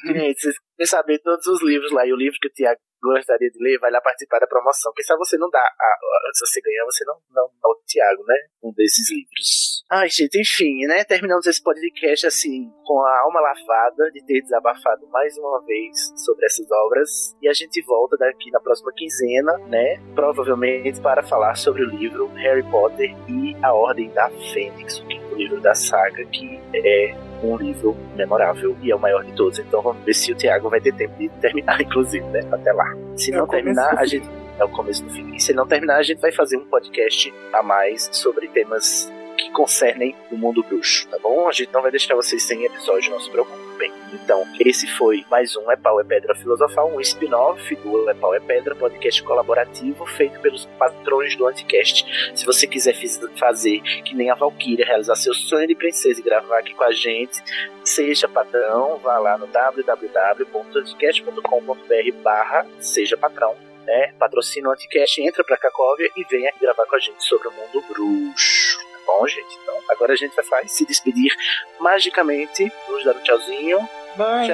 Gente, 0.06 0.40
vocês 0.40 0.56
querem 0.76 0.86
saber 0.86 1.18
todos 1.20 1.46
os 1.46 1.62
livros 1.62 1.92
lá, 1.92 2.06
e 2.06 2.12
o 2.12 2.16
livro 2.16 2.38
que 2.40 2.48
o 2.48 2.52
Tiago 2.52 2.80
gostaria 3.12 3.50
de 3.50 3.62
ler, 3.62 3.78
vai 3.78 3.90
lá 3.90 4.00
participar 4.00 4.38
da 4.38 4.46
promoção. 4.46 4.92
Porque 4.92 5.02
se 5.02 5.16
você 5.16 5.36
não 5.36 5.50
dá, 5.50 5.60
a, 5.60 6.30
se 6.32 6.46
você 6.46 6.60
ganhar, 6.60 6.84
você 6.84 7.04
não, 7.04 7.14
não 7.30 7.46
dá 7.62 7.68
o 7.68 7.82
Tiago, 7.86 8.24
né? 8.26 8.36
Um 8.62 8.72
desses 8.72 9.10
livros. 9.10 9.84
Ai, 9.90 10.08
gente, 10.08 10.40
enfim, 10.40 10.86
né? 10.86 11.04
Terminamos 11.04 11.46
esse 11.46 11.62
podcast 11.62 12.26
assim, 12.26 12.72
com 12.84 13.00
a 13.00 13.20
alma 13.20 13.40
lavada 13.40 14.10
de 14.12 14.24
ter 14.24 14.40
desabafado 14.40 15.06
mais 15.08 15.36
uma 15.36 15.62
vez 15.64 16.12
sobre 16.24 16.46
essas 16.46 16.70
obras. 16.70 17.36
E 17.42 17.48
a 17.48 17.52
gente 17.52 17.82
volta 17.82 18.16
daqui 18.16 18.50
na 18.50 18.60
próxima 18.60 18.92
quinzena, 18.96 19.58
né? 19.68 20.00
Provavelmente 20.14 21.00
para 21.00 21.22
falar 21.22 21.54
sobre 21.56 21.84
o 21.84 21.90
livro 21.90 22.26
Harry 22.34 22.62
Potter 22.70 23.10
e 23.28 23.54
a 23.62 23.74
Ordem 23.74 24.10
da 24.10 24.30
Fênix, 24.52 24.98
o 25.00 25.06
quinto 25.06 25.34
livro 25.34 25.60
da 25.60 25.74
saga, 25.74 26.24
que 26.26 26.60
é 26.74 27.33
um 27.52 27.56
livro 27.56 27.96
memorável 28.16 28.76
e 28.82 28.90
é 28.90 28.96
o 28.96 28.98
maior 28.98 29.24
de 29.24 29.32
todos. 29.32 29.58
Então 29.58 29.82
vamos 29.82 30.04
ver 30.04 30.14
se 30.14 30.32
o 30.32 30.34
Thiago 30.34 30.68
vai 30.70 30.80
ter 30.80 30.94
tempo 30.94 31.16
de 31.18 31.28
terminar, 31.28 31.80
inclusive, 31.82 32.24
né? 32.26 32.40
Até 32.50 32.72
lá. 32.72 32.94
Se 33.16 33.32
É 33.32 33.36
não 33.36 33.46
terminar, 33.46 33.98
a 33.98 34.04
gente. 34.04 34.28
É 34.56 34.64
o 34.64 34.68
começo 34.68 35.02
do 35.02 35.10
fim. 35.10 35.34
E 35.34 35.40
se 35.40 35.52
não 35.52 35.66
terminar, 35.66 35.96
a 35.96 36.02
gente 36.02 36.20
vai 36.20 36.30
fazer 36.30 36.56
um 36.56 36.64
podcast 36.64 37.34
a 37.52 37.60
mais 37.60 38.08
sobre 38.12 38.46
temas 38.46 39.12
que 39.36 39.50
concernem 39.50 40.14
o 40.30 40.36
mundo 40.36 40.62
bruxo, 40.62 41.08
tá 41.08 41.18
bom? 41.20 41.48
A 41.48 41.52
gente 41.52 41.72
não 41.72 41.82
vai 41.82 41.90
deixar 41.90 42.14
vocês 42.14 42.40
sem 42.44 42.64
episódio, 42.64 43.10
não 43.10 43.18
se 43.18 43.28
preocupem. 43.74 43.92
Então, 44.12 44.46
esse 44.60 44.86
foi 44.86 45.24
mais 45.30 45.56
um 45.56 45.70
É 45.70 45.76
Pau 45.76 45.98
é 46.00 46.04
Pedra 46.04 46.34
Filosofal, 46.34 46.90
um 46.90 46.98
spin-off 47.00 47.74
do 47.76 48.08
É 48.08 48.14
Pau 48.14 48.34
é 48.34 48.40
Pedra, 48.40 48.74
podcast 48.74 49.22
colaborativo 49.22 50.06
feito 50.06 50.40
pelos 50.40 50.64
patrões 50.78 51.36
do 51.36 51.46
Anticast. 51.46 52.06
Se 52.34 52.46
você 52.46 52.66
quiser 52.66 52.94
fazer 53.36 53.82
que 54.02 54.14
nem 54.14 54.30
a 54.30 54.34
Valkyria, 54.34 54.86
realizar 54.86 55.16
seu 55.16 55.34
sonho 55.34 55.68
de 55.68 55.74
princesa 55.74 56.20
e 56.20 56.22
gravar 56.22 56.58
aqui 56.58 56.72
com 56.74 56.84
a 56.84 56.92
gente, 56.92 57.42
seja 57.84 58.26
patrão, 58.28 58.98
vá 58.98 59.18
lá 59.18 59.36
no 59.36 59.46
www.anticast.com.br 59.46 62.22
barra 62.22 62.66
seja 62.78 63.16
patrão. 63.16 63.56
Né? 63.84 64.12
Patrocina 64.18 64.68
o 64.70 64.72
Anticast, 64.72 65.20
entra 65.20 65.44
pra 65.44 65.58
Cacóvia 65.58 66.08
e 66.16 66.24
venha 66.24 66.50
gravar 66.58 66.86
com 66.86 66.96
a 66.96 66.98
gente 66.98 67.22
sobre 67.22 67.48
o 67.48 67.52
mundo 67.52 67.84
bruxo. 67.86 68.93
Bom, 69.06 69.26
gente? 69.26 69.58
Então, 69.62 69.74
agora 69.88 70.12
a 70.12 70.16
gente 70.16 70.34
vai 70.48 70.66
se 70.68 70.84
despedir 70.84 71.34
magicamente. 71.80 72.72
Vamos 72.86 73.04
dar 73.04 73.16
um 73.16 73.22
tchauzinho. 73.22 73.78
Bye. 74.16 74.48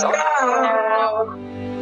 Tchau. 0.00 0.10
Tchau. 0.12 1.75